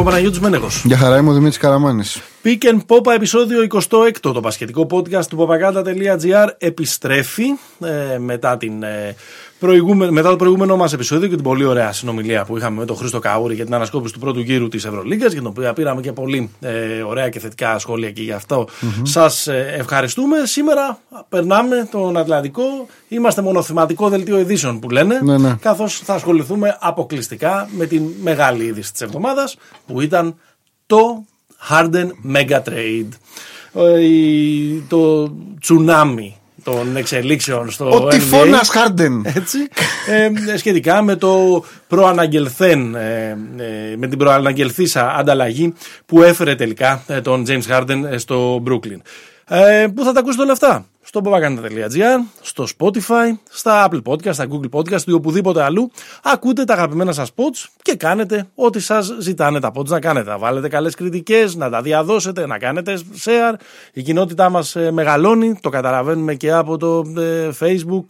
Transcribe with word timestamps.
είμαι 0.00 0.08
ο 0.08 0.12
Παναγιώτης 0.12 0.40
Μένεγος. 0.40 0.82
Για 0.84 0.96
χαρά 0.96 1.16
είμαι 1.16 1.30
ο 1.30 1.32
Δημήτρης 1.32 1.58
Καραμάνης. 1.58 2.20
Pick 2.44 2.58
and 2.62 2.78
Pop 2.86 3.12
επεισόδιο 3.14 3.66
26, 3.88 4.10
το 4.20 4.40
πασχετικό 4.40 4.86
podcast 4.90 5.24
του 5.24 5.46
papaganda.gr 5.48 6.48
επιστρέφει 6.58 7.46
ε, 7.80 8.18
μετά, 8.18 8.56
την, 8.56 8.82
ε, 8.82 9.16
προηγούμε, 9.60 10.10
μετά 10.10 10.30
το 10.30 10.36
προηγούμενο 10.36 10.76
μας 10.76 10.92
επεισόδιο 10.92 11.28
και 11.28 11.34
την 11.34 11.44
πολύ 11.44 11.64
ωραία 11.64 11.92
συνομιλία 11.92 12.44
που 12.44 12.56
είχαμε 12.56 12.78
με 12.78 12.84
τον 12.84 12.96
Χρήστο 12.96 13.18
Καούρη 13.18 13.54
για 13.54 13.64
την 13.64 13.74
ανασκόπηση 13.74 14.12
του 14.12 14.18
πρώτου 14.18 14.40
γύρου 14.40 14.68
της 14.68 14.84
Ευρωλίγκας 14.84 15.32
για 15.32 15.40
την 15.40 15.48
οποία 15.48 15.72
πήραμε 15.72 16.00
και 16.00 16.12
πολύ 16.12 16.50
ε, 16.60 17.02
ωραία 17.02 17.28
και 17.28 17.38
θετικά 17.40 17.78
σχόλια 17.78 18.10
και 18.10 18.22
γι' 18.22 18.32
αυτό 18.32 18.64
mm-hmm. 18.68 19.00
σας 19.02 19.46
ε, 19.46 19.74
ευχαριστούμε. 19.78 20.36
Σήμερα 20.44 20.98
περνάμε 21.28 21.88
τον 21.90 22.16
Ατλαντικό, 22.16 22.62
είμαστε 23.08 23.42
μονοθεματικό 23.42 24.08
δελτίο 24.08 24.38
ειδήσεων 24.38 24.78
που 24.80 24.90
λένε 24.90 25.20
Ναι, 25.22 25.38
ναι. 25.38 25.56
καθώς 25.60 25.98
θα 25.98 26.14
ασχοληθούμε 26.14 26.76
αποκλειστικά 26.80 27.68
με 27.76 27.86
την 27.86 28.02
μεγάλη 28.22 28.64
είδηση 28.64 28.92
της 28.92 29.00
εβδομάδας 29.00 29.56
που 29.86 30.00
ήταν 30.00 30.34
το 30.86 31.24
Harden 31.70 32.06
Mega 32.34 32.58
Trade. 32.68 33.08
Ε, 33.74 34.04
η- 34.04 34.84
Το 34.88 35.32
τσουνάμι 35.60 36.36
των 36.64 36.96
εξελίξεων 36.96 37.70
στο 37.70 37.84
Ο 37.90 37.96
NBA. 37.96 38.10
τυφώνας 38.10 38.68
Χάρντεν. 38.68 39.22
Έτσι, 39.24 39.58
ε, 40.06 40.56
σχετικά 40.56 41.02
με 41.02 41.16
το 41.16 41.64
προαναγγελθέν, 41.88 42.94
ε, 42.94 43.28
ε, 43.56 43.96
με 43.96 44.06
την 44.06 44.18
προαναγγελθήσα 44.18 45.14
ανταλλαγή 45.16 45.74
που 46.06 46.22
έφερε 46.22 46.54
τελικά 46.54 47.02
ε, 47.06 47.20
τον 47.20 47.44
James 47.48 47.62
Harden 47.70 48.02
ε, 48.10 48.18
στο 48.18 48.62
Brooklyn. 48.66 49.00
Ε, 49.48 49.86
πού 49.94 50.04
θα 50.04 50.12
τα 50.12 50.20
ακούσετε 50.20 50.42
όλα 50.42 50.52
αυτά; 50.52 50.86
Στο 51.12 51.20
popaganda.gr, 51.24 52.18
στο 52.40 52.66
Spotify, 52.78 53.32
στα 53.50 53.88
Apple 53.88 54.02
Podcast, 54.04 54.34
στα 54.34 54.46
Google 54.50 54.78
Podcast 54.78 55.02
ή 55.06 55.12
οπουδήποτε 55.12 55.62
αλλού. 55.62 55.90
Ακούτε 56.22 56.64
τα 56.64 56.74
αγαπημένα 56.74 57.12
σας 57.12 57.32
pods 57.36 57.68
και 57.82 57.94
κάνετε 57.94 58.48
ό,τι 58.54 58.80
σας 58.80 59.16
ζητάνε 59.18 59.60
τα 59.60 59.72
pods 59.74 59.86
να 59.86 60.00
κάνετε. 60.00 60.30
Να 60.30 60.38
βάλετε 60.38 60.68
καλές 60.68 60.94
κριτικές, 60.94 61.54
να 61.54 61.70
τα 61.70 61.82
διαδώσετε, 61.82 62.46
να 62.46 62.58
κάνετε 62.58 62.98
share. 63.24 63.54
Η 63.92 64.02
κοινότητά 64.02 64.48
μας 64.48 64.76
ε, 64.76 64.90
μεγαλώνει, 64.90 65.58
το 65.60 65.68
καταλαβαίνουμε 65.68 66.34
και 66.34 66.52
από 66.52 66.76
το 66.76 67.04
ε, 67.18 67.50
Facebook 67.60 68.04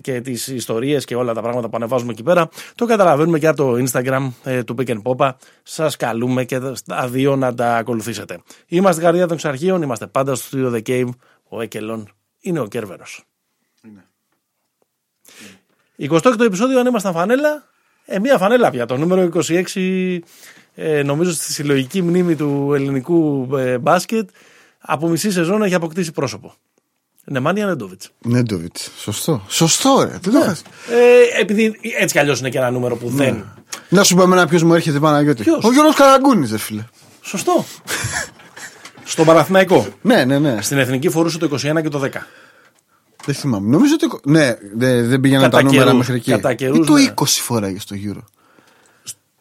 και 0.00 0.20
τις 0.20 0.48
ιστορίες 0.48 1.04
και 1.04 1.16
όλα 1.16 1.32
τα 1.32 1.42
πράγματα 1.42 1.68
που 1.68 1.76
ανεβάζουμε 1.76 2.12
εκεί 2.12 2.22
πέρα. 2.22 2.48
Το 2.74 2.86
καταλαβαίνουμε 2.86 3.38
και 3.38 3.46
από 3.46 3.56
το 3.56 3.84
Instagram 3.84 4.32
ε, 4.42 4.62
του 4.62 4.74
Pick 4.78 4.88
and 4.88 5.02
Popa. 5.02 5.30
Σας 5.62 5.96
καλούμε 5.96 6.44
και 6.44 6.60
τα 6.86 7.08
δύο 7.08 7.36
να 7.36 7.54
τα 7.54 7.76
ακολουθήσετε. 7.76 8.38
Είμαστε 8.66 8.92
στην 8.92 9.04
καρδιά 9.04 9.26
των 9.26 9.36
εξαρχείων, 9.36 9.82
είμαστε 9.82 10.06
πάντα 10.06 10.34
στο 10.34 10.58
Studio 10.58 10.74
The 10.74 10.82
Cave. 10.88 11.08
Ο 11.48 11.60
Έκελον 11.60 12.08
είναι 12.42 12.60
ο 12.60 12.66
Κέρβερος. 12.66 13.24
28ο 15.98 16.40
επεισόδιο 16.40 16.80
αν 16.80 16.86
ήμασταν 16.86 17.12
φανέλα, 17.12 17.68
ε, 18.04 18.18
μία 18.18 18.38
φανέλα 18.38 18.70
πια. 18.70 18.86
Το 18.86 18.96
νούμερο 18.96 19.28
26 19.76 20.18
ε, 20.74 21.02
νομίζω 21.02 21.32
στη 21.32 21.52
συλλογική 21.52 22.02
μνήμη 22.02 22.36
του 22.36 22.70
ελληνικού 22.74 23.48
ε, 23.56 23.78
μπάσκετ 23.78 24.28
από 24.78 25.08
μισή 25.08 25.30
σεζόν 25.30 25.62
έχει 25.62 25.74
αποκτήσει 25.74 26.12
πρόσωπο. 26.12 26.54
Νεμάνια 27.24 27.66
Νέντοβιτς. 27.66 28.10
Νέντοβιτς. 28.24 28.90
Σωστό. 28.98 29.44
Σωστό, 29.48 30.02
ρε. 30.10 30.18
Δεν 30.22 30.32
το 30.32 30.38
είχα- 30.38 30.56
Ε, 30.90 31.40
επειδή 31.40 31.78
έτσι 31.98 32.14
κι 32.14 32.18
αλλιώς 32.20 32.40
είναι 32.40 32.48
και 32.50 32.58
ένα 32.58 32.70
νούμερο 32.70 32.96
που 32.96 33.08
δεν... 33.08 33.44
Να 33.88 34.02
σου 34.02 34.14
πω 34.14 34.22
εμένα 34.22 34.46
ποιος 34.46 34.62
μου 34.62 34.74
έρχεται 34.74 34.98
Παναγιώτη. 34.98 35.42
Ποιος; 35.42 35.64
Ο 35.64 35.72
Γιώργος 35.72 35.94
Καραγκούνης, 35.94 36.50
ρε 36.50 36.58
φίλε. 36.58 36.84
Σωστό. 37.22 37.64
Στον 39.12 39.26
Παναθηναϊκό. 39.26 39.86
Ναι, 40.02 40.24
ναι, 40.24 40.38
ναι. 40.38 40.62
Στην 40.62 40.78
εθνική 40.78 41.08
φορούσε 41.08 41.38
το 41.38 41.48
21 41.52 41.82
και 41.82 41.88
το 41.88 42.02
10. 42.02 42.08
Δεν 43.24 43.34
θυμάμαι. 43.34 43.68
Νομίζω 43.68 43.94
ότι. 43.94 44.30
Ναι, 44.30 44.56
δεν, 44.74 45.08
δεν 45.08 45.20
πήγαιναν 45.20 45.44
Κατά 45.44 45.56
τα 45.56 45.62
νούμερα 45.62 45.84
καιρούς, 45.84 45.98
μέχρι 45.98 46.14
εκεί. 46.14 46.30
κατά 46.30 46.54
καιρούς, 46.54 46.78
Ή 46.78 46.90
το 46.90 46.92
ναι. 46.94 47.12
20 47.14 47.24
φοράγε 47.26 47.80
στο 47.80 47.94
γύρο. 47.94 48.24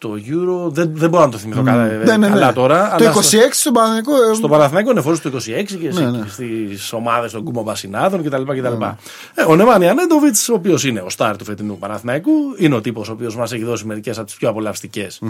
Το 0.03 0.13
Euro 0.27 0.71
δεν, 0.71 0.91
δεν 0.93 1.09
μπορώ 1.09 1.23
να 1.25 1.31
το 1.31 1.37
θυμηθώ 1.37 1.63
κα- 1.63 1.71
Ναι, 2.05 2.17
ναι, 2.17 2.27
καλά 2.27 2.45
ναι. 2.47 2.53
τώρα. 2.53 2.95
Το 2.97 3.05
αλλά 3.05 3.13
26 3.15 3.21
στο- 3.21 3.39
στον 3.51 3.73
Παναγενικό. 3.73 4.11
ε, 4.31 4.33
Στο 4.35 4.47
Παναθηναϊκό 4.47 4.91
είναι 4.91 5.01
φορούσε 5.01 5.21
το 5.21 5.37
26 5.37 5.63
και 5.79 5.89
Ναι, 5.91 6.09
ναι. 6.09 6.23
στις 6.27 6.93
ομάδες 6.93 7.31
των 7.31 7.43
Κουμομπασινάδων 7.43 8.23
κτλ. 8.23 8.41
κτλ. 8.43 8.83
Ε, 9.35 9.43
ο 9.47 9.55
Νεμάνια 9.55 9.93
Νέντοβιτ, 9.93 10.35
ο 10.49 10.53
οποίος 10.53 10.83
είναι 10.85 10.99
ο 10.99 11.09
στάρ 11.09 11.35
του 11.37 11.45
φετινού 11.45 11.77
Παναθηναϊκού, 11.77 12.31
είναι 12.57 12.75
ο 12.75 12.81
τύπος 12.81 13.09
ο 13.09 13.11
οποίος 13.11 13.35
μας 13.35 13.51
έχει 13.51 13.63
δώσει 13.63 13.85
μερικές 13.85 14.17
από 14.17 14.25
τις 14.25 14.35
πιο 14.35 14.49
απολαυστικές 14.49 15.21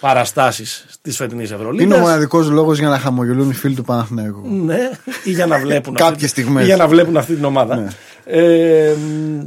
παραστάσεις 0.00 0.86
της 1.02 1.16
φετινής 1.16 1.50
Ευρωλίγα. 1.50 1.84
Είναι 1.84 1.94
ο 1.94 1.98
μοναδικός 1.98 2.50
λόγος 2.50 2.78
για 2.78 2.88
να 2.88 2.98
χαμογελούν 2.98 3.50
οι 3.50 3.54
φίλοι 3.54 3.74
του 3.74 3.84
Παναθηναϊκού. 3.84 4.40
Ναι, 4.64 4.90
ή 5.24 5.30
για 5.30 5.46
να 5.46 5.58
βλέπουν, 5.58 5.94
Κάποιες 6.04 6.14
αυτή, 6.14 6.26
στιγμές. 6.28 6.54
Ναι. 6.56 6.62
ή 6.62 6.64
για 6.64 6.76
να 6.76 6.86
βλέπουν 6.88 7.16
αυτή 7.16 7.34
την 7.34 7.44
ομάδα. 7.44 7.92
Ε, 8.24 8.92
μ, 8.98 9.46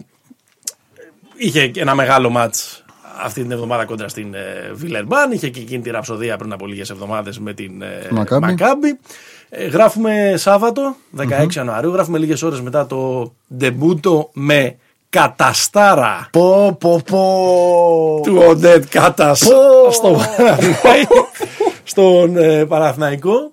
είχε 1.35 1.67
και 1.67 1.81
ένα 1.81 1.95
μεγάλο 1.95 2.29
μάτς 2.29 2.81
αυτή 3.23 3.41
την 3.41 3.51
εβδομάδα 3.51 3.85
κόντρα 3.85 4.07
στην 4.07 4.33
ε, 4.33 4.71
Βιλερμπάν. 4.73 5.31
Είχε 5.31 5.49
και 5.49 5.59
εκείνη 5.59 5.81
τη 5.81 5.89
ραψοδία 5.89 6.37
πριν 6.37 6.53
από 6.53 6.67
λίγες 6.67 6.89
εβδομάδες 6.89 7.39
με 7.39 7.53
την 7.53 7.81
ε, 7.81 8.07
Μακάμπι. 8.11 8.45
Μακάμπι. 8.45 8.99
Ε, 9.49 9.65
γράφουμε 9.67 10.33
Σάββατο, 10.37 10.95
16 11.17 11.53
Ιανουαρίου. 11.55 11.91
Γράφουμε 11.91 12.17
λίγες 12.17 12.41
ώρες 12.41 12.61
μετά 12.61 12.87
το 12.87 13.31
ντεμπούτο 13.57 14.29
με 14.33 14.75
καταστάρα 15.09 16.27
Πω, 16.31 16.75
πω, 16.79 17.01
πω. 17.09 18.19
του 18.23 18.43
Οντέτ 18.47 18.85
Κάτας 18.89 19.39
Πω. 19.39 19.91
στο 19.91 20.09
Παναθηναϊκό- 20.37 21.27
στον 21.83 22.37
ε, 22.37 22.65
Παναθηναϊκό 22.65 23.51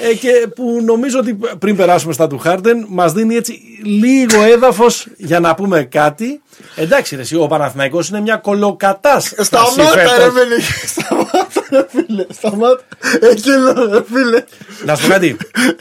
ε, 0.00 0.14
και 0.14 0.48
που 0.54 0.80
νομίζω 0.84 1.18
ότι 1.18 1.38
πριν 1.58 1.76
περάσουμε 1.76 2.12
στα 2.12 2.26
του 2.26 2.38
Χάρντεν 2.38 2.86
μας 2.88 3.12
δίνει 3.12 3.34
έτσι 3.34 3.60
λίγο 3.84 4.42
έδαφος 4.42 5.06
για 5.16 5.40
να 5.40 5.54
πούμε 5.54 5.82
κάτι. 5.82 6.42
Εντάξει 6.74 7.14
ρε, 7.16 7.20
εσύ, 7.20 7.36
ο 7.36 7.46
Παναθηναϊκός 7.46 8.08
είναι 8.08 8.20
μια 8.20 8.36
κολοκατάσταση 8.36 9.44
Σταμάτα, 9.44 9.94
ρε 9.94 10.08
φέτος. 10.08 10.32
φίλε. 10.32 10.60
Σταμάτα, 10.86 11.46
ρε 11.70 11.86
φίλε. 11.90 12.26
Σταμάτα. 12.30 12.80
Εκεί 13.30 13.48
λέω, 13.48 13.90
ρε 13.90 14.02
φίλε. 14.12 14.44
Να 14.84 14.94
σου 14.94 15.06
πω 15.06 15.12
κάτι. 15.12 15.36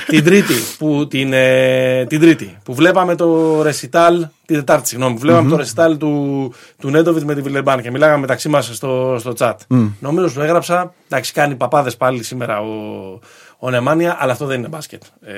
την 0.08 0.24
Τρίτη 0.24 0.54
που, 0.78 1.08
την, 1.08 1.34
ε, 1.34 2.06
την 2.10 2.20
τρίτη, 2.20 2.58
που 2.64 2.74
βλέπαμε 2.74 3.16
το 3.16 3.62
ρεσιτάλ. 3.62 4.28
Την 4.46 4.58
Τετάρτη, 4.58 4.88
συγγνώμη. 4.88 5.14
Που 5.14 5.20
βλέπαμε 5.20 5.50
το 5.50 5.56
ρεσιτάλ 5.56 5.98
του, 5.98 6.54
του 6.80 6.90
Νέντοβιτ 6.90 7.24
με 7.24 7.36
τη 7.36 7.42
Βιλερμπάν 7.42 7.82
και 7.82 7.92
μιλάγαμε 7.92 8.20
μεταξύ 8.20 8.50
μας 8.50 8.70
στο, 8.74 9.16
στο 9.20 9.34
chat. 9.38 9.54
Νομίζω 10.00 10.28
σου 10.30 10.42
έγραψα. 10.42 10.94
Εντάξει, 11.10 11.34
κάνει 11.34 11.56
παπάδες 11.56 11.98
πάλι 11.98 12.24
σήμερα 12.24 12.60
ο, 12.60 13.20
ο 13.62 13.70
Νεμάνια, 13.70 14.18
αλλά 14.20 14.32
αυτό 14.32 14.46
δεν 14.46 14.60
είναι 14.60 14.68
μπάσκετ. 14.68 15.04
Ε, 15.26 15.36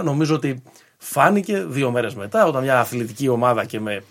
2021. 0.00 0.04
Νομίζω 0.04 0.34
ότι 0.34 0.62
φάνηκε 0.98 1.64
δύο 1.68 1.90
μέρες 1.90 2.14
μετά 2.14 2.46
όταν 2.46 2.62
μια 2.62 2.80
αθλητική 2.80 3.28
ομάδα 3.28 3.64
και 3.64 3.80
με 3.80 4.02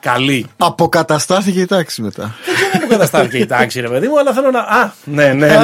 καλή 0.00 0.46
Αποκαταστάθηκε 0.56 1.60
η 1.60 1.66
τάξη 1.66 2.02
μετά. 2.02 2.34
δεν 2.72 2.80
μου 2.82 2.88
καταστάθηκε 2.88 3.38
η 3.38 3.46
τάξη, 3.46 3.80
ρε 3.80 3.88
παιδί 3.88 4.08
μου, 4.08 4.18
αλλά 4.18 4.32
θέλω 4.32 4.50
να. 4.50 4.58
Α, 4.60 4.92
ναι, 5.04 5.32
ναι, 5.32 5.46
ναι, 5.46 5.56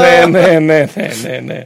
ναι, 0.00 0.26
ναι, 0.26 0.40
ναι, 0.40 0.58
ναι, 0.58 0.88
ναι, 0.94 1.08
ναι, 1.22 1.38
ναι. 1.44 1.64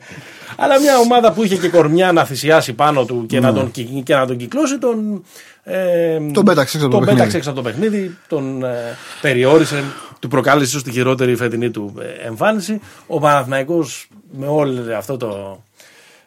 Αλλά 0.56 0.81
μια 0.81 0.99
ομάδα 0.99 1.33
που 1.33 1.44
είχε 1.44 1.56
και 1.56 1.69
κορμιά 1.69 2.12
να 2.12 2.25
θυσιάσει 2.25 2.73
πάνω 2.73 3.05
του 3.05 3.27
και, 3.29 3.41
να, 3.41 3.53
τον, 3.53 3.71
κυ- 3.71 4.03
και 4.03 4.15
να 4.15 4.27
τον 4.27 4.37
κυκλώσει, 4.37 4.79
τον. 4.79 5.25
Ε, 5.65 6.19
Τον 6.33 6.44
πέταξε 6.44 6.77
έξω 6.77 6.87
από 6.87 6.89
το 6.89 6.91
τον 6.91 6.99
παιχνίδι. 7.00 7.15
πέταξε 7.17 7.37
έξω 7.37 7.50
από 7.50 7.62
το 7.62 7.65
παιχνίδι, 7.69 8.17
τον 8.29 8.65
ε, 8.65 8.97
περιόρισε, 9.21 9.84
του 10.22 10.28
προκάλεσε 10.28 10.69
ίσως 10.69 10.83
τη 10.83 10.91
χειρότερη 10.91 11.37
φετινή 11.37 11.71
του 11.71 11.94
ε, 12.00 12.27
εμφάνιση. 12.27 12.81
Ο 13.06 13.19
Παναθηναϊκός 13.21 14.09
με 14.33 14.47
όλο 14.47 14.97
αυτό 14.97 15.16
το, 15.16 15.62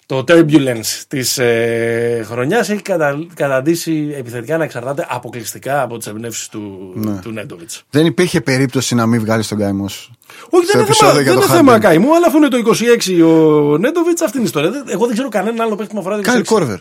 το 0.05 0.23
turbulence 0.27 1.03
της 1.07 1.37
ε, 1.37 2.25
χρονιάς 2.29 2.69
έχει 2.69 2.81
κατα, 2.81 3.27
καταντήσει 3.33 4.13
επιθετικά 4.17 4.57
να 4.57 4.63
εξαρτάται 4.63 5.05
αποκλειστικά 5.09 5.81
από 5.81 5.97
τις 5.97 6.07
εμπνεύσεις 6.07 6.47
του, 6.47 6.91
Ναι. 6.95 7.19
του 7.21 7.31
Νέντοβιτς. 7.31 7.83
Δεν 7.89 8.05
υπήρχε 8.05 8.41
περίπτωση 8.41 8.95
να 8.95 9.05
μην 9.05 9.19
βγάλει 9.19 9.45
τον 9.45 9.57
καημό 9.57 9.87
σου; 9.87 10.11
Όχι, 10.49 10.65
Στο 10.65 10.77
δεν 10.77 10.85
είναι 10.85 10.93
θέμα, 10.93 11.09
επεισόδιο 11.09 11.21
για 11.21 11.31
δεν 11.31 11.39
το 11.41 11.47
είναι 11.47 11.55
θέμα 11.57 11.75
Harden. 11.77 11.79
καημού, 11.81 12.15
αλλά 12.15 12.27
αφού 12.27 12.37
είναι 12.37 12.47
το 12.47 12.57
26 12.57 13.21
ο 13.23 13.77
Νέντοβιτς, 13.77 14.21
αυτή 14.21 14.37
είναι 14.37 14.45
η 14.45 14.49
ιστορία. 14.49 14.69
Δεν- 14.71 14.83
Εγώ 14.87 15.05
δεν 15.05 15.13
ξέρω 15.13 15.29
κανέναν 15.29 15.61
άλλο 15.61 15.75
παίχτη 15.75 15.93
που 15.93 15.99
αφορά 15.99 16.15
το 16.15 16.21
26. 16.21 16.25
Κάιλ 16.25 16.45
Κόρβερ. 16.45 16.77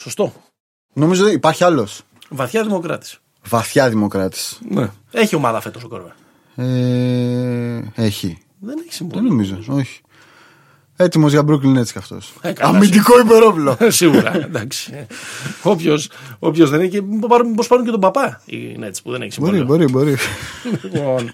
Σωστό. 0.00 0.32
Νομίζω 0.94 1.24
ότι 1.24 1.34
υπάρχει 1.34 1.64
άλλος. 1.64 2.00
Βαθιά 2.28 2.62
δημοκράτης. 2.62 3.18
Βαθιά 3.48 3.88
δημοκράτης. 3.88 4.58
Ναι. 4.68 4.90
Έχει 5.10 5.34
ομάδα 5.34 5.60
φέτος 5.60 5.84
ο 5.84 5.88
Κόρβερ. 5.88 6.10
Ε, 6.54 7.80
έχει. 7.94 8.38
Δεν 8.60 8.74
έχει 8.78 8.84
Δεν 8.86 8.90
συμβόλαιο. 8.90 9.28
νομίζω. 9.28 9.58
Όχι. 9.68 10.00
Έτοιμος 10.96 11.32
για 11.32 11.40
Brooklyn 11.48 11.76
έτσι 11.76 11.92
κι 11.92 11.98
αυτός. 11.98 12.32
Ε, 12.40 12.52
καλά, 12.52 12.76
Αμυντικό 12.76 13.20
υπερόπλο. 13.20 13.76
Σίγουρα, 13.88 14.36
εντάξει. 14.44 15.06
Όποιος 16.38 16.70
δεν 16.70 16.80
έχει. 16.80 16.88
και 16.88 17.02
Πώ 17.02 17.26
πάρουν, 17.28 17.54
πώς 17.54 17.66
πάρουν 17.66 17.84
και 17.84 17.90
τον 17.90 18.00
παπά 18.00 18.40
οι 18.44 18.76
Nets 18.80 18.96
που 19.02 19.10
δεν 19.10 19.22
έχει 19.22 19.40
μπορεί, 19.40 19.56
συμβόλαιο. 19.56 19.64
μπορεί, 19.64 19.84
μπορεί. 19.90 20.16
Λοιπόν, 20.82 21.32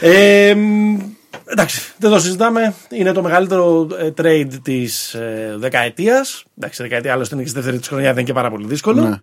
ε, 0.00 0.54
μ, 0.54 0.98
εντάξει, 1.44 1.80
δεν 1.98 2.10
το 2.10 2.18
συζητάμε. 2.20 2.74
Είναι 2.90 3.12
το 3.12 3.22
μεγαλύτερο 3.22 3.88
ε, 3.98 4.12
trade 4.16 4.48
της 4.62 5.14
ε, 5.14 5.54
δεκαετίας. 5.58 6.44
Εντάξει, 6.58 6.82
δεκαετία 6.82 7.12
άλλωστε 7.12 7.34
είναι 7.34 7.44
και 7.44 7.50
στη 7.50 7.58
δεύτερη 7.58 7.78
της 7.78 7.88
χρονιά, 7.88 8.06
δεν 8.08 8.16
είναι 8.16 8.26
και 8.26 8.32
πάρα 8.32 8.50
πολύ 8.50 8.66
δύσκολο. 8.66 9.02
ναι. 9.08 9.16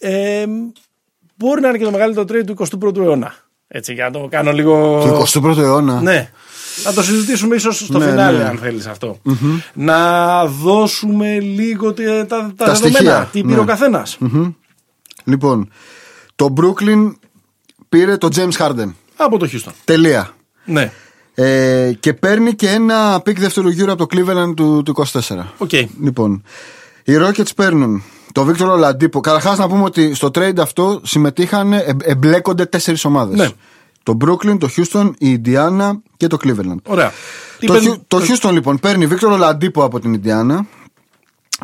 Ε, 0.00 0.46
μπορεί 1.34 1.60
να 1.60 1.68
είναι 1.68 1.78
και 1.78 1.84
το 1.84 1.90
μεγαλύτερο 1.90 2.26
trade 2.28 2.44
του 2.46 2.56
21ου 2.94 2.96
αιώνα. 2.96 3.34
Έτσι, 3.68 3.92
για 3.92 4.04
να 4.04 4.10
το 4.10 4.28
κάνω 4.30 4.52
λίγο. 4.52 5.02
Το 5.32 5.40
21ο 5.40 5.56
αιώνα. 5.58 6.00
Ναι. 6.00 6.30
Να 6.84 6.92
το 6.92 7.02
συζητήσουμε 7.02 7.54
ίσως 7.54 7.78
στο 7.78 7.98
Ναι, 7.98 8.04
φινάλε, 8.04 8.38
ναι. 8.38 8.44
αν 8.48 8.58
θέλεις 8.58 8.86
αυτό. 8.86 9.20
Να 9.74 10.46
δώσουμε 10.46 11.38
λίγο 11.40 11.92
τε- 11.92 12.26
τα, 12.28 12.36
τα, 12.36 12.52
Τα 12.56 12.64
δεδομένα. 12.64 12.94
στοιχεία, 12.96 13.28
Τι 13.32 13.40
πήρε 13.42 13.54
ναι. 13.54 13.60
ο 13.60 13.64
καθένας. 13.64 14.18
Λοιπόν, 15.24 15.70
το 16.36 16.54
Brooklyn 16.60 17.12
πήρε 17.88 18.16
το 18.16 18.28
James 18.36 18.52
Harden. 18.66 18.92
Από 19.16 19.38
το 19.38 19.48
Houston. 19.52 19.72
Τελεία. 19.84 20.30
Ναι. 20.64 20.92
Ε, 21.34 21.92
και 22.00 22.14
παίρνει 22.14 22.54
και 22.54 22.68
ένα 22.68 23.20
pick 23.24 23.38
δεύτερου 23.40 23.68
γύρου 23.68 23.92
από 23.92 24.06
το 24.06 24.16
Cleveland 24.16 24.52
του, 24.56 24.82
του 24.84 25.04
24. 25.12 25.20
Οκ. 25.58 25.70
Λοιπόν, 26.02 26.42
οι 27.04 27.12
Rockets 27.20 27.54
παίρνουν 27.56 28.02
το 28.32 28.44
Βίκτορ 28.44 28.76
Ολαντίπο. 28.76 29.20
Καταρχάς 29.20 29.58
να 29.58 29.68
πούμε 29.68 29.82
ότι 29.84 30.14
στο 30.14 30.26
trade 30.34 30.58
αυτό 30.60 31.00
συμμετείχαν, 31.04 31.72
ε, 31.72 31.96
εμπλέκονται 32.02 32.64
τέσσερις 32.66 33.04
ομάδες. 33.04 33.38
Ναι. 33.38 33.48
Το 34.02 34.16
Brooklyn, 34.24 34.56
το 34.58 34.68
Houston, 34.76 35.10
η 35.18 35.40
Indiana 35.44 35.90
και 36.16 36.26
το 36.26 36.36
Cleveland. 36.44 36.76
Ωραία. 36.86 37.12
Τι 37.58 37.66
Το, 37.66 37.72
παίρνει- 37.72 37.90
Χιου- 37.92 38.02
το 38.06 38.48
Houston 38.48 38.52
λοιπόν 38.52 38.78
παίρνει 38.78 39.06
Βίκτορ 39.06 39.36
Ολαντίπο 39.36 39.84
από 39.84 40.00
την 40.00 40.20
Indiana. 40.24 40.58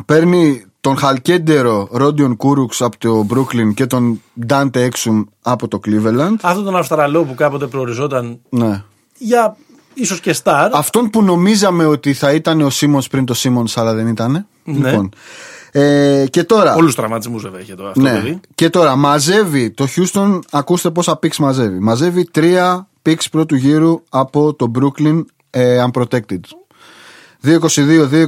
Παίρνει 0.05 0.65
τον 0.81 0.97
χαλκέντερο 0.97 1.87
Ρόντιον 1.91 2.35
Κούρουξ 2.35 2.81
από 2.81 2.97
το 2.97 3.25
Brooklyn 3.33 3.73
και 3.73 3.85
τον 3.85 4.21
Dante 4.47 4.75
Έξουμ 4.75 5.23
από 5.41 5.67
το 5.67 5.79
Cleveland. 5.85 6.33
Αυτό 6.41 6.61
τον 6.63 6.75
Αυστραλό 6.75 7.23
που 7.23 7.35
κάποτε 7.35 7.65
προοριζόταν 7.67 8.39
Ναι. 8.49 8.83
για 9.17 9.55
ίσως 9.93 10.19
και 10.19 10.33
στάρ. 10.33 10.75
Αυτόν 10.75 11.09
που 11.09 11.23
νομίζαμε 11.23 11.85
ότι 11.85 12.13
θα 12.13 12.31
ήταν 12.33 12.61
ο 12.61 12.69
Σίμονς 12.69 13.07
πριν 13.07 13.25
το 13.25 13.33
Σίμονς, 13.33 13.77
αλλά 13.77 13.93
δεν 13.93 14.07
ήταν. 14.07 14.31
Ναι. 14.63 14.89
Λοιπόν. 14.89 15.09
Ε, 15.77 16.25
και 16.29 16.43
τώρα. 16.43 16.75
Όλου 16.75 16.87
του 16.87 16.93
τραυματισμούς 16.93 17.43
βέβαια 17.43 17.61
είχε 17.61 17.75
το 17.75 17.87
αυτό 17.87 18.01
Ναι. 18.01 18.11
παιδί. 18.11 18.39
Και 18.55 18.69
τώρα 18.69 18.95
μαζεύει 18.95 19.71
το 19.71 19.87
Houston, 19.95 20.39
ακούστε 20.51 20.91
πόσα 20.91 21.19
picks 21.21 21.35
μαζεύει. 21.35 21.79
Μαζεύει 21.79 22.23
τρία 22.31 22.87
picks 23.05 23.25
πρώτου 23.31 23.55
γύρου 23.55 24.01
από 24.09 24.53
το 24.53 24.71
Brooklyn 24.79 25.21
ε, 25.49 25.83
Unprotected. 25.91 26.39
2-22, 27.43 28.27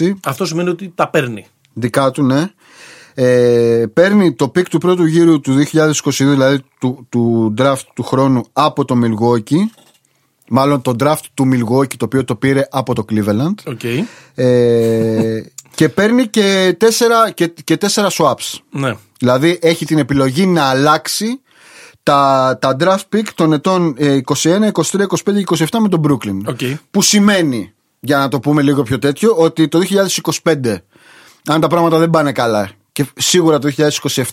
2-26. 0.00 0.12
Αυτό 0.24 0.44
σημαίνει 0.46 0.68
ότι 0.68 0.92
τα 0.94 1.08
παίρνει. 1.08 1.46
Δικά 1.72 2.10
του, 2.10 2.22
ναι. 2.22 2.50
Ε, 3.14 3.84
παίρνει 3.92 4.32
το 4.32 4.52
pick 4.54 4.62
του 4.70 4.78
πρώτου 4.78 5.04
γύρου 5.04 5.40
του 5.40 5.64
2022, 5.72 6.10
δηλαδή 6.16 6.58
του, 6.80 7.06
του 7.08 7.54
draft 7.58 7.82
του 7.94 8.02
χρόνου 8.02 8.44
από 8.52 8.84
το 8.84 8.94
Milwaukee. 9.04 9.82
Μάλλον 10.48 10.82
το 10.82 10.94
draft 11.00 11.24
του 11.34 11.48
Milwaukee, 11.52 11.96
το 11.96 12.04
οποίο 12.04 12.24
το 12.24 12.34
πήρε 12.36 12.66
από 12.70 12.94
το 12.94 13.04
Cleveland. 13.10 13.54
Οκ. 13.66 13.84
Ε, 14.34 15.42
και 15.74 15.88
παίρνει 15.88 16.26
και 16.26 16.76
τέσσερα, 16.78 17.30
και, 17.30 17.46
και 17.64 17.76
τέσσερα 17.76 18.08
swaps. 18.10 18.58
Ναι. 18.70 18.96
Δηλαδή 19.18 19.58
έχει 19.62 19.84
την 19.84 19.98
επιλογή 19.98 20.46
να 20.46 20.64
αλλάξει 20.64 21.40
τα, 22.02 22.58
τα 22.60 22.76
draft 22.80 23.16
pick 23.16 23.26
των 23.34 23.52
ετών 23.52 23.94
ε, 23.98 24.20
21, 24.24 24.34
23, 24.34 24.60
25 24.62 25.44
και 25.44 25.66
27 25.70 25.78
με 25.80 25.88
τον 25.88 26.02
Brooklyn. 26.08 26.40
Οκ. 26.46 26.60
Που 26.90 27.02
σημαίνει, 27.02 27.72
για 28.00 28.18
να 28.18 28.28
το 28.28 28.40
πούμε 28.40 28.62
λίγο 28.62 28.82
πιο 28.82 28.98
τέτοιο, 28.98 29.34
ότι 29.36 29.68
το 29.68 29.80
2025, 30.42 30.76
αν 31.46 31.60
τα 31.60 31.66
πράγματα 31.66 31.98
δεν 31.98 32.10
πάνε 32.10 32.32
καλά, 32.32 32.70
και 32.92 33.06
σίγουρα 33.16 33.58
το 33.58 33.72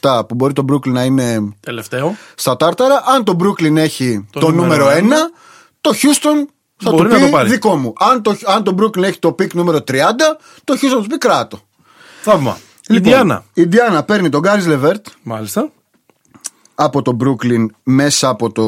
2027 0.02 0.22
που 0.28 0.36
μπορεί 0.36 0.54
το 0.54 0.66
Brooklyn 0.72 0.92
να 0.92 1.04
είναι 1.04 1.54
Τελευταίο. 1.60 2.16
στα 2.36 2.58
τάρταρα, 2.58 3.04
αν 3.06 3.24
το 3.24 3.36
Brooklyn 3.40 3.76
έχει 3.76 4.26
Το 4.32 4.40
το, 4.40 4.52
νούμερο 4.52 4.84
νούμερο 4.84 4.98
1, 4.98 4.98
ένα, 4.98 5.32
το 5.82 5.92
Houston 5.94 6.52
θα 6.84 6.92
μπορεί 6.92 7.10
το 7.10 7.14
να 7.16 7.20
πει 7.20 7.26
το 7.26 7.32
πάρει. 7.38 7.50
δικό 7.50 7.76
μου. 7.78 7.94
Αν 8.00 8.22
το, 8.22 8.36
αν 8.46 8.64
το 8.64 8.76
Brooklyn 8.80 9.04
έχει 9.04 9.20
το 9.20 9.36
pick 9.40 9.54
νούμερο 9.54 9.78
30, 9.88 9.94
το 10.64 10.74
Houston 10.82 10.88
θα 10.90 11.02
του 11.02 11.08
πει 11.08 11.18
κράτο. 11.18 11.60
Θαύμα. 12.22 12.58
Λοιπόν, 12.88 13.08
Ιντιάνα. 13.12 13.44
Η 13.54 13.68
Indiana 13.72 14.02
παίρνει 14.06 14.30
τον 14.30 14.42
Γκάρι 14.42 14.64
Λεβέρτ 14.64 15.06
Μάλιστα. 15.24 15.70
από 16.76 17.02
το 17.02 17.18
Brooklyn 17.24 17.66
μέσα 17.84 18.30
από 18.30 18.52
το. 18.52 18.64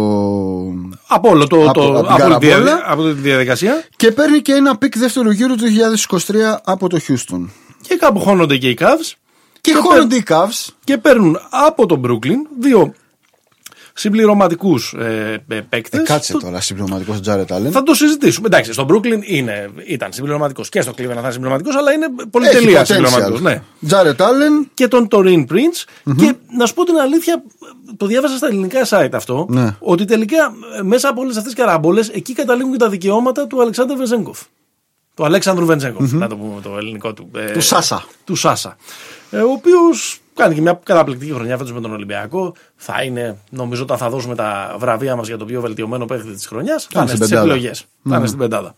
Από 1.08 1.30
όλο 1.30 1.48
το. 1.48 1.70
Από- 1.70 1.74
το 1.74 1.98
από 1.98 1.98
την 1.98 2.06
από, 2.08 2.40
τη 2.40 2.48
καραμπόλα. 2.48 2.62
δια- 2.76 2.84
από 2.92 3.04
τη 3.04 3.12
διαδικασία. 3.12 3.84
και 3.96 4.12
παίρνει 4.12 4.42
και 4.42 4.54
ένα 4.54 4.78
pick 4.82 4.96
δεύτερου 4.96 5.32
γύρου 5.32 5.56
του 5.56 5.66
2023 5.66 6.60
από 6.64 6.90
το 6.90 7.00
Houston. 7.08 7.48
Και 7.82 7.96
κάπου 7.96 8.20
χώνονται 8.20 8.58
και 8.58 8.70
οι 8.70 8.78
Cavs. 8.82 9.12
Και, 9.62 9.72
Και 9.72 9.78
χώνονται 9.78 10.16
οι 10.16 10.24
Cavs. 10.30 10.68
Και 10.84 10.98
παίρνουν 10.98 11.40
από 11.50 11.86
τον 11.86 12.02
Brooklyn 12.06 12.38
δύο 12.60 12.94
συμπληρωματικούς 13.94 14.94
ε, 15.00 15.44
ε, 15.48 15.60
παίκτες. 15.70 16.00
Ε, 16.00 16.04
κάτσε 16.04 16.38
τώρα, 16.38 16.62
συμπληρωματικός 16.62 17.22
Τζάρετ 17.22 17.52
Άλεν. 17.52 17.72
Θα 17.72 17.84
το 17.84 17.94
συζητήσουμε. 17.94 18.48
Εντάξει, 18.48 18.74
στο 18.74 18.86
Brooklyn 18.90 19.20
είναι, 19.24 19.70
ήταν 19.86 20.14
συμπληρωματικός 20.14 20.70
και 20.70 20.82
στο 20.82 20.92
Cleveland 20.92 21.14
θα 21.14 21.20
είναι 21.20 21.32
συμπληρωματικός, 21.32 21.76
αλλά 21.76 21.92
είναι 21.92 22.06
Έχει 22.20 22.28
πολυτελεία 22.30 22.86
συμπληρωματικός. 22.86 23.40
potential. 23.40 23.44
Ναι. 23.44 23.62
Τζάρετ 23.86 24.22
Άλεν. 24.22 24.70
Και 24.74 24.88
τον 24.88 25.08
Torin 25.12 25.46
Prince. 25.52 26.12
Και 26.18 26.34
να 26.58 26.66
σου 26.66 26.74
πω 26.74 26.84
την 26.84 26.96
αλήθεια, 26.96 27.44
το 27.98 28.06
διάβασα 28.06 28.38
στα 28.38 28.48
ελληνικά 28.48 28.80
site 28.90 29.10
αυτό, 29.14 29.46
Ναι. 29.50 29.76
ότι 29.80 30.06
τελικά 30.06 30.54
ε, 30.80 30.82
μέσα 30.82 31.10
από 31.10 31.22
όλες 31.22 31.38
αυτές 31.38 31.54
τις 31.54 31.64
καραμπόλε 31.64 32.02
εκεί 32.14 32.34
καταλήγουν 32.34 32.72
και 32.72 32.78
τα 32.78 32.90
δικαιώματα 32.90 33.48
του 33.48 33.62
Αλεξάνδρου 33.62 33.98
Βενζέγκοφ. 33.98 34.40
Του 35.16 35.26
Αλέξανδρου 35.26 35.66
Βενζέγκοφ, 35.66 36.12
να 36.12 36.28
το 36.28 36.36
πούμε 36.36 36.62
το 36.62 36.78
ελληνικό 36.78 37.14
του. 37.14 37.30
ε, 37.36 37.52
Του 37.52 37.62
Σάσα. 37.62 38.06
Του 38.24 38.36
Σάσα. 38.36 38.78
Ε, 39.32 39.38
ο 39.38 39.52
οποίος 39.52 40.20
κάνει 40.36 40.56
και 40.56 40.62
μια 40.62 40.80
καταπληκτική 40.84 41.32
χρονιά 41.34 41.58
φέτος 41.58 41.74
με 41.74 41.82
τον 41.82 41.92
Ολυμπιακό. 41.94 42.54
Θα 42.76 43.04
είναι, 43.04 43.38
νομίζω, 43.50 43.84
όταν 43.84 43.98
θα 43.98 44.10
δώσουμε 44.10 44.36
τα 44.36 44.76
βραβεία 44.78 45.16
μας 45.16 45.28
για 45.28 45.38
το 45.38 45.46
πιο 45.46 45.62
βελτιωμένο 45.62 46.06
παίκτη 46.06 46.32
της 46.32 46.48
χρονιάς, 46.48 46.88
θα 46.92 47.00
είναι 47.00 47.10
στην 47.10 47.24
στι 47.26 47.34
πεντάδα. 47.34 47.52
επιλογέ. 47.54 47.72
Θα 48.10 48.18
είναι 48.18 48.28
στην 48.28 48.40
πεντάδα. 48.40 48.76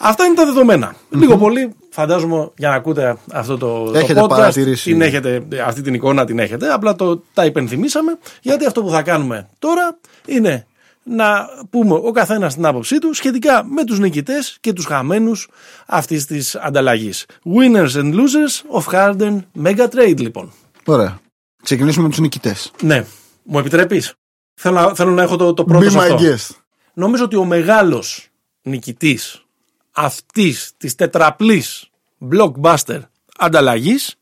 Αυτά 0.00 0.24
είναι 0.24 0.34
τα 0.34 0.44
δεδομένα. 0.44 0.94
Λίγο 1.10 1.36
πολύ, 1.38 1.72
φαντάζομαι, 1.90 2.50
για 2.56 2.68
να 2.68 2.74
ακούτε 2.74 3.16
αυτό 3.32 3.58
το, 3.58 3.84
το 3.90 3.98
Έχετε 3.98 4.20
podcast, 4.22 4.28
παρατηρήσει. 4.28 4.90
την 4.90 5.00
έχετε, 5.02 5.46
αυτή 5.66 5.80
την 5.82 5.94
εικόνα 5.94 6.24
την 6.24 6.38
έχετε. 6.38 6.72
Απλά 6.72 6.94
το, 6.94 7.22
τα 7.34 7.44
υπενθυμίσαμε, 7.44 8.18
γιατί 8.42 8.66
αυτό 8.66 8.82
που 8.82 8.90
θα 8.90 9.02
κάνουμε 9.02 9.48
τώρα 9.58 9.98
είναι 10.26 10.66
να 11.08 11.48
πούμε 11.70 11.94
ο 11.94 12.10
καθένας 12.10 12.54
την 12.54 12.66
άποψή 12.66 12.98
του 12.98 13.14
σχετικά 13.14 13.64
με 13.64 13.84
τους 13.84 13.98
νικητές 13.98 14.56
και 14.60 14.72
τους 14.72 14.84
χαμένους 14.84 15.48
αυτής 15.86 16.24
της 16.24 16.54
ανταλλαγής. 16.56 17.26
Winners 17.44 17.90
and 17.90 18.14
losers 18.14 18.80
of 18.80 18.92
Harden 18.92 19.38
Mega 19.64 19.88
Trade 19.88 20.20
λοιπόν. 20.20 20.52
Ωραία. 20.84 21.18
Ξεκινήσουμε 21.62 22.04
με 22.04 22.10
τους 22.10 22.18
νικητές. 22.18 22.70
Ναι, 22.82 23.04
μου 23.42 23.58
επιτρέπεις; 23.58 24.14
Θέλω 24.54 24.80
να, 24.80 24.94
θέλω 24.94 25.10
να 25.10 25.22
έχω 25.22 25.36
το, 25.36 25.54
το 25.54 25.64
πρώτο 25.64 25.86
Be 25.86 25.90
σε 25.90 25.98
my 25.98 26.00
αυτό. 26.00 26.16
guest. 26.20 26.56
Νομίζω 26.94 27.24
ότι 27.24 27.36
ο 27.36 27.44
μεγάλος 27.44 28.28
νικητής 28.62 29.44
αυτής 29.92 30.72
της 30.76 30.94
τετραπλής 30.94 31.90
blockbuster 32.30 33.00
ανταλλαγής 33.38 34.14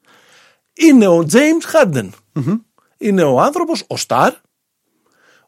είναι 0.72 1.06
ο 1.06 1.26
James 1.32 1.82
Harden. 1.82 2.08
Είναι 2.98 3.22
ο 3.22 3.40
άνθρωπος, 3.40 3.80
ο 3.80 3.94
Star, 4.06 4.30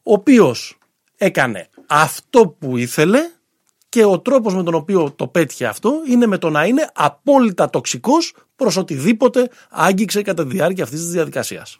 ο 0.02 0.12
οποίος 0.12 0.78
έκανε 1.16 1.68
αυτό 1.86 2.56
που 2.58 2.76
ήθελε 2.76 3.18
και 3.88 4.04
ο 4.04 4.20
τρόπος 4.20 4.54
με 4.54 4.62
τον 4.62 4.74
οποίο 4.74 5.12
το 5.16 5.26
πέτυχε 5.26 5.66
αυτό 5.66 5.92
είναι 6.08 6.26
με 6.26 6.38
το 6.38 6.50
να 6.50 6.64
είναι 6.64 6.90
απόλυτα 6.94 7.70
τοξικός 7.70 8.34
προς 8.56 8.76
οτιδήποτε 8.76 9.50
άγγιξε 9.70 10.22
κατά 10.22 10.46
τη 10.46 10.54
διάρκεια 10.54 10.84
αυτής 10.84 11.00
της 11.00 11.10
διαδικασιας 11.10 11.78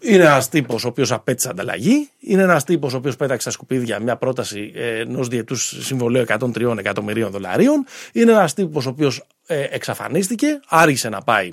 Είναι 0.00 0.24
ένας 0.24 0.48
τύπος 0.48 0.84
ο 0.84 0.88
οποίος 0.88 1.12
απέτυχε 1.12 1.48
ανταλλαγή. 1.48 2.10
Είναι 2.20 2.42
ένας 2.42 2.64
τύπος 2.64 2.94
ο 2.94 2.96
οποίος 2.96 3.16
πέταξε 3.16 3.40
στα 3.40 3.50
σκουπίδια 3.50 4.00
μια 4.00 4.16
πρόταση 4.16 4.72
ενός 4.74 5.28
διετούς 5.28 5.76
συμβολέου 5.80 6.24
103 6.28 6.78
εκατομμυρίων 6.78 7.30
δολαρίων. 7.30 7.86
Είναι 8.12 8.32
ένας 8.32 8.54
τύπος 8.54 8.86
ο 8.86 8.88
οποίος 8.88 9.26
εξαφανίστηκε, 9.46 10.60
άργησε 10.68 11.08
να 11.08 11.20
πάει 11.22 11.50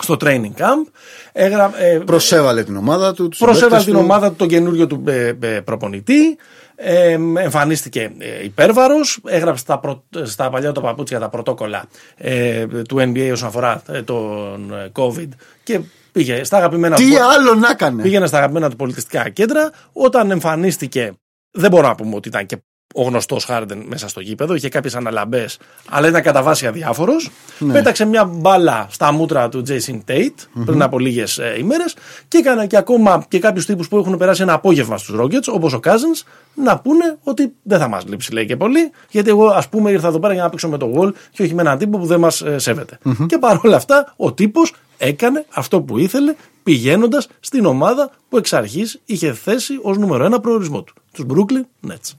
στο 0.00 0.16
training 0.20 0.52
camp. 0.56 0.86
Έγρα, 1.32 1.72
ε, 1.78 1.98
Προσέβαλε 1.98 2.64
την 2.64 2.76
ομάδα 2.76 3.14
του. 3.14 3.28
τους 3.28 3.38
προσέβαλε 3.38 3.64
συμπαίκτες 3.64 3.84
την 3.84 3.94
του. 3.94 4.00
ομάδα 4.00 4.28
του 4.28 4.36
τον 4.36 4.48
καινούριο 4.48 4.86
του 4.86 5.02
ε, 5.06 5.26
ε, 5.40 5.60
προπονητή. 5.60 6.36
Ε, 6.76 7.12
εμφανίστηκε 7.36 8.12
ε, 8.18 8.44
υπέρβαρος, 8.44 9.18
έγραψε 9.26 9.62
στα, 9.62 9.78
προ- 9.78 10.04
στα 10.22 10.50
παλιά 10.50 10.72
του 10.72 10.80
παπούτσια 10.80 11.18
τα 11.18 11.28
πρωτόκολλα 11.28 11.84
ε, 12.16 12.66
του 12.66 12.96
NBA 12.98 13.28
όσον 13.32 13.48
αφορά 13.48 13.82
ε, 13.88 14.02
τον 14.02 14.72
ε, 14.72 14.90
COVID 14.94 15.28
και 15.62 15.80
πήγε 16.12 16.44
στα 16.44 16.56
αγαπημένα 16.56 16.96
Τι 16.96 17.10
του- 17.10 17.22
άλλο 17.22 17.54
να 17.54 17.68
έκανε; 17.70 18.02
πήγαινε 18.02 18.26
στα 18.26 18.36
αγαπημένα 18.38 18.70
του 18.70 18.76
πολιτιστικά 18.76 19.28
κέντρα. 19.28 19.70
Όταν 19.92 20.30
εμφανίστηκε, 20.30 21.12
δεν 21.50 21.70
μπορώ 21.70 21.86
να 21.88 21.94
πούμε 21.94 22.14
ότι 22.16 22.28
ήταν 22.28 22.46
και 22.46 22.56
ο 22.94 23.02
γνωστός 23.02 23.44
Χάρντεν 23.44 23.84
μέσα 23.86 24.08
στο 24.08 24.20
γήπεδο. 24.20 24.54
Είχε 24.54 24.68
κάποιες 24.68 24.94
αναλαμπές, 24.94 25.58
αλλά 25.88 26.08
ήταν 26.08 26.22
κατά 26.22 26.42
βάση 26.42 26.66
αδιάφορος. 26.66 27.30
Ναι. 27.58 27.72
Πέταξε 27.72 28.04
μια 28.04 28.24
μπάλα 28.24 28.86
στα 28.90 29.12
μούτρα 29.12 29.48
του 29.48 29.62
Jason 29.68 30.00
Tate 30.08 30.62
πριν 30.64 30.82
από 30.82 30.98
λίγες 30.98 31.40
ημέρες 31.58 31.94
και 32.28 32.38
έκανε 32.38 32.66
και 32.66 32.76
ακόμα 32.76 33.24
και 33.28 33.38
κάποιους 33.38 33.66
τύπους 33.66 33.88
που 33.88 33.96
έχουν 33.96 34.16
περάσει 34.16 34.42
ένα 34.42 34.52
απόγευμα 34.52 34.98
στους 34.98 35.16
Rockets, 35.20 35.52
όπως 35.52 35.72
ο 35.72 35.80
Cousins, 35.84 36.26
να 36.54 36.78
πούνε 36.78 37.18
ότι 37.22 37.52
δεν 37.62 37.78
θα 37.78 37.88
μας 37.88 38.04
λείψει, 38.06 38.32
λέει 38.32 38.46
και 38.46 38.56
πολύ, 38.56 38.90
γιατί 39.10 39.30
εγώ 39.30 39.46
ας 39.46 39.68
πούμε 39.68 39.90
ήρθα 39.90 40.08
εδώ 40.08 40.18
πέρα 40.18 40.32
για 40.32 40.42
να 40.42 40.48
παίξω 40.48 40.68
με 40.68 40.78
το 40.78 40.92
Wall 40.96 41.12
και 41.30 41.42
όχι 41.42 41.54
με 41.54 41.60
έναν 41.60 41.78
τύπο 41.78 41.98
που 41.98 42.06
δεν 42.06 42.20
μας 42.20 42.42
σέβεται. 42.56 42.98
Και 43.26 43.38
παρόλα 43.38 43.76
αυτά, 43.76 44.14
ο 44.16 44.32
τύπος 44.32 44.74
έκανε 44.98 45.44
αυτό 45.50 45.80
που 45.80 45.98
ήθελε 45.98 46.34
πηγαίνοντας 46.62 47.28
στην 47.40 47.64
ομάδα 47.66 48.10
που 48.28 48.36
εξ 48.36 48.52
αρχής 48.52 49.00
είχε 49.04 49.32
θέσει 49.32 49.78
ως 49.82 49.98
νούμερο 49.98 50.24
ένα 50.24 50.40
προορισμό 50.40 50.82
του. 50.82 50.94
Τους 51.12 51.24
Brooklyn 51.28 51.90
Nets. 51.90 52.14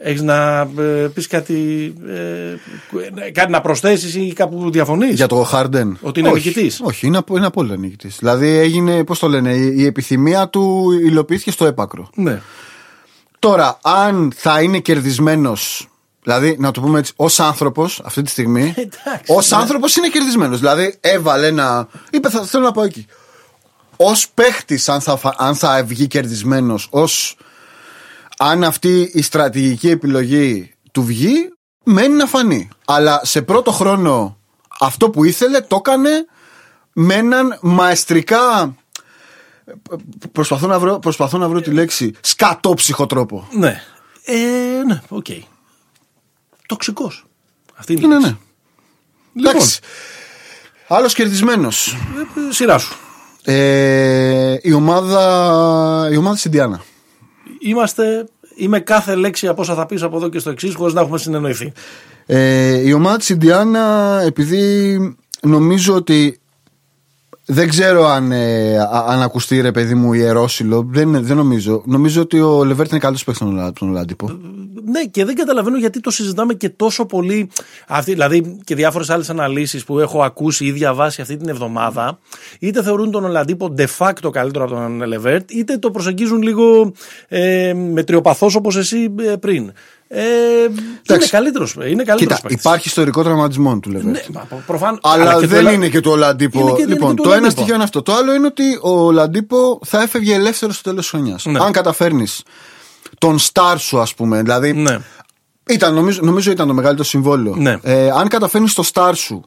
Έχεις 0.00 0.22
να 0.22 0.60
ε, 0.78 0.82
πεις 1.14 1.26
κάτι, 1.26 1.92
ε, 3.24 3.30
κάτι 3.30 3.50
να 3.50 3.60
προσθέσεις 3.60 4.14
ή 4.14 4.32
κάπου 4.32 4.70
διαφωνείς; 4.70 5.14
Για 5.14 5.26
το 5.26 5.42
Χάρντεν. 5.42 5.98
Ότι 6.00 6.20
είναι 6.20 6.28
όχι, 6.28 6.48
νικητής; 6.48 6.80
Όχι, 6.82 7.06
είναι, 7.06 7.16
απο- 7.18 7.36
είναι 7.36 7.46
απόλυτα 7.46 7.76
νικητής. 7.76 8.16
Δηλαδή 8.18 8.48
έγινε, 8.48 9.04
πώς 9.04 9.18
το 9.18 9.28
λένε, 9.28 9.54
η, 9.54 9.74
η 9.76 9.84
επιθυμία 9.86 10.48
του 10.48 10.90
υλοποιήθηκε 11.04 11.50
στο 11.50 11.64
έπακρο. 11.66 12.10
Ναι. 12.14 12.40
Τώρα, 13.38 13.78
αν 13.82 14.32
θα 14.36 14.62
είναι 14.62 14.78
κερδισμένος, 14.78 15.88
δηλαδή 16.22 16.56
να 16.58 16.70
το 16.70 16.80
πούμε 16.80 16.98
έτσι, 16.98 17.12
ως 17.16 17.40
άνθρωπος 17.40 18.00
αυτή 18.04 18.22
τη 18.22 18.30
στιγμή. 18.30 18.74
Εντάξει, 18.76 19.32
Ω 19.32 19.56
ναι. 19.56 19.62
άνθρωπος 19.62 19.96
είναι 19.96 20.08
κερδισμένος. 20.08 20.58
Δηλαδή 20.58 20.94
έβαλε 21.00 21.46
ένα. 21.46 21.88
είπε, 22.10 22.28
θα, 22.30 22.42
θέλω 22.44 22.64
να 22.64 22.72
πάω 22.72 22.84
εκεί. 22.84 23.06
Ω 23.96 24.10
παίχτης, 24.34 24.88
αν 24.88 25.00
θα, 25.00 25.16
φα- 25.16 25.34
αν 25.38 25.54
θα 25.54 25.84
βγει 25.84 26.06
κερδισμένος, 26.06 26.88
ως 26.90 27.36
αν 28.38 28.64
αυτή 28.64 29.10
η 29.12 29.22
στρατηγική 29.22 29.90
επιλογή 29.90 30.74
του 30.92 31.04
βγει, 31.04 31.52
μένει 31.84 32.14
να 32.14 32.26
φανεί. 32.26 32.68
Αλλά 32.86 33.20
σε 33.24 33.42
πρώτο 33.42 33.70
χρόνο 33.72 34.38
αυτό 34.80 35.10
που 35.10 35.24
ήθελε 35.24 35.60
το 35.60 35.76
έκανε 35.76 36.10
με 36.92 37.14
έναν 37.14 37.58
μαεστρικά. 37.62 38.74
Προσπαθώ 40.32 40.66
να 40.66 40.78
βρω, 40.78 40.98
προσπαθώ 40.98 41.38
να 41.38 41.48
βρω 41.48 41.60
τη 41.60 41.70
λέξη 41.70 42.12
σκατόψυχο 42.20 43.06
τρόπο. 43.06 43.48
Ναι. 43.52 43.82
Ε, 44.24 44.82
ναι, 44.86 45.02
οκ. 45.08 45.26
Okay. 45.28 45.40
Τοξικός. 46.66 47.24
Αυτή 47.74 47.92
είναι 47.92 48.04
η 48.04 48.06
Ναι, 48.06 48.14
λέξη. 48.14 48.28
ναι. 48.30 48.36
Λοιπόν, 49.32 49.50
Εντάξει. 49.54 49.78
Άλλος 50.88 51.14
κερδισμένος. 51.14 51.96
ε, 52.50 52.52
σειρά 52.52 52.78
σου. 52.78 52.96
Ε, 53.44 54.56
η 54.62 54.72
ομάδα. 54.72 56.08
Η 56.12 56.16
ομάδα 56.16 56.34
της 56.34 56.44
Ιντιάνα. 56.44 56.82
Είμαστε. 57.60 58.28
Είμαι 58.56 58.80
κάθε 58.80 59.14
λέξη 59.14 59.46
από 59.48 59.60
όσα 59.62 59.74
θα 59.74 59.86
πεις 59.86 60.02
από 60.02 60.16
εδώ 60.16 60.28
και 60.28 60.38
στο 60.38 60.50
εξής, 60.50 60.74
χωρίς 60.74 60.94
να 60.94 61.00
έχουμε 61.00 61.18
συνεννοηθεί. 61.18 61.72
Ε, 62.26 62.88
η 62.88 62.92
ομάδα 62.92 63.16
της 63.16 63.28
Ιντιάνα, 63.28 64.20
επειδή 64.26 64.98
νομίζω 65.42 65.94
ότι 65.94 66.40
δεν 67.44 67.68
ξέρω 67.68 68.06
αν, 68.06 68.32
ε, 68.32 68.78
α- 68.78 69.04
αν 69.08 69.22
ακουστεί 69.22 69.60
ρε 69.60 69.70
παιδί 69.72 69.94
μου 69.94 70.12
ιερόσυλο, 70.12 70.86
δεν, 70.90 71.24
δεν 71.24 71.36
νομίζω. 71.36 71.82
Νομίζω 71.86 72.20
ότι 72.22 72.40
ο 72.40 72.64
Λεβέρτ 72.64 72.90
είναι 72.90 73.00
καλός 73.00 73.24
παίκτης 73.24 73.46
στον 73.46 73.58
Ολα- 73.58 73.72
τον 73.72 73.88
Ολάντιπο. 73.88 74.30
Ναι, 74.90 75.04
και 75.04 75.24
δεν 75.24 75.34
καταλαβαίνω 75.34 75.76
γιατί 75.78 76.00
το 76.00 76.10
συζητάμε 76.10 76.54
και 76.54 76.68
τόσο 76.68 77.06
πολύ. 77.06 77.50
Αυτή, 77.88 78.12
δηλαδή 78.12 78.58
και 78.64 78.74
διάφορες 78.74 79.10
άλλες 79.10 79.30
αναλύσεις 79.30 79.84
που 79.84 79.98
έχω 79.98 80.22
ακούσει 80.22 80.64
ή 80.64 80.70
διαβάσει 80.72 81.20
αυτή 81.20 81.36
την 81.36 81.48
εβδομάδα, 81.48 82.18
είτε 82.58 82.82
θεωρούν 82.82 83.10
τον 83.10 83.24
Ολαντίπο 83.24 83.74
de 83.78 83.86
facto 83.98 84.30
καλύτερο 84.32 84.64
από 84.64 84.74
τον 84.74 85.02
Λεβέρτ, 85.02 85.50
είτε 85.50 85.78
το 85.78 85.90
προσεγγίζουν 85.90 86.42
λίγο 86.42 86.92
ε, 87.28 87.72
μετριοπαθώς 87.74 88.54
όπως 88.54 88.76
εσύ 88.76 89.14
ε, 89.20 89.36
πριν. 89.36 89.72
Ε, 90.10 90.22
είναι 90.22 90.72
Εντάξει. 91.06 91.30
καλύτερο. 91.30 91.66
Είναι 91.74 91.84
καλύτερος 92.04 92.16
Κοίτα, 92.20 92.34
παίκτης. 92.40 92.60
υπάρχει 92.60 92.88
ιστορικό 92.88 93.22
τραυματισμό 93.22 93.78
του 93.78 93.90
Λεβέρτ. 93.90 94.14
Ναι, 94.14 94.22
μα, 94.32 94.46
προφαν- 94.66 94.98
Αλλά, 95.02 95.34
και 95.34 95.40
το 95.40 95.46
δεν 95.46 95.58
Ελα- 95.58 95.72
είναι 95.72 95.88
και 95.88 96.00
του 96.00 96.10
Ολαντίπο. 96.10 96.58
Είναι 96.60 96.72
και- 96.72 96.82
είναι 96.82 96.92
λοιπόν, 96.92 97.08
και 97.10 97.14
του 97.16 97.22
το 97.22 97.28
ένα 97.28 97.38
Ολαντίπο. 97.38 97.50
στοιχείο 97.60 97.74
είναι 97.74 97.84
αυτό. 97.84 98.02
Το 98.02 98.12
άλλο 98.12 98.34
είναι 98.34 98.46
ότι 98.46 98.78
ο 98.82 98.90
Ολαντίπο 98.90 99.80
θα 99.84 100.02
έφευγε 100.02 100.34
ελεύθερο 100.34 100.72
στο 100.72 100.82
τέλος 100.82 101.00
της 101.00 101.08
χρονιάς. 101.10 101.44
Ναι. 101.44 101.58
Αν 101.62 101.72
καταφέρνεις 101.72 102.42
τον 103.18 103.38
στάρ 103.38 103.78
σου, 103.78 104.00
ας 104.00 104.14
πούμε. 104.14 104.42
Δηλαδή, 104.42 104.72
Ναι. 104.72 104.98
ήταν, 105.68 105.94
νομίζω, 105.94 106.20
νομίζω 106.22 106.50
ήταν 106.50 106.66
το 106.66 106.74
μεγαλύτερο 106.74 107.08
συμβόλαιο. 107.08 107.54
Ναι. 107.56 107.76
Ε, 107.82 108.10
αν 108.10 108.28
καταφέρνεις 108.28 108.74
το 108.74 108.82
στάρ 108.82 109.16
σου, 109.16 109.44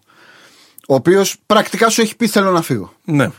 ο 0.87 0.95
οποίος 0.95 1.35
πρακτικά 1.45 1.89
σου 1.89 2.01
έχει 2.01 2.15
πει 2.15 2.27
θέλω 2.27 2.51
να 2.51 2.61
φύγω. 2.61 2.93
Ναι. 3.05 3.29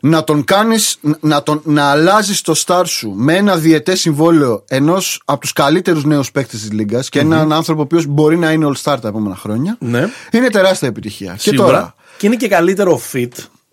Να 0.00 0.24
τον 0.24 0.44
κάνεις, 0.44 0.98
να, 1.20 1.42
τον, 1.42 1.60
να 1.64 1.84
αλλάζεις 1.90 2.40
το 2.40 2.54
στάρ 2.54 2.86
σου 2.86 3.10
με 3.16 3.34
ένα 3.36 3.56
διετέ 3.56 3.94
συμβόλαιο 3.94 4.64
ενός 4.68 5.22
από 5.24 5.40
τους 5.40 5.52
καλύτερους 5.52 6.04
νέους 6.04 6.30
παίκτες 6.32 6.60
της 6.60 6.72
Λίγκας 6.72 7.08
και 7.08 7.18
έναν 7.18 7.52
άνθρωπο 7.52 7.80
ο 7.80 7.84
οποίος 7.84 8.06
μπορεί 8.06 8.36
να 8.38 8.52
είναι 8.52 8.66
all 8.68 8.82
star 8.82 8.96
τα 9.00 9.08
επόμενα 9.08 9.36
χρόνια. 9.36 9.76
Ναι. 9.80 10.08
Είναι 10.30 10.48
τεράστια 10.50 10.88
επιτυχία. 10.88 11.36
Σίγουρα. 11.38 11.62
Και 11.66 11.70
τώρα, 11.72 11.94
Και 12.18 12.26
είναι 12.26 12.36
και 12.36 12.48
καλύτερο 12.48 13.00
fit 13.12 13.28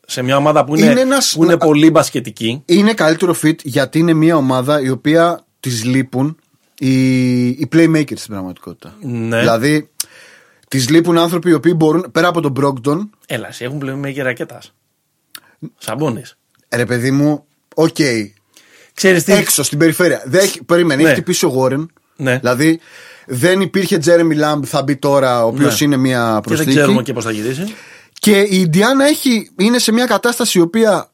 σε 0.06 0.22
μια 0.22 0.38
ομάδα 0.38 0.66
που 0.66 0.76
είναι, 0.76 0.92
Είναι 0.92 1.00
ένας- 1.02 1.34
που 1.36 1.44
είναι 1.44 1.58
πολύ 1.58 1.90
μπασκετική. 1.92 2.62
είναι 2.66 2.94
καλύτερο 2.94 3.36
fit 3.44 3.56
γιατί 3.64 4.00
είναι 4.00 4.14
μια 4.14 4.36
ομάδα 4.36 4.82
η 4.82 4.90
οποία 4.90 5.43
της 5.64 5.84
λείπουν 5.84 6.38
οι, 6.78 7.48
οι 7.48 7.68
playmakers 7.74 8.18
στην 8.18 8.28
πραγματικότητα. 8.34 8.96
Ναι. 9.02 9.40
Δηλαδή, 9.40 9.90
της 10.68 10.90
λείπουν 10.90 11.18
άνθρωποι 11.18 11.50
οι 11.50 11.54
οποίοι 11.54 11.74
μπορούν 11.76 12.06
πέρα 12.12 12.28
από 12.28 12.42
τον 12.42 12.54
Brogdon. 12.60 13.10
Έλα, 13.28 13.48
εσύ 13.48 13.64
έχουν 13.64 13.78
πλέον 13.78 14.14
και 14.14 14.24
ρακέτα. 14.24 14.62
Σαμπόνις. 15.78 16.22
Ρε 16.76 16.86
παιδί 16.86 17.12
μου, 17.12 17.46
οκ, 17.76 17.96
Ξέρεις 18.94 19.24
τι. 19.24 19.32
έξω 19.34 19.64
στην 19.64 19.78
περιφέρεια. 19.78 20.22
Δεν 20.26 20.40
έχει, 20.44 20.64
περίμενε, 20.64 21.02
Ναι. 21.02 21.08
έχει 21.08 21.16
χτυπήσει 21.18 21.46
ο 21.46 21.56
Warren. 21.62 21.86
Ναι. 22.16 22.38
Δηλαδή, 22.38 22.80
δεν 23.26 23.62
υπήρχε 23.62 24.00
Jeremy 24.06 24.44
Lamb, 24.44 24.60
θα 24.66 24.82
μπει 24.84 24.96
τώρα, 24.96 25.44
ο 25.44 25.48
οποίος 25.48 25.80
Ναι. 25.80 25.86
είναι 25.86 25.98
μια 25.98 26.20
Και 26.26 26.32
δεν 26.32 26.42
προσθήκη. 26.42 26.76
ξέρουμε 26.76 27.02
και 27.02 27.14
πώς 27.14 27.24
θα 27.24 27.32
γυρίσει. 27.32 27.74
Και 28.20 28.40
η 28.42 28.60
Ιντιάνα 28.60 29.06
έχει, 29.06 29.52
είναι 29.58 29.78
σε 29.80 29.92
μια 29.92 30.06
κατάσταση 30.06 30.58
η 30.58 30.62
οποία 30.62 31.12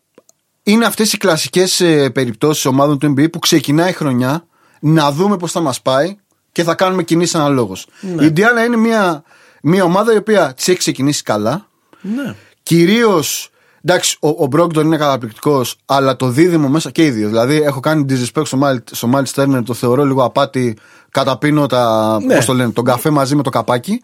είναι 0.71 0.85
αυτές 0.85 1.13
οι 1.13 1.17
κλασικές 1.17 1.81
περιπτώσεις 2.13 2.65
ομάδων 2.65 2.97
του 2.99 3.13
NBA 3.17 3.31
που 3.31 3.39
ξεκινάει 3.39 3.89
η 3.89 3.93
χρονιά 3.93 4.45
να 4.79 5.11
δούμε 5.11 5.37
πώς 5.37 5.51
θα 5.51 5.59
μας 5.59 5.81
πάει 5.81 6.15
και 6.51 6.63
θα 6.63 6.75
κάνουμε 6.75 7.03
κινήσεις 7.03 7.35
αναλόγως. 7.35 7.87
Ναι. 8.01 8.23
Η 8.23 8.25
Ιντιάνα 8.25 8.63
είναι 8.63 8.77
μια, 8.77 9.23
μια 9.61 9.83
ομάδα 9.83 10.13
η 10.13 10.17
οποία 10.17 10.53
τη 10.53 10.71
έχει 10.71 10.79
ξεκινήσει 10.79 11.23
καλά. 11.23 11.67
Ναι. 12.01 12.35
Κυρίως. 12.63 13.49
Εντάξει, 13.85 14.17
ο, 14.19 14.27
ο 14.27 14.45
Μπρόγκτον 14.45 14.85
είναι 14.85 14.97
καταπληκτικός, 14.97 15.75
αλλά 15.85 16.15
το 16.15 16.27
δίδυμο 16.27 16.67
μέσα 16.67 16.91
και 16.91 17.05
οι 17.05 17.09
δύο. 17.09 17.27
Δηλαδή, 17.27 17.55
έχω 17.61 17.79
κάνει 17.79 18.05
disrespect 18.09 18.45
στο 18.45 18.57
Μάλι 18.57 18.83
στο 18.91 19.07
Μάλις 19.07 19.29
Στέρνερ, 19.29 19.63
το 19.63 19.73
θεωρώ 19.73 20.05
λίγο 20.05 20.23
απάτη. 20.23 20.77
Καταπίνω 21.11 21.65
τα, 21.65 22.17
Ναι. 22.25 22.35
πώς 22.35 22.45
το 22.45 22.53
λένε, 22.53 22.71
τον 22.71 22.83
καφέ 22.83 23.09
μαζί 23.09 23.35
με 23.35 23.43
το 23.43 23.49
καπάκι. 23.49 24.01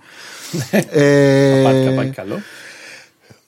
ε, 0.90 1.62
Πάλι 1.64 1.86
καπάκι 1.86 2.10
καλό. 2.10 2.40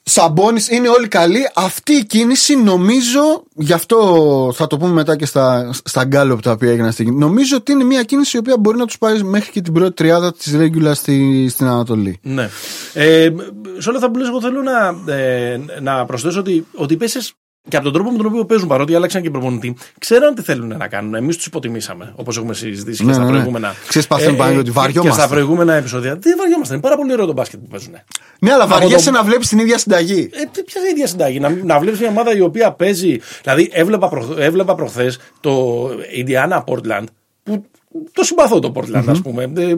Σαμπόνι 0.08 0.60
είναι 0.70 0.88
όλοι 0.88 1.08
καλοί. 1.08 1.50
Αυτή 1.54 1.92
η 1.92 2.04
κίνηση 2.04 2.56
νομίζω, 2.56 3.42
γι' 3.54 3.72
αυτό 3.72 4.52
θα 4.54 4.66
το 4.66 4.76
πούμε 4.76 4.92
μετά 4.92 5.16
και 5.16 5.26
στα, 5.26 5.70
στα 5.84 6.04
γκάλωπ 6.04 6.40
τα 6.40 6.50
οποία 6.50 6.70
έγιναν 6.70 6.92
στην 6.92 7.18
Νομίζω 7.18 7.56
ότι 7.56 7.72
είναι 7.72 7.84
μια 7.84 8.02
κίνηση 8.02 8.36
η 8.36 8.40
οποία 8.40 8.56
μπορεί 8.58 8.78
να 8.78 8.86
τους 8.86 8.98
πάει 8.98 9.22
μέχρι 9.22 9.50
και 9.50 9.60
την 9.60 9.72
πρώτη 9.72 9.94
τριάδα 9.94 10.32
της 10.32 10.56
regular 10.56 10.92
στη, 10.94 11.48
στην 11.48 11.66
Ανατολή. 11.66 12.18
Ναι. 12.22 12.48
Ε, 12.92 13.32
σε 13.78 13.88
όλα 13.88 13.98
αυτά 13.98 14.10
που 14.10 14.18
λες, 14.18 14.28
εγώ 14.28 14.40
θέλω 14.40 14.62
να, 14.62 15.12
ε, 15.14 15.60
να 15.80 16.04
προσθέσω 16.04 16.40
ότι, 16.40 16.66
ότι 16.74 16.94
οι 16.94 16.96
παίσεις 16.96 17.32
και 17.68 17.76
από 17.76 17.84
τον 17.84 17.92
τρόπο 17.92 18.10
με 18.10 18.16
τον 18.16 18.26
οποίο 18.26 18.44
παίζουν, 18.44 18.68
παρότι 18.68 18.94
άλλαξαν 18.94 19.22
και 19.22 19.30
προπονητή, 19.30 19.76
ξέραν 19.98 20.34
τι 20.34 20.42
θέλουν 20.42 20.76
να 20.76 20.88
κάνουν. 20.88 21.14
Εμείς 21.14 21.36
τους 21.36 21.46
υποτιμήσαμε, 21.46 22.12
όπως 22.16 22.36
έχουμε 22.36 22.54
συζητήσει 22.54 23.02
Ναι, 23.02 23.08
και 23.08 23.14
στα 23.14 23.22
ναι, 23.24 23.28
ναι. 23.30 23.36
προηγούμενα. 23.36 23.74
Ξέρεις, 23.88 24.06
παθαίνουν 24.08 24.36
πάνω 24.36 24.54
ότι 24.54 24.62
και- 24.64 24.70
βαριόμαστε. 24.70 25.08
Και 25.20 25.20
στα 25.26 25.28
προηγούμενα 25.28 25.74
επεισόδια. 25.74 26.16
Δεν 26.20 26.34
βαριόμαστε. 26.38 26.72
Είναι 26.74 26.82
πάρα 26.82 26.96
πολύ 26.96 27.12
ωραίο 27.12 27.26
το 27.26 27.32
μπάσκετ 27.32 27.60
που 27.60 27.66
παίζουν. 27.66 27.92
Ναι, 28.38 28.52
αλλά 28.52 28.62
Από 28.64 28.72
βαριέσαι 28.72 29.04
το- 29.10 29.16
να 29.16 29.22
βλέπεις 29.22 29.48
την 29.48 29.58
ίδια 29.58 29.78
συνταγή. 29.78 30.30
Ε, 30.32 30.44
τι- 30.52 30.62
ποια 30.62 30.80
ίδια 30.92 31.06
συνταγή; 31.06 31.40
Να, 31.40 31.48
να 31.64 31.78
βλέπεις 31.78 32.00
μια 32.00 32.08
ομάδα 32.08 32.36
η 32.36 32.40
οποία 32.40 32.72
παίζει. 32.72 33.20
Δηλαδή, 33.42 33.68
έβλεπα, 33.72 34.08
προχ, 34.08 34.26
έβλεπα 34.38 34.74
προχθές 34.74 35.18
το 35.40 35.84
Indiana 36.24 36.64
Portland. 36.64 37.04
Που 37.42 37.64
το 38.12 38.22
συμπαθώ 38.22 38.58
το 38.58 38.72
Portland, 38.74 39.04
ας 39.08 39.20
πούμε. 39.20 39.52
Ε, 39.56 39.74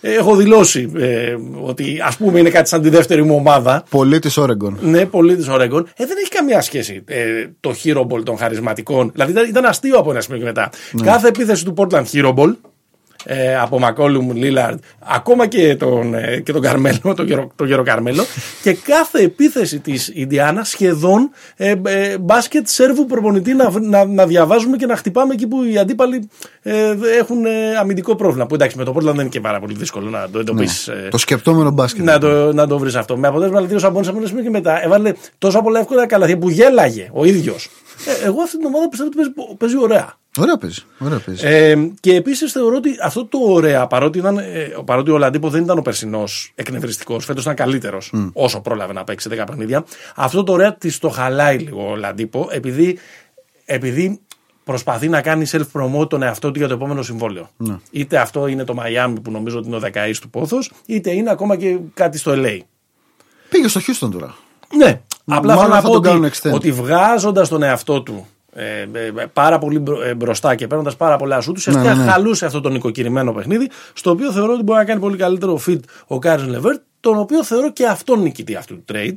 έχω 0.00 0.36
δηλώσει 0.36 0.92
ε, 0.96 1.36
ότι 1.62 2.00
ας 2.04 2.16
πούμε 2.16 2.38
είναι 2.38 2.50
κάτι 2.50 2.68
σαν 2.68 2.82
τη 2.82 2.88
δεύτερη 2.88 3.22
μου 3.22 3.34
ομάδα. 3.34 3.84
Πολίτη 3.90 4.40
Όρεγκον. 4.40 4.78
Ναι, 4.80 5.06
πολύ 5.06 5.36
της 5.36 5.46
Oregon. 5.50 5.84
Ε, 5.96 6.06
δεν 6.06 6.16
έχει 6.20 6.28
καμία 6.30 6.60
σχέση 6.60 7.02
ε, 7.06 7.46
το 7.60 7.74
hero 7.84 8.06
ball 8.06 8.22
των 8.24 8.36
χαρισματικών. 8.36 9.10
Δηλαδή 9.12 9.32
ήταν, 9.32 9.48
ήταν 9.48 9.64
αστείο 9.64 9.98
από 9.98 10.10
ένα 10.10 10.20
σημείο 10.20 10.38
και 10.38 10.44
μετά. 10.44 10.70
Κάθε 11.02 11.28
επίθεση 11.28 11.64
του 11.64 11.74
Portland 11.76 12.04
hero 12.12 12.34
ball 12.34 12.52
ε, 13.24 13.56
από 13.56 13.78
Μακόλουμ, 13.78 14.30
Λίλαρντ, 14.32 14.78
ακόμα 14.98 15.46
και 15.46 15.76
τον, 15.76 16.14
ε, 16.14 16.40
και 16.40 16.52
τον 16.52 16.60
Καρμέλο, 16.62 17.14
τον 17.16 17.26
γερο, 17.26 17.50
τον 17.56 17.66
γερο 17.66 17.82
Καρμέλο. 17.82 18.24
και 18.62 18.72
κάθε 18.74 19.18
επίθεση 19.22 19.78
της 19.80 20.10
Ιντιάνα 20.14 20.64
σχεδόν 20.64 21.30
ε, 21.56 21.74
ε, 21.86 22.18
μπάσκετ 22.18 22.68
σερβου 22.68 23.06
προπονητή 23.06 23.54
να, 23.54 23.80
να, 23.80 24.04
να 24.04 24.26
διαβάζουμε 24.26 24.76
και 24.76 24.86
να 24.86 24.96
χτυπάμε 24.96 25.32
εκεί 25.34 25.46
που 25.46 25.62
οι 25.62 25.78
αντίπαλοι 25.78 26.28
ε, 26.62 26.94
έχουν 27.18 27.44
ε, 27.44 27.76
αμυντικό 27.80 28.16
πρόβλημα. 28.16 28.46
Που 28.46 28.54
εντάξει, 28.54 28.78
με 28.78 28.84
το 28.84 28.94
Portland 28.96 29.02
δεν 29.02 29.14
είναι 29.14 29.28
και 29.28 29.40
πάρα 29.40 29.60
πολύ 29.60 29.74
δύσκολο 29.74 30.10
να 30.10 30.30
το 30.30 30.38
εντοπίσεις. 30.38 30.88
ε, 30.88 31.08
Το 31.10 31.18
σκεπτόμενο 31.18 31.70
μπάσκετ. 31.70 32.04
να 32.04 32.18
το, 32.18 32.52
να 32.52 32.66
το 32.66 32.78
βρεις 32.78 32.94
αυτό. 32.94 33.16
Με 33.16 33.26
αποτέλεσμα 33.26 33.56
δηλαδή 33.56 33.74
ο 33.74 33.78
Σαμπόνι 33.78 34.06
από 34.08 34.18
ένα 34.18 34.26
σημείο 34.26 34.42
και 34.42 34.50
μετά 34.50 34.84
έβαλε 34.84 35.12
τόσα 35.38 35.60
πολλά 35.62 35.78
εύκολα 35.80 36.06
καλαθιά 36.06 36.38
που 36.38 36.48
γέλαγε 36.50 37.08
ο 37.12 37.24
ίδιος. 37.24 37.68
Ε, 38.22 38.26
εγώ 38.26 38.42
αυτή 38.42 38.56
την 38.56 38.66
ομάδα 38.66 38.88
πιστεύω 38.88 39.10
ότι 39.16 39.30
παίζει, 39.34 39.56
παίζει 39.58 39.78
ωραία. 39.78 40.14
Ωραία 40.38 40.56
παίζει. 40.56 40.80
Ωραία 40.98 41.18
παίζει. 41.18 41.46
Ε, 41.46 41.90
και 42.00 42.14
επίσης 42.14 42.52
θεωρώ 42.52 42.76
ότι 42.76 42.96
αυτό 43.02 43.24
το 43.24 43.38
ωραία, 43.42 43.86
παρότι, 43.86 44.18
ήταν, 44.18 44.38
ε, 44.38 44.72
παρότι 44.84 45.10
ο 45.10 45.18
Λαντίπο 45.18 45.48
δεν 45.48 45.62
ήταν 45.62 45.78
ο 45.78 45.82
περσινός 45.82 46.52
εκνευριστικός, 46.54 47.24
φέτος 47.24 47.42
ήταν 47.42 47.54
καλύτερος 47.54 48.12
όσο 48.32 48.60
πρόλαβε 48.60 48.92
να 48.92 49.04
παίξει 49.04 49.28
10 49.32 49.44
παιχνίδια. 49.46 49.84
Αυτό 50.16 50.42
το 50.42 50.52
ωραία 50.52 50.74
της 50.74 50.98
το 50.98 51.08
χαλάει 51.08 51.58
λίγο 51.58 51.90
ο 51.90 51.96
Λαντίπο, 51.96 52.48
επειδή, 52.50 52.98
επειδή 53.64 54.20
προσπαθεί 54.64 55.08
να 55.08 55.20
κάνει 55.20 55.46
self-promote 55.52 56.08
τον 56.08 56.22
εαυτό 56.22 56.50
του 56.50 56.58
για 56.58 56.68
το 56.68 56.74
επόμενο 56.74 57.02
συμβόλαιο. 57.02 57.50
Είτε 57.90 58.18
αυτό 58.18 58.46
είναι 58.46 58.64
το 58.64 58.74
Miami 58.78 59.14
που 59.22 59.30
νομίζω 59.30 59.58
ότι 59.58 59.66
είναι 59.66 59.76
ο 59.76 59.80
διακαής 59.80 60.18
του 60.18 60.30
πόθος, 60.30 60.72
είτε 60.86 61.10
είναι 61.10 61.30
ακόμα 61.30 61.56
και 61.56 61.78
κάτι 61.94 62.18
στο 62.18 62.32
LA. 62.34 62.58
Πήγε 63.48 63.68
στο 63.68 63.80
Houston 63.80 64.10
τώρα. 64.12 64.34
Ναι, 64.76 65.00
απλά 65.24 65.54
Μάλλον 65.54 65.62
θέλω 65.62 65.74
να 65.74 65.80
θα 65.80 65.86
πω 65.86 65.92
τον 65.92 66.02
κάνουν 66.02 66.24
ότι, 66.24 66.38
extend. 66.42 66.52
ότι 66.52 66.72
βγάζοντας 66.72 67.48
τον 67.48 67.62
εαυτό 67.62 68.02
του 68.02 68.26
ε, 68.54 68.80
ε, 68.80 69.12
πάρα 69.32 69.58
πολύ 69.58 69.78
μπρο- 69.78 70.02
ε, 70.02 70.14
μπροστά 70.14 70.54
και 70.54 70.66
παίρνοντας 70.66 70.96
πάρα 70.96 71.16
πολλά 71.16 71.40
σουτ, 71.40 71.52
ουσιαστικά 71.56 71.88
Ναι, 71.88 71.94
ναι, 71.98 72.04
ναι. 72.04 72.10
χαλούσε 72.10 72.46
αυτό 72.46 72.60
το 72.60 72.68
νοικοκυρημένο 72.68 73.32
παιχνίδι, 73.32 73.70
στο 73.92 74.10
οποίο 74.10 74.32
θεωρώ 74.32 74.52
ότι 74.52 74.62
μπορεί 74.62 74.78
να 74.78 74.84
κάνει 74.84 75.00
πολύ 75.00 75.16
καλύτερο 75.16 75.60
fit 75.66 75.78
ο 76.06 76.18
Κάρις 76.18 76.48
Λεβέρτ, 76.48 76.80
τον 77.00 77.18
οποίο 77.18 77.44
θεωρώ 77.44 77.72
και 77.72 77.86
αυτόν 77.86 78.22
νικητή 78.22 78.54
αυτού 78.54 78.74
του 78.84 78.94
trade. 78.94 79.12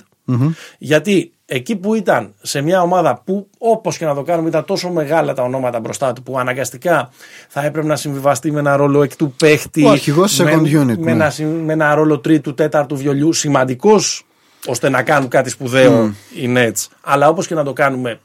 Γιατί 0.77 1.31
εκεί 1.45 1.75
που 1.75 1.93
ήταν 1.95 2.33
σε 2.41 2.61
μια 2.61 2.81
ομάδα 2.81 3.21
που 3.25 3.49
όπως 3.57 3.97
και 3.97 4.05
να 4.05 4.13
το 4.15 4.21
κάνουμε 4.23 4.49
ήταν 4.49 4.65
τόσο 4.65 4.89
μεγάλα 4.89 5.33
τα 5.33 5.43
ονόματα 5.43 5.79
μπροστά 5.79 6.13
του 6.13 6.23
που 6.23 6.39
αναγκαστικά 6.39 7.09
θα 7.47 7.65
έπρεπε 7.65 7.87
να 7.87 7.95
συμβιβαστεί 7.95 8.51
με 8.51 8.59
ένα 8.59 8.75
ρόλο 8.75 9.03
εκ 9.03 9.15
του 9.15 9.33
παίχτη. 9.37 9.85
Ο 9.85 9.89
αρχηγός 9.89 10.39
με, 10.39 10.51
second 10.53 10.61
unit, 10.81 10.85
Με, 10.85 10.95
ναι. 10.95 11.11
ένα, 11.11 11.29
συ- 11.29 11.45
με 11.63 11.73
ένα 11.73 11.95
ρόλο 11.95 12.19
τρίτου, 12.19 12.53
τέταρτου 12.53 12.97
βιολιού 12.97 13.33
σημαντικός 13.33 14.25
ώστε 14.67 14.89
να 14.89 15.03
κάνουν 15.03 15.29
κάτι 15.29 15.49
σπουδαίο 15.49 16.13
οι 16.35 16.53
Nets. 16.55 16.87
Αλλά 17.01 17.27
όπως 17.29 17.47
και 17.47 17.53
να 17.55 17.63
το 17.63 17.73
κάνουμε, 17.73 18.19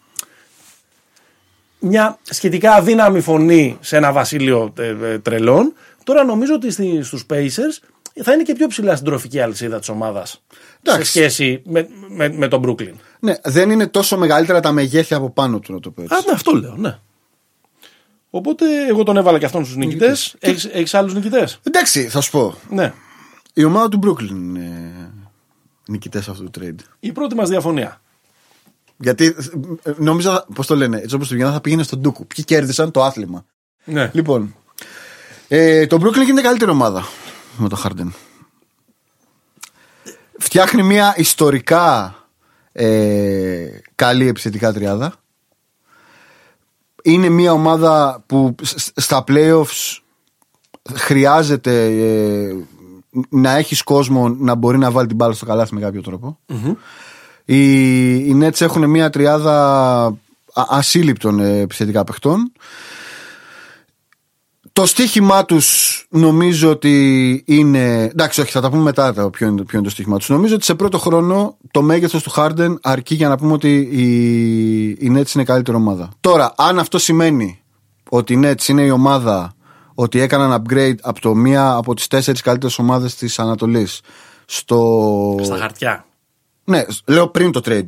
μια 1.81 2.19
σχετικά 2.23 2.73
αδύναμη 2.73 3.21
φωνή 3.21 3.77
σε 3.81 3.97
ένα 3.97 4.13
βασίλειο 4.13 4.73
ε, 4.79 4.97
ε, 5.03 5.19
τρελών. 5.19 5.75
Τώρα 6.05 6.25
νομίζω 6.25 6.55
ότι 6.55 6.71
στη, 6.71 7.03
στους 7.03 7.25
Pacers 7.31 7.89
θα 8.23 8.33
είναι 8.33 8.43
και 8.43 8.55
πιο 8.55 8.67
ψηλά 8.67 8.95
στην 8.95 9.07
τροφική 9.07 9.41
αλυσίδα 9.41 9.79
της 9.79 9.89
ομάδας 9.89 10.31
σε 10.31 10.61
Εντάξει. 10.83 11.11
σχέση 11.11 11.63
με, 11.65 11.89
με, 12.09 12.29
με 12.29 12.49
τον 12.49 12.63
Brooklyn. 12.67 12.95
Ναι, 13.21 13.35
δεν 13.45 13.71
είναι 13.71 13.87
τόσο 13.87 14.19
μεγαλύτερα 14.19 14.61
τα 14.61 14.73
μεγέθη 14.73 15.15
από 15.15 15.31
πάνω 15.31 15.59
του, 15.59 15.73
να 15.73 15.81
το 15.81 15.91
πω 15.91 16.03
έτσι. 16.03 16.15
Α, 16.15 16.19
ναι, 16.27 16.33
αυτό 16.33 16.53
λέω, 16.53 16.75
ναι. 16.77 16.99
Οπότε 18.31 18.65
εγώ 18.89 19.03
τον 19.03 19.17
έβαλα 19.17 19.39
και 19.39 19.45
αυτόν 19.45 19.65
στους 19.65 19.77
νικητές. 19.77 20.37
Έχεις, 20.39 20.65
έχεις 20.65 20.95
άλλους 20.95 21.15
νικητές; 21.15 21.61
Εντάξει, 21.63 22.09
θα 22.09 22.21
σου 22.21 22.31
πω. 22.31 22.55
Ναι. 22.71 22.93
Η 23.55 23.65
ομάδα 23.65 23.89
του 23.89 23.99
Brooklyn 24.07 24.31
είναι 24.31 24.93
νικητές 25.87 26.29
αυτού 26.29 26.51
του 26.51 26.61
trade. 26.61 26.81
Η 27.01 27.13
πρώτη 27.13 27.35
μας 27.35 27.49
διαφωνία. 27.49 28.01
Γιατί 29.03 29.37
ε, 29.83 29.93
νόμιζα, 29.97 30.47
πώς 30.55 30.67
το 30.67 30.77
λένε, 30.77 30.97
έτσι 30.99 31.15
όπως 31.15 31.29
το 31.29 31.35
βγαίνω, 31.35 31.51
θα 31.53 31.61
πήγαινε 31.61 31.83
στον 31.83 31.99
Ντούκου. 31.99 32.27
Ποιοι 32.27 32.45
κέρδισαν 32.45 32.91
το 32.91 33.03
άθλημα. 33.05 33.45
Ναι. 33.85 34.11
Λοιπόν, 34.13 34.55
ε, 35.49 35.87
το 35.87 35.99
Brooklyn 36.03 36.29
είναι 36.29 36.41
καλύτερη 36.41 36.71
ομάδα 36.71 37.07
με 37.57 37.69
το 37.69 37.83
Harden. 37.85 38.09
Φτιάχνει 40.39 40.83
μια 40.83 41.15
ιστορικά 41.17 42.15
ε, 42.73 43.67
καλή 43.95 44.29
επιθετικά 44.29 44.73
τριάδα. 44.73 45.15
Είναι 47.03 47.29
μια 47.29 47.53
ομάδα 47.53 48.23
που 48.27 48.55
σ- 48.63 49.01
στα 49.01 49.25
playoffs 49.29 49.99
χρειάζεται 50.95 51.85
ε, 51.85 52.55
να 53.29 53.57
έχεις 53.57 53.83
κόσμο 53.83 54.29
να 54.29 54.55
μπορεί 54.55 54.79
να 54.79 54.91
βάλει 54.91 55.07
την 55.07 55.17
μπάλα 55.17 55.33
στο 55.33 55.47
καλάθι 55.47 55.75
με 55.75 55.81
κάποιο 55.81 56.03
τρόπο. 56.03 56.39
Οι, 57.51 58.15
οι 58.15 58.39
Nets 58.43 58.61
έχουν 58.61 58.91
μια 58.91 59.11
τριάδα 59.11 60.05
α- 60.53 60.67
ασύλληπτων 60.69 61.41
ε, 61.41 61.59
επιθετικά 61.59 62.05
παιχτών. 62.05 62.53
Το 64.73 64.87
στοίχημά 64.87 65.45
τους 65.45 66.07
νομίζω 66.11 66.71
ότι 66.71 67.43
είναι. 67.47 68.03
Εντάξει, 68.03 68.41
όχι, 68.41 68.51
θα 68.51 68.61
τα 68.61 68.71
πούμε 68.71 68.83
μετά 68.83 69.15
το 69.15 69.31
ποιο 69.31 69.47
είναι, 69.47 69.63
ποιο 69.63 69.79
είναι 69.79 69.87
το 69.87 69.93
στοίχημά 69.93 70.17
τους. 70.19 70.29
Νομίζω 70.29 70.55
ότι 70.55 70.65
σε 70.65 70.75
πρώτο 70.75 70.99
χρόνο 70.99 71.57
το 71.71 71.83
μέγεθος 71.83 72.23
του 72.23 72.33
Harden 72.37 72.75
αρκεί 72.83 73.15
για 73.15 73.29
να 73.29 73.37
πούμε 73.37 73.53
ότι 73.53 73.89
η, 73.91 74.05
η 74.89 75.13
Nets 75.17 75.35
είναι 75.35 75.45
καλύτερη 75.45 75.77
ομάδα. 75.77 76.09
Τώρα, 76.21 76.55
αν 76.57 76.79
αυτό 76.79 76.99
σημαίνει 76.99 77.61
ότι 78.09 78.33
η 78.33 78.41
Nets 78.45 78.69
είναι 78.69 78.83
η 78.83 78.91
ομάδα 78.91 79.55
ότι 79.95 80.21
έκαναν 80.21 80.63
upgrade 80.63 80.99
από 81.01 81.21
το 81.21 81.35
μία 81.35 81.73
από 81.73 81.95
τις 81.95 82.07
τέσσερις 82.07 82.41
καλύτερες 82.41 82.79
ομάδες 82.79 83.15
της 83.15 83.39
Ανατολής 83.39 84.01
στο. 84.45 85.39
Στα 85.43 85.57
χαρτιά. 85.57 86.05
Ναι, 86.71 86.85
λέω 87.07 87.29
πριν 87.29 87.53
το 87.53 87.61
trade. 87.65 87.85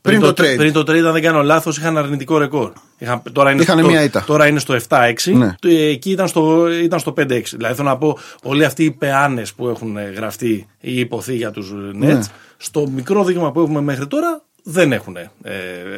Πριν, 0.00 0.20
το, 0.20 0.28
trade. 0.28 0.54
Πριν 0.56 0.72
το 0.72 0.80
trade, 0.80 0.98
αν 1.04 1.12
δεν 1.12 1.22
κάνω 1.22 1.42
λάθος, 1.42 1.76
είχαν 1.78 1.98
αρνητικό 1.98 2.38
ρεκόρ. 2.38 2.72
Είχαν, 2.98 3.22
τώρα, 3.32 3.50
είναι 3.50 3.62
Είχαν 3.62 3.78
στο, 3.78 3.86
μία 3.88 4.02
ήττα. 4.02 4.24
τώρα 4.26 4.46
είναι 4.46 4.58
στο 4.58 4.76
7-6. 4.88 5.32
Ναι. 5.32 5.54
Το- 5.60 5.68
Εκεί 5.68 6.10
ήταν 6.10 6.28
στο, 6.28 6.70
ήταν 6.72 6.98
στο 6.98 7.12
5-6. 7.16 7.56
Δηλαδή 7.56 7.74
θέλω 7.74 7.88
να 7.88 7.96
πω, 7.96 8.18
όλοι 8.42 8.64
αυτοί 8.64 8.84
οι 8.84 8.90
πεάνες 8.90 9.52
που 9.52 9.68
έχουν 9.68 9.96
γραφτεί 10.14 10.66
ή 10.80 10.98
υποθεί 11.00 11.34
για 11.36 11.50
τους 11.50 11.72
Nets, 11.72 11.92
Ναι. 11.96 12.18
στο 12.56 12.88
μικρό 12.88 13.24
δείγμα 13.24 13.52
που 13.52 13.60
έχουμε 13.60 13.80
μέχρι 13.80 14.06
τώρα 14.06 14.42
δεν 14.68 14.92
έχουν. 14.92 15.16
Ε, 15.16 15.28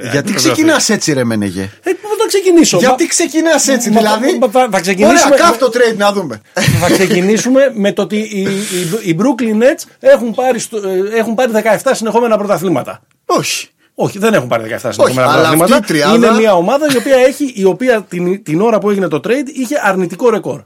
Γιατί 0.03 0.17
επιβεβαιωθεί. 0.19 0.37
ξεκινάς 0.51 0.89
έτσι, 0.89 1.13
ρε 1.13 1.25
Μενεγέ. 1.25 1.63
Ε, 1.63 1.91
πού 1.91 2.09
θα 2.19 2.27
ξεκινήσω. 2.27 2.79
Γιατί 2.79 3.03
Μα- 3.03 3.09
ξεκινάς 3.09 3.69
έτσι, 3.69 3.91
Μα- 3.91 4.01
δηλαδή; 4.01 4.39
μα- 4.41 4.49
θα- 4.49 4.69
θα 4.71 4.81
ξεκινήσουμε- 4.81 5.33
Ωραία, 5.33 5.47
καύ 5.47 5.59
το 5.59 5.71
trade 5.75 5.97
να 5.97 6.13
δούμε. 6.13 6.41
θα 6.81 6.91
ξεκινήσουμε 6.91 7.71
με 7.75 7.93
το 7.93 8.03
ότι 8.03 8.17
οι, 8.17 8.41
οι, 8.41 9.11
οι 9.11 9.17
Brooklyn 9.21 9.63
Nets 9.63 9.85
έχουν 10.01 10.35
πάρει, 10.35 10.59
στο- 10.59 10.77
ε, 10.89 11.19
έχουν 11.19 11.35
πάρει 11.35 11.53
17 11.83 11.91
συνεχόμενα 11.93 12.37
πρωταθλήματα. 12.39 13.03
Όχι. 13.27 13.69
Όχι, 13.95 14.19
δεν 14.19 14.35
έχουν 14.35 14.49
πάρει 14.49 14.63
17 14.63 14.77
συνεχόμενα 14.93 15.23
αλλά 15.23 15.33
πρωταθλήματα. 15.33 15.77
αυτή 15.77 15.93
η 15.93 15.95
τριάδα- 15.97 16.17
Είναι 16.17 16.31
μια 16.41 16.55
ομάδα 16.55 16.87
η 16.93 16.97
οποία, 16.97 17.17
έχει, 17.17 17.53
η 17.55 17.65
οποία 17.65 18.03
την, 18.03 18.43
την 18.43 18.61
ώρα 18.61 18.79
που 18.79 18.91
έγινε 18.91 19.09
το 19.09 19.21
trade 19.25 19.49
είχε 19.55 19.81
αρνητικό 19.83 20.31
ρεκόρ. 20.31 20.61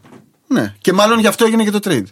Ναι. 0.47 0.75
Και 0.81 0.93
μάλλον 0.93 1.19
γι' 1.19 1.27
αυτό 1.27 1.45
έγινε 1.45 1.65
και 1.65 1.71
το 1.71 1.79
trade. 1.85 2.05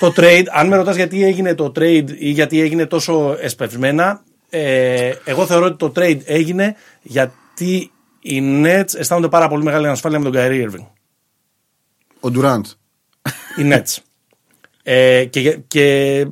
το 0.00 0.12
trade, 0.16 0.44
αν 0.52 0.66
με 0.68 0.76
ρωτάς 0.76 0.96
γιατί 0.96 1.24
έγινε 1.24 1.54
το 1.54 1.72
trade 1.78 2.04
ή 2.18 2.30
γιατί 2.30 2.60
έγινε 2.60 2.86
τόσο 2.86 3.36
εσπευσμένα, 3.40 4.22
ε, 4.50 5.12
εγώ 5.24 5.46
θεωρώ 5.46 5.66
ότι 5.66 5.76
το 5.76 5.92
trade 5.96 6.20
έγινε 6.24 6.76
γιατί 7.02 7.90
οι 8.20 8.62
Nets 8.64 8.94
αισθάνονται 8.94 9.28
πάρα 9.28 9.48
πολύ 9.48 9.62
μεγάλη 9.62 9.86
ανασφάλεια 9.86 10.18
με 10.18 10.30
τον 10.30 10.34
Kyrie 10.36 10.70
Irving. 10.70 10.86
Ο 12.20 12.28
Durant. 12.34 12.64
Οι 13.56 13.62
Nets. 13.72 13.96
Ε, 14.82 15.24
και, 15.24 15.58
και 15.66 16.26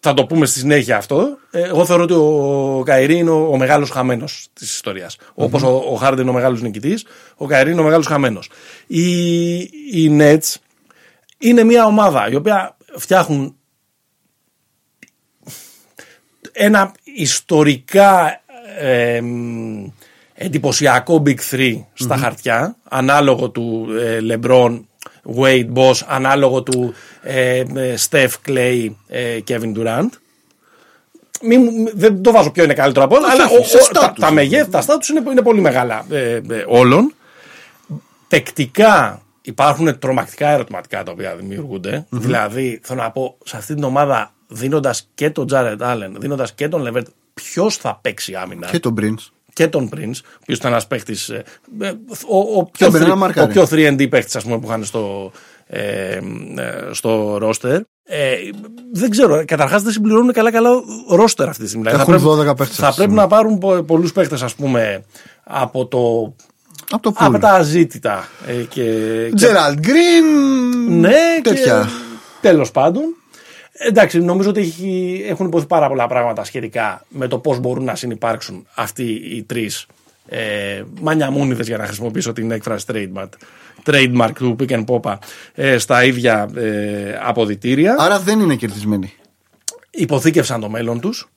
θα 0.00 0.14
το 0.14 0.26
πούμε 0.26 0.46
στη 0.46 0.58
συνέχεια 0.58 0.96
αυτό. 0.96 1.38
Ε, 1.50 1.62
Εγώ 1.62 1.84
θεωρώ 1.84 2.02
ότι 2.02 2.12
ο 2.12 2.82
Καϊρή 2.84 3.16
είναι 3.16 3.30
ο, 3.30 3.46
ο 3.46 3.56
μεγάλος 3.56 3.90
χαμένος 3.90 4.48
της 4.52 4.74
ιστορίας. 4.74 5.16
Όπως 5.34 5.62
ο, 5.62 5.84
ο 5.90 5.94
Χάρντεν 5.94 6.20
είναι 6.20 6.30
ο 6.30 6.34
μεγάλος 6.34 6.62
νικητής, 6.62 7.06
ο 7.36 7.46
Καϊρή 7.46 7.70
είναι 7.70 7.80
ο 7.80 7.84
μεγάλος 7.84 8.06
χαμένος. 8.06 8.50
Οι, 8.86 9.56
οι 9.92 10.16
Nets 10.18 10.54
είναι 11.38 11.64
μια 11.64 11.84
ομάδα 11.84 12.28
η 12.30 12.34
οποία 12.34 12.76
φτιάχνουν 12.96 13.56
ένα 16.56 16.92
ιστορικά 17.16 18.40
ε, 18.78 19.20
μ, 19.20 19.86
εντυπωσιακό 20.34 21.22
Big 21.26 21.36
3 21.50 21.74
στα 21.94 22.16
χαρτιά, 22.16 22.76
ανάλογο 22.88 23.50
του 23.50 23.86
ε, 24.00 24.18
LeBron, 24.30 24.80
Wade, 25.36 25.72
Boss, 25.74 25.94
ανάλογο 26.06 26.62
του 26.62 26.94
ε, 27.22 27.58
ε, 27.58 27.94
Steph, 28.10 28.30
Clay, 28.48 28.88
ε, 29.08 29.38
Kevin 29.48 29.72
Durant. 29.76 30.08
Μην, 31.42 31.60
μου- 31.62 31.90
δεν 31.94 32.22
το 32.22 32.32
βάζω 32.32 32.50
ποιο 32.50 32.64
είναι 32.64 32.74
καλύτερο 32.74 33.04
από 33.04 33.16
όλα, 33.16 33.26
αλλά 33.30 33.44
όχι, 33.44 33.56
ο- 33.56 33.64
σε 33.64 33.76
ο- 33.76 33.80
status. 33.80 33.92
τα, 34.00 34.14
τα 34.20 34.30
μεγέθη, 34.30 34.70
τα 34.70 34.80
στάτους 34.80 35.08
είναι, 35.08 35.22
είναι 35.30 35.42
πολύ 35.42 35.60
μεγάλα 35.60 36.04
ε, 36.10 36.34
ε, 36.34 36.40
όλων. 36.66 37.14
Τεκτικά 38.28 39.22
υπάρχουν 39.42 39.98
τρομακτικά 39.98 40.48
ερωτηματικά 40.48 41.02
τα 41.02 41.12
οποία 41.12 41.36
δημιουργούνται. 41.36 42.06
Δηλαδή, 42.10 42.80
θέλω 42.82 43.02
να 43.02 43.10
πω, 43.10 43.36
σε 43.44 43.56
αυτή 43.56 43.74
την 43.74 43.84
ομάδα 43.84 44.33
δίνοντας 44.48 45.08
και 45.14 45.30
τον 45.30 45.46
Τζάρετ 45.46 45.82
Άλεν, 45.82 46.16
δίνοντας 46.20 46.52
και 46.52 46.68
τον 46.68 46.82
Λεβέρτ, 46.82 47.06
ποιος 47.34 47.76
θα 47.76 47.98
παίξει 48.02 48.34
άμυνα; 48.34 48.66
Και 48.66 48.78
τον 48.78 48.94
Prince. 49.00 49.28
και 49.52 49.68
τον 49.68 49.88
Prince, 49.94 50.20
ο 50.24 50.36
οποίος 50.42 50.58
ήταν 50.58 50.70
ένας 50.70 50.86
παίχτης. 50.86 51.30
Ο, 52.28 52.38
ο, 52.58 52.64
πιο 52.64 52.86
Έμπαινε 52.86 53.04
να 53.06 53.14
three- 53.14 53.18
μαρκάρει. 53.18 53.58
ο 53.58 53.64
πιο 53.64 53.66
3D 53.70 54.08
παίχτης, 54.08 54.36
ας 54.36 54.42
πούμε, 54.42 54.58
που 54.58 54.66
είχαν 54.66 54.84
στο, 54.84 55.32
ε, 55.66 55.80
ε, 56.14 56.20
στο 56.90 57.36
roster. 57.42 57.80
Ε, 58.06 58.36
δεν 58.92 59.10
ξέρω. 59.10 59.44
Καταρχάς 59.44 59.82
δεν 59.82 59.92
συμπληρώνουν 59.92 60.32
καλά-καλά 60.32 60.70
ρόστερ 61.08 61.48
αυτή 61.48 61.62
τη 61.62 61.68
στιγμή. 61.68 61.86
Δηλαδή, 61.86 62.02
Έχουν 62.02 62.20
θα 62.20 62.26
πρέπει, 62.34 62.50
12 62.50 62.56
παίχτες 62.56 62.76
Θα 62.76 62.86
αυτή 62.88 63.00
τη 63.00 63.06
πρέπει 63.06 63.20
να 63.20 63.26
πάρουν 63.26 63.58
πολλούς 63.86 64.12
παίχτες, 64.12 64.42
ας 64.42 64.54
πούμε, 64.54 65.04
από, 65.44 65.86
το, 65.86 66.34
Από 66.90 67.02
το 67.02 67.12
από 67.16 67.36
pool. 67.36 67.40
τα 67.40 67.50
αζήτητα. 67.50 68.28
Ε, 68.46 68.52
και, 68.52 68.82
και- 69.34 69.46
Gerald 69.46 69.78
Green. 69.86 70.88
ναι, 70.88 71.14
τέτοια. 71.42 71.82
και 71.84 71.90
τέλος 72.40 72.70
πάντων. 72.70 73.02
Εντάξει, 73.78 74.18
νομίζω 74.20 74.48
ότι 74.48 74.60
έχει, 74.60 75.24
έχουν 75.28 75.46
υποθεί 75.46 75.66
πάρα 75.66 75.88
πολλά 75.88 76.06
πράγματα 76.06 76.44
σχετικά 76.44 77.04
με 77.08 77.28
το 77.28 77.38
πώς 77.38 77.58
μπορούν 77.58 77.84
να 77.84 77.94
συνεπάρξουν 77.94 78.66
αυτοί 78.74 79.04
οι 79.12 79.42
τρεις 79.42 79.86
ε, 80.28 80.82
μανιαμούνιδες 81.00 81.66
για 81.66 81.76
να 81.76 81.84
χρησιμοποιήσω 81.86 82.32
την 82.32 82.50
έκφραση 82.50 82.84
trademark, 82.88 83.28
trademark 83.84 84.30
του 84.34 84.56
Pick 84.60 84.70
and 84.70 84.84
Pop 84.84 85.14
ε, 85.54 85.78
στα 85.78 86.04
ίδια 86.04 86.48
ε, 86.54 87.18
αποδυτήρια. 87.22 87.96
Άρα 87.98 88.18
δεν 88.18 88.40
είναι 88.40 88.54
κερδισμένοι. 88.54 89.12
Υποθήκευσαν 89.90 90.60
το 90.60 90.68
μέλλον 90.68 91.00
τους. 91.00 91.28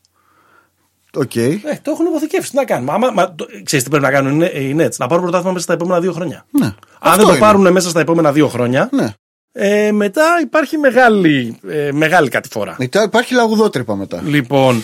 Οκ. 1.13 1.35
Ε, 1.35 1.59
το 1.81 1.91
έχουν 1.91 2.05
υποθηκεύσει. 2.05 2.49
Τι 2.51 2.55
να 2.55 2.65
κάνουμε; 2.65 2.91
Άμα, 2.91 3.11
μα, 3.11 3.35
το, 3.35 3.45
ξέρεις 3.63 3.83
τι 3.85 3.89
πρέπει 3.89 4.05
να 4.05 4.11
κάνουν 4.11 4.41
οι 4.41 4.49
οι 4.53 4.75
Nets; 4.79 4.95
Να 4.97 5.07
πάρουν 5.07 5.23
πρωτάθλημα 5.23 5.51
μέσα 5.51 5.63
στα 5.63 5.73
επόμενα 5.73 5.99
δύο 5.99 6.11
χρόνια. 6.13 6.45
Ναι. 6.59 6.65
Αν 6.65 6.75
Αυτό 6.99 7.15
δεν 7.17 7.25
το 7.25 7.31
είναι. 7.31 7.39
πάρουν 7.39 7.71
μέσα 7.71 7.89
στα 7.89 7.99
επόμενα 7.99 8.31
δύο 8.31 8.47
χρόνια, 8.47 8.89
Ναι. 8.91 9.13
Ε, 9.59 9.91
μετά 9.91 10.23
υπάρχει 10.41 10.77
μεγάλη, 10.77 11.59
ε, 11.69 11.91
μεγάλη 11.91 12.29
κατηφορά. 12.29 12.75
Μετά 12.79 13.03
Υπάρχει 13.03 13.33
λαγουδότρυπα 13.33 13.95
μετά. 13.95 14.21
Λοιπόν, 14.25 14.83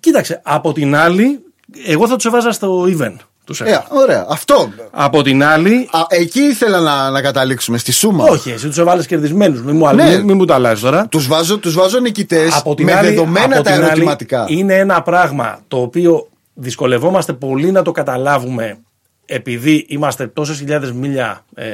κοίταξε, 0.00 0.40
από 0.44 0.72
την 0.72 0.96
άλλη, 0.96 1.38
εγώ 1.86 2.08
θα 2.08 2.16
τους 2.16 2.24
έβαζα 2.24 2.52
στο 2.52 2.84
even. 2.84 3.12
Τους 3.44 3.60
Ε, 3.60 3.64
έβαζα. 3.64 3.86
ωραία. 3.90 4.26
Αυτό. 4.28 4.72
Από 4.90 5.22
την 5.22 5.44
άλλη, 5.44 5.88
Α, 5.90 6.00
εκεί 6.08 6.40
ήθελα 6.40 6.80
να, 6.80 7.10
να 7.10 7.20
καταλήξουμε, 7.22 7.78
στη 7.78 7.92
Σούμα. 7.92 8.24
όχι, 8.24 8.50
εσύ 8.50 8.66
τους 8.66 8.78
έβαλες 8.78 9.06
κερδισμένους. 9.06 9.62
Μην 9.62 9.76
μου, 9.76 9.94
Ναι. 9.94 10.04
μην, 10.04 10.20
μην 10.24 10.36
μου 10.36 10.44
τα 10.44 10.54
αλλάζεις 10.54 10.80
τώρα. 10.82 11.06
Τους 11.08 11.26
βάζω, 11.26 11.58
τους 11.58 11.74
βάζω 11.74 11.98
νικητές 11.98 12.56
Από 12.56 12.74
την 12.74 12.84
με 12.84 12.92
άλλη, 12.92 13.08
δεδομένα 13.08 13.44
από 13.44 13.54
τα 13.54 13.62
την 13.62 13.72
άλλη, 13.72 13.84
ερωτηματικά. 13.84 14.44
είναι 14.48 14.74
ένα 14.74 15.02
πράγμα 15.02 15.60
το 15.68 15.76
οποίο 15.80 16.28
δυσκολευόμαστε 16.54 17.32
πολύ 17.32 17.70
να 17.70 17.82
το 17.82 17.92
καταλάβουμε 17.92 18.78
επειδή 19.26 19.86
είμαστε 19.88 20.26
τόσες 20.26 20.58
χιλιάδες 20.58 20.92
μίλια 20.92 21.44
ε, 21.54 21.66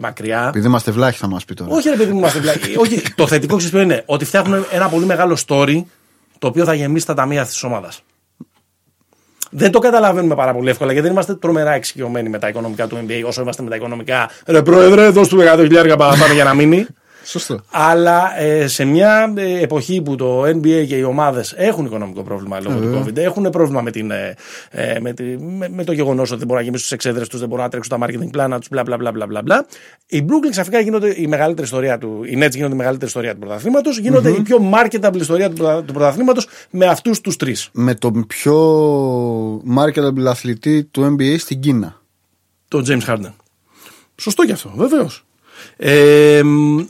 μακριά. 0.00 0.46
Επειδή 0.48 0.66
είμαστε 0.66 0.90
βλάχοι 0.90 1.18
θα 1.18 1.28
μας 1.28 1.44
πει 1.44 1.54
τώρα. 1.54 1.74
Όχι, 1.74 1.88
ρε 1.88 1.96
παιδί 1.96 2.12
μου, 2.12 2.18
είμαστε 2.18 2.38
βλάκοι. 2.38 2.76
Όχι, 2.82 3.02
το 3.14 3.26
θετικό 3.26 3.56
ξέρεις 3.56 3.74
ποιο 3.74 3.82
είναι; 3.82 4.02
Ότι 4.06 4.24
φτιάχνουν 4.24 4.64
ένα 4.70 4.88
πολύ 4.88 5.04
μεγάλο 5.04 5.36
story 5.46 5.82
το 6.38 6.46
οποίο 6.46 6.64
θα 6.64 6.74
γεμίσει 6.74 7.06
τα 7.06 7.14
ταμεία 7.14 7.40
αυτή 7.40 7.52
της 7.52 7.62
ομάδας. 7.62 8.02
Δεν 9.50 9.70
το 9.70 9.78
καταλαβαίνουμε 9.78 10.34
πάρα 10.34 10.54
πολύ 10.54 10.70
εύκολα 10.70 10.92
γιατί 10.92 11.06
δεν 11.06 11.16
είμαστε 11.16 11.34
τρομερά 11.34 11.72
εξοικειωμένοι 11.72 12.28
με 12.28 12.38
τα 12.38 12.48
οικονομικά 12.48 12.86
του 12.86 13.04
NBA 13.06 13.22
όσο 13.26 13.42
είμαστε 13.42 13.62
με 13.62 13.70
τα 13.70 13.76
οικονομικά. 13.76 14.30
Ρε 14.46 14.62
πρόεδρε, 14.62 15.08
δώσ' 15.08 15.28
του 15.28 15.38
100 15.40 15.56
χιλιάρια 15.60 15.96
παραπάνω 15.96 16.32
για 16.32 16.44
να 16.44 16.54
μείνει. 16.54 16.86
Σωστό. 17.26 17.60
Αλλά 17.70 18.38
ε, 18.40 18.66
σε 18.66 18.84
μια 18.84 19.32
ε, 19.36 19.60
εποχή 19.62 20.02
που 20.02 20.14
το 20.16 20.42
NBA 20.42 20.84
και 20.88 20.96
οι 20.96 21.02
ομάδες 21.02 21.52
έχουν 21.56 21.84
οικονομικό 21.84 22.22
πρόβλημα 22.22 22.60
λόγω 22.60 22.78
του 22.80 23.04
COVID, 23.06 23.16
έχουν 23.16 23.50
πρόβλημα 23.50 23.80
με, 23.82 23.90
την, 23.90 24.10
ε, 24.10 24.34
ε, 24.70 25.00
με, 25.00 25.12
τη- 25.12 25.38
με, 25.38 25.68
με 25.68 25.84
το 25.84 25.92
γεγονός 25.92 26.28
ότι 26.30 26.38
δεν 26.38 26.46
μπορούν 26.46 26.62
να 26.62 26.68
γεμίσουν 26.68 26.88
τι 26.88 26.94
εξέδρες 26.94 27.28
τους, 27.28 27.38
δεν 27.40 27.48
μπορούν 27.48 27.64
να 27.64 27.70
τρέξουν 27.70 27.98
τα 28.00 28.06
marketing 28.06 28.30
πλάνα 28.30 28.58
τους, 28.58 28.68
μπλα 28.68 28.82
μπλα 28.82 28.96
μπλα 28.96 29.12
μπλα 29.12 29.26
μπλα. 29.26 29.42
μπλα. 29.42 29.66
Οι 30.06 30.24
Brooklyn 30.28 30.48
ξαφνικά 30.50 30.80
γίνονται 30.80 31.14
η 31.20 31.26
μεγαλύτερη 31.26 31.66
ιστορία 31.66 31.98
του. 31.98 32.20
Οι 32.24 32.38
Nets 32.42 32.50
γίνονται 32.54 32.74
η 32.74 32.76
μεγαλύτερη 32.76 33.06
ιστορία 33.06 33.32
του 33.32 33.38
πρωταθλήματος, 33.38 33.98
γίνονται 33.98 34.30
η 34.30 34.40
πιο 34.40 34.70
marketable 34.74 35.20
ιστορία 35.20 35.48
του, 35.48 35.54
πρωτα- 35.54 35.82
του 35.84 35.92
πρωταθλήματος 35.92 36.46
με 36.70 36.86
αυτούς 36.86 37.20
τους 37.20 37.36
τρεις. 37.36 37.68
Με 37.72 37.94
τον 37.94 38.26
πιο 38.26 38.54
marketable 39.76 40.24
αθλητή 40.26 40.84
του 40.84 41.16
NBA 41.18 41.34
στην 41.38 41.60
Κίνα. 41.60 42.00
Το 42.68 42.82
James 42.88 43.10
Harden. 43.14 43.32
Σωστό 44.20 44.44
και 44.46 44.52
αυτό, 44.52 44.72
βεβαίως. 44.76 45.24
Ε, 45.76 46.40
μ, 46.44 46.78
ε, 46.78 46.84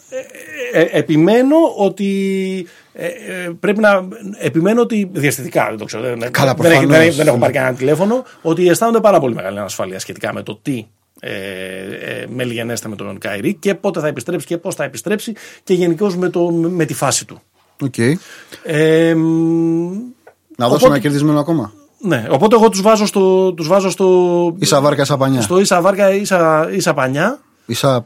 ε, 0.80 0.88
επιμένω 0.90 1.56
ότι. 1.76 2.66
ε, 2.92 3.06
ε, 3.06 3.50
πρέπει 3.60 3.80
να. 3.80 4.08
Επιμένω 4.38 4.80
ότι. 4.80 5.10
Διαστητικά, 5.12 5.66
δεν 5.68 5.78
το 5.78 5.84
ξέρω. 5.84 6.02
Δεν, 6.16 6.30
Καλά, 6.32 6.54
δεν, 6.54 6.70
έχει- 6.72 6.86
προφανώς. 6.86 7.04
δεν, 7.06 7.14
δεν 7.16 7.26
έχω 7.26 7.38
πάρει 7.38 7.52
κανένα 7.52 7.74
τηλέφωνο. 7.76 8.24
Ότι 8.42 8.68
αισθάνονται 8.68 9.00
πάρα 9.00 9.20
πολύ 9.20 9.34
μεγάλη 9.34 9.58
ανασφάλεια 9.58 9.98
σχετικά 9.98 10.32
με 10.32 10.42
το 10.42 10.58
τι 10.62 10.86
ε, 11.20 11.30
ε, 11.30 12.26
μελγενέστε 12.28 12.88
με 12.88 12.96
τον 12.96 13.18
Καϊρή 13.18 13.54
και 13.54 13.74
πότε 13.74 14.00
θα 14.00 14.06
επιστρέψει 14.06 14.46
και 14.46 14.58
πώς 14.58 14.74
θα 14.74 14.84
επιστρέψει 14.84 15.32
και 15.64 15.74
γενικώς 15.74 16.16
με, 16.16 16.28
το- 16.28 16.50
με 16.50 16.84
τη 16.84 16.94
φάση 16.94 17.26
του. 17.26 17.40
Οκ. 17.82 17.94
Ε, 18.62 19.14
μ, 19.14 19.90
Να 20.56 20.68
δώσω 20.68 20.74
Οπότε- 20.74 20.84
ένα 20.86 20.98
κερδισμένο 20.98 21.38
ακόμα. 21.40 21.72
ναι, 21.98 22.26
οπότε 22.30 22.56
εγώ 22.56 22.68
τους 22.68 22.82
βάζω 22.82 23.06
στο, 23.06 23.52
τους 23.52 23.68
βάζω 23.68 23.90
στο, 23.90 24.56
Ίσα 24.58 24.80
βάρκα, 24.80 25.02
ίσα 25.02 25.16
πανιά. 25.16 25.40
στο 25.40 25.58
ίσα 25.60 25.80
βάρκα, 25.80 26.10
ίσα, 26.14 26.68
ίσα 26.72 26.94
πανιά. 26.94 27.38
Ίσα 27.66 27.96
ε, 27.96 28.04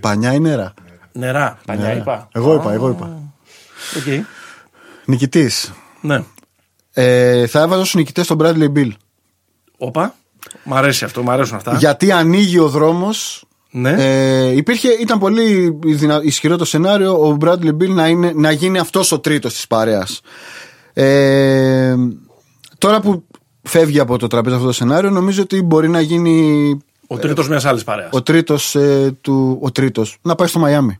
πανιά 0.00 0.32
ή 0.34 0.40
νερά; 0.40 0.74
Νερά, 1.12 1.58
πανιά 1.66 1.96
είπα. 1.96 2.28
Εγώ 2.32 2.54
είπα, 2.54 2.72
εγώ 2.72 2.88
είπα. 2.88 3.18
Οκ. 3.96 4.24
Νικητής. 5.04 5.72
Ναι. 6.00 6.22
Ε, 6.92 7.46
θα 7.46 7.60
έβαζα 7.60 7.80
στους 7.80 7.94
νικητές 7.94 8.26
τον 8.26 8.38
Bradley 8.40 8.72
Beal. 8.76 8.90
Όπα. 9.78 10.14
Μ' 10.64 10.74
αρέσει 10.74 11.04
αυτό, 11.04 11.22
μ' 11.22 11.30
αρέσουν 11.30 11.56
αυτά. 11.56 11.76
Γιατί 11.78 12.12
ανοίγει 12.12 12.58
ο 12.58 12.68
δρόμος. 12.68 13.42
Ναι. 13.70 13.94
Ε, 13.98 14.56
υπήρχε, 14.56 14.88
ήταν 14.88 15.18
πολύ 15.18 15.78
δυνα- 15.84 16.20
ισχυρό 16.22 16.56
το 16.56 16.64
σενάριο 16.64 17.26
ο 17.28 17.36
Bradley 17.40 17.68
Bill 17.68 17.88
να, 17.88 18.06
είναι, 18.08 18.32
να 18.34 18.50
γίνει 18.50 18.78
αυτός 18.78 19.12
ο 19.12 19.18
τρίτος 19.20 19.54
της 19.54 19.66
παρέας. 19.66 20.20
Ε, 20.92 21.94
τώρα 22.78 23.00
που 23.00 23.24
φεύγει 23.62 24.00
από 24.00 24.18
το 24.18 24.26
τραπέζι 24.26 24.54
αυτό 24.54 24.66
το 24.66 24.72
σενάριο 24.72 25.10
νομίζω 25.10 25.42
ότι 25.42 25.62
μπορεί 25.62 25.88
να 25.88 26.00
γίνει 26.00 26.78
Ο 27.10 27.18
τρίτος 27.18 27.48
μιας 27.48 27.64
άλλης 27.64 27.84
παρέας. 27.84 28.08
ο 28.12 28.22
τρίτος, 28.22 28.74
ε, 28.74 29.16
του, 29.20 29.58
ο 29.62 29.70
τρίτος 29.72 30.18
να 30.22 30.34
πάει 30.34 30.48
στο 30.48 30.58
Μαϊάμι. 30.58 30.98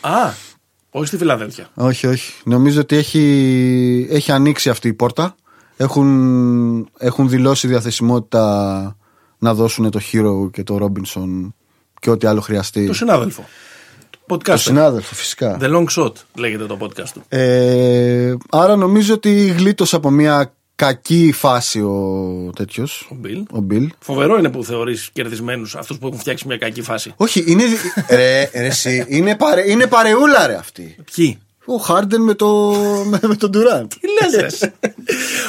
Α, 0.00 0.30
όχι 0.90 1.06
στη 1.06 1.16
Φιλαδέλφια. 1.16 1.68
Όχι, 1.74 2.06
όχι. 2.06 2.32
Νομίζω 2.44 2.80
ότι 2.80 2.96
έχει, 2.96 4.06
έχει 4.10 4.32
ανοίξει 4.32 4.70
αυτή 4.70 4.88
η 4.88 4.92
πόρτα. 4.92 5.34
Έχουν, 5.76 6.88
έχουν 6.98 7.28
δηλώσει 7.28 7.66
διαθεσιμότητα 7.68 8.96
να 9.38 9.54
δώσουν 9.54 9.90
το 9.90 10.00
Hero 10.12 10.50
και 10.52 10.62
το 10.62 10.78
Robinson 10.82 11.52
και 12.00 12.10
ό,τι 12.10 12.26
άλλο 12.26 12.40
χρειαστεί. 12.40 12.86
Το 12.86 12.94
συνάδελφο. 12.94 13.44
Το 14.10 14.18
podcast. 14.34 14.44
Το 14.44 14.56
συνάδελφο, 14.56 15.14
φυσικά. 15.14 15.58
The 15.60 15.74
Long 15.76 15.86
Shot 15.96 16.12
λέγεται 16.34 16.66
το 16.66 16.78
podcast 16.80 17.08
του. 17.12 17.22
Ε, 17.28 18.34
άρα 18.50 18.76
νομίζω 18.76 19.14
ότι 19.14 19.46
γλίτωσε 19.46 19.96
από 19.96 20.10
μια 20.10 20.54
κακή 20.80 21.32
φάση 21.34 21.80
ο 21.80 22.50
τέτοιος. 22.56 23.08
Ο 23.12 23.16
Bill. 23.24 23.42
Ο 23.60 23.66
Bill. 23.70 23.86
Φοβερό 23.98 24.38
είναι 24.38 24.48
που 24.50 24.64
θεωρείς 24.64 25.10
κερδισμένους 25.12 25.74
αυτούς 25.76 25.98
που 25.98 26.06
έχουν 26.06 26.18
φτιάξει 26.18 26.46
μια 26.46 26.56
κακή 26.56 26.82
φάση. 26.82 27.12
Όχι, 27.16 27.44
είναι. 27.46 27.64
δι- 27.64 27.76
ρε, 28.18 28.50
ρε, 28.54 28.66
εσύ, 28.66 29.04
είναι, 29.08 29.36
παρε, 29.36 29.70
είναι 29.70 29.86
παρεούλα 29.86 30.46
ρε 30.46 30.54
αυτή. 30.54 30.96
Ποιοι; 31.14 31.38
Ο 31.64 31.76
Χάρντεν 31.76 32.22
με, 32.22 32.34
το, 32.34 32.72
με, 33.10 33.18
με 33.22 33.34
τον 33.34 33.50
Durant. 33.54 33.86
Τι 34.00 34.06
λες 34.40 34.70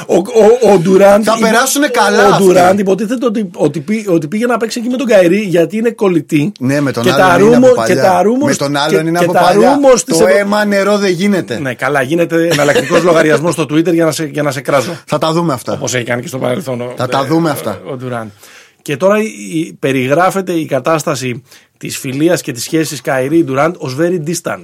ο, 0.08 0.16
ο, 0.16 0.72
ο 0.74 0.82
Durant 0.86 0.98
Θα 1.24 1.36
υπο- 1.38 1.40
περάσουνε 1.40 1.88
καλά 1.88 2.28
Ο 2.28 2.32
αυτοί. 2.32 2.46
Durant 2.50 2.80
υποτίθεται 2.80 3.26
ότι, 3.26 3.50
ότι, 3.56 3.80
πή- 3.80 4.10
ότι 4.10 4.28
πήγε 4.28 4.46
να 4.46 4.58
παίξει 4.58 4.80
εκεί 4.80 4.90
με 4.90 4.98
τον 4.98 5.08
Καϊρή 5.08 5.40
γιατί 5.42 5.78
είναι 5.78 5.92
κολλητή. 5.92 6.52
Ναι, 6.60 6.82
με 6.82 6.92
τον 6.92 7.04
και 7.04 7.12
άλλον 7.12 7.28
τα 7.28 7.36
είναι 7.40 7.44
ρούμο- 7.54 7.68
από 7.68 7.76
παλιά. 7.76 7.96
Και 7.96 8.02
τα 8.02 8.22
rumors- 8.24 8.46
με 8.50 8.56
τον 8.56 8.76
άλλον 8.76 9.02
και- 9.04 9.08
είναι 9.10 9.18
και 9.20 9.24
από 9.24 9.34
τα 9.34 9.40
παλιά. 9.40 9.78
rumors 9.80 10.02
της 10.06 10.18
Το 10.18 10.24
Ευρω- 10.26 10.38
αίμα 10.40 10.66
νερό 10.66 10.98
δεν 10.98 11.12
γίνεται. 11.12 11.60
Ναι, 11.60 11.74
καλά, 11.74 12.02
γίνεται 12.02 12.48
εναλλακτικός 12.52 13.04
λογαριασμός 13.04 13.54
στο 13.54 13.64
Twitter 13.64 13.94
για 13.94 14.06
να 14.06 14.12
σε, 14.12 14.24
για 14.26 14.44
να 14.44 14.52
σε 14.52 14.62
κράζω. 14.62 14.92
Θα 15.06 15.18
τα 15.18 15.32
δούμε 15.32 15.54
αυτά. 15.54 15.74
Όπως 15.74 15.94
έχει 15.94 16.04
κάνει 16.06 16.22
και 16.22 16.28
στο 16.28 16.38
παρελθόν. 16.38 16.82
ο- 16.82 16.94
Θα 16.98 17.08
τα 17.08 17.20
ε, 17.20 17.28
δούμε 17.28 17.50
ο- 17.50 17.52
αυτά. 17.52 17.82
Ο 17.86 17.98
Durant. 18.04 18.28
Και 18.82 18.98
τώρα 18.98 19.18
η- 19.22 19.24
η- 19.60 19.78
περιγράφεται 19.80 20.52
η 20.54 20.66
κατάσταση 20.66 21.44
της 21.78 21.98
φιλίας 21.98 22.42
και 22.42 22.52
της 22.52 22.64
σχέσης 22.64 23.02
Καϊρή 23.02 23.46
Durant 23.50 23.72
ως 23.78 23.98
very 24.00 24.20
distant. 24.30 24.64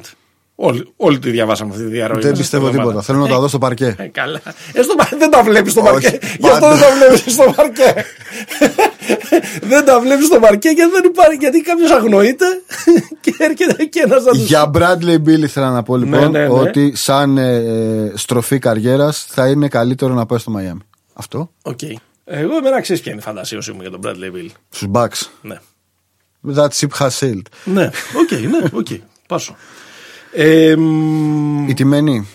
Όλοι, 0.59 0.93
όλοι 0.95 1.19
τη 1.19 1.29
διαβάσαμε 1.29 1.71
αυτή 1.71 1.83
τη 1.83 1.89
διαρροή. 1.89 2.19
Δεν 2.21 2.29
μέσα 2.29 2.41
πιστεύω 2.41 2.65
στην 2.67 2.79
εβδομάδα. 2.79 2.99
τίποτα. 3.01 3.13
Θέλω 3.13 3.27
να 3.27 3.33
τα 3.35 3.39
δω 3.41 3.47
στο 3.47 3.57
παρκέ. 3.57 3.95
Ε, 3.97 4.03
καλά. 4.07 4.41
Ε, 4.73 4.81
στο, 4.81 4.95
πα- 4.95 5.09
δεν 5.17 5.29
τα 5.29 5.43
βλέπεις 5.43 5.71
στο 5.71 5.81
Όχι, 5.81 5.89
παρκέ. 5.91 6.19
Γι' 6.39 6.47
αυτό 6.47 6.59
πάντα. 6.59 6.75
δεν 6.75 6.79
τα 6.89 6.95
βλέπεις 6.95 7.33
στο 7.33 7.53
παρκέ. 7.55 7.93
δεν 9.61 9.85
τα 9.85 9.99
βλέπεις 9.99 10.25
στο 10.25 10.39
παρκέ 10.39 10.69
γιατί 10.69 10.91
δεν 10.91 11.03
υπάρχει. 11.05 11.37
Γιατί 11.39 11.61
κάποιος 11.61 11.91
αγνοείται 11.91 12.45
και 13.21 13.33
έρχεται 13.37 13.83
και 13.83 13.99
ένας 14.05 14.23
να 14.23 14.31
του. 14.31 14.37
Για 14.37 14.71
Bradley 14.73 15.15
Beal 15.25 15.41
ήθελα 15.43 15.71
να 15.71 15.83
πω 15.83 15.97
λοιπόν 15.97 16.31
ναι, 16.31 16.39
ναι. 16.39 16.47
ότι 16.47 16.95
σαν 16.95 17.37
ε, 17.37 18.11
στροφή 18.15 18.59
καριέρας 18.59 19.25
θα 19.29 19.47
είναι 19.47 19.67
καλύτερο 19.67 20.13
να 20.13 20.25
πάει 20.25 20.39
στο 20.39 20.51
Μαϊάμι. 20.51 20.81
Αυτό. 21.13 21.51
Οκ. 21.61 21.79
Εγώ 22.25 22.57
εμένα 22.57 22.81
ξέρεις 22.81 23.01
ποια 23.01 23.11
είναι 23.11 23.21
η 23.21 23.23
φαντασίωσή 23.23 23.71
μου 23.71 23.81
για 23.81 23.91
τον 23.91 23.99
Bradley 24.03 24.35
Beal. 24.37 24.49
Στους 24.69 24.87
Bucks. 24.93 25.27
Ναι. 25.41 25.55
That 26.55 26.67
ship 26.79 26.89
has 26.99 27.09
sailed. 27.19 27.41
Ναι, 27.63 27.89
οκ, 28.21 28.31
ναι, 28.31 28.67
οκ. 28.73 28.87
Πάσω. 29.27 29.55
Ε, 30.39 30.75
μ, 30.75 31.69
Ηττημένοι. 31.69 32.27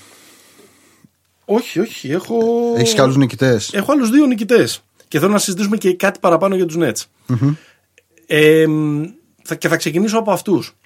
όχι, 1.45 1.81
όχι. 1.81 2.11
Έχω, 2.13 2.39
Έχεις 2.77 2.95
κι 2.95 3.00
άλλους 3.00 3.17
νικητές. 3.19 3.71
έχω 3.73 3.93
άλλους 3.93 4.11
δύο 4.11 4.27
νικητές. 4.27 4.83
Και 5.09 5.19
θέλω 5.19 5.33
να 5.33 5.39
συζητήσουμε 5.39 5.77
και 5.77 5.95
κάτι 5.95 6.19
παραπάνω 6.19 6.55
για 6.55 6.67
τους 6.67 6.77
Nets. 6.79 7.05
Ε, 8.27 8.67
μ, 8.67 9.03
θα, 9.43 9.55
και 9.55 9.69
θα 9.69 9.77
ξεκινήσω 9.77 10.19
από 10.19 10.33
αυτούς. 10.33 10.77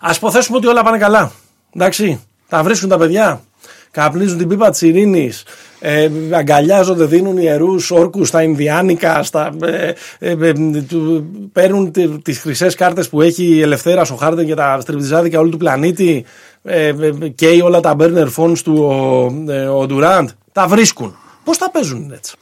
Ας 0.00 0.10
υποθέσουμε 0.16 0.56
ότι 0.56 0.66
όλα 0.66 0.82
πάνε 0.82 0.98
καλά. 0.98 1.32
Εντάξει. 1.74 2.20
Τα 2.48 2.62
βρίσκουν 2.62 2.88
τα 2.88 2.98
παιδιά. 2.98 3.42
Καπνίζουν 3.90 4.38
την 4.38 4.48
πίπα 4.48 4.70
της 4.70 4.80
ειρήνης. 4.82 5.42
Ε, 5.80 6.10
αγκαλιάζονται, 6.32 7.04
δίνουν 7.04 7.36
ιερούς 7.38 7.90
όρκους 7.90 8.28
στα 8.28 8.42
Ινδιάνικα. 8.42 9.22
Στα, 9.22 9.50
ε, 9.62 9.92
ε, 10.18 10.30
ε, 10.40 10.52
του- 10.88 11.50
παίρνουν 11.52 11.92
τις 12.22 12.38
χρυσές 12.38 12.74
κάρτες 12.74 13.08
που 13.08 13.20
έχει 13.22 13.44
η 13.44 13.60
Ελευθέρα 13.60 14.02
ο 14.12 14.14
Χάρντεν 14.14 14.44
για 14.44 14.56
τα 14.56 14.78
στριπτιζάδικα 14.80 15.38
όλου 15.40 15.50
του 15.50 15.56
πλανήτη. 15.56 16.24
Ε, 16.62 16.86
ε, 16.86 17.28
καίει 17.34 17.60
όλα 17.60 17.80
τα 17.80 17.96
burner 17.98 18.28
phones 18.36 18.58
του 18.64 18.74
ο, 18.82 19.52
ε, 19.52 19.66
ο 19.66 19.86
Durant. 19.90 20.26
Τα 20.52 20.66
βρίσκουν. 20.66 21.16
Πώς 21.44 21.58
τα 21.58 21.70
παίζουν 21.70 22.12
έτσι; 22.12 22.36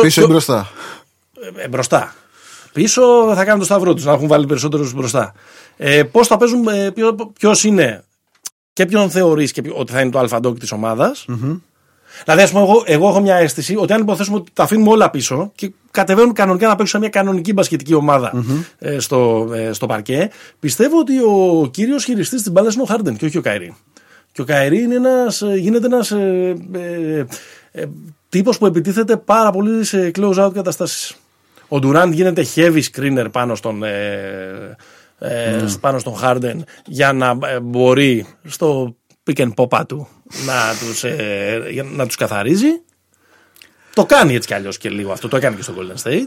Πίσω 0.00 0.22
ή 0.22 0.26
μπροστά; 0.26 0.70
Ε, 1.56 1.68
μπροστά. 1.68 2.14
Πίσω 2.72 3.32
θα 3.34 3.44
κάνουν 3.44 3.58
το 3.58 3.64
σταυρό 3.64 3.94
τους, 3.94 4.04
να 4.04 4.12
έχουν 4.12 4.26
βάλει 4.28 4.46
περισσότερους 4.46 4.92
μπροστά. 4.94 5.32
Ε, 5.76 6.02
Πώς 6.02 6.26
θα 6.26 6.36
παίζουν, 6.36 6.68
ε, 6.68 6.90
ποιο 7.38 7.52
είναι 7.64 8.04
και 8.72 8.86
ποιον 8.86 9.10
θεωρείς 9.10 9.52
και 9.52 9.62
ποιο- 9.62 9.74
ότι 9.76 9.92
θα 9.92 10.00
είναι 10.00 10.10
το 10.10 10.18
αλφαντόκ 10.18 10.58
της 10.58 10.72
ομάδας. 10.72 11.24
Δηλαδή, 12.24 12.42
ας 12.42 12.50
πούμε, 12.50 12.62
εγώ, 12.62 12.82
εγώ 12.86 13.08
έχω 13.08 13.20
μια 13.20 13.36
αίσθηση 13.36 13.76
ότι 13.76 13.92
αν 13.92 14.00
υποθέσουμε 14.00 14.36
ότι 14.36 14.50
τα 14.54 14.62
αφήνουμε 14.62 14.90
όλα 14.90 15.10
πίσω 15.10 15.52
και 15.54 15.72
κατεβαίνουν 15.90 16.32
κανονικά 16.32 16.66
να 16.68 16.76
παίξουν 16.76 16.88
σε 16.88 16.98
μια 16.98 17.08
κανονική 17.08 17.52
μπασκετική 17.52 17.94
ομάδα 17.94 18.44
ε, 18.78 18.98
στο, 18.98 19.48
ε, 19.54 19.72
στο 19.72 19.86
παρκέ, 19.86 20.30
πιστεύω 20.60 20.98
ότι 20.98 21.18
ο 21.18 21.68
κύριος 21.70 22.04
χειριστής 22.04 22.42
της 22.42 22.52
μπάλας 22.52 22.74
είναι 22.74 22.82
ο 22.82 22.86
Χάρντεν 22.86 23.16
και 23.16 23.24
όχι 23.24 23.38
ο 23.38 23.42
Καϊρή. 23.42 23.74
Και 24.32 24.40
ο 24.40 24.44
Καϊρή 24.44 24.82
είναι 24.82 24.94
ένας, 24.94 25.42
ε, 25.42 25.54
γίνεται 25.54 25.86
ένας 25.86 26.10
ε, 26.10 26.56
ε, 26.72 27.24
ε, 27.72 27.84
τύπος 28.28 28.58
που 28.58 28.66
επιτίθεται 28.66 29.16
πάρα 29.16 29.50
πολύ 29.50 29.84
σε 29.84 30.10
close 30.18 30.46
out 30.46 30.52
καταστάσεις. 30.54 31.16
Ο 31.68 31.78
Ντουράντ 31.78 32.12
γίνεται 32.12 32.46
heavy 32.54 32.82
screener 32.92 33.26
πάνω 33.32 33.54
στον, 33.54 33.82
ε, 33.82 34.76
ε, 35.18 35.64
πάνω 35.80 35.98
στον 35.98 36.14
Harden 36.22 36.56
για 36.86 37.12
να 37.12 37.38
ε, 37.42 37.60
μπορεί 37.60 38.26
στο 38.44 38.96
pick 39.32 39.48
and 39.48 39.54
pop 39.54 39.86
του 39.88 40.08
να 40.46 40.54
τους, 40.80 41.04
ε, 41.04 41.66
για 41.70 41.82
να 41.82 42.06
τους 42.06 42.16
καθαρίζει. 42.16 42.80
Το 43.94 44.04
κάνει 44.06 44.34
έτσι 44.34 44.48
κι 44.48 44.54
αλλιώς 44.54 44.78
και 44.78 44.88
λίγο 44.90 45.12
αυτό. 45.12 45.28
Το 45.28 45.36
έκανε 45.36 45.56
και 45.56 45.62
στο 45.62 45.74
Golden 45.76 46.02
State. 46.08 46.26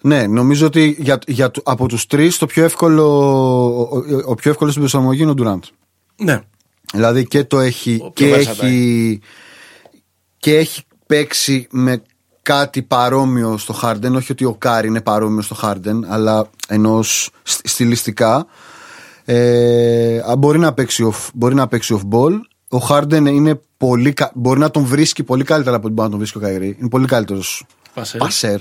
Ναι, 0.00 0.26
νομίζω 0.26 0.66
ότι 0.66 0.96
για, 0.98 1.18
για, 1.26 1.50
το- 1.50 1.60
από 1.64 1.86
τους 1.88 2.06
τρεις 2.06 2.38
το 2.38 2.46
πιο 2.46 2.64
εύκολο, 2.64 3.06
ο, 3.78 3.80
ο, 3.80 4.04
ο 4.24 4.34
πιο 4.34 4.50
εύκολος 4.50 4.72
στην 4.72 4.84
προσαρμογή 4.84 5.22
είναι 5.22 5.30
ο 5.30 5.34
Durant. 5.38 5.68
Ναι. 6.16 6.40
Δηλαδή 6.92 7.26
και 7.26 7.44
το 7.44 7.60
έχει 7.60 7.98
Ο 8.02 8.10
πιο 8.10 8.26
και 8.26 8.34
versatile. 8.34 8.62
έχει, 8.64 9.20
και 10.38 10.56
έχει 10.56 10.82
παίξει 11.06 11.66
με 11.70 12.02
κάτι 12.42 12.82
παρόμοιο 12.82 13.56
στο 13.58 13.78
Harden. 13.82 14.12
Όχι 14.14 14.32
ότι 14.32 14.44
ο 14.44 14.54
Κάρι 14.54 14.88
είναι 14.88 15.00
παρόμοιο 15.00 15.42
στο 15.42 15.56
Harden, 15.62 16.00
αλλά 16.08 16.50
ενώ 16.68 17.02
σ- 17.02 17.30
στιλιστικά 17.42 18.46
ε, 19.24 20.18
α, 20.30 20.36
μπορεί, 20.36 20.58
να 20.58 20.72
παίξει 20.72 21.10
off, 21.12 21.28
μπορεί 21.34 21.54
να 21.54 21.68
παίξει 21.68 22.00
off 22.00 22.14
ball. 22.16 22.32
Ο 22.70 22.86
Harden 22.88 23.26
είναι 23.26 23.60
πολύ, 23.76 24.12
κα- 24.12 24.30
μπορεί 24.34 24.58
να 24.60 24.70
τον 24.70 24.84
βρίσκει 24.84 25.22
πολύ 25.22 25.44
καλύτερα 25.44 25.76
από 25.76 25.84
ό,τι 25.86 25.94
μπορεί 25.94 26.06
να 26.06 26.10
τον 26.10 26.18
βρίσκει 26.18 26.38
ο 26.38 26.40
Καϊρή. 26.40 26.76
Είναι 26.80 26.88
πολύ 26.88 27.06
καλύτερος 27.06 27.66
Πασέρ. 27.94 28.20
πασέρ. 28.20 28.58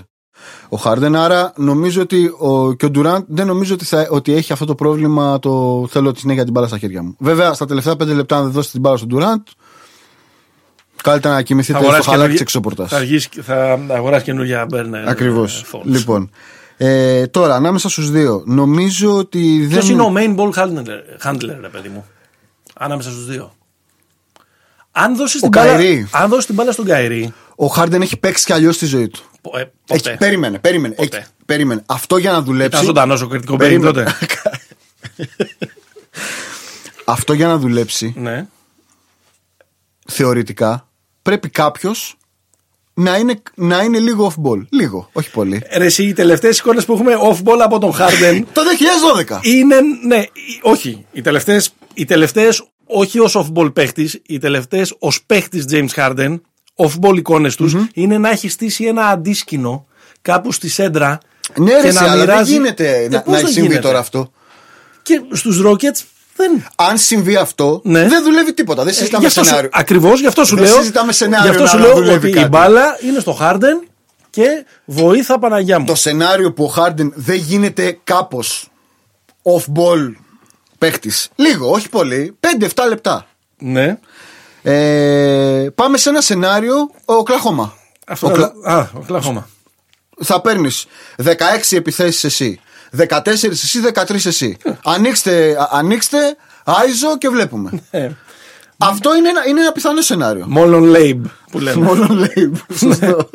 ο 0.69 0.77
Χάρντεν. 0.77 1.15
Άρα 1.15 1.53
νομίζω 1.55 2.01
ότι 2.01 2.25
ο, 2.37 2.73
και 2.73 2.85
ο 2.85 2.89
Ντουράντ 2.89 3.23
δεν 3.27 3.47
νομίζω 3.47 3.73
ότι, 3.73 3.85
θα, 3.85 4.07
ότι 4.09 4.33
έχει 4.33 4.53
αυτό 4.53 4.65
το 4.65 4.75
πρόβλημα 4.75 5.39
το 5.39 5.85
θέλω 5.89 6.11
τη 6.11 6.19
συνέχεια 6.19 6.43
την 6.43 6.53
μπάλα 6.53 6.67
στα 6.67 6.77
χέρια 6.77 7.03
μου. 7.03 7.15
Βέβαια, 7.19 7.53
στα 7.53 7.65
τελευταία 7.65 7.95
πέντε 7.95 8.13
λεπτά, 8.13 8.37
αν 8.37 8.43
δεν 8.43 8.51
δώσει 8.51 8.71
την 8.71 8.79
μπάλα 8.81 8.97
στον 8.97 9.07
Ντουράντ, 9.09 9.41
καλύτερα 11.03 11.33
να 11.33 11.41
κοιμηθείτε 11.41 11.79
στο 12.01 12.11
χαλάκι 12.11 12.31
της 12.31 12.41
εξωπορτάς. 12.41 12.89
Θα, 12.89 12.99
θα 13.41 13.79
αγοράσει 13.95 14.23
καινούργια 14.23 14.65
Μπέρνερ. 14.69 15.07
Ακριβώς. 15.07 15.65
Λοιπόν. 15.83 16.29
Ε, 16.85 17.27
τώρα, 17.27 17.55
ανάμεσα 17.55 17.89
στους 17.89 18.11
δύο, 18.11 18.43
νομίζω 18.45 19.17
ότι 19.17 19.59
δεν. 19.59 19.69
Ποιος 19.69 19.89
είναι 19.89 20.01
ο 20.01 20.13
main 20.17 20.35
ball 20.35 20.51
handler, 20.53 20.87
handler 21.23 21.57
ρε 21.61 21.69
παιδί 21.71 21.89
μου, 21.89 22.05
ανάμεσα 22.73 23.09
στους 23.09 23.25
δύο. 23.25 23.53
Αν 24.91 25.15
δώσεις 25.15 25.41
την, 25.41 25.49
μπάλα, 25.49 26.07
αν 26.11 26.29
δώσεις 26.29 26.45
την 26.45 26.55
μπάλα 26.55 26.71
στον 26.71 26.85
Καϊρή. 26.85 27.33
Ο 27.55 27.65
Χάρντεν 27.65 28.01
έχει 28.01 28.17
παίξει 28.17 28.45
κι 28.45 28.53
αλλιώς 28.53 28.77
τη 28.77 28.85
ζωή 28.85 29.07
του. 29.07 29.23
Ε, 29.57 29.63
έχει, 29.87 30.17
περίμενε, 30.17 30.59
περίμενε. 30.59 30.95
Έχει, 30.97 31.09
περίμενε. 31.45 31.83
Αυτό 31.85 32.17
για 32.17 32.31
να 32.31 32.41
δουλέψει. 32.41 32.75
Ήταν 32.75 32.85
ζωντανός 32.85 33.21
ο 33.21 33.27
κριτικό 33.27 33.57
τότε. 33.57 34.15
Αυτό 37.05 37.33
για 37.33 37.47
να 37.47 37.57
δουλέψει. 37.57 38.13
Ναι. 38.17 38.47
Θεωρητικά 40.07 40.87
πρέπει 41.21 41.49
κάποιος 41.49 42.17
να 42.93 43.17
είναι, 43.17 43.41
να 43.55 43.81
είναι 43.81 43.99
λίγο 43.99 44.33
off-ball. 44.33 44.65
Λίγο, 44.69 45.09
όχι 45.13 45.31
πολύ. 45.31 45.61
Ρε, 45.77 45.85
εσύ, 45.85 46.03
οι 46.03 46.13
τελευταίες 46.13 46.57
εικόνες 46.57 46.85
που 46.85 46.93
έχουμε 46.93 47.13
off-ball 47.31 47.59
από 47.59 47.79
τον 47.79 47.91
Harden. 47.91 48.43
το 48.53 48.61
2012. 49.27 49.39
Είναι, 49.41 49.75
ναι, 50.05 50.23
όχι. 50.61 51.05
Οι 51.11 51.21
τελευταίες 51.21 51.73
οι 51.93 52.05
τελευταίες, 52.05 52.63
όχι 52.85 53.19
ως 53.19 53.37
off-ball 53.37 53.73
παίχτης, 53.73 54.21
οι 54.25 54.37
τελευταίες 54.37 54.95
ως 54.99 55.23
παίχτης 55.23 55.65
James 55.71 55.89
Harden, 55.95 56.39
off-ball 56.75 57.15
εικόνες 57.15 57.55
τους, 57.55 57.75
είναι 57.93 58.17
να 58.17 58.29
έχει 58.29 58.49
στήσει 58.49 58.85
ένα 58.85 59.07
αντίσκηνο 59.07 59.87
κάπου 60.21 60.51
στη 60.51 60.69
σέντρα. 60.69 61.17
Ναι, 61.55 61.71
και 61.71 61.81
ρε, 61.81 61.91
να 61.91 62.01
αλλά 62.01 62.15
μοιράζει... 62.15 62.51
δεν 62.51 62.61
γίνεται 62.61 63.07
να, 63.11 63.23
να 63.27 63.47
συμβεί 63.47 63.79
τώρα 63.79 63.99
αυτό; 63.99 64.31
Και 65.01 65.21
στους 65.31 65.61
Rockets 65.65 66.01
δεν... 66.35 66.65
Αν 66.75 66.97
συμβεί 66.97 67.35
αυτό, 67.35 67.81
ναι. 67.83 68.07
δεν 68.07 68.23
δουλεύει 68.23 68.53
τίποτα. 68.53 68.83
Δεν 68.83 68.93
συζητάμε 68.93 69.25
ε, 69.25 69.29
σενάριο. 69.29 69.69
Ακριβώς 69.73 70.19
γι' 70.19 70.27
αυτό 70.27 70.45
σου 70.45 70.55
δεν 70.55 70.63
λέω. 70.63 70.77
Συζητάμε 70.77 71.11
σενάριο 71.11 71.51
γι' 71.51 71.55
αυτό 71.55 71.67
σου 71.67 71.77
λέω 71.77 72.13
ότι 72.13 72.29
η 72.39 72.47
μπάλα 72.49 72.97
είναι 73.01 73.19
στο 73.19 73.31
Χάρντεν 73.31 73.87
και 74.29 74.65
βοήθα 74.85 75.39
Παναγιά 75.39 75.79
μου. 75.79 75.85
Το 75.85 75.95
σενάριο 75.95 76.53
που 76.53 76.63
ο 76.63 76.67
Χάρντεν 76.67 77.13
δεν 77.15 77.35
γίνεται 77.35 77.99
κάπως 78.03 78.69
off-ball 79.43 80.11
παίχτη. 80.77 81.11
Λίγο, 81.35 81.71
όχι 81.71 81.89
πολύ. 81.89 82.37
5-7 82.59 82.67
λεπτά. 82.87 83.27
Ναι. 83.57 83.97
Ε, 84.63 85.67
πάμε 85.75 85.97
σε 85.97 86.09
ένα 86.09 86.21
σενάριο 86.21 86.91
ο 87.05 87.23
Κλαχώμα. 87.23 87.73
Αυτό 88.07 88.27
ο, 88.27 88.31
Κλα... 88.31 88.53
Α, 88.63 88.89
ο 88.93 88.99
Κλαχώμα. 88.99 89.49
Θα 90.23 90.41
παίρνεις 90.41 90.85
16 91.23 91.31
επιθέσεις 91.69 92.23
εσύ. 92.23 92.59
14 92.97 93.27
εσύ, 93.27 93.79
13 93.93 94.25
εσύ. 94.25 94.57
ανοίξτε, 94.83 95.55
ανοίξτε, 95.71 96.17
Άιζο 96.63 97.17
και 97.17 97.29
βλέπουμε. 97.29 97.83
Ναι. 97.91 98.11
Αυτό 98.77 99.15
είναι 99.15 99.29
ένα, 99.29 99.45
είναι 99.47 99.59
ένα 99.59 99.71
πιθανό 99.71 100.01
σενάριο. 100.01 100.45
Μόλον 100.47 100.83
Λέιμπ 100.83 101.25
που 101.51 101.59
λέμε. 101.59 101.85
Μολών 101.85 102.11
λαβέ. 102.11 102.55
Σωστό. 102.77 103.29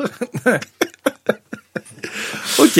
Οκ. 2.57 2.75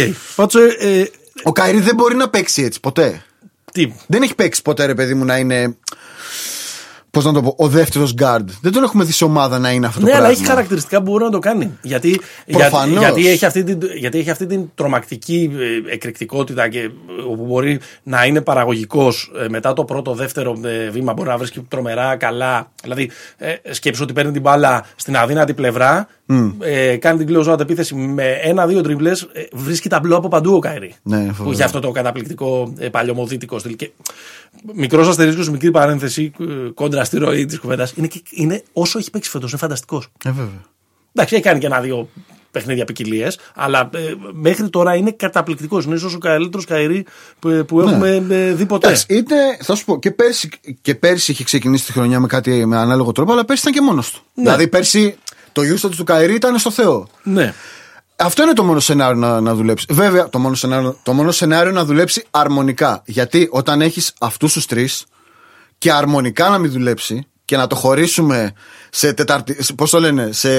Ε, 0.79 1.03
ο 1.43 1.51
Κάιρι 1.51 1.79
δεν 1.79 1.95
μπορεί 1.95 2.15
να 2.15 2.29
παίξει 2.29 2.61
έτσι 2.63 2.79
ποτέ. 2.79 3.23
Τι; 3.71 3.93
Δεν 4.07 4.21
έχει 4.21 4.35
παίξει 4.35 4.61
ποτέ, 4.61 4.85
ρε 4.85 4.95
παιδί 4.95 5.13
μου, 5.13 5.25
να 5.25 5.37
είναι 5.37 5.77
Πώς 7.11 7.25
να 7.25 7.33
το 7.33 7.41
πω, 7.41 7.53
ο 7.57 7.67
δεύτερος 7.67 8.13
guard. 8.21 8.45
Δεν 8.61 8.71
τον 8.71 8.83
έχουμε 8.83 9.03
δει 9.03 9.11
σε 9.11 9.23
ομάδα 9.23 9.59
να 9.59 9.71
είναι 9.71 9.85
αυτό 9.85 9.99
ναι, 9.99 10.05
το 10.05 10.11
πράγμα. 10.11 10.27
Ναι, 10.27 10.33
αλλά 10.33 10.41
έχει 10.41 10.49
χαρακτηριστικά 10.49 10.97
που 11.01 11.11
μπορεί 11.11 11.23
να 11.23 11.29
το 11.29 11.39
κάνει. 11.39 11.77
Γιατί, 11.81 12.21
γιατί, 12.45 13.27
έχει 13.27 13.45
αυτή 13.45 13.63
την, 13.63 13.79
γιατί 13.97 14.19
έχει 14.19 14.29
αυτή 14.29 14.45
την 14.45 14.69
τρομακτική 14.75 15.51
ε, 15.87 15.93
εκρηκτικότητα 15.93 16.67
και 16.67 16.89
όπου 17.29 17.45
μπορεί 17.45 17.79
να 18.03 18.25
είναι 18.25 18.41
παραγωγικός 18.41 19.31
ε, 19.43 19.49
μετά 19.49 19.73
το 19.73 19.85
πρώτο, 19.85 20.13
δεύτερο 20.13 20.59
ε, 20.63 20.89
βήμα. 20.89 21.13
Μπορεί 21.13 21.29
να 21.29 21.37
βρίσκει 21.37 21.65
τρομερά 21.67 22.15
καλά. 22.15 22.71
Δηλαδή, 22.83 23.09
σκέψου 23.69 24.03
ότι 24.03 24.13
παίρνει 24.13 24.31
την 24.31 24.41
μπάλα 24.41 24.85
στην 24.95 25.17
αδύνατη 25.17 25.53
πλευρά, 25.53 26.07
mm. 26.29 26.51
κάνει 26.99 27.25
την 27.25 27.35
close 27.35 27.53
out 27.53 27.59
επίθεση 27.59 27.95
με 27.95 28.23
ένα-δύο 28.41 28.81
τρίμπλε, 28.81 29.11
βρίσκει 29.51 29.89
ταμπλό 29.89 30.15
από 30.15 30.27
παντού 30.27 30.55
ο 30.55 30.59
Καϊρή. 30.59 30.95
Ναι, 31.03 31.33
που 31.43 31.51
έχει 31.51 31.63
αυτό 31.63 31.79
το 31.79 31.91
καταπληκτικό 31.91 32.73
παλιωμοδίτικο 32.91 33.59
στυλ. 33.59 33.75
Μικρός 34.73 35.07
αστερίσκος, 35.07 35.49
μικρή 35.49 35.71
παρένθεση 35.71 36.31
κόντρα 36.73 37.03
στη 37.03 37.17
ροή 37.17 37.45
της 37.45 37.59
κουβέντας. 37.59 37.93
Είναι, 37.95 38.07
είναι, 38.29 38.63
όσο 38.73 38.99
έχει 38.99 39.09
παίξει 39.09 39.29
φέτος, 39.29 39.49
είναι 39.49 39.59
φανταστικός. 39.59 40.07
Ε, 40.25 40.31
βέβαια. 40.31 40.65
Εντάξει, 41.13 41.35
έχει 41.35 41.43
κάνει 41.43 41.59
και 41.59 41.65
ένα-δύο 41.65 42.09
παιχνίδια 42.51 42.85
ποικιλίες, 42.85 43.39
αλλά 43.55 43.89
ε, 43.93 43.99
μέχρι 44.33 44.69
τώρα 44.69 44.95
είναι 44.95 45.11
καταπληκτικός. 45.11 45.85
Είναι 45.85 45.95
ίσως 45.95 46.13
ο 46.13 46.17
καλύτερος 46.17 46.65
καηρή 46.65 47.05
που, 47.39 47.65
που 47.67 47.81
ναι. 47.81 47.91
έχουμε 47.91 48.25
ε, 48.29 48.53
δει 48.53 48.65
ποτέ. 48.65 48.87
Εντάξει, 48.87 49.05
είτε, 49.09 49.35
θα 49.61 49.75
σου 49.75 49.85
πω, 49.85 49.99
και 49.99 50.11
πέρσι, 50.11 50.49
και 50.81 50.95
πέρσι 50.95 51.31
είχε 51.31 51.43
ξεκινήσει 51.43 51.85
τη 51.85 51.91
χρονιά 51.91 52.19
με 52.19 52.27
κάτι 52.27 52.65
με 52.65 52.77
ανάλογο 52.77 53.11
τρόπο, 53.11 53.31
αλλά 53.31 53.45
πέρσι 53.45 53.69
ήταν 53.69 53.73
και 53.73 53.89
μόνος 53.89 54.11
του. 54.11 54.21
Ναι. 54.33 54.43
Δηλαδή 54.43 54.67
πέρσι 54.67 55.17
το 55.59 55.87
usage 55.87 55.95
του 55.95 56.03
Καηρή 56.03 56.33
ήταν 56.33 56.59
στο 56.59 56.71
Θεό. 56.71 57.07
Ναι. 57.23 57.53
Αυτό 58.15 58.43
είναι 58.43 58.53
το 58.53 58.63
μόνο 58.63 58.79
σενάριο 58.79 59.19
να, 59.19 59.41
να 59.41 59.55
δουλέψει. 59.55 59.85
Βέβαια, 59.89 60.29
το 60.29 60.39
μόνο, 60.39 60.55
σενάριο, 60.55 60.99
το 61.03 61.13
μόνο 61.13 61.31
σενάριο 61.31 61.71
να 61.71 61.85
δουλέψει 61.85 62.25
αρμονικά. 62.31 63.01
Γιατί 63.05 63.47
όταν 63.51 63.81
έχεις 63.81 64.13
αυτούς 64.19 64.53
τους 64.53 64.65
τρεις 64.65 65.05
και 65.77 65.91
αρμονικά 65.91 66.49
να 66.49 66.57
μην 66.57 66.71
δουλέψει 66.71 67.27
και 67.45 67.57
να 67.57 67.67
το 67.67 67.75
χωρίσουμε 67.75 68.53
σε 68.89 69.13
τεταρτη, 69.13 69.57
πώς 69.75 69.89
το 69.89 69.99
λένε, 69.99 70.29
σε, 70.31 70.49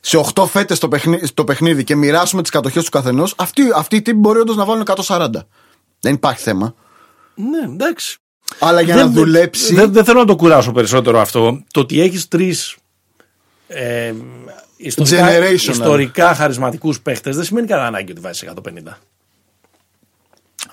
σε 0.00 0.24
8 0.34 0.44
φέτες 0.46 0.76
στο 0.76 0.88
παιχνίδι, 0.88 1.28
το 1.32 1.44
παιχνίδι 1.44 1.84
και 1.84 1.96
μοιράσουμε 1.96 2.42
τις 2.42 2.50
κατοχές 2.50 2.84
του 2.84 2.90
καθενός, 2.90 3.34
αυτοί, 3.36 3.62
αυτοί 3.74 3.96
οι 3.96 4.02
τύποι 4.02 4.18
μπορεί 4.18 4.38
όντως 4.38 4.56
να 4.56 4.64
βάλουν 4.64 4.84
140. 5.06 5.28
Δεν 6.00 6.14
υπάρχει 6.14 6.42
θέμα. 6.42 6.74
Ναι, 7.34 7.72
εντάξει. 7.72 8.18
Αλλά 8.58 8.80
για 8.80 8.94
να 8.94 9.08
δουλέψει. 9.08 9.74
Δεν, 9.74 9.92
δεν 9.92 10.04
θέλω 10.04 10.18
να 10.18 10.26
το 10.26 10.36
κουράσω 10.36 10.72
περισσότερο 10.72 11.20
αυτό. 11.20 11.62
Το 11.70 11.80
ότι 11.80 12.00
έχεις 12.00 12.28
τρεις 12.28 12.76
ε, 13.66 14.12
ιστορικά, 14.76 15.48
ιστορικά 15.48 16.34
χαρισματικούς 16.34 17.00
παίχτες 17.00 17.36
δεν 17.36 17.44
σημαίνει 17.44 17.66
κανένα 17.66 17.86
ανάγκη 17.86 18.10
ότι 18.10 18.20
βάζεις 18.20 18.48
150. 18.88 18.98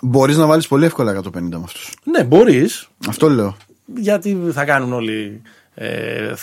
Μπορείς 0.02 0.38
να 0.38 0.46
βάλεις 0.46 0.68
πολύ 0.68 0.86
εύκολα 0.86 1.12
150 1.12 1.32
με 1.34 1.62
αυτούς. 1.64 1.90
Ναι, 2.04 2.24
μπορείς. 2.24 2.88
Αυτό 3.08 3.30
λέω. 3.30 3.58
Γιατί 3.96 4.38
θα 4.52 4.66
κάνουν 4.66 4.94
όλοι. 4.94 5.42
Ε, 5.76 6.34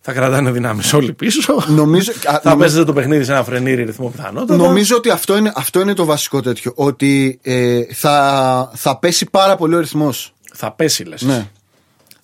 θα 0.00 0.12
κρατάνε 0.12 0.50
δυνάμεις 0.50 0.92
όλοι 0.92 1.12
πίσω. 1.12 1.64
Νομίζω, 1.66 2.12
θα 2.42 2.56
παίζετε 2.56 2.84
το 2.84 2.92
παιχνίδι 2.92 3.24
σε 3.24 3.32
ένα 3.32 3.44
φρενήρι 3.44 3.84
ρυθμό 3.84 4.08
πιθανότατα. 4.08 4.56
Νομίζω 4.56 4.96
ότι 4.96 5.10
αυτό 5.10 5.36
είναι, 5.36 5.52
αυτό 5.54 5.80
είναι 5.80 5.94
το 5.94 6.04
βασικό 6.04 6.40
τέτοιο. 6.40 6.72
Ότι 6.74 7.38
ε, 7.42 7.80
θα, 7.94 8.70
θα 8.74 8.98
πέσει 8.98 9.30
πάρα 9.30 9.56
πολύ 9.56 9.74
ο 9.74 9.80
ρυθμός. 9.80 10.34
Θα 10.54 10.72
πέσει, 10.72 11.04
λες. 11.04 11.22
Ναι. 11.22 11.50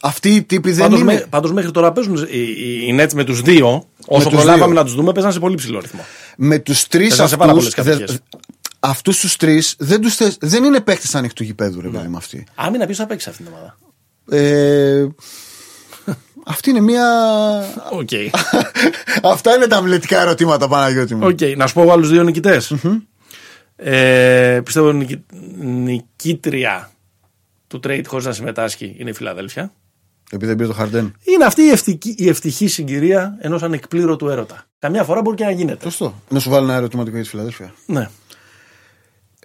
Αυτοί 0.02 0.34
οι 0.34 0.42
τύποι 0.42 0.72
δεν 0.72 0.82
πάντως 0.88 1.00
είναι. 1.00 1.26
Πάντως 1.30 1.52
μέχρι 1.52 1.70
τώρα 1.70 1.92
παίζουν 1.92 2.16
οι, 2.30 2.38
οι, 2.38 2.86
οι 2.86 2.96
Nets 3.00 3.12
με 3.12 3.24
τους 3.24 3.40
δύο. 3.40 3.88
Όσο 4.06 4.30
προλάβαμε 4.30 4.74
να 4.74 4.84
τους 4.84 4.94
δούμε, 4.94 5.12
παίζαν 5.12 5.32
σε 5.32 5.38
πολύ 5.38 5.54
ψηλό 5.54 5.80
ρυθμό. 5.80 6.04
Με 6.36 6.58
τους 6.58 6.86
τρεις 6.86 7.20
αυτούς 7.20 8.18
αυτούς 8.80 9.18
τους 9.20 9.36
τρεις 9.36 9.74
δεν, 9.78 10.00
δεν 10.40 10.64
είναι 10.64 10.80
παίχτε 10.80 11.18
ανοιχτού 11.18 11.42
γηπέδου, 11.42 11.80
ρε 11.80 11.88
ναι. 11.88 12.08
με 12.08 12.16
αυτοί. 12.16 12.46
Άμυνα 12.54 12.84
ποιος 12.84 12.96
θα 12.96 13.06
παίξει 13.06 13.28
αυτήν 13.28 13.44
την 13.44 13.54
ομάδα; 13.54 13.78
Ε, 14.30 15.06
αυτή 16.46 16.70
είναι 16.70 16.80
μια. 16.80 17.04
Okay. 18.00 18.28
Αυτά 19.32 19.54
είναι 19.54 19.66
τα 19.66 19.76
αμυλετικά 19.76 20.20
ερωτήματα, 20.20 20.68
Παναγιώτη 20.68 21.14
μου. 21.14 21.26
Okay. 21.26 21.56
Να 21.56 21.66
σου 21.66 21.74
πω 21.74 21.92
άλλους 21.92 22.10
δύο 22.10 22.22
νικητές. 22.22 22.74
Mm-hmm. 22.74 23.00
Ε, 23.76 24.60
πιστεύω 24.64 24.92
νικη... 24.92 25.24
νικήτρια 25.60 26.90
του 27.66 27.80
trade 27.84 28.04
χωρίς 28.06 28.26
να 28.26 28.32
συμμετάσχει 28.32 28.94
είναι 28.98 29.10
η 29.10 29.12
Φιλαδέλφια. 29.12 29.72
Επειδή 30.32 30.46
δεν 30.46 30.56
πήρε 30.56 30.68
το 30.68 30.74
Χαρντέν. 30.74 31.14
Είναι 31.22 31.44
αυτή 31.44 31.62
η 31.62 31.68
ευτυχή, 31.68 32.14
η 32.18 32.28
ευτυχή 32.28 32.66
συγκυρία 32.66 33.36
ενός 33.40 33.62
ανεκπλήρωτου 33.62 34.28
έρωτα. 34.28 34.64
Καμιά 34.78 35.04
φορά 35.04 35.20
μπορεί 35.22 35.36
και 35.36 35.44
να 35.44 35.50
γίνεται. 35.50 35.84
Σωστό. 35.84 36.14
Να 36.28 36.38
σου 36.38 36.50
βάλω 36.50 36.64
ένα 36.64 36.74
ερωτηματικό 36.74 37.14
για 37.14 37.24
τη 37.24 37.30
Φιλαδέλφια. 37.30 37.74
Ναι. 37.86 38.08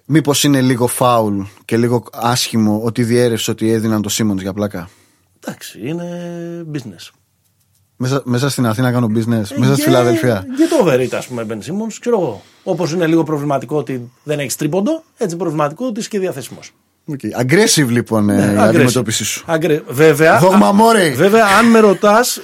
Μήπως 0.04 0.44
είναι 0.44 0.60
λίγο 0.60 0.86
φάουλ 0.86 1.40
και 1.64 1.76
λίγο 1.76 2.02
άσχημο 2.12 2.80
ότι 2.84 3.04
διέρευσε 3.04 3.50
ότι 3.50 3.70
έδιναν 3.70 4.02
το 4.02 4.08
Σίμον 4.08 4.38
για 4.38 4.52
πλάκα; 4.52 4.88
Εντάξει, 5.40 5.80
είναι 5.88 6.06
business. 6.72 7.10
Μέσα, 7.96 8.22
μέσα 8.24 8.48
στην 8.48 8.66
Αθήνα 8.66 8.92
κάνω 8.92 9.06
business, 9.06 9.56
μέσα 9.56 9.72
στη 9.72 9.82
Φιλαδελφία. 9.82 10.46
Για 10.56 10.68
το 10.68 10.76
overeat, 10.84 11.14
ας 11.14 11.26
πούμε, 11.26 11.46
Ben 11.48 11.52
Simmons, 11.52 11.96
ξέρω 12.00 12.20
εγώ. 12.20 12.42
Όπως 12.62 12.92
είναι 12.92 13.06
λίγο 13.06 13.22
προβληματικό 13.22 13.76
ότι 13.76 14.10
δεν 14.22 14.38
έχεις 14.38 14.56
τρίποντο, 14.56 15.02
έτσι 15.16 15.36
προβληματικό 15.36 15.86
ότι 15.86 16.00
είσαι 16.00 16.08
και 16.08 16.18
διαθέσιμος. 16.18 16.72
Okay. 17.12 17.42
Aggressive 17.42 17.88
λοιπόν 17.88 18.24
ναι, 18.24 18.52
η 18.54 18.56
αντιμετώπιση 18.56 19.24
σου. 19.24 19.44
Αγκρε... 19.46 19.82
Βέβαια, 19.88 20.38
Δόγμα 20.38 20.72
μόρι. 20.72 21.10
βέβαια, 21.10 21.44
αν 21.58 21.66
με 21.66 21.78
ρωτάς, 21.78 22.36
ε, 22.36 22.42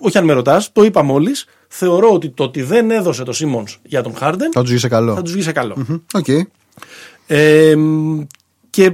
όχι 0.00 0.18
αν 0.18 0.24
με 0.24 0.32
ρωτάς, 0.32 0.72
το 0.72 0.84
είπα 0.84 1.02
μόλις, 1.02 1.46
θεωρώ 1.68 2.12
ότι 2.12 2.28
το 2.28 2.42
ότι 2.42 2.62
δεν 2.62 2.90
έδωσε 2.90 3.22
το 3.22 3.32
Σίμον 3.32 3.66
για 3.82 4.02
τον 4.02 4.16
Χάρντεν 4.16 4.50
θα 4.52 4.60
τους 4.60 4.70
βγει 4.70 4.78
σε 4.78 4.88
καλό. 4.88 5.14
Θα 5.14 5.22
τους 5.22 5.32
βγει 5.32 5.42
σε 5.42 5.52
καλό. 5.52 5.76
Mm-hmm. 5.88 6.20
Okay. 6.20 6.40
Ε, 7.26 7.74
και 8.70 8.92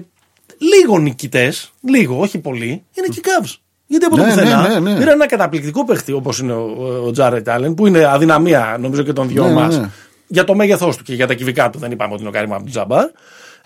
λίγο 0.58 0.98
νικητές, 0.98 1.72
λίγο, 1.80 2.20
όχι 2.20 2.38
πολύ, 2.38 2.84
είναι 2.94 3.06
και 3.10 3.18
οι 3.18 3.22
Cavs. 3.24 3.56
Γιατί 3.86 4.04
από 4.04 4.16
το 4.16 4.22
ναι, 4.22 4.28
πουθενά 4.28 4.68
ναι, 4.68 4.68
ναι, 4.68 4.90
ναι. 4.90 4.98
πήραν 4.98 5.14
ένα 5.14 5.26
καταπληκτικό 5.26 5.84
παίχτη 5.84 6.12
όπως 6.12 6.38
είναι 6.38 6.52
ο, 6.52 7.02
ο 7.06 7.10
Τζάρετ 7.10 7.48
Άλεν, 7.48 7.74
που 7.74 7.86
είναι 7.86 8.04
αδυναμία 8.06 8.76
νομίζω 8.80 9.02
και 9.02 9.12
των 9.12 9.28
δυο 9.28 9.44
ναι, 9.44 9.52
μας. 9.52 9.78
ναι. 9.78 9.90
για 10.26 10.44
το 10.44 10.54
μέγεθός 10.54 10.96
του 10.96 11.02
και 11.02 11.14
για 11.14 11.26
τα 11.26 11.34
κυβικά 11.34 11.70
του. 11.70 11.78
Δεν 11.78 11.90
είπαμε 11.90 12.12
ότι 12.12 12.20
είναι 12.20 12.30
ο 12.30 12.32
Καρύμ 12.32 12.54
Αμπτου 12.54 12.70
Τζαμπάρ. 12.70 13.10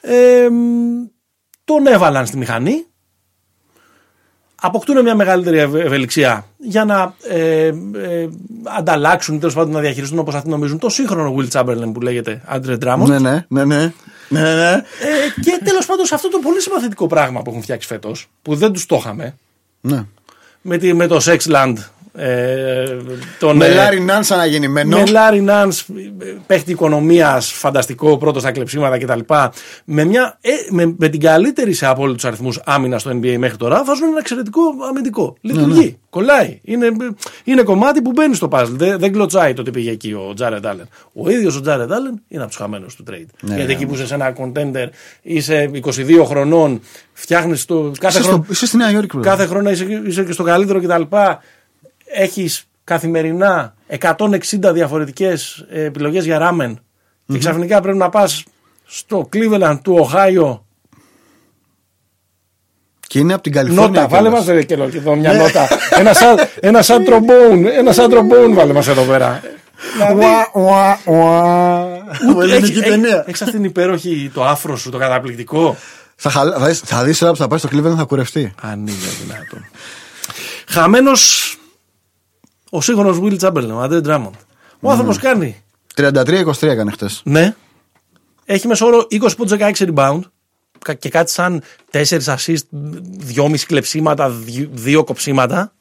Ε, 0.08 0.48
τον 1.64 1.86
έβαλαν 1.86 2.26
στη 2.26 2.36
μηχανή. 2.36 2.86
Αποκτούν 4.60 5.02
μια 5.02 5.14
μεγαλύτερη 5.14 5.58
ευ- 5.58 5.74
ευελιξία 5.74 6.46
για 6.58 6.84
να 6.84 7.14
ε, 7.28 7.66
ε, 7.66 8.28
ανταλλάξουν 8.64 9.34
ή 9.34 9.38
τέλος 9.38 9.54
πάντων 9.54 9.72
να 9.72 9.80
διαχειριστούν 9.80 10.18
όπως 10.18 10.34
αυτοί 10.34 10.48
νομίζουν 10.48 10.78
το 10.78 10.88
σύγχρονο 10.88 11.34
Will 11.38 11.48
Chamberlain 11.50 11.90
που 11.92 12.00
λέγεται 12.00 12.42
Άντρε 12.46 12.76
Drummond. 12.84 13.06
Ναι, 13.06 13.18
ναι, 13.18 13.44
ναι, 13.48 13.64
ναι. 13.64 13.92
ναι, 14.28 14.40
ναι. 14.40 14.72
Ε, 14.72 14.82
και 15.42 15.60
τέλος 15.64 15.86
πάντων 15.86 16.06
σε 16.06 16.14
αυτό 16.14 16.28
το 16.28 16.38
πολύ 16.38 16.60
συμπαθητικό 16.60 17.06
πράγμα 17.06 17.42
που 17.42 17.50
έχουν 17.50 17.62
φτιάξει 17.62 17.88
φέτος, 17.88 18.28
που 18.42 18.54
δεν 18.54 18.72
τους 18.72 18.86
το 18.86 18.96
είχαμε, 18.96 19.36
ναι. 19.80 20.04
με, 20.60 20.76
τη, 20.76 20.92
με 20.92 21.06
το 21.06 21.20
Sexland. 21.24 21.74
Ε, 22.18 22.96
τον, 23.38 23.56
Με 23.56 23.66
ε, 23.66 23.74
Λάρι 23.74 24.00
Νάνς 24.00 24.30
αναγεννημένο. 24.30 24.98
με 24.98 25.06
Λάρι 25.06 25.40
Νάνς, 25.40 25.86
παίχτη 26.46 26.70
οικονομίας, 26.70 27.52
φανταστικό, 27.52 28.18
πρώτος 28.18 28.42
στα 28.42 28.50
κλεψίματα 28.50 28.98
κτλ. 28.98 29.20
Με, 29.84 30.04
μια, 30.04 30.38
ε, 30.40 30.50
με, 30.70 30.94
με 30.98 31.08
την 31.08 31.20
καλύτερη 31.20 31.72
σε 31.72 31.86
απόλυτους 31.86 32.26
αριθμούς 32.26 32.60
άμυνας 32.64 33.00
στο 33.00 33.10
NBA 33.10 33.36
μέχρι 33.38 33.56
τώρα, 33.56 33.84
βάζουν 33.84 34.08
ένα 34.08 34.18
εξαιρετικό 34.18 34.60
αμυντικό. 34.88 35.36
Λειτουργεί, 35.40 35.98
κολλάει. 36.10 36.60
Είναι, 36.64 36.86
είναι 37.44 37.62
κομμάτι 37.62 38.02
που 38.02 38.10
μπαίνει 38.10 38.34
στο 38.34 38.48
puzzle. 38.52 38.66
Δεν, 38.70 38.98
δεν 38.98 39.12
κλωτσάει 39.12 39.52
το 39.54 39.60
ότι 39.60 39.70
πήγε 39.70 39.90
εκεί 39.90 40.12
ο 40.12 40.32
Τζάρετ 40.34 40.66
Άλεν. 40.66 40.88
Ο 41.12 41.30
ίδιος 41.30 41.56
ο 41.56 41.60
Τζάρετ 41.60 41.92
Άλεν 41.92 42.22
είναι 42.28 42.40
από 42.42 42.50
τους 42.50 42.60
χαμένους 42.60 42.94
του 42.96 43.04
trade. 43.10 43.26
Ναι, 43.40 43.54
Γιατί 43.54 43.66
ναι, 43.66 43.72
εκεί 43.72 43.86
που 43.86 43.94
είσαι 43.94 44.06
σε 44.06 44.14
ένα 44.14 44.32
contender, 44.38 44.88
είσαι 45.22 45.70
22 45.84 46.24
χρονών, 46.26 46.80
φτιάχνεις 47.12 47.64
το. 47.64 47.92
Κάθε, 48.00 48.18
Είσαι, 48.18 48.28
χρόνο, 48.28 48.42
στο, 48.42 48.52
είσαι 48.52 48.66
στη 48.66 48.76
Νέα 48.76 48.90
Υόρκη, 48.90 49.16
brother. 49.18 49.22
κάθε 49.22 49.46
χρόνο 49.46 49.70
είσαι, 49.70 50.02
είσαι 50.06 50.24
και 50.24 50.32
στο 50.32 50.42
καλύτερο 50.42 50.80
κτλ. 50.80 51.02
Έχεις 52.14 52.64
καθημερινά 52.84 53.74
160 53.88 54.72
διαφορετικές 54.72 55.64
επιλογές 55.70 56.24
για 56.24 56.38
ράμεν. 56.38 56.78
Και 57.26 57.38
ξαφνικά 57.38 57.80
πρέπει 57.80 57.98
να 57.98 58.08
πας 58.08 58.44
στο 58.84 59.28
Cleveland 59.32 59.78
του 59.82 59.94
Οχάιο. 59.98 60.66
Και 63.08 63.18
είναι 63.18 63.32
από 63.32 63.42
την 63.42 63.52
Καλιφόρνια. 63.52 63.86
Νότα, 64.00 64.08
βάλε 64.08 64.28
κιόλας. 64.28 64.46
μας 64.46 64.54
ρε 64.56 64.62
και 64.62 64.74
εδώ 64.98 65.14
μια 65.16 65.32
νότα. 65.32 65.68
ένα 65.98 66.12
σαν, 66.12 66.36
ένα 66.60 66.82
σαν 66.82 67.04
τρομπόουν, 67.04 67.66
ένα 67.66 67.92
σαν 67.92 68.10
τρομπόουν 68.10 68.54
βάλε 68.54 68.72
μας 68.72 68.88
εδώ 68.88 69.02
πέρα. 69.02 69.42
Δηλαδή, 69.96 70.24
Ουα, 70.24 70.50
ουα, 70.54 70.98
ουα. 71.04 71.84
ούτε- 72.34 72.44
Ελληνική 72.44 72.78
έχει- 72.78 72.88
ταινία. 72.88 73.24
Έχεις 73.26 73.42
αυτή 73.42 73.54
την 73.54 73.64
υπέροχη, 73.64 74.30
το 74.34 74.44
άφρο 74.44 74.76
σου, 74.76 74.90
το 74.90 74.98
καταπληκτικό. 74.98 75.76
Θα, 76.16 76.30
χαλα- 76.30 76.58
θα, 76.58 76.66
δεις- 76.66 76.82
θα 76.84 77.04
δεις 77.04 77.18
τώρα 77.18 77.32
που 77.32 77.38
θα 77.38 77.48
πάει 77.48 77.58
στο 77.58 77.68
Cleveland 77.72 77.94
θα 77.96 78.04
κουρευτεί. 78.04 78.54
Αν 78.62 78.78
είναι 78.80 78.90
δυνατόν. 79.22 79.64
Χαμένος 80.68 81.56
ο 82.76 82.80
σύγχρονος 82.80 83.18
Will 83.22 83.38
Chamberlain, 83.40 83.68
ο 83.72 83.80
Αντρέ 83.80 84.00
Drummond. 84.04 84.30
Ο 84.80 84.90
άνθρωπος 84.90 85.18
κάνει 85.18 85.62
33-23 85.96 86.62
έκανε 86.62 86.90
χτες. 86.90 87.20
Ναι. 87.24 87.54
Έχει 88.44 88.66
μεσόωρο 88.66 89.06
20 89.10 89.36
πόντους 89.36 89.58
16 89.58 89.72
rebound 89.94 90.20
κα- 90.84 90.94
και 90.94 91.08
κάτι 91.08 91.30
σαν 91.30 91.62
4 91.90 92.02
assist, 92.36 92.56
2,5 93.34 93.66
κλεψίματα, 93.66 94.32
2 94.84 95.04
κοψίματα. 95.04 95.72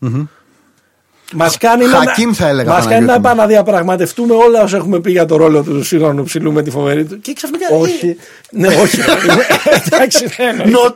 Μας 1.36 1.58
κάνει, 1.58 1.86
να, 1.86 1.98
Χακίμ 1.98 2.32
θα 2.34 2.48
έλεγα, 2.48 2.70
μας 2.72 2.88
κάνει 2.88 2.90
Παναγιώτη 2.90 3.06
να 3.06 3.14
μου. 3.14 3.36
επαναδιαπραγματευτούμε 3.36 4.34
όλα 4.34 4.64
όσα 4.64 4.78
έχουμε 4.78 5.00
πει 5.00 5.12
για 5.12 5.26
το 5.26 5.36
ρόλο 5.36 5.64
του 5.64 5.84
σύγχρονου 5.84 6.24
ψηλού 6.24 6.52
με 6.52 6.64
τη 6.64 6.70
φοβερή 6.70 7.06
του. 7.06 7.20
Και 7.20 7.34
ξαφνικά. 7.34 7.68
Όχι. 7.72 8.18
ναι, 8.52 8.68
όχι. 8.68 8.98
Εντάξει, 9.86 10.26
ναι, 10.38 10.46
εννοείται. 10.48 10.72
Not. 10.78 10.92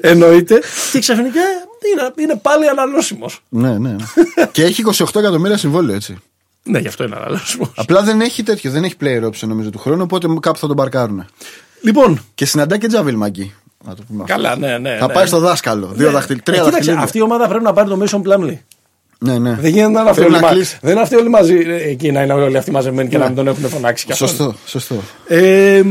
εννοείται. 0.00 0.60
Και 0.92 0.98
ξαφνικά 0.98 1.40
είναι, 1.92 2.12
είναι 2.16 2.38
πάλι 2.42 2.68
αναλώσιμος. 2.68 3.42
ναι, 3.48 3.78
ναι. 3.78 3.90
ναι. 3.90 3.96
και 4.52 4.62
έχει 4.64 4.82
28 4.86 5.04
εκατομμύρια 5.16 5.56
συμβόλαιο 5.56 5.94
έτσι. 5.94 6.16
Ναι, 6.64 6.78
γι' 6.78 6.88
αυτό 6.88 7.04
είναι 7.04 7.16
αναλώσιμος. 7.16 7.72
Απλά 7.76 8.02
δεν 8.02 8.20
έχει 8.20 8.42
τέτοιο, 8.42 8.70
δεν 8.70 8.84
έχει 8.84 8.94
player 9.00 9.24
option 9.24 9.46
νομίζω 9.46 9.70
του 9.70 9.78
χρόνου, 9.78 10.02
οπότε 10.02 10.26
κάπου 10.40 10.58
θα 10.58 10.66
τον 10.66 10.76
παρκάρουν. 10.76 11.26
Λοιπόν, 11.80 12.20
Και 12.34 12.44
συναντά 12.44 12.76
και 12.78 12.86
Τζαβίλ 12.86 13.14
Μαγκή. 13.16 13.54
Να 13.84 13.94
το 13.94 14.02
πούμε 14.08 14.22
αυτό. 14.22 14.34
καλά, 14.34 14.56
ναι, 14.56 14.78
ναι. 14.78 14.96
Θα 14.98 15.06
ναι. 15.06 15.12
πάει 15.12 15.26
στο 15.26 15.38
δάσκαλο. 15.38 15.86
Δύο 15.94 16.06
Ναι. 16.06 16.12
δαχτυλ, 16.12 16.36
Ε, 16.36 16.40
τρία 16.40 16.54
κοίταξε, 16.56 16.72
δαχτυλίδια. 16.76 17.02
αυτή 17.04 17.18
η 17.18 17.22
ομάδα 17.22 17.48
πρέπει 17.48 17.64
να 17.64 17.72
πάρει 17.72 17.88
το 17.88 17.98
Mason 18.02 18.22
Plumlee. 18.28 18.58
Ναι, 19.18 19.38
ναι. 19.38 19.54
Δεν 19.54 19.70
γίνεται 19.70 19.90
να 19.92 20.00
είναι 20.00 20.10
αυτοί 20.10 20.20
Πρέπει 20.20 20.32
όλοι, 20.34 20.40
να 20.42 20.48
μα... 20.48 20.52
κλείσει. 20.54 20.78
δεν 20.80 20.92
είναι 20.92 21.00
αυτοί 21.00 21.16
όλοι 21.16 21.28
μαζί 21.28 21.54
ε, 21.66 21.74
εκεί 21.90 22.12
να 22.12 22.22
είναι 22.22 22.32
όλοι 22.32 22.56
αυτοί 22.56 22.70
μαζεμένοι 22.70 23.08
και 23.08 23.18
να 23.18 23.26
μην 23.26 23.34
τον 23.34 23.46
έχουν 23.46 23.68
φωνάξει 23.68 24.06
κι 24.06 24.12
αυτόν. 24.12 24.28
Σωστό, 24.28 24.54
σωστό. 24.66 24.96
Ε, 25.26 25.82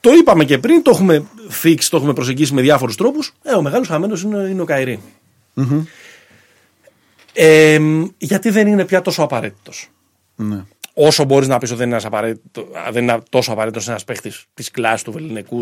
το 0.00 0.10
είπαμε 0.12 0.44
και 0.44 0.58
πριν, 0.58 0.82
το 0.82 0.90
έχουμε 0.94 1.24
fix, 1.62 1.76
το 1.90 1.96
έχουμε 1.96 2.12
προσεγγίσει 2.12 2.54
με 2.54 2.60
διάφορους 2.60 2.96
τρόπους. 2.96 3.32
Ε, 3.42 3.52
ο 3.54 3.62
μεγάλος 3.62 3.88
χαμένος 3.88 4.22
είναι, 4.22 4.38
είναι 4.50 4.62
ο 4.62 4.66
καιρη 4.66 5.00
Ε, 7.32 7.78
γιατί 8.18 8.50
δεν 8.50 8.66
είναι 8.66 8.84
πια 8.84 9.02
τόσο 9.02 9.22
απαραίτητος. 9.22 9.88
Ναι. 10.36 10.64
Όσο 10.94 11.24
μπορείς 11.24 11.48
να 11.48 11.58
πεις 11.58 11.68
ότι 11.70 11.78
δεν 11.78 11.86
είναι, 11.86 11.96
ένας 11.96 12.06
απαραίτητο, 12.06 12.66
δεν 12.90 13.02
είναι 13.02 13.18
τόσο 13.28 13.52
απαραίτητος 13.52 13.88
ένας 13.88 14.04
παίχτης 14.04 14.44
της 14.54 14.70
κλάσης 14.70 15.02
του 15.02 15.12
Βεληνικού 15.12 15.60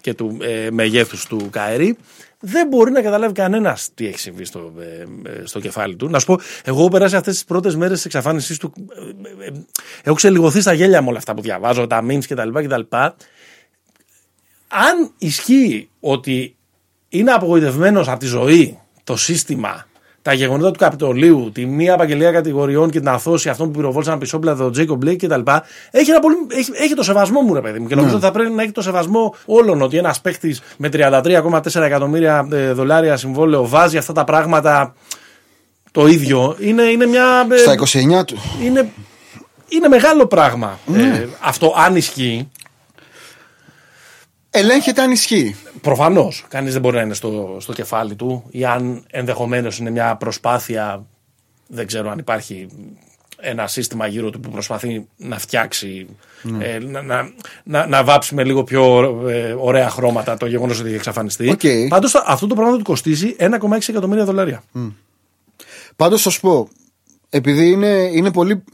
και 0.00 0.14
του 0.14 0.38
ε, 0.40 0.70
μεγέθους 0.70 1.26
του 1.26 1.48
Καερή, 1.50 1.96
δεν 2.40 2.68
μπορεί 2.68 2.90
να 2.90 3.02
καταλάβει 3.02 3.32
κανένας 3.32 3.88
τι 3.94 4.06
έχει 4.06 4.18
συμβεί 4.18 4.44
στο, 4.44 4.72
ε, 4.78 5.30
ε, 5.30 5.46
στο 5.46 5.60
κεφάλι 5.60 5.96
του. 5.96 6.08
Να 6.08 6.18
σου 6.18 6.26
πω, 6.26 6.38
εγώ 6.64 6.78
έχω 6.78 6.88
περάσει 6.88 7.16
αυτές 7.16 7.34
τις 7.34 7.44
πρώτες 7.44 7.76
μέρες 7.76 7.96
της 7.96 8.04
εξαφάνισής 8.04 8.58
του. 8.58 8.72
ε, 9.40 9.44
ε, 9.44 9.46
ε, 9.46 9.52
έχω 10.02 10.14
ξελιγωθεί 10.14 10.60
στα 10.60 10.72
γέλια 10.72 11.02
με 11.02 11.08
όλα 11.08 11.18
αυτά 11.18 11.34
που 11.34 11.42
διαβάζω, 11.42 11.86
τα 11.86 12.04
memes 12.08 12.24
κτλ. 12.28 12.50
κτλ. 12.52 12.80
Αν 14.68 15.12
ισχύει 15.18 15.88
ότι 16.00 16.56
είναι 17.08 17.30
απογοητευμένος 17.30 18.08
από 18.08 18.18
τη 18.18 18.26
ζωή, 18.26 18.78
το 19.04 19.16
σύστημα, 19.16 19.87
τα 20.28 20.34
γεγονότα 20.34 20.70
του 20.70 20.78
Καπιτολίου, 20.78 21.50
τη 21.54 21.66
μία 21.66 21.94
απαγγελία 21.94 22.32
κατηγοριών 22.32 22.90
και 22.90 22.98
την 22.98 23.08
αθώση 23.08 23.48
αυτών 23.48 23.70
που 23.70 23.78
πυροβόλησαν 23.78 24.18
πισόπλαδο, 24.18 24.64
ο 24.64 24.70
Τζέικο 24.70 24.94
Μπλέικ 24.94 25.26
κτλ. 25.26 25.40
Έχει, 25.90 26.10
ένα 26.10 26.20
πολύ, 26.20 26.36
έχει, 26.50 26.70
έχει 26.74 26.94
το 26.94 27.02
σεβασμό 27.02 27.40
μου, 27.40 27.54
ρε 27.54 27.60
παιδί 27.60 27.78
μου. 27.78 27.86
Και 27.86 27.94
νομίζω 27.94 28.14
ότι 28.14 28.24
θα 28.24 28.30
πρέπει 28.30 28.50
να 28.52 28.62
έχει 28.62 28.72
το 28.72 28.82
σεβασμό 28.82 29.34
όλων. 29.46 29.82
Ότι 29.82 29.96
ένας 29.96 30.20
παίχτη 30.20 30.56
με 30.76 30.88
33,4 30.92 31.74
εκατομμύρια 31.74 32.48
ε, 32.52 32.72
δολάρια 32.72 33.16
συμβόλαιο 33.16 33.68
βάζει 33.68 33.96
αυτά 33.96 34.12
τα 34.12 34.24
πράγματα 34.24 34.94
το 35.92 36.06
ίδιο. 36.06 36.56
Είναι, 36.58 36.82
είναι 36.82 37.06
μια. 37.06 37.46
ε, 37.50 37.56
Στα 37.56 37.74
29 38.20 38.24
του. 38.26 38.36
είναι, 38.64 38.88
είναι 39.68 39.88
μεγάλο 39.88 40.26
πράγμα. 40.26 40.78
Ε, 40.94 41.26
αυτό 41.40 41.74
αν 41.76 41.96
ισχύει. 41.96 42.48
Ελέγχεται 44.50 45.02
αν 45.02 45.10
ισχύει. 45.10 45.56
Προφανώς. 45.88 46.44
Κανείς 46.48 46.72
δεν 46.72 46.80
μπορεί 46.80 46.96
να 46.96 47.02
είναι 47.02 47.14
στο, 47.14 47.56
στο 47.60 47.72
κεφάλι 47.72 48.14
του 48.14 48.44
ή 48.50 48.64
αν 48.64 49.04
ενδεχομένως 49.10 49.78
είναι 49.78 49.90
μια 49.90 50.16
προσπάθεια. 50.16 51.06
Δεν 51.66 51.86
ξέρω 51.86 52.10
αν 52.10 52.18
υπάρχει 52.18 52.68
ένα 53.40 53.66
σύστημα 53.66 54.06
γύρω 54.06 54.30
του 54.30 54.40
που 54.40 54.50
προσπαθεί 54.50 55.06
να 55.16 55.38
φτιάξει, 55.38 56.06
ε, 56.60 56.78
να, 56.78 57.02
να, 57.02 57.30
να, 57.64 57.86
να 57.86 58.04
βάψει 58.04 58.34
με 58.34 58.44
λίγο 58.44 58.64
πιο 58.64 58.82
ε, 59.28 59.56
ωραία 59.58 59.90
χρώματα 59.90 60.36
το 60.36 60.46
γεγονός 60.46 60.78
ότι 60.78 60.88
έχει 60.88 60.96
εξαφανιστεί. 60.96 61.48
Οκ. 61.50 61.60
Πάντως 61.88 62.14
αυτό 62.14 62.46
το 62.46 62.54
πράγμα 62.54 62.72
θα 62.72 62.78
του 62.78 62.84
κοστίσει 62.84 63.36
1,6 63.38 63.48
εκατομμύρια 63.88 64.24
δολάρια. 64.24 64.62
Πάντως 65.96 66.22
θα 66.22 66.30
σου 66.30 66.40
πω, 66.40 66.68
επειδή 67.30 67.70
είναι, 67.70 68.10
είναι 68.12 68.32
πολύ. 68.32 68.64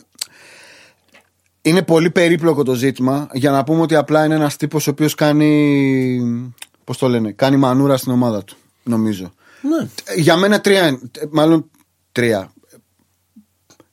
Είναι 1.63 1.83
πολύ 1.83 2.11
περίπλοκο 2.11 2.63
το 2.63 2.75
ζήτημα 2.75 3.29
για 3.33 3.51
να 3.51 3.65
πούμε 3.65 3.81
ότι 3.81 3.95
απλά 3.95 4.25
είναι 4.25 4.35
ένας 4.35 4.57
τύπος 4.57 4.87
ο 4.87 4.91
οποίος 4.91 5.15
κάνει. 5.15 6.55
Πώς 6.85 6.99
το 6.99 7.09
λένε, 7.09 7.33
κάνει 7.33 7.57
μανούρα 7.57 7.97
στην 7.97 8.13
ομάδα 8.13 8.45
του, 8.45 8.57
νομίζω. 8.83 9.33
Ναι. 9.61 9.89
Για 10.17 10.37
μένα 10.37 10.61
τρία, 10.61 10.87
είναι- 10.87 11.01
μάλλον 11.31 11.71
τρία. 12.13 12.53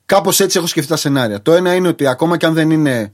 Κάπως 0.06 0.40
έτσι 0.40 0.58
έχω 0.58 0.66
σκεφτεί 0.66 0.88
τα 0.90 0.96
σενάρια. 0.96 1.42
Το 1.42 1.52
ένα 1.52 1.74
είναι 1.74 1.88
ότι 1.88 2.06
ακόμα 2.06 2.36
και 2.36 2.46
αν 2.46 2.54
δεν 2.54 2.70
είναι 2.70 3.12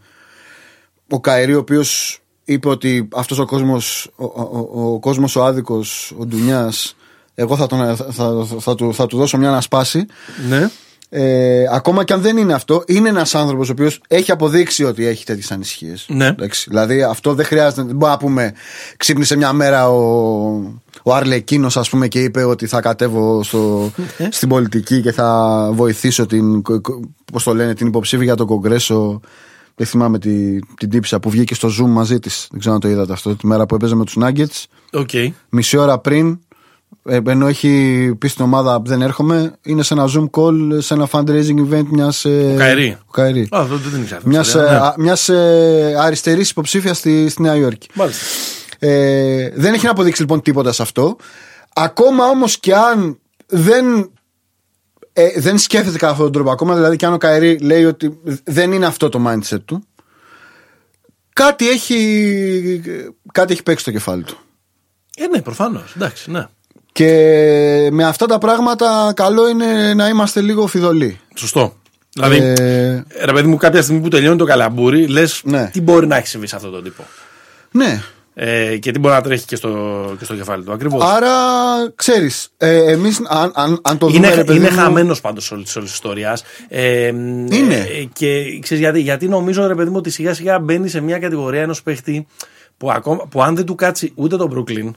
ο 1.10 1.20
Καερή, 1.20 1.54
ο 1.54 1.58
οποίος 1.58 2.20
είπε 2.44 2.68
ότι 2.68 3.08
αυτός 3.14 3.38
ο 3.38 3.44
κόσμος, 3.44 4.10
ο, 4.16 4.24
ο, 4.24 4.68
ο, 4.72 4.92
ο 4.92 4.98
κόσμος 4.98 5.36
ο 5.36 5.44
άδικος, 5.44 6.14
ο 6.18 6.26
Ντουνιάς, 6.26 6.96
εγώ 7.34 7.56
θα, 7.56 7.66
τον, 7.66 7.96
θα, 7.96 8.12
θα, 8.12 8.46
θα, 8.60 8.74
του, 8.74 8.94
θα 8.94 9.06
του 9.06 9.16
δώσω 9.16 9.38
μια 9.38 9.50
να 9.50 9.60
σπάσει. 9.60 10.06
ναι. 10.48 10.70
Ε, 11.10 11.64
ακόμα 11.72 12.04
και 12.04 12.12
αν 12.12 12.20
δεν 12.20 12.36
είναι 12.36 12.52
αυτό, 12.52 12.82
είναι 12.86 13.08
ένας 13.08 13.34
άνθρωπος 13.34 13.68
ο 13.68 13.72
οποίος 13.72 14.00
έχει 14.08 14.30
αποδείξει 14.30 14.84
ότι 14.84 15.06
έχει 15.06 15.24
τέτοιες 15.24 15.50
ανησυχίες. 15.50 16.06
Ναι. 16.08 16.34
Δηλαδή 16.66 17.02
αυτό 17.02 17.34
δεν 17.34 17.44
χρειάζεται. 17.44 17.82
Δεν 17.82 17.96
μπορούμε 17.96 18.10
να 18.10 18.16
πούμε. 18.16 18.52
Ξύπνησε 18.96 19.36
μια 19.36 19.52
μέρα 19.52 19.90
ο, 19.90 20.00
ο 21.02 21.14
Αρλεκίνο, 21.14 21.66
ας 21.74 21.88
πούμε, 21.88 22.08
και 22.08 22.22
είπε 22.22 22.44
ότι 22.44 22.66
θα 22.66 22.80
κατέβω 22.80 23.42
στο, 23.42 23.92
στην 24.30 24.48
πολιτική 24.48 25.02
και 25.02 25.12
θα 25.12 25.70
βοηθήσω 25.72 26.26
την, 26.26 26.62
πώς 27.32 27.42
το 27.42 27.54
λένε, 27.54 27.74
την 27.74 27.86
υποψήφια 27.86 28.24
για 28.24 28.34
το 28.34 28.44
Κογκρέσο. 28.44 29.20
Δεν 29.74 29.86
θυμάμαι 29.86 30.18
τη, 30.18 30.58
την 30.58 30.90
τύπισσα 30.90 31.20
που 31.20 31.30
βγήκε 31.30 31.54
στο 31.54 31.68
Zoom 31.68 31.88
μαζί 31.88 32.18
της. 32.18 32.46
Δεν 32.50 32.60
ξέρω 32.60 32.74
αν 32.74 32.80
το 32.80 32.88
είδατε 32.88 33.12
αυτό. 33.12 33.36
Τη 33.36 33.46
μέρα 33.46 33.66
που 33.66 33.74
έπαιζε 33.74 33.94
με 33.94 34.04
τους 34.04 34.16
Nuggets. 34.20 34.64
OK. 34.92 35.10
Μισή 35.48 35.76
ώρα 35.76 35.98
πριν, 35.98 36.28
ε, 36.28 36.47
ενώ 37.04 37.46
έχει 37.46 38.14
πει 38.18 38.28
στην 38.28 38.44
ομάδα 38.44 38.80
δεν 38.84 39.02
έρχομαι, 39.02 39.52
είναι 39.62 39.82
σε 39.82 39.94
ένα 39.94 40.08
Zoom 40.14 40.30
call, 40.30 40.76
σε 40.78 40.94
ένα 40.94 41.08
fundraising 41.10 41.70
event 41.70 41.86
μιας. 41.90 42.24
Ο 42.24 42.54
Kyrie. 42.56 42.98
Ο 43.06 43.10
Kyrie. 43.10 43.40
Α, 43.40 43.60
αυτό 43.60 43.76
δεν 43.76 44.00
ήξερα. 44.00 44.16
αυτή 44.16 44.28
η 44.28 44.32
Μιας 44.32 44.46
ιστορία, 44.46 44.94
ναι. 44.96 45.02
μιας, 45.02 45.28
ε, 45.28 45.94
αριστερής 45.98 46.50
υποψήφιας 46.50 46.98
στη, 46.98 47.28
στη 47.28 47.42
Νέα 47.42 47.56
Υόρκη. 47.56 47.88
Μάλιστα. 47.94 48.24
Ε, 48.78 49.50
δεν 49.54 49.74
έχει 49.74 49.84
να 49.84 49.90
αποδείξει 49.90 50.20
λοιπόν 50.20 50.42
τίποτα 50.42 50.72
σε 50.72 50.82
αυτό. 50.82 51.16
Ακόμα 51.74 52.24
όμως 52.24 52.58
και 52.58 52.74
αν 52.74 53.18
δεν 53.46 54.10
ε, 55.12 55.40
δεν 55.40 55.58
σκέφτεται 55.58 55.98
κατά 55.98 56.10
αυτόν 56.10 56.24
τον 56.24 56.34
τρόπο 56.34 56.50
ακόμα. 56.50 56.74
Δηλαδή, 56.74 56.96
και 56.96 57.06
αν 57.06 57.12
ο 57.12 57.18
Καηρή 57.18 57.58
λέει 57.58 57.84
ότι 57.84 58.20
δεν 58.44 58.72
είναι 58.72 58.86
αυτό 58.86 59.08
το 59.08 59.22
mindset 59.26 59.60
του, 59.64 59.84
κάτι 61.32 61.68
έχει, 61.68 62.82
κάτι 63.32 63.52
έχει 63.52 63.62
παίξει 63.62 63.82
στο 63.82 63.90
κεφάλι 63.90 64.22
του. 64.22 64.38
Ε, 65.16 65.26
ναι, 65.26 65.42
προφανώς. 65.42 65.92
Εντάξει, 65.96 66.30
ναι. 66.30 66.46
Και 66.98 67.88
με 67.92 68.04
αυτά 68.04 68.26
τα 68.26 68.38
πράγματα, 68.38 69.12
καλό 69.16 69.48
είναι 69.48 69.94
να 69.94 70.08
είμαστε 70.08 70.40
λίγο 70.40 70.66
φιδωλοί. 70.66 71.20
Σωστό. 71.34 71.74
Δηλαδή, 72.12 72.36
Ε, 72.36 73.02
ρε 73.24 73.32
παιδί 73.32 73.48
μου, 73.48 73.56
κάποια 73.56 73.82
στιγμή 73.82 74.00
που 74.00 74.08
τελειώνει 74.08 74.36
το 74.38 74.44
καλαμπούρι, 74.44 75.06
λες 75.06 75.40
Ναι. 75.44 75.70
τι 75.72 75.80
μπορεί 75.80 76.06
να 76.06 76.16
έχει 76.16 76.26
συμβεί 76.26 76.46
σε 76.46 76.56
αυτόν 76.56 76.70
τον 76.72 76.82
τύπο; 76.82 77.04
ναι. 77.70 78.02
Ε, 78.34 78.76
και 78.76 78.90
τι 78.90 78.98
μπορεί 78.98 79.14
να 79.14 79.20
τρέχει 79.20 79.44
και 79.46 79.56
στο, 79.56 79.68
και 80.18 80.24
στο 80.24 80.34
κεφάλι 80.34 80.64
του. 80.64 80.72
Ακριβώς. 80.72 81.02
Άρα, 81.04 81.28
ξέρεις, 81.94 82.48
ε, 82.56 82.92
εμείς, 82.92 83.20
αν, 83.28 83.52
αν, 83.54 83.78
αν 83.82 83.98
το 83.98 84.06
δούμε. 84.06 84.26
Είναι, 84.26 84.34
ρε 84.34 84.44
παιδί 84.44 84.58
είναι 84.58 84.70
μου, 84.70 84.76
χαμένος 84.76 85.20
πάντως 85.20 85.50
όλης 85.52 85.72
της 85.72 85.92
ιστορίας. 85.92 86.42
Ε, 86.68 87.06
Είναι. 87.06 87.74
ε, 87.74 88.08
και 88.12 88.58
ξέρεις 88.62 88.82
γιατί, 88.82 89.00
γιατί 89.00 89.28
νομίζω, 89.28 89.66
ρε 89.66 89.74
παιδί 89.74 89.90
μου, 89.90 89.96
ότι 89.96 90.10
σιγά 90.10 90.34
σιγά 90.34 90.58
μπαίνει 90.58 90.88
σε 90.88 91.00
μια 91.00 91.18
κατηγορία 91.18 91.62
ενός 91.62 91.82
παίχτη 91.82 92.26
που, 92.76 92.90
ακόμα, 92.90 93.26
που 93.30 93.42
αν 93.42 93.54
δεν 93.56 93.64
του 93.64 93.74
κάτσει 93.74 94.12
ούτε 94.14 94.36
το 94.36 94.48
Brooklyn, 94.54 94.90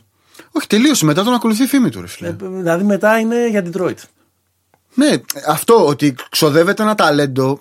Όχι, 0.52 0.68
τελείωσε. 0.68 1.06
Μετά 1.06 1.24
τον 1.24 1.34
ακολουθεί 1.34 1.64
η 1.64 1.68
φήμη 1.68 1.90
του, 1.90 2.02
ρε 2.02 2.08
φίλε. 2.08 2.28
ε, 2.30 2.36
δηλαδή 2.40 2.84
μετά 2.84 3.20
είναι 3.20 3.48
για 3.50 3.66
Detroit. 3.72 3.96
Ναι, 4.94 5.10
αυτό 5.48 5.86
ότι 5.86 6.16
ξοδεύεται 6.30 6.84
ένα 6.84 6.96
ταλέντο. 6.96 7.60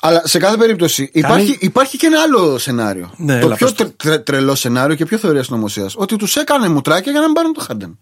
Αλλά 0.00 0.22
σε 0.24 0.38
κάθε 0.38 0.56
περίπτωση 0.56 1.10
υπάρχει, 1.12 1.56
υπάρχει 1.60 1.96
και 1.96 2.06
ένα 2.06 2.20
άλλο 2.20 2.58
σενάριο. 2.58 3.12
Ναι, 3.16 3.38
το 3.40 3.46
έλα, 3.46 3.56
πιο 3.56 3.66
πες 3.66 3.76
το. 3.76 3.82
τρε- 3.84 3.96
τρε- 3.96 4.22
τρελό 4.22 4.54
σενάριο 4.54 4.96
και 4.96 5.04
πιο 5.04 5.18
θεωρίας 5.18 5.46
συνωμοσία. 5.46 5.90
Ότι 5.94 6.16
τους 6.16 6.36
έκανε 6.36 6.68
μουτράκια 6.68 7.10
για 7.12 7.20
να 7.20 7.26
μην 7.26 7.34
πάρουν 7.34 7.52
το 7.52 7.60
Χάντεν. 7.60 7.98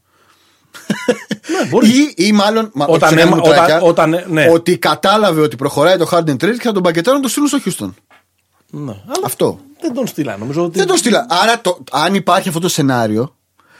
ναι, 1.50 1.68
μπορεί. 1.68 1.88
Ή, 1.88 2.14
ή 2.16 2.32
μάλλον. 2.32 2.70
Μα, 2.74 2.84
Όταν 2.84 2.94
όχι 3.02 3.06
σε 3.14 3.14
έκανε 3.20 3.30
έμα- 3.30 3.36
μουτράκια, 3.36 3.80
όταν- 3.80 4.10
όταν- 4.12 4.32
ναι. 4.32 4.48
Ότι 4.50 4.78
κατάλαβε 4.78 5.40
ότι 5.40 5.56
προχωράει 5.56 5.96
το 5.96 6.08
Harden 6.12 6.30
Trade 6.32 6.38
και 6.56 6.62
θα 6.62 6.72
τον 6.72 6.82
πακετάρουν 6.82 7.20
να 7.20 7.26
το 7.26 7.30
στείλουν 7.32 7.48
στο 7.48 7.58
Houston. 7.64 7.92
ναι. 8.70 8.90
Αλλά 8.90 9.24
Αυτό. 9.24 9.60
δεν 9.80 9.92
τον 9.94 10.06
στείλα. 10.06 10.36
Νομίζω 10.36 10.64
ότι, 10.64 10.78
Δεν 10.78 10.86
το 10.86 10.96
στείλα. 10.96 11.26
Άρα, 11.28 11.60
το, 11.60 11.78
αν 11.92 12.14
υπάρχει 12.14 12.48
αυτό 12.48 12.60
το 12.60 12.68
σενάριο. 12.68 13.36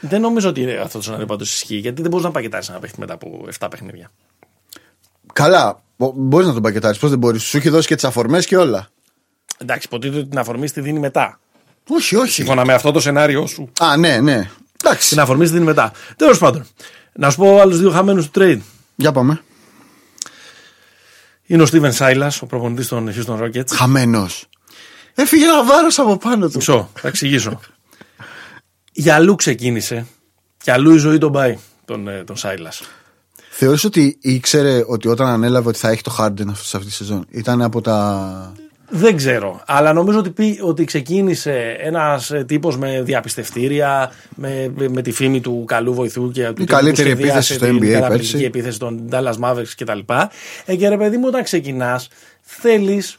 Δεν 0.09 0.21
νομίζω 0.21 0.49
ότι 0.49 0.61
είναι 0.61 0.73
αυτό 0.73 0.97
το 0.97 1.03
σενάριο 1.03 1.25
πάντως 1.25 1.53
ισχύει. 1.53 1.75
Γιατί 1.75 2.01
δεν 2.01 2.11
μπορεί 2.11 2.23
να 2.23 2.31
πακετάρεις 2.31 2.69
ένα 2.69 2.79
παίχτη 2.79 2.99
μετά 2.99 3.13
από 3.13 3.47
7 3.59 3.67
παιχνίδια. 3.69 4.11
Καλά, 5.33 5.81
μπορείς 6.13 6.47
να 6.47 6.53
τον 6.53 6.61
πακετάρεις. 6.61 6.97
Πώς 6.97 7.09
δεν 7.09 7.19
μπορείς. 7.19 7.43
Σου 7.43 7.57
έχει 7.57 7.69
δώσει 7.69 7.87
και 7.87 7.95
τις 7.95 8.03
αφορμές 8.03 8.45
και 8.45 8.57
όλα. 8.57 8.87
Εντάξει, 9.57 9.87
υποτίθεται 9.87 10.19
ότι 10.19 10.29
την 10.29 10.39
αφορμή 10.39 10.67
στη 10.67 10.81
δίνει 10.81 10.99
μετά. 10.99 11.39
Όχι, 11.89 12.15
όχι. 12.15 12.31
Σύμφωνα 12.31 12.65
με 12.65 12.73
αυτό 12.73 12.91
το 12.91 12.99
σενάριο 12.99 13.47
σου. 13.47 13.71
Α, 13.79 13.97
ναι, 13.97 14.19
ναι. 14.19 14.49
Εντάξει. 14.83 15.09
Την 15.09 15.19
αφορμή 15.19 15.45
στη 15.45 15.53
δίνει 15.53 15.65
μετά. 15.65 15.91
Τέλος 16.15 16.37
πάντων, 16.37 16.65
να 17.13 17.29
σου 17.29 17.37
πω 17.37 17.59
άλλους 17.59 17.79
δύο 17.79 17.91
χαμένους 17.91 18.29
του 18.29 18.41
trade. 18.41 18.59
Για 18.95 19.11
πάμε. 19.11 19.41
Είναι 21.45 21.63
ο 21.63 21.65
Steven 21.71 21.91
Silas, 21.91 22.29
ο 22.41 22.45
προπονητής 22.45 22.87
των 22.87 23.13
Houston 23.15 23.39
Rockets. 23.39 23.71
Χαμένος. 23.71 24.45
Έφυγε 25.13 25.43
ένα 25.43 25.63
βάρος 25.63 25.99
από 25.99 26.17
πάνω 26.17 26.47
του. 26.47 26.55
Μισό, 26.55 26.89
θα 26.93 27.07
εξηγήσω. 27.07 27.59
Για 28.93 29.15
αλλού 29.15 29.35
ξεκίνησε 29.35 30.05
και 30.63 30.71
αλλού 30.71 30.93
η 30.93 30.97
ζωή 30.97 31.17
τον 31.17 31.31
πάει 31.31 31.57
τον, 31.85 32.07
ε, 32.07 32.23
τον 32.23 32.35
Silas. 32.41 32.85
Θεωρείς 33.51 33.83
ότι 33.83 34.17
ήξερε 34.21 34.83
ότι 34.87 35.07
όταν 35.07 35.27
ανέλαβε 35.27 35.67
ότι 35.69 35.77
θα 35.77 35.89
έχει 35.89 36.01
το 36.01 36.15
Harden 36.19 36.47
αυτή- 36.49 36.67
σε 36.67 36.77
αυτή 36.77 36.89
τη 36.89 36.95
σεζόν 36.95 37.25
ήταν 37.29 37.61
από 37.61 37.81
τα. 37.81 38.53
Δεν 38.89 39.15
ξέρω, 39.15 39.61
αλλά 39.65 39.93
νομίζω 39.93 40.19
ότι, 40.19 40.29
πει, 40.29 40.59
ότι 40.61 40.83
ξεκίνησε 40.83 41.75
ένας 41.79 42.31
τύπος 42.45 42.77
με 42.77 43.01
διαπιστευτήρια, 43.01 44.11
με, 44.35 44.73
με 44.89 45.01
τη 45.01 45.11
φήμη 45.11 45.41
του 45.41 45.63
καλού 45.67 45.93
βοηθού 45.93 46.31
και 46.31 46.41
του 46.43 46.53
τύπου 46.53 46.63
που 46.65 46.71
καλύτερη 46.71 47.09
σχεδίασε 47.09 47.29
επίθεση 47.31 47.53
στο 47.53 47.65
την 47.65 47.77
NBA 47.77 47.91
καταπληκτική 47.91 48.31
πέρσι. 48.31 48.45
επίθεση 48.45 48.79
των 48.79 49.09
Dallas 49.11 49.33
Mavericks 49.39 49.73
κτλ. 49.77 49.99
Ε, 50.65 50.75
και 50.75 50.89
ρε 50.89 50.97
παιδί 50.97 51.17
μου, 51.17 51.25
όταν 51.27 51.43
ξεκινάς, 51.43 52.07
θέλεις 52.41 53.17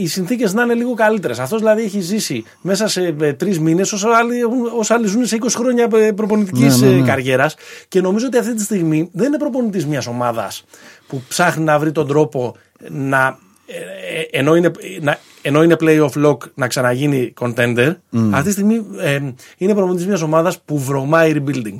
οι 0.00 0.06
συνθήκες 0.06 0.52
να 0.54 0.62
είναι 0.62 0.74
λίγο 0.74 0.94
καλύτερες. 0.94 1.38
Αυτός 1.38 1.58
δηλαδή 1.58 1.82
έχει 1.82 2.00
ζήσει 2.00 2.44
μέσα 2.60 2.88
σε 2.88 3.12
τρεις 3.36 3.58
μήνες 3.60 3.92
όσο 3.92 4.08
άλλοι, 4.08 4.38
έχουν- 4.40 4.70
όσο 4.78 4.94
άλλοι 4.94 5.06
ζουν 5.06 5.26
σε 5.26 5.36
20 5.36 5.46
χρόνια 5.58 5.88
προπονητικής 6.14 6.80
Ναι, 6.80 6.88
ναι, 6.88 6.94
ναι. 6.94 7.06
καριέρας. 7.06 7.54
Και 7.88 8.00
νομίζω 8.00 8.26
ότι 8.26 8.38
αυτή 8.38 8.54
τη 8.54 8.62
στιγμή 8.62 9.08
δεν 9.12 9.26
είναι 9.26 9.38
προπονητής 9.38 9.86
μιας 9.86 10.06
ομάδας 10.06 10.64
που 11.06 11.22
ψάχνει 11.28 11.64
να 11.64 11.78
βρει 11.78 11.92
τον 11.92 12.06
τρόπο 12.06 12.56
να. 12.88 13.38
ε, 13.66 13.74
ε, 14.20 14.38
ενώ 14.38 14.56
είναι, 14.56 14.70
να, 15.00 15.18
ενώ 15.42 15.62
είναι 15.62 15.76
playoff 15.80 16.26
lock 16.26 16.36
να 16.54 16.66
ξαναγίνει 16.66 17.32
contender, 17.40 17.94
αυτή 18.30 18.44
τη 18.46 18.50
στιγμή 18.52 18.86
ε, 18.98 19.18
είναι 19.56 19.74
προπονητής 19.74 20.06
μιας 20.06 20.22
ομάδας 20.22 20.60
που 20.60 20.78
βρωμάει 20.78 21.32
rebuilding. 21.36 21.76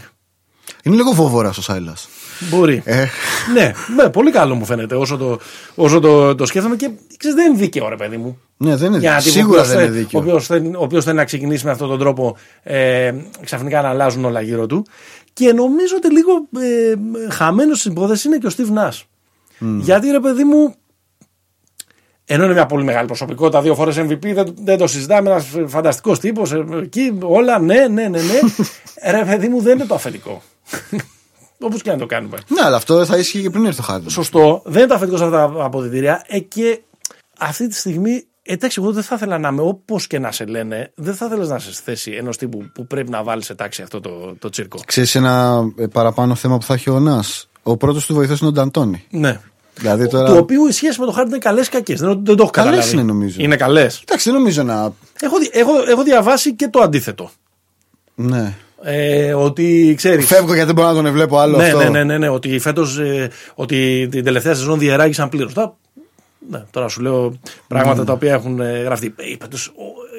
Είναι 0.82 0.96
λίγο 0.96 1.12
βόβορα 1.12 1.48
ο 1.48 1.52
Σάιλα. 1.52 1.94
Μπορεί. 2.39 2.82
Ε. 2.84 3.05
ναι, 3.55 3.72
ναι, 3.97 4.09
πολύ 4.11 4.30
καλό 4.30 4.55
μου 4.55 4.64
φαίνεται 4.64 4.95
όσο 4.95 5.16
το, 5.16 5.39
όσο 5.74 6.01
το, 6.01 6.34
το 6.34 6.47
σκέφτομαι 6.47 6.76
και 6.76 6.91
ξέρεις, 7.16 7.36
δεν 7.36 7.51
είναι 7.51 7.59
δίκαιο, 7.61 7.89
ρε 7.89 7.97
παιδί 7.97 8.16
μου. 8.16 8.39
Ναι, 8.57 8.76
δεν 8.76 8.89
είναι 8.89 8.99
Για 8.99 9.11
ένα 9.11 9.18
δίκαιο. 9.20 9.43
τύπο 9.43 9.55
Σίγουρα 9.55 9.61
ο 9.61 9.62
οποίος 9.62 9.68
δεν 9.68 9.78
είναι 9.78 9.86
θέλει- 9.93 10.05
δίκαιο. 10.05 10.20
Ο 10.20 10.22
οποίος 10.22 10.47
θέλει, 10.47 10.68
ο 10.76 10.82
οποίος 10.82 11.05
θέλει 11.05 11.16
να 11.16 11.24
ξεκινήσει 11.24 11.64
με 11.64 11.70
αυτόν 11.70 11.89
τον 11.89 11.99
τρόπο 11.99 12.36
ε, 12.62 13.12
ξαφνικά 13.45 13.82
να 13.82 13.89
αλλάζουν 13.89 14.24
όλα 14.24 14.41
γύρω 14.41 14.66
του. 14.66 14.86
Και 15.32 15.53
νομίζω 15.53 15.95
ότι 15.97 16.12
λίγο 16.12 16.32
ε, 16.61 16.95
χαμένος 17.32 17.78
στην 17.78 17.93
υπόθεση 17.93 18.28
είναι 18.28 18.39
και 18.39 18.47
ο 18.47 18.51
Steve 18.57 18.78
Nash. 18.78 19.03
Γιατί 19.80 20.11
ρε 20.11 20.20
παιδί 20.20 20.45
μου, 20.45 20.74
ενώ 22.24 22.45
είναι 22.45 22.53
μια 22.53 22.66
πολύ 22.66 22.84
μεγάλη 22.84 23.07
προσωπικότητα, 23.07 23.61
δύο 23.62 23.74
φορές 23.74 23.99
MVP, 23.99 24.32
δεν, 24.34 24.55
δεν 24.64 24.78
το 24.78 24.86
συζητάμε. 24.86 25.30
Ένας 25.30 25.47
φανταστικός 25.66 26.18
τύπος. 26.20 26.53
Εκεί 26.82 27.18
όλα, 27.22 27.59
ναι, 27.59 27.74
ναι, 27.74 28.03
ναι, 28.09 28.09
ναι. 28.09 28.41
ρε 29.18 29.24
παιδί 29.24 29.49
μου, 29.49 29.61
δεν 29.61 29.74
είναι 29.78 29.84
το 29.86 29.95
αφεντικό. 29.95 30.43
Όπως 31.61 31.82
και 31.82 31.90
να 31.90 31.96
το 31.98 32.06
κάνουμε. 32.06 32.38
Ναι, 32.48 32.61
αλλά 32.62 32.76
αυτό 32.76 33.04
θα 33.04 33.16
ίσχυε 33.16 33.40
και 33.40 33.50
πριν 33.50 33.66
έρθει 33.66 33.80
ο 33.80 33.84
Harden. 33.88 34.02
Σωστό, 34.06 34.62
δεν 34.64 34.78
είναι 34.78 34.86
το 34.88 34.94
αφεντικό 34.94 35.16
σε 35.16 35.24
αυτά 35.24 35.36
τα 35.56 35.64
αποδητήρια. 35.64 36.24
Ε, 36.26 36.38
και 36.38 36.80
αυτή 37.38 37.68
τη 37.68 37.74
στιγμή, 37.74 38.24
εντάξει, 38.42 38.80
εγώ 38.82 38.92
δεν 38.92 39.02
θα 39.02 39.14
ήθελα 39.14 39.38
να 39.38 39.48
είμαι 39.48 39.62
όπως 39.62 40.06
και 40.06 40.18
να 40.18 40.32
σε 40.32 40.44
λένε, 40.44 40.92
δεν 40.94 41.14
θα 41.14 41.26
ήθελα 41.26 41.44
να 41.46 41.56
είσαι 41.56 41.72
στη 41.72 41.82
θέση 41.82 42.12
ενός 42.12 42.36
τύπου 42.36 42.70
που 42.74 42.86
πρέπει 42.86 43.11
να 43.11 43.22
βάλει 43.22 43.42
σε 43.42 43.54
τάξη 43.54 43.82
αυτό 43.82 44.00
το, 44.00 44.36
το 44.38 44.48
τσίρκο. 44.48 44.80
Ξέρεις 44.86 45.14
ένα 45.14 45.62
ε, 45.78 45.86
παραπάνω 45.86 46.34
θέμα 46.34 46.59
που 46.59 46.64
θα 46.64 46.74
έχει 46.74 46.90
ο 46.90 47.00
Νας. 47.00 47.48
Ο 47.62 47.76
πρώτος 47.76 48.06
του 48.06 48.14
βοηθός 48.14 48.38
είναι 48.40 48.48
ο 48.48 48.52
Νταντώνη. 48.52 49.04
Ναι. 49.11 49.40
Δηλαδή 49.74 50.09
τώρα. 50.09 50.28
Του 50.30 50.36
οποίου 50.36 50.66
οι 50.66 50.72
σχέσει 50.72 51.00
με 51.00 51.04
τον 51.06 51.14
Χάρντ 51.14 51.28
είναι 51.28 51.38
καλές 51.38 51.66
ή 51.66 51.70
κακές. 51.70 52.00
Δεν, 52.00 52.09
δεν 52.24 52.36
το 52.36 52.42
έχω 52.42 52.50
Καλές 52.50 52.70
καταλάβει. 52.70 52.92
είναι, 52.94 53.02
νομίζω. 53.02 53.36
Είναι 53.40 53.56
καλές. 53.56 54.02
Εντάξει, 54.06 54.30
δεν 54.30 54.38
νομίζω 54.38 54.62
να. 54.62 54.92
Έχω, 55.20 55.38
δι- 55.38 55.56
έχω, 55.56 55.72
έχω 55.90 56.02
διαβάσει 56.02 56.54
και 56.54 56.68
το 56.68 56.80
αντίθετο. 56.80 57.30
Ναι. 58.14 58.54
Ε, 58.83 59.35
ότι 59.35 59.95
ξέρει. 59.97 60.22
Φεύγω 60.22 60.51
γιατί 60.53 60.66
δεν 60.66 60.74
μπορώ 60.74 60.89
να 60.89 60.95
τον 60.95 61.07
ευλέπω 61.07 61.39
άλλο 61.39 61.57
Ναι, 61.57 61.64
αυτό. 61.64 61.79
ναι, 61.79 61.89
ναι, 61.89 62.05
ναι, 62.05 62.18
ναι, 62.18 62.29
ότι 62.29 62.59
φέτος 62.59 62.99
ότι 63.55 64.09
την 64.11 64.24
τελευταία 64.24 64.55
σεζόν 64.55 64.79
διεράγησαν 64.79 65.29
πλήρως. 65.29 65.53
Τώρα, 65.53 65.76
ναι, 66.51 66.64
τώρα 66.70 66.89
σου 66.89 67.01
λέω 67.01 67.39
πράγματα 67.66 68.05
τα 68.05 68.12
οποία 68.12 68.33
έχουν 68.33 68.61
ε, 68.61 68.79
γραφτεί. 68.79 69.14
Ε, 69.16 69.37
πάντως, 69.39 69.66
ο- 69.66 69.72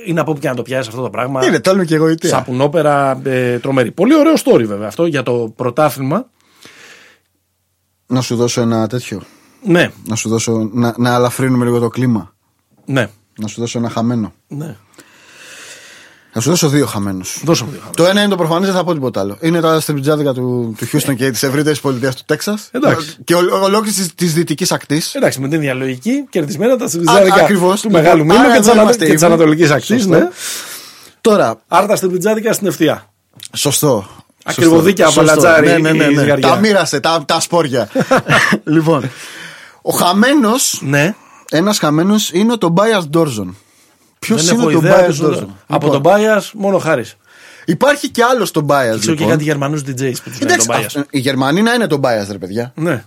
είναι 0.07 0.20
από 0.20 0.32
όπου 0.32 0.39
και 0.39 0.47
να 0.47 0.55
το 0.55 0.62
πιάσεις 0.62 0.88
αυτό 0.88 1.01
το 1.01 1.10
πράγμα. 1.10 1.45
Είναι, 1.45 1.60
τέλο 1.60 1.84
και 1.84 1.95
εγωιτεία. 1.95 2.30
Σαπουνόπερα 2.30 3.22
ε, 3.24 3.60
τρομερή. 3.60 3.91
Πολύ 3.91 4.16
ωραίο 4.16 4.34
story 4.43 4.64
βέβαια 4.66 4.88
αυτό 4.88 5.05
για 5.05 5.24
το 5.24 5.53
πρωτάθλημα. 5.55 6.30
Να 8.07 8.22
σου 8.22 8.36
δώσω 8.36 8.62
ένα 8.62 8.88
τέτοιο. 8.88 9.22
Ναι, 9.64 9.89
Να 10.07 10.16
σου 10.16 10.30
δώσω. 10.30 10.70
Να, 10.74 10.93
να 10.97 11.16
αλαφρύνουμε 11.16 11.66
λίγο 11.66 11.80
το 11.80 11.88
κλίμα. 11.88 12.36
ναι, 12.86 13.07
Να 13.38 13.47
σου 13.47 13.60
δώσω 13.60 13.78
ένα 13.78 13.89
χαμένο. 13.89 14.34
ναι. 14.47 14.76
Να 16.34 16.41
σου 16.41 16.49
δώσω 16.49 16.67
δύο 16.69 16.86
χαμένους. 16.86 17.39
Δώσε 17.43 17.63
μου 17.63 17.69
δύο 17.69 17.80
χαμένα. 17.80 17.95
Το 17.95 18.05
ένα 18.05 18.19
είναι 18.21 18.30
το 18.30 18.36
προφανές, 18.36 18.67
δεν 18.67 18.77
θα 18.77 18.84
πω 18.84 18.93
τίποτα 18.93 19.19
άλλο. 19.19 19.38
Είναι 19.41 19.59
τα 19.61 19.80
στριπτζάδικα 19.80 20.34
του, 20.34 20.75
του 20.77 20.88
Houston 20.93 21.15
και 21.15 21.32
της 21.32 21.43
ευρύτερης 21.43 21.80
πολιτείας 21.80 22.15
του 22.15 22.21
Τέξας. 22.25 22.69
Εντάξει. 22.71 23.17
Και 23.23 23.36
ολόκληρης 23.36 24.15
της 24.15 24.34
δυτικής 24.34 24.71
ακτής. 24.71 25.15
Εντάξει, 25.15 25.39
με 25.39 25.47
την 25.47 25.59
διαλογική 25.59 26.25
κερδισμένα 26.30 26.77
τα 26.77 26.86
Α, 26.86 26.88
στριπτζάδικα 26.88 27.36
ακριβώς. 27.43 27.82
του 27.82 27.91
Μεγάλου 27.91 28.17
Λοιπόν, 28.21 28.36
Μήλου 28.36 28.39
άρα 28.47 28.53
και 28.53 28.59
της 28.59 28.67
εδώ 28.67 28.71
ανα- 28.71 28.82
είμαστε 28.84 29.05
και 29.05 29.13
της 29.13 29.21
even. 29.23 29.25
Ανατολικής 29.25 29.71
Ακτής. 29.71 29.88
Σωστό. 30.01 30.09
Ναι. 30.17 30.27
Τώρα, 31.21 31.61
Άρα 31.67 31.88
τα 31.88 31.95
στριπτζάδικα 31.95 32.53
στην 32.53 32.67
ευθεία. 32.67 33.09
σωστό. 33.53 34.07
Ακριβωδίκια 34.43 35.05
Σωστό. 35.05 35.21
από 35.21 35.30
λατζάρι 35.32 35.67
Ναι, 35.67 35.77
ναι, 35.77 35.91
ναι, 35.91 36.03
η 36.03 36.13
ναι. 36.13 36.21
ζυγαριά. 36.21 36.47
Τα 36.47 36.55
μοίρασε, 36.55 36.99
τα, 36.99 37.23
τα 37.25 37.39
σπόρια. 37.39 37.89
λοιπόν, 38.63 39.09
ο 39.82 39.91
χαμένος, 39.91 40.82
Ναι. 40.86 41.15
ένας 41.51 41.80
χαμένος 41.80 42.30
είναι 42.34 42.51
ο 42.53 42.57
Τομπάια 42.57 43.01
Ντόρζον. 43.09 43.55
Ποιος 44.20 44.45
Δεν 44.45 44.53
είναι 44.53 44.63
έχω 44.63 44.72
ο 44.76 44.78
ιδέα 44.78 44.82
Τομπάια 44.91 45.05
ποιος 45.05 45.17
είναι 45.17 45.28
το- 45.28 45.34
Ντόρζον. 45.34 45.55
Από 45.67 45.86
Λοιπόν, 45.86 45.91
τον 45.91 46.01
Μπάια 46.11 46.43
μόνο 46.53 46.78
χάρης. 46.78 47.15
Υπάρχει 47.65 48.09
και 48.09 48.24
άλλο 48.24 48.51
Τομπάια. 48.51 48.89
Ξέρω 48.89 49.01
και 49.03 49.09
Λοιπόν. 49.11 49.28
κάτι 49.30 49.43
Γερμανούς 49.43 49.82
DJs 49.82 49.86
που 49.86 49.95
τους 49.95 50.03
λένε 50.03 50.38
τον 50.39 50.47
Εντάξει, 50.47 50.65
Μπάια. 50.67 50.86
αυτό- 50.86 51.05
οι 51.09 51.20
Γερμανοί 51.20 51.61
να 51.61 51.74
είναι 51.74 51.88
τον 51.88 51.99
Μπάια, 51.99 52.28
ρε 52.32 52.38
παιδιά. 52.38 52.72
Ναι. 52.76 53.03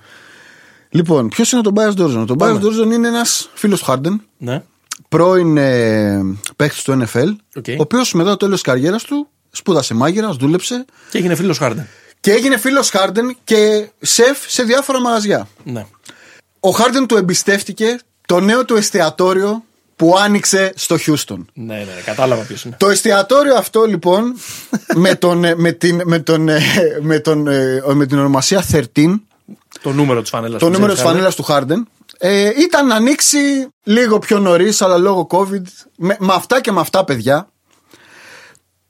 Λοιπόν, 0.90 1.28
ποιος 1.28 1.50
είναι 1.50 1.60
ο 1.60 1.64
Τομπάια 1.64 1.92
Ντόρζον. 1.92 2.22
Ο 2.22 2.24
Τομπάια 2.24 2.52
Πάμε. 2.52 2.64
Ντόρζον 2.64 2.90
είναι 2.90 3.08
ένας 3.08 3.50
φίλος 3.54 3.78
του 3.78 3.84
Χάρντεν, 3.84 4.22
Ναι. 4.38 4.62
πρώην 5.08 5.56
ε, 5.56 6.20
παίκτης 6.56 6.82
του 6.82 6.92
NFL, 6.92 7.28
Οκ. 7.56 7.64
ο 7.68 7.82
οποίος 7.82 8.12
μετά 8.12 8.30
το 8.30 8.36
τέλος 8.36 8.62
της 8.62 8.62
καριέρας 8.72 9.02
του 9.02 9.28
σπούδασε 9.50 9.94
μάγειρας, 9.94 10.36
δούλεψε 10.36 10.84
Και 11.10 11.18
έγινε 11.18 11.34
φίλος 11.34 11.58
Χάρντεν. 11.58 11.86
και 12.20 12.32
έγινε 12.32 12.56
φίλος 12.58 12.90
Χάρντεν 12.90 13.36
και 13.44 13.88
σεφ 14.00 14.38
σε 14.46 14.62
διάφορα 14.62 15.00
μαγαζιά. 15.00 15.48
Ναι. 15.64 15.86
Ο 16.60 16.70
Χάρντεν 16.70 17.06
του 17.06 17.16
εμπιστεύτηκε 17.16 17.98
το 18.26 18.40
νέο 18.40 18.64
του 18.64 18.76
εστιατόριο 18.76 19.64
που 20.02 20.16
άνοιξε 20.18 20.72
στο 20.76 20.98
Χιούστον. 20.98 21.46
Ναι, 21.54 21.74
ναι, 21.74 21.80
ναι, 21.80 22.02
κατάλαβα 22.04 22.42
ποιος 22.42 22.64
είναι. 22.64 22.76
Το 22.78 22.88
εστιατόριο 22.88 23.54
αυτό 23.54 23.84
λοιπόν 23.84 24.34
με, 24.94 25.14
τον, 25.14 25.44
ε, 25.44 25.54
με, 25.54 25.72
την, 25.72 26.00
με, 26.04 26.18
τον, 26.18 26.48
ε, 26.48 26.60
με, 27.00 27.18
τον, 27.18 27.46
ε, 27.46 27.82
με 27.94 28.06
την 28.06 28.18
ονομασία 28.18 28.64
13 28.94 29.14
το 29.82 29.92
νούμερο 29.92 30.20
της 30.20 30.30
φανέλας 30.30 30.60
το 30.60 30.70
νούμερο 30.70 30.92
της 30.92 31.02
φανέλας 31.02 31.34
του 31.34 31.42
Χάρντεν. 31.42 31.88
Ε, 32.18 32.50
ήταν 32.58 32.86
να 32.86 32.94
ανοίξει 32.94 33.38
λίγο 33.82 34.18
πιο 34.18 34.38
νωρίς, 34.38 34.82
αλλά 34.82 34.98
λόγω 34.98 35.26
COVID. 35.30 35.62
Με, 35.96 36.16
με 36.18 36.32
αυτά 36.32 36.60
και 36.60 36.72
με 36.72 36.80
αυτά, 36.80 37.04
παιδιά. 37.04 37.48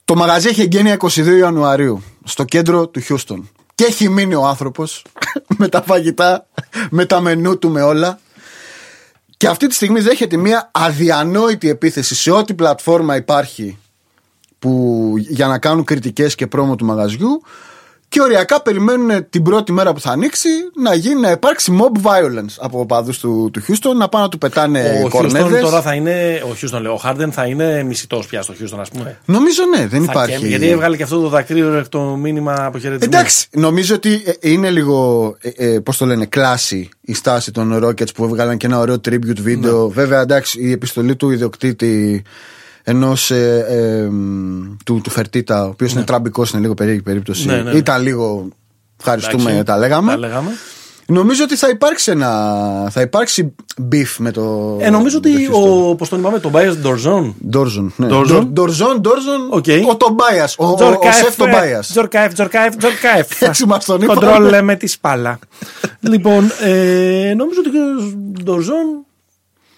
Το 0.05 0.15
μαγαζί 0.15 0.49
έχει 0.49 0.61
εγγένεια 0.61 0.97
22 1.01 1.37
Ιανουαρίου 1.39 2.03
στο 2.25 2.45
κέντρο 2.45 2.89
του 2.89 3.01
Χιούστον. 3.01 3.51
Και 3.75 3.85
έχει 3.85 4.09
μείνει 4.09 4.35
ο 4.35 4.47
άνθρωπος 4.47 5.05
με 5.59 5.69
τα 5.69 5.83
φαγητά, 5.83 6.47
με 6.91 7.05
τα 7.05 7.21
μενού 7.21 7.59
του, 7.59 7.71
με 7.71 7.83
όλα. 7.83 8.19
Και 9.43 9.49
αυτή 9.49 9.66
τη 9.66 9.74
στιγμή 9.74 10.01
δέχεται 10.01 10.36
μια 10.36 10.70
αδιανόητη 10.72 11.68
επίθεση 11.68 12.14
σε 12.14 12.30
ό,τι 12.30 12.55
πλατφόρμα 12.55 13.16
υπάρχει 13.16 13.78
που, 14.59 15.14
για 15.16 15.47
να 15.47 15.59
κάνουν 15.59 15.84
κριτικές 15.84 16.34
και 16.34 16.47
πρόμο 16.47 16.76
του 16.76 16.84
μαγαζιού 16.84 17.43
και 18.13 18.21
οριακά 18.21 18.63
περιμένουν 18.63 19.27
την 19.31 19.43
πρώτη 19.43 19.73
μέρα 19.73 19.93
που 19.93 20.01
θα 20.01 20.11
ανοίξει 20.11 20.49
να, 20.83 20.95
γίνει, 20.95 21.21
να 21.21 21.31
υπάρξει 21.31 21.79
mob 21.81 22.07
violence 22.07 22.55
από 22.59 22.81
οπαδούς 22.81 23.19
του, 23.19 23.51
του 23.53 23.63
Houston 23.69 23.97
να 23.97 24.09
πάνε 24.09 24.25
να 24.25 24.31
του 24.31 24.39
πετάνε 24.39 25.03
Ο 25.05 25.09
κορνέδες. 25.09 25.59
Houston 25.59 25.63
τώρα 25.63 25.83
θα 25.83 25.95
είναι. 25.95 26.43
Ο 26.45 26.55
Houston, 26.61 26.81
λέω, 26.81 26.93
ο 26.93 27.01
Harden 27.05 27.29
θα 27.31 27.47
είναι 27.47 27.83
μισητός 27.83 28.27
πια 28.27 28.43
στο 28.43 28.55
Houston, 28.61 28.79
ας 28.81 28.89
πούμε. 28.89 29.19
Νομίζω 29.25 29.63
ναι, 29.77 29.87
δεν 29.87 30.05
Θα 30.05 30.11
υπάρχει. 30.13 30.39
και- 30.39 30.47
γιατί 30.47 30.69
έβγαλε 30.69 30.97
και 30.97 31.03
αυτό 31.03 31.21
το 31.21 31.29
δακτύριο 31.29 31.85
το 31.89 32.01
μήνυμα 32.01 32.55
αποχαιρετισμού. 32.59 33.13
Εντάξει, 33.15 33.47
νομίζω 33.51 33.95
ότι 33.95 34.23
ε, 34.41 34.51
είναι 34.51 34.71
λίγο, 34.71 35.37
ε, 35.41 35.73
ε, 35.75 35.79
πώς 35.81 35.97
το 35.97 36.07
λένε, 36.07 36.27
κλάση 36.27 36.89
η 37.01 37.15
στάση 37.15 37.51
των 37.51 37.85
Rockets 37.85 38.15
που 38.15 38.25
έβγαλαν 38.25 38.57
και 38.57 38.67
ένα 38.67 38.79
ωραίο 38.79 38.97
tribute 39.09 39.47
video. 39.47 39.59
Ναι. 39.59 39.89
Βέβαια, 39.93 40.21
εντάξει, 40.21 40.61
η 40.61 40.71
επιστολή 40.73 41.17
του 41.17 41.31
ιδιοκτήτη 41.31 42.23
ενός 42.85 43.30
ε, 43.30 43.64
ε, 43.68 44.09
μ, 44.09 44.76
του, 44.85 45.01
του 45.03 45.11
Φερτίτα, 45.11 45.64
ο 45.64 45.68
οποίος 45.68 45.93
είναι 45.93 46.03
τραμπικό, 46.03 46.45
είναι 46.53 46.61
λίγο 46.61 46.74
περίεργη 46.74 47.03
περίπτωση. 47.03 47.47
Ναι, 47.47 47.57
ναι, 47.57 47.62
ναι. 47.62 47.78
Ήταν 47.78 48.03
λίγο. 48.03 48.49
Ευχαριστούμε, 48.99 49.43
Εντάξει, 49.43 49.64
τα 49.64 49.78
λέγαμε. 49.78 50.11
Τα 50.11 50.18
λέγαμε. 50.18 50.51
Νομίζω 51.07 51.45
ότι 51.45 51.57
θα 51.57 51.68
υπάρξει 51.68 52.11
ένα. 52.11 52.30
Θα 52.91 53.01
υπάρξει 53.01 53.55
beef 53.93 54.14
με 54.18 54.30
το. 54.30 54.76
Ε, 54.80 54.91
νομίζω 54.91 55.20
με 55.22 55.28
το 55.30 55.39
ότι 55.39 55.49
Houston. 55.53 55.91
ο. 55.91 55.95
Πώς 55.95 56.09
τον 56.09 56.18
είπαμε, 56.18 56.39
τον 56.39 56.51
Μπάιερ 56.51 56.76
Ντορζόν. 56.76 57.35
Ντόρζον. 57.49 57.93
Ναι. 57.97 58.07
Ντόρζον. 58.07 58.47
Ντορζον, 58.53 59.01
Ντόρζον. 59.01 59.49
Οκ. 59.51 59.64
Ο 59.91 59.97
Τομπάια. 59.97 60.49
Ο, 60.59 60.66
ο, 60.66 60.70
ο 60.70 61.12
Σεφ 61.12 61.37
Τομπάια. 61.37 61.80
Τζορκάεφ, 61.80 62.33
Τζορκάεφ, 62.33 62.76
Τζορκάεφ. 62.76 63.43
Έτσι 63.49 63.66
μας 63.66 63.85
τον 63.85 64.03
είπαν. 64.03 64.14
Κοντρόλ 64.14 64.49
λέμε 64.49 64.76
τη 64.76 64.87
σπάλα. 64.87 65.39
λοιπόν, 66.01 66.51
ε, 66.61 67.35
νομίζω 67.37 67.61
ότι 67.66 67.78
ο 67.78 68.43
Ντορζόν 68.43 69.05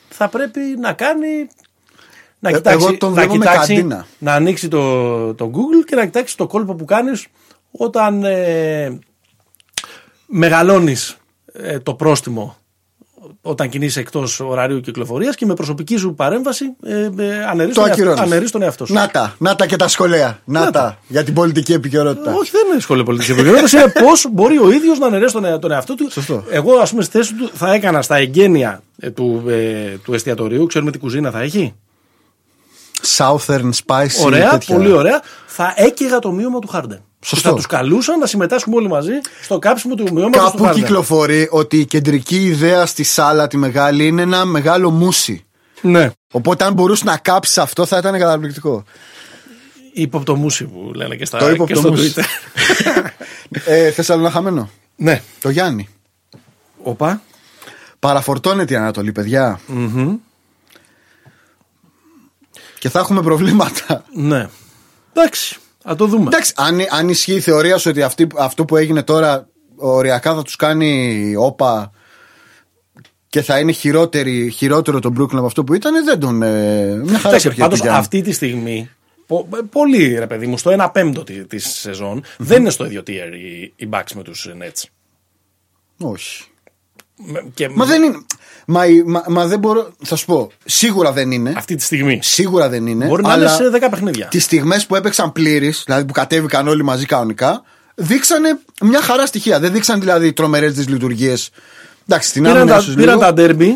θα 0.08 0.28
πρέπει 0.28 0.60
να 0.80 0.92
κάνει. 0.92 1.48
Να 2.44 2.50
Ε, 2.50 2.52
κοιτάξει, 2.52 2.86
εγώ 2.86 2.96
τον 2.96 3.08
να, 3.12 3.14
βλέπω 3.14 3.36
με 3.36 3.44
κοιτάξει 3.44 3.74
καντίνα. 3.74 4.06
να 4.18 4.32
ανοίξει 4.34 4.68
το, 4.68 5.34
το 5.34 5.50
Google 5.54 5.84
και 5.86 5.94
να 5.96 6.04
κοιτάξει 6.04 6.36
το 6.36 6.46
κόλπο 6.46 6.74
που 6.74 6.84
κάνεις 6.84 7.26
όταν 7.70 8.24
ε, 8.24 8.98
μεγαλώνεις 10.26 11.16
ε, 11.52 11.78
το 11.78 11.94
πρόστιμο 11.94 12.56
όταν 13.42 13.68
κινείσαι 13.68 14.00
εκτός 14.00 14.40
ωραρίου 14.40 14.80
κυκλοφορίας 14.80 15.34
και 15.36 15.46
με 15.46 15.54
προσωπική 15.54 15.96
σου 15.96 16.14
παρέμβαση 16.14 16.64
ε, 16.84 17.10
ε, 17.18 17.44
αναιρείς, 17.44 17.74
Το 17.74 17.80
τον, 17.80 17.88
εαυτό, 17.88 18.02
ακυρώνεις. 18.02 18.20
αναιρείς 18.20 18.50
τον 18.50 18.62
εαυτό 18.62 18.86
σου. 18.86 18.92
Να 18.92 19.08
τα, 19.08 19.34
να 19.38 19.54
τα 19.56 19.66
και 19.66 19.76
τα 19.76 19.88
σχολεία. 19.88 20.40
Να, 20.44 20.60
Να 20.64 20.70
τα, 20.70 20.98
για 21.08 21.24
την 21.24 21.34
πολιτική 21.34 21.72
επικαιρότητα. 21.72 22.32
Όχι, 22.34 22.50
δεν 22.50 22.60
είναι 22.72 22.80
σχολείο 22.80 23.04
πολιτική 23.04 23.30
επικοινωνία. 23.30 23.64
είναι 23.72 23.92
πώς 24.04 24.26
μπορεί 24.32 24.58
ο 24.58 24.70
ίδιος 24.70 24.98
να 24.98 25.06
αναιρέσει 25.06 25.32
τον, 25.34 25.44
ε- 25.44 25.58
τον 25.58 25.70
εαυτό 25.70 25.94
του. 25.94 26.10
Σωστό. 26.10 26.44
Εγώ, 26.50 26.76
ας 26.76 26.90
πούμε, 26.90 27.02
στη 27.02 27.16
θέση 27.18 27.34
του 27.34 27.50
θα 27.54 27.72
έκανα 27.74 28.02
στα 28.02 28.16
εγγένεια 28.16 28.82
ε, 28.98 29.10
του, 29.10 29.42
ε, 29.48 29.96
του 30.04 30.14
εστιατορίου. 30.14 30.66
Ξέρουμε 30.66 30.90
τι 30.90 30.98
κουζίνα 30.98 31.30
θα 31.30 31.40
έχει; 31.40 31.74
Southern 33.16 33.70
Spicy. 33.86 34.24
Ωραία, 34.24 34.50
τέτοια. 34.50 34.74
πολύ 34.76 34.92
ωραία. 34.92 35.22
Θα 35.46 35.72
έκαιγα 35.76 36.18
το 36.18 36.30
μείωμα 36.32 36.58
του 36.58 36.66
Χάρντεν. 36.68 37.02
Σωστό. 37.24 37.48
Θα 37.48 37.54
τους 37.54 37.66
καλούσα 37.66 38.16
να 38.16 38.26
συμμετάσχουμε 38.26 38.76
όλοι 38.76 38.88
μαζί 38.88 39.12
στο 39.42 39.58
κάψιμο 39.58 39.94
του 39.94 40.02
μειώματο 40.12 40.38
του 40.38 40.44
Κάπου 40.44 40.62
Χάρντεν. 40.64 40.82
κυκλοφορεί 40.82 41.48
ότι 41.50 41.78
η 41.78 41.84
κεντρική 41.86 42.44
ιδέα 42.44 42.86
στη 42.86 43.02
σάλα 43.02 43.46
τη 43.46 43.56
μεγάλη 43.56 44.06
είναι 44.06 44.22
ένα 44.22 44.44
μεγάλο 44.44 44.90
μουσι. 44.90 45.44
Ναι. 45.80 46.10
Οπότε 46.32 46.64
αν 46.64 46.72
μπορούσε 46.72 47.04
να 47.04 47.16
κάψεις 47.16 47.58
αυτό 47.58 47.86
θα 47.86 47.96
ήταν 47.98 48.18
καταπληκτικό. 48.18 48.84
Υποπτωμούσι 49.92 50.64
που 50.64 50.90
λένε 50.94 51.16
και, 51.16 51.24
στα, 51.24 51.38
Το 51.38 51.44
και 51.46 51.50
είπε 51.52 51.74
στο 51.74 51.82
το 51.82 51.90
μουσι. 51.90 52.14
Twitter. 52.16 52.22
ε, 53.64 53.90
θες 53.90 54.10
άλλο 54.10 54.20
ένα 54.20 54.30
χαμένο. 54.30 54.70
ναι. 54.96 55.22
Το 55.40 55.50
Γιάννη. 55.50 55.88
Οπα. 56.82 57.22
Παραφορτώνεται 57.98 58.72
η 58.72 58.76
Ανατολή, 58.76 59.12
παιδιά. 59.12 59.60
Και 62.84 62.90
θα 62.90 62.98
έχουμε 62.98 63.22
προβλήματα. 63.22 64.04
Ναι. 64.14 64.48
Εντάξει. 65.12 65.56
Θα 65.82 65.94
το 65.94 66.06
δούμε. 66.06 66.24
Εντάξει, 66.24 66.52
αν, 66.56 66.78
αν 66.90 67.08
ισχύει 67.08 67.34
η 67.34 67.40
θεωρία 67.40 67.78
σου 67.78 67.90
ότι 67.90 68.02
αυτή, 68.02 68.26
αυτό 68.36 68.64
που 68.64 68.76
έγινε 68.76 69.02
τώρα 69.02 69.48
οριακά 69.76 70.34
θα 70.34 70.42
τους 70.42 70.56
κάνει 70.56 71.34
όπα 71.36 71.90
και 73.28 73.42
θα 73.42 73.58
είναι 73.58 73.72
χειρότερη, 73.72 74.50
χειρότερο 74.50 74.98
τον 75.00 75.14
Brooklyn 75.18 75.36
από 75.36 75.46
αυτό 75.46 75.64
που 75.64 75.74
ήταν, 75.74 76.04
δεν 76.04 76.18
τον. 76.18 76.42
Ε, 76.42 76.94
μια 76.94 77.18
χαρά 77.18 77.28
Εντάξει, 77.28 77.48
το 77.48 77.54
πάντως 77.56 77.80
Γιάννη. 77.80 77.98
αυτή 77.98 78.20
τη 78.22 78.32
στιγμή, 78.32 78.90
πο- 79.26 79.48
πολύ 79.70 80.18
ρε 80.18 80.26
παιδί 80.26 80.46
μου, 80.46 80.58
στο 80.58 80.70
1 80.78 80.88
πέμπτο 80.92 81.24
τη 81.24 81.46
της 81.46 81.66
σεζον 81.66 82.24
δεν 82.38 82.60
είναι 82.60 82.70
στο 82.70 82.84
ίδιο 82.84 83.00
tier 83.06 83.32
οι, 83.32 83.72
οι 83.76 83.88
Bucks 83.92 84.12
με 84.14 84.22
τους 84.22 84.48
Nets. 84.62 84.82
Όχι. 86.00 86.44
Με- 87.16 87.44
Και 87.54 87.68
Μα 87.68 87.84
δεν 87.84 88.02
είναι. 88.02 88.16
Μα, 88.66 88.86
η- 88.86 89.02
μα, 89.02 89.24
μα 89.28 89.46
δεν 89.46 89.58
μπορώ. 89.58 89.92
Θα 90.04 90.16
σου 90.16 90.24
πω. 90.26 90.50
Σίγουρα 90.64 91.12
δεν 91.12 91.30
είναι. 91.30 91.52
αυτή 91.56 91.74
τη 91.74 91.82
στιγμή. 91.82 92.18
Σίγουρα 92.22 92.68
δεν 92.68 92.86
είναι. 92.86 93.06
Μπορεί 93.06 93.22
να 93.22 93.32
αλλά 93.32 93.42
είναι 93.60 93.70
σε 93.70 93.86
10 93.86 93.90
παιχνίδια. 93.90 94.26
Τις 94.28 94.44
στιγμές 94.44 94.86
που 94.86 94.96
έπαιξαν 94.96 95.32
πλήρει, 95.32 95.74
δηλαδή 95.84 96.04
που 96.04 96.12
κατέβηκαν 96.12 96.68
όλοι 96.68 96.82
μαζί 96.84 97.06
κανονικά, 97.06 97.62
δείξανε 97.94 98.58
μια 98.82 99.00
χαρά 99.02 99.26
στοιχεία. 99.26 99.60
Δεν 99.60 99.72
δείξαν 99.72 100.00
δηλαδή 100.00 100.32
τρομερές 100.32 100.74
δυσλειτουργίες. 100.74 101.50
Εντάξει, 102.08 102.28
στην 102.28 102.42
Πήραν, 102.42 102.56
άμυνα 102.56 102.74
τα, 102.76 102.82
ίσως 102.82 102.94
πήραν 102.94 103.18
λίγο. 103.18 103.32
τα 103.32 103.42
derby, 103.42 103.68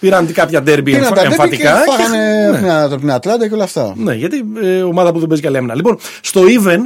πήραν 0.00 0.32
κάποια 0.32 0.60
derby 0.60 0.80
Πήραν 0.84 1.02
εμφα- 1.02 1.14
τα 1.14 1.22
derby 1.22 1.24
εμφατικά. 1.30 1.82
Και 1.84 1.90
φάγανε 1.90 2.50
ναι. 2.50 2.58
ναι. 2.60 2.72
από 2.72 2.96
την 2.96 3.10
Ατλάντα 3.12 3.48
και 3.48 3.54
όλα 3.54 3.64
αυτά. 3.64 3.92
Ναι, 3.96 4.14
γιατί 4.14 4.44
ε, 4.62 4.82
ομάδα 4.82 5.12
που 5.12 5.18
δεν 5.18 5.28
παίζει 5.28 5.42
καλή 5.42 5.56
άμυνα. 5.56 5.74
Λοιπόν, 5.74 5.98
στο 6.20 6.42
even. 6.42 6.78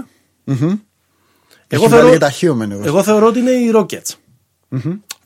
Έχει 1.68 1.86
βγάλει 1.86 2.10
και 2.10 2.18
τα 2.18 2.30
χείωμεν 2.30 2.70
εγώ. 2.70 2.82
εγώ 2.84 3.02
θεωρώ 3.02 3.26
ότι 3.26 3.38
είναι 3.38 3.50
οι 3.50 3.72
Rockets. 3.74 4.14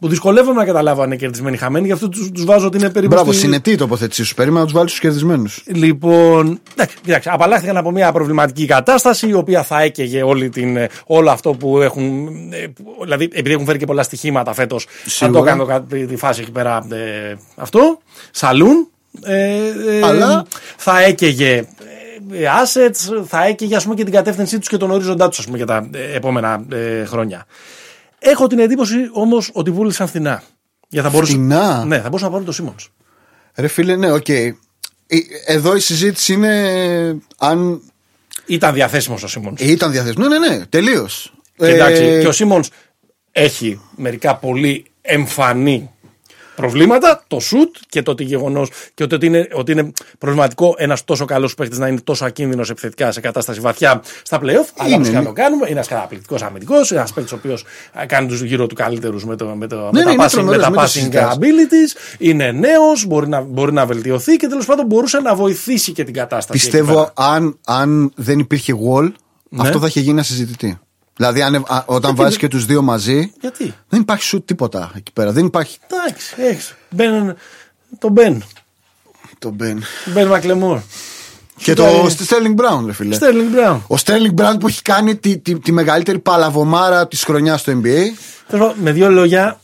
Που 0.05 0.11
δυσκολεύομαι 0.11 0.59
να 0.61 0.65
καταλάβω 0.67 1.01
αν 1.03 1.07
είναι 1.07 1.17
κερδισμένοι 1.17 1.55
ή 1.55 1.59
χαμένοι, 1.59 1.87
γι' 1.87 1.93
αυτό 1.93 2.09
τους 2.09 2.31
τους 2.35 2.45
βάζω 2.45 2.67
ότι 2.67 2.77
είναι 2.79 2.91
περίπου. 2.91 3.15
Μπράβο, 3.15 3.33
στη- 3.33 3.41
συνετή 3.41 3.71
η 3.71 3.75
τοποθέτησή 3.77 4.25
σου. 4.25 4.35
Περίμενα 4.35 4.61
να 4.61 4.65
τους 4.67 4.75
βάλεις 4.75 4.91
τους 4.91 5.01
κερδισμένους. 5.01 5.63
Λοιπόν, 5.67 6.61
εντάξει, 6.73 6.97
κοιτάξτε, 7.05 7.31
απαλλάχθηκαν 7.33 7.77
από 7.77 7.91
μια 7.91 8.13
προβληματική 8.13 8.67
κατάσταση 8.67 9.29
η 9.29 9.33
οποία 9.33 9.63
θα 9.63 9.81
έκαιγε 9.83 10.23
όλη 10.23 10.49
την, 10.49 10.77
ε, 10.77 10.89
όλο 11.07 11.31
αυτό 11.31 11.53
που 11.53 11.81
έχουν. 11.81 12.27
ε, 12.53 12.67
που- 12.67 12.97
Δηλαδή, 13.03 13.25
επειδή 13.33 13.53
έχουν 13.53 13.65
φέρει 13.67 13.79
και 13.79 13.87
πολλά 13.87 14.03
στοιχήματα 14.03 14.53
φέτος, 14.55 14.85
θα 14.85 14.91
το 15.05 15.11
Σίγουρα. 15.11 15.43
κάνω 15.45 15.65
κα- 15.65 15.83
τη, 15.83 16.07
τη 16.07 16.17
φάση 16.17 16.41
εκεί 16.41 16.51
πέρα 16.51 16.87
ε, 16.93 17.35
αυτό. 17.57 17.99
Σαλούν. 18.31 18.89
Ε, 19.23 19.57
ε, 19.89 20.03
Αλλά- 20.03 20.45
θα 20.77 21.03
έκαιγε 21.03 21.53
ε, 21.55 21.59
ε, 22.43 22.49
assets, 22.63 23.25
θα 23.27 23.45
έκαιγε 23.45 23.77
ας 23.77 23.83
πούμε, 23.83 23.95
και 23.95 24.05
την 24.05 24.13
κατεύθυνσή 24.13 24.59
τους 24.59 24.69
και 24.69 24.77
τον 24.77 24.91
ορίζοντά 24.91 25.29
τους 25.29 25.47
για 25.55 25.67
τα 25.67 25.89
ε, 25.93 26.17
επόμενα 26.17 26.65
ε, 26.73 27.05
χρόνια. 27.05 27.47
Έχω 28.27 28.47
την 28.47 28.59
εντύπωση 28.59 28.97
όμως 29.13 29.51
ότι 29.53 29.71
πούλησαν 29.71 30.07
φθηνά. 30.07 30.43
Για 30.89 31.03
θα 31.03 31.09
μπορούσαν, 31.11 31.35
Φθηνά; 31.37 31.85
Ναι, 31.85 31.97
θα 31.97 32.03
μπορούσαν 32.03 32.23
να 32.27 32.31
πάρουν 32.31 32.47
το 32.47 32.53
Σίμονς. 32.53 32.89
Ρε 33.55 33.69
φίλε, 33.69 33.97
ναι, 33.97 34.13
οκ. 34.13 34.29
Ε, 34.29 34.55
Εδώ 35.47 35.77
η 35.77 35.81
συζήτηση 35.81 36.33
είναι 36.33 37.17
αν 37.39 37.81
Ήταν 38.47 38.75
διαθέσιμος 38.75 39.23
ο 39.23 39.29
Σίμονς. 39.29 39.61
ήταν 39.61 39.91
διαθέσιμος. 39.91 40.29
Ναι, 40.29 40.39
ναι, 40.39 40.49
ναι, 40.49 40.67
τελείως. 40.67 41.35
Εντάξει, 41.57 42.19
και 42.21 42.29
ο 42.29 42.33
Σίμονς 42.33 42.69
έχει 43.33 43.81
μερικά 43.97 44.37
πολύ 44.37 44.85
εμφανή 45.03 45.91
προβλήματα. 46.57 47.25
Το 47.27 47.41
σουτ 47.41 47.75
και 47.89 48.03
το 48.03 48.11
ότι 48.11 48.25
γεγονός 48.25 48.71
και 48.95 49.03
ότι, 49.03 49.15
ότι 49.15 49.27
είναι, 49.27 49.49
ότι 49.53 49.73
είναι 49.73 49.93
προβληματικό 50.19 50.75
ένας 50.79 51.05
τόσο 51.05 51.25
καλός 51.25 51.55
παίχτης 51.55 51.79
να 51.79 51.89
είναι 51.89 52.01
τόσο 52.01 52.25
ακίνδυνος 52.25 52.71
επιθετικά 52.71 53.13
σε 53.13 53.21
κατάσταση 53.21 53.61
βαθιά 53.61 54.03
στα 54.23 54.39
playoff. 54.39 54.69
Αλλά 54.77 54.89
Είναι, 54.89 54.95
όπως 54.95 55.05
και 55.05 55.11
να 55.11 55.19
ναι. 55.21 55.25
το 55.27 55.33
κάνουμε, 55.33 55.63
είναι 55.65 55.71
ένας 55.75 55.89
καταπληκτικός 55.89 56.43
αμυντικός, 56.43 56.93
ένας 56.93 57.13
παίχτης 57.13 57.33
ο 57.33 57.37
οποίος 57.37 57.65
κάνει 58.07 58.27
τους 58.29 58.43
γύρω 58.43 58.67
του 58.67 58.75
καλύτερους 58.75 59.25
με, 59.25 59.37
το, 59.37 59.47
με, 59.47 59.67
το, 59.67 59.77
Ναι, 59.77 59.83
με 59.93 59.99
ναι, 59.99 60.05
τα 60.05 60.11
είναι 60.13 60.25
passing, 60.25 60.31
τρομερός, 60.31 60.57
με 60.57 60.63
τα 60.63 60.71
μην 60.71 60.79
το 60.79 60.85
passing 60.85 60.89
συζητάς. 60.89 61.37
abilities. 61.41 62.17
Είναι 62.19 62.51
νέος, 62.53 63.07
μπορεί 63.07 63.29
να, 63.29 63.41
μπορεί 63.41 63.73
να 63.73 63.87
βελτιωθεί 63.87 64.37
και 64.37 64.47
τέλος 64.47 64.67
πάντων 64.67 64.87
μπορούσε 64.87 65.19
να 65.21 65.35
βοηθήσει 65.35 65.93
και 65.93 66.05
την 66.05 66.15
κατάσταση. 66.15 66.59
εκεί 66.67 66.77
Πιστεύω 66.77 66.93
πέρα. 66.95 67.13
αν, 67.15 67.59
αν 67.67 68.13
δεν 68.17 68.39
υπήρχε 68.39 68.73
wall, 68.89 69.13
Ναι. 69.49 69.63
αυτό 69.63 69.79
θα 69.79 69.87
είχε 69.87 70.01
γίνει 70.01 70.11
ένα 70.13 70.23
συζητητή. 70.23 70.79
Δηλαδή, 71.17 71.43
αν, 71.43 71.55
α, 71.55 71.83
όταν 71.87 72.15
βάζεις 72.15 72.37
και 72.37 72.49
τους 72.49 72.67
δύο 72.67 72.83
μαζί, 72.83 73.33
Γιατί; 73.41 73.75
δεν 73.89 74.01
υπάρχει 74.01 74.25
σου 74.25 74.43
τίποτα 74.43 74.93
εκεί 74.97 75.13
πέρα. 75.13 75.33
Δεν 75.33 75.47
υπάρχει. 75.47 75.79
Εντάξει, 75.87 76.35
έχεις. 76.39 76.75
Μπεν, 76.91 77.37
τον 77.99 78.13
Μπεν. 78.13 78.43
Το 79.39 79.51
Μπεν. 79.51 79.83
Μπεν 80.13 80.27
Μακλεμόρ. 80.27 80.79
Και 81.57 81.75
το 81.75 82.07
Sterling 82.07 82.55
Brown, 82.57 82.87
ρε 82.87 82.93
φίλε. 82.93 83.15
Στέρλινγκ 83.15 83.51
Μπράουν. 83.51 83.85
Ο 83.89 83.95
Sterling 84.05 84.35
Brown 84.41 84.57
που 84.61 84.67
έχει 84.67 84.83
κάνει 84.83 85.17
τη, 85.17 85.39
τη, 85.39 85.59
τη 85.59 85.73
μεγαλύτερη 85.73 86.19
παλαβομάρα 86.19 87.09
της 87.09 87.25
χρονιάς 87.25 87.61
στο 87.61 87.81
NBA. 87.83 88.01
Με 88.75 88.93
δύο 88.93 89.11
λόγια, 89.11 89.61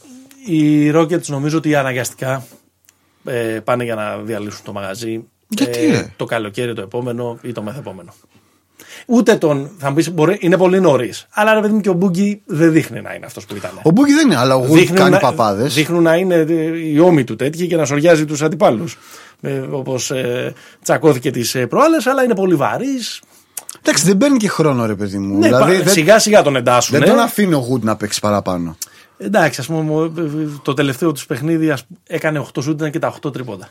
οι 0.46 0.90
Rockets 0.94 1.26
νομίζω 1.26 1.56
ότι 1.56 1.74
αναγκαστικά 1.74 2.46
ε, 3.24 3.60
πάνε 3.64 3.84
για 3.84 3.94
να 3.94 4.16
διαλύσουν 4.16 4.64
το 4.64 4.72
μαγαζί. 4.72 5.24
Γιατί, 5.48 5.78
ε, 5.78 5.90
ρε; 5.90 6.12
το 6.16 6.24
καλοκαίρι 6.24 6.74
το 6.74 6.82
επόμενο 6.82 7.38
ή 7.42 7.52
το 7.52 7.62
μεθεπόμενο. 7.62 8.14
Ούτε 9.06 9.36
τον. 9.36 9.70
Θα 9.78 9.88
μου 9.88 9.94
πεις, 9.94 10.10
μπορεί, 10.12 10.36
είναι 10.40 10.56
πολύ 10.56 10.80
νωρίς. 10.80 11.26
Αλλά 11.30 11.54
ρε 11.54 11.60
παιδί 11.60 11.72
μου 11.72 11.80
και 11.80 11.88
ο 11.88 11.92
Μπούγκη 11.92 12.42
δεν 12.46 12.72
δείχνει 12.72 13.00
να 13.00 13.14
είναι 13.14 13.26
αυτός 13.26 13.44
που 13.44 13.56
ήταν. 13.56 13.70
Ο 13.82 13.90
Μπούγκη 13.90 14.12
δεν 14.12 14.26
είναι, 14.26 14.36
αλλά 14.36 14.54
ο 14.56 14.66
Γουλ 14.66 14.82
κάνει 14.82 15.18
παπάδες. 15.18 15.74
Δείχνουν 15.74 16.02
να 16.02 16.16
είναι 16.16 16.34
οι 16.92 16.98
ώμοι 16.98 17.24
του 17.24 17.36
τέτοιοι 17.36 17.66
και 17.66 17.76
να 17.76 17.84
σοριάζει 17.84 18.24
τους 18.24 18.42
αντιπάλους. 18.42 18.98
Ε, 19.40 19.58
Όπως 19.58 20.10
ε, 20.10 20.52
τσακώθηκε 20.82 21.30
τις 21.30 21.54
ε, 21.54 21.66
προάλλες, 21.66 22.06
αλλά 22.06 22.22
είναι 22.24 22.34
πολύ 22.34 22.54
βαρύς. 22.54 23.20
Εντάξει, 23.82 24.04
δεν 24.04 24.16
παίρνει 24.16 24.36
και 24.36 24.48
χρόνο, 24.48 24.86
ρε 24.86 24.94
παιδί 24.94 25.18
μου. 25.18 25.38
Ναι, 25.38 25.46
δηλαδή, 25.46 25.76
πα- 25.76 25.82
δεν, 25.82 25.92
σιγά 25.92 26.18
σιγά 26.18 26.42
τον 26.42 26.56
εντάσσουν. 26.56 26.98
δεν 26.98 27.08
τον 27.08 27.18
αφήνει 27.18 27.54
ο 27.54 27.58
Γουτ 27.58 27.84
να 27.84 27.96
παίξει 27.96 28.20
παραπάνω. 28.20 28.76
Εντάξει, 29.18 29.60
ας 29.60 29.66
πούμε, 29.66 29.80
μου- 29.80 30.60
το 30.64 30.74
τελευταίο 30.74 31.12
τους 31.12 31.26
παιχνίδι 31.26 31.70
ας, 31.70 31.84
έκανε 32.06 32.38
8 32.38 32.62
σούτ 32.62 32.74
ήταν 32.78 32.90
και 32.90 32.98
τα 32.98 33.14
8 33.26 33.32
τρίποντα. 33.32 33.68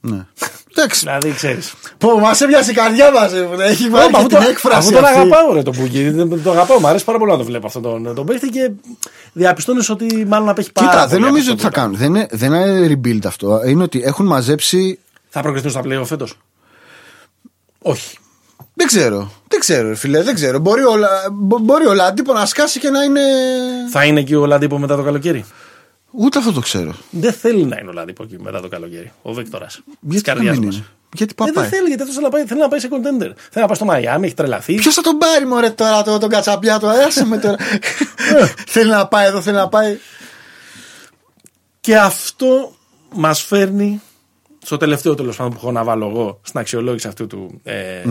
Ναι. 0.00 0.26
Εντάξει. 0.76 1.00
Δηλαδή, 1.04 1.30
ξέρεις. 1.30 1.74
Πω, 1.98 2.18
μας 2.18 2.40
έβιασε 2.40 2.70
η 2.70 2.74
καρδιά 2.74 3.10
μας. 3.10 3.32
Έχει 3.60 3.88
βάλει 3.88 4.12
και 4.12 4.24
την 4.26 4.36
έκφραση. 4.36 4.76
Αυτό 4.78 4.90
τον 4.90 5.04
αυτή. 5.04 5.16
αγαπάω, 5.18 5.52
ρε 5.54 5.62
το 5.62 5.72
Μπούκι. 5.76 6.10
Δεν- 6.10 6.42
Το 6.42 6.50
αγαπάω, 6.50 6.80
μου 6.80 6.86
αρέσει 6.86 7.04
πάρα 7.04 7.18
πολύ 7.18 7.30
να 7.30 7.36
το 7.38 7.44
βλέπω 7.44 7.66
αυτόν 7.66 7.82
τον, 7.82 8.14
τον 8.14 8.26
παίχτη 8.26 8.48
και 8.48 8.70
διαπιστώνεις 9.32 9.90
ότι 9.90 10.24
μάλλον 10.28 10.48
απέχει 10.48 10.72
πάρα 10.72 10.88
Κοίτα, 10.88 10.98
πολύ 11.00 11.10
δεν 11.12 11.22
από 11.22 11.28
νομίζω 11.30 11.52
αυτό 11.52 11.68
ότι 11.68 11.76
θα 11.76 11.80
που 11.82 11.90
ήταν. 11.90 12.00
κάνουν. 12.00 12.28
Δεν 12.30 12.48
είναι, 12.48 12.56
δεν 12.56 12.68
είναι 12.68 13.00
rebuild 13.04 13.26
αυτό. 13.26 13.60
Είναι 13.66 13.82
ότι 13.82 14.02
έχουν 14.04 14.26
μαζέψει. 14.26 14.98
Θα 15.28 15.40
προκριθούν 15.42 15.70
στα 15.70 15.80
πλέον 15.80 16.06
φέτος; 16.06 16.38
Όχι. 17.82 18.18
Δεν 18.74 18.86
ξέρω. 18.86 19.30
Δεν 19.48 19.60
ξέρω, 19.60 19.88
ρε 19.88 19.94
φίλε. 19.94 20.22
Δεν 20.22 20.34
ξέρω. 20.34 20.58
Μπορεί 20.58 20.84
ο, 20.84 20.96
Λα- 20.96 21.08
μπο- 21.32 21.58
μπορεί 21.58 21.86
ο 21.86 21.92
Λαντίπο 21.94 22.32
να 22.32 22.46
σκάσει 22.46 22.78
και 22.80 22.90
να 22.90 23.02
είναι. 23.02 23.20
Θα 23.90 24.04
είναι 24.04 24.20
εκεί 24.20 24.34
ο 24.34 24.46
Λαντίπο 24.46 24.78
μετά 24.78 24.96
το 24.96 25.02
καλοκαίρι; 25.02 25.44
Ούτε 26.16 26.38
αυτό 26.38 26.52
το 26.52 26.60
ξέρω. 26.60 26.94
Δεν 27.10 27.32
θέλει 27.32 27.64
να 27.64 27.78
είναι 27.80 27.90
ο 27.90 27.92
Λαντίπο 27.92 28.22
εκεί 28.22 28.36
μετά 28.40 28.60
το 28.60 28.68
καλοκαίρι. 28.68 29.12
Ο 29.22 29.32
Βίκτορας. 29.32 29.74
Τη 29.74 29.82
Γιατί 30.00 30.28
να 30.28 30.34
καρδιά 30.34 30.52
μην 30.52 30.62
μα. 30.62 30.74
είναι; 30.74 30.84
Γιατί 31.14 31.34
Ε, 31.38 31.44
δεν 31.44 31.52
παπάει; 31.52 31.68
θέλει, 31.70 31.86
γιατί 31.88 32.02
αυτός 32.02 32.14
θέλει 32.14 32.26
να 32.26 32.32
πάει, 32.32 32.44
θέλει 32.44 32.60
να 32.60 32.68
πάει 32.68 32.80
σε 32.80 32.88
contender. 32.90 33.32
Θέλει 33.50 33.60
να 33.60 33.66
πάει 33.66 33.76
στο 33.76 33.84
Μαϊάμι, 33.84 34.26
έχει 34.26 34.34
τρελαθεί. 34.34 34.74
Ποιος 34.74 34.94
θα 34.94 35.02
τον 35.02 35.18
πάρει 35.18 35.46
μωρέ 35.46 35.70
τώρα 35.70 36.02
το, 36.02 36.18
τον 36.18 36.28
κατσαπιά 36.28 36.78
του, 36.78 36.88
άσε 36.88 37.24
με 37.26 37.38
τώρα. 37.38 37.56
θέλει 38.74 38.90
να 38.90 39.06
πάει 39.06 39.26
εδώ, 39.26 39.40
θέλει 39.40 39.56
να 39.56 39.68
πάει. 39.68 39.98
Και 41.80 41.96
αυτό 41.98 42.76
μας 43.14 43.42
φέρνει 43.42 44.00
στο 44.62 44.76
τελευταίο 44.76 45.14
τέλος 45.14 45.36
πάντων 45.36 45.52
που 45.52 45.58
έχω 45.62 45.72
να 45.72 45.84
βάλω 45.84 46.08
εγώ 46.08 46.40
στην 46.42 46.60
αξιολόγηση 46.60 47.08
αυτού 47.08 47.26
του 47.26 47.60
ε, 47.62 48.02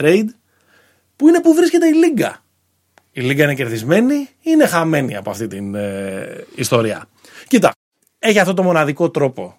trade, 0.00 0.26
που 1.16 1.28
είναι 1.28 1.40
που 1.40 1.54
βρίσκεται 1.54 1.86
η 1.86 1.92
Λίγκα. 1.92 2.43
Η 3.16 3.20
Λίγκα 3.20 3.42
είναι 3.44 3.54
κερδισμένη 3.54 4.14
ή 4.14 4.26
είναι 4.42 4.66
χαμένη 4.66 5.16
από 5.16 5.30
αυτή 5.30 5.46
την 5.46 5.74
ε, 5.74 6.44
ιστορία. 6.54 7.04
Κοίτα, 7.48 7.72
έχει 8.18 8.38
αυτό 8.38 8.54
το 8.54 8.62
μοναδικό 8.62 9.10
τρόπο 9.10 9.58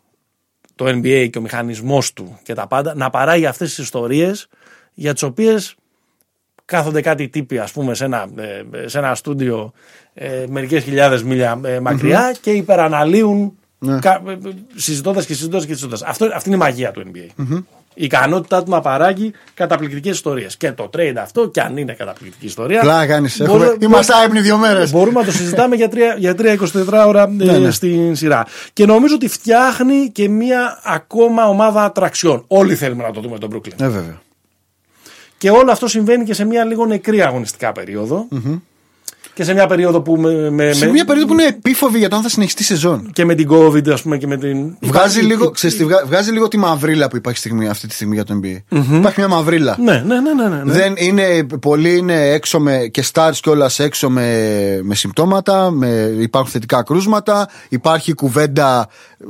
το 0.76 0.86
NBA 0.88 1.28
και 1.32 1.38
ο 1.38 1.42
μηχανισμός 1.42 2.14
του 2.14 2.40
και 2.44 2.54
τα 2.54 2.68
πάντα 2.68 2.96
να 2.96 3.10
παράγει 3.10 3.46
αυτές 3.46 3.70
τις 3.70 3.78
ιστορίες 3.78 4.48
για 4.94 5.14
τις 5.14 5.24
οποίες 5.24 5.76
κάθονται 6.66 7.02
κάτι 7.02 7.30
τύποι 7.30 7.60
ας 7.60 7.72
πούμε 7.72 7.94
σε 7.94 8.06
ένα, 8.06 8.28
ε, 8.36 8.88
σε 8.88 8.98
ένα 8.98 9.16
στούντιο 9.16 9.72
ε, 10.14 10.46
μερικές 10.50 10.84
χιλιάδες 10.84 11.24
μίλια 11.24 11.60
ε, 11.64 11.80
μακριά 11.80 12.36
και 12.42 12.52
υπεραναλύουν 12.52 13.58
Ναι. 13.80 14.00
κα, 14.00 14.22
ε, 14.28 14.38
συζητώντας 14.76 15.26
και 15.26 15.34
συζητώντας 15.34 15.66
και 15.66 15.72
συζητώντας. 15.74 16.02
Αυτό, 16.02 16.30
αυτή 16.34 16.50
είναι 16.50 16.58
η 16.58 16.60
μαγεία 16.60 16.92
του 16.92 17.04
NBA. 17.14 17.28
Η 17.38 17.85
ικανότητά 17.96 18.64
του 18.64 18.70
να 18.72 18.82
παράγει 18.82 19.32
καταπληκτικές 19.54 20.14
ιστορίες. 20.16 20.58
Και 20.58 20.72
το 20.72 20.90
trade 20.98 21.16
αυτό, 21.18 21.48
και 21.50 21.62
αν 21.62 21.78
είναι 21.78 21.94
καταπληκτική 21.94 22.46
ιστορία. 22.46 22.80
Πλάκα 22.82 23.06
κάνεις, 23.06 23.38
μπορεί- 23.38 23.52
έχουμε- 23.52 23.78
Είμαστε 23.80 24.14
άϊπνοι 24.14 24.40
δύο 24.42 24.58
μέρες. 24.58 24.92
Μπορούμε 24.92 25.20
να 25.20 25.26
το 25.26 25.32
συζητάμε 25.32 25.76
για 25.76 25.90
τρία, 25.90 26.16
για 26.18 26.36
τρία 26.36 26.52
24 26.54 27.06
ώρα 27.08 27.24
ε, 27.40 27.58
ναι. 27.58 27.72
στην 27.72 28.16
σειρά. 28.16 28.46
Και 28.74 28.86
νομίζω 28.86 29.16
ότι 29.16 29.28
φτιάχνει 29.28 30.10
και 30.12 30.30
μία 30.30 30.80
ακόμα 30.84 31.48
ομάδα 31.48 31.84
ατραξιών. 31.84 32.44
Όλοι 32.48 32.76
θέλουμε 32.76 33.04
να 33.04 33.12
το 33.12 33.22
δούμε 33.22 33.38
τον 33.38 33.50
Brooklyn. 33.54 33.82
Ε, 33.82 33.88
βέβαια. 33.88 34.22
Και 35.38 35.50
όλο 35.50 35.72
αυτό 35.72 35.88
συμβαίνει 35.88 36.24
και 36.24 36.34
σε 36.34 36.46
μία 36.46 36.64
λίγο 36.64 36.86
νεκρή 36.86 37.22
αγωνιστικά 37.22 37.72
περίοδο. 37.72 38.28
Και 39.36 39.44
σε 39.44 39.54
μια 39.54 39.68
περίοδο 39.68 40.02
που 40.02 40.16
με, 40.16 40.50
με, 40.50 40.72
Σε 40.74 40.86
με- 40.86 40.92
μια 40.92 41.06
περίοδο 41.06 41.28
που 41.28 41.34
είναι 41.34 41.46
επίφοβη 41.46 41.98
για 41.98 42.10
το 42.10 42.16
αν 42.16 42.22
θα 42.22 42.30
συνεχιστεί 42.30 42.62
η 42.62 42.66
σεζόν. 42.66 43.10
και 43.14 43.26
με 43.26 43.36
την 43.36 43.48
COVID, 43.52 43.90
ας 43.90 44.02
πούμε, 44.02 44.18
και 44.18 44.28
με 44.28 44.38
την. 44.38 44.50
Βγάζει 44.52 44.78
Υπάρχει- 44.82 45.22
λίγο, 45.22 45.50
ξέρεις 45.52 45.78
τι, 45.78 45.84
βγα- 45.86 46.04
βγάζει 46.06 46.32
λίγο 46.32 46.48
τη 46.48 46.58
μαυρίλα 46.58 47.08
που 47.08 47.16
υπάρχει 47.18 47.40
στιγμή, 47.40 47.68
αυτή 47.68 47.88
τη 47.88 47.94
στιγμή 47.94 48.14
για 48.16 48.24
το 48.24 48.40
NBA. 48.44 48.78
Υπάρχει 48.92 49.20
μια 49.20 49.28
μαυρίλα. 49.30 49.76
Ναι, 49.80 49.92
ναι, 50.06 50.20
ναι, 50.20 50.34
ναι, 50.34 50.56
ναι, 50.56 50.64
ναι. 50.64 50.72
Δεν 50.72 50.94
είναι, 50.98 51.44
πολλοί 51.62 51.98
είναι 51.98 52.30
έξω 52.30 52.60
με, 52.60 52.78
και 52.92 53.04
stars 53.14 53.32
κιόλα 53.42 53.70
έξω 53.78 54.10
με, 54.10 54.80
με 54.84 54.96
συμπτώματα, 54.96 55.72
με, 55.72 56.14
υπάρχουν 56.20 56.52
θετικά 56.52 56.84
κρούσματα, 56.84 57.50
υπάρχει 57.70 58.14
κουβέντα 58.14 58.88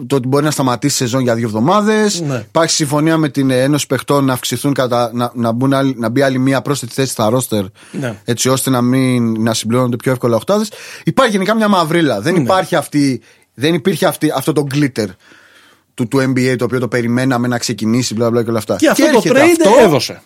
το 0.08 0.16
ότι 0.16 0.28
μπορεί 0.28 0.43
να 0.43 0.51
σταματήσει 0.51 0.93
η 0.95 0.97
σεζόν 0.97 1.22
για 1.22 1.36
δύο 1.36 1.45
εβδομάδες. 1.47 2.22
Ναι. 2.22 2.43
Υπάρχει 2.47 2.74
συμφωνία 2.74 3.18
με 3.18 3.30
την 3.30 3.49
Ένωση 3.49 3.88
Παιχτών 3.88 4.26
να 4.26 4.34
αυξηθούν 4.34 4.74
κατά, 4.74 5.10
να, 5.14 5.32
να, 5.34 5.51
μπουν 5.51 5.74
άλλοι- 5.74 5.97
να 5.99 6.10
μπει 6.10 6.22
άλλη 6.22 6.39
μία 6.39 6.62
πρόσθετη 6.62 6.93
θέση 6.93 7.12
στα 7.12 7.30
ρόστερ, 7.30 7.64
Ναι. 7.91 8.16
έτσι 8.26 8.49
ώστε 8.49 8.70
να, 8.70 8.82
μην, 8.82 9.41
να 9.41 9.53
συμπληρώνονται 9.53 9.94
πιο 9.95 10.11
εύκολα 10.11 10.35
οχτάδε. 10.35 10.65
Υπάρχει 11.03 11.31
γενικά 11.31 11.55
μια 11.55 11.67
μαυρίλα. 11.67 12.21
Δεν, 12.21 12.35
υπάρχει 12.35 12.75
αυτή, 12.75 13.21
δεν 13.53 13.73
υπήρχε 13.73 14.05
αυτή, 14.05 14.31
αυτό 14.35 14.51
το 14.53 14.67
glitter 14.75 15.07
του, 15.93 16.07
του 16.07 16.17
NBA 16.19 16.55
το 16.57 16.63
οποίο 16.65 16.79
το 16.79 16.87
περιμέναμε 16.87 17.47
να 17.47 17.57
ξεκινήσει, 17.57 18.13
μπλα 18.13 18.29
μπλα 18.29 18.43
και 18.43 18.49
όλα 18.49 18.57
αυτά. 18.57 18.75
Και 18.75 18.89
αυτό 18.89 19.05
το 19.05 19.21
έρχεται 19.25 19.63
trade 19.63 19.67
αυτό, 19.67 19.79
έδωσε. 19.83 20.21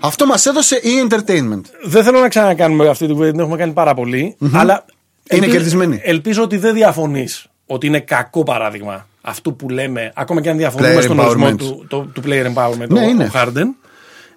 αυτό 0.00 0.26
μας 0.26 0.46
έδωσε 0.46 0.76
η 0.82 0.90
entertainment. 1.08 1.60
Δεν 1.84 2.04
θέλω 2.04 2.20
να 2.20 2.28
ξανακάνουμε 2.28 2.88
αυτή 2.88 3.04
την 3.04 3.14
κουβέντα, 3.14 3.30
την 3.32 3.40
έχουμε 3.40 3.56
κάνει 3.56 3.72
πάρα 3.72 3.94
πολύ, 3.94 4.36
αλλά. 4.52 4.84
Είναι 5.30 5.40
ελπίζω- 5.44 5.52
κερδισμένη. 5.52 6.00
Ελπίζω 6.02 6.42
ότι 6.42 6.56
δεν 6.56 6.74
διαφωνείς 6.74 7.46
ότι 7.66 7.86
είναι 7.86 8.00
κακό 8.00 8.42
παράδειγμα 8.42 9.06
αυτού 9.20 9.56
που 9.56 9.68
λέμε, 9.68 10.12
ακόμα 10.14 10.40
και 10.40 10.50
αν 10.50 10.56
διαφωνούμε 10.56 10.96
Player 10.96 11.02
στον 11.02 11.18
ορισμό 11.18 11.46
empowerment. 11.48 11.56
του, 11.56 11.84
το, 11.88 12.00
του 12.00 12.22
player 12.26 12.46
empowerment, 12.54 12.88
Ναι, 12.88 13.00
ο, 13.00 13.08
είναι. 13.08 13.24
ο 13.24 13.30
Harden. 13.34 13.64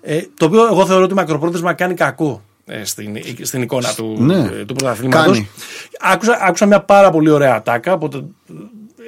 Ε, 0.02 0.22
το 0.38 0.46
οποίο 0.46 0.66
εγώ 0.68 0.86
θεωρώ 0.86 1.04
ότι 1.04 1.14
μακροπρόθεσμα 1.14 1.74
κάνει 1.74 1.94
κακό 1.94 2.42
ε, 2.42 2.47
στην, 2.84 3.18
στην 3.42 3.62
εικόνα 3.62 3.94
του, 3.96 4.16
Ναι. 4.20 4.36
ε, 4.60 4.66
του 4.66 4.74
πρωταθλήματος. 4.74 5.26
Κάνει. 5.36 5.50
Άκουσα, 6.02 6.38
άκουσα 6.42 6.66
μια 6.66 6.82
πάρα 6.82 7.10
πολύ 7.10 7.30
ωραία 7.30 7.56
ατάκα, 7.56 7.94
οπότε 7.94 8.24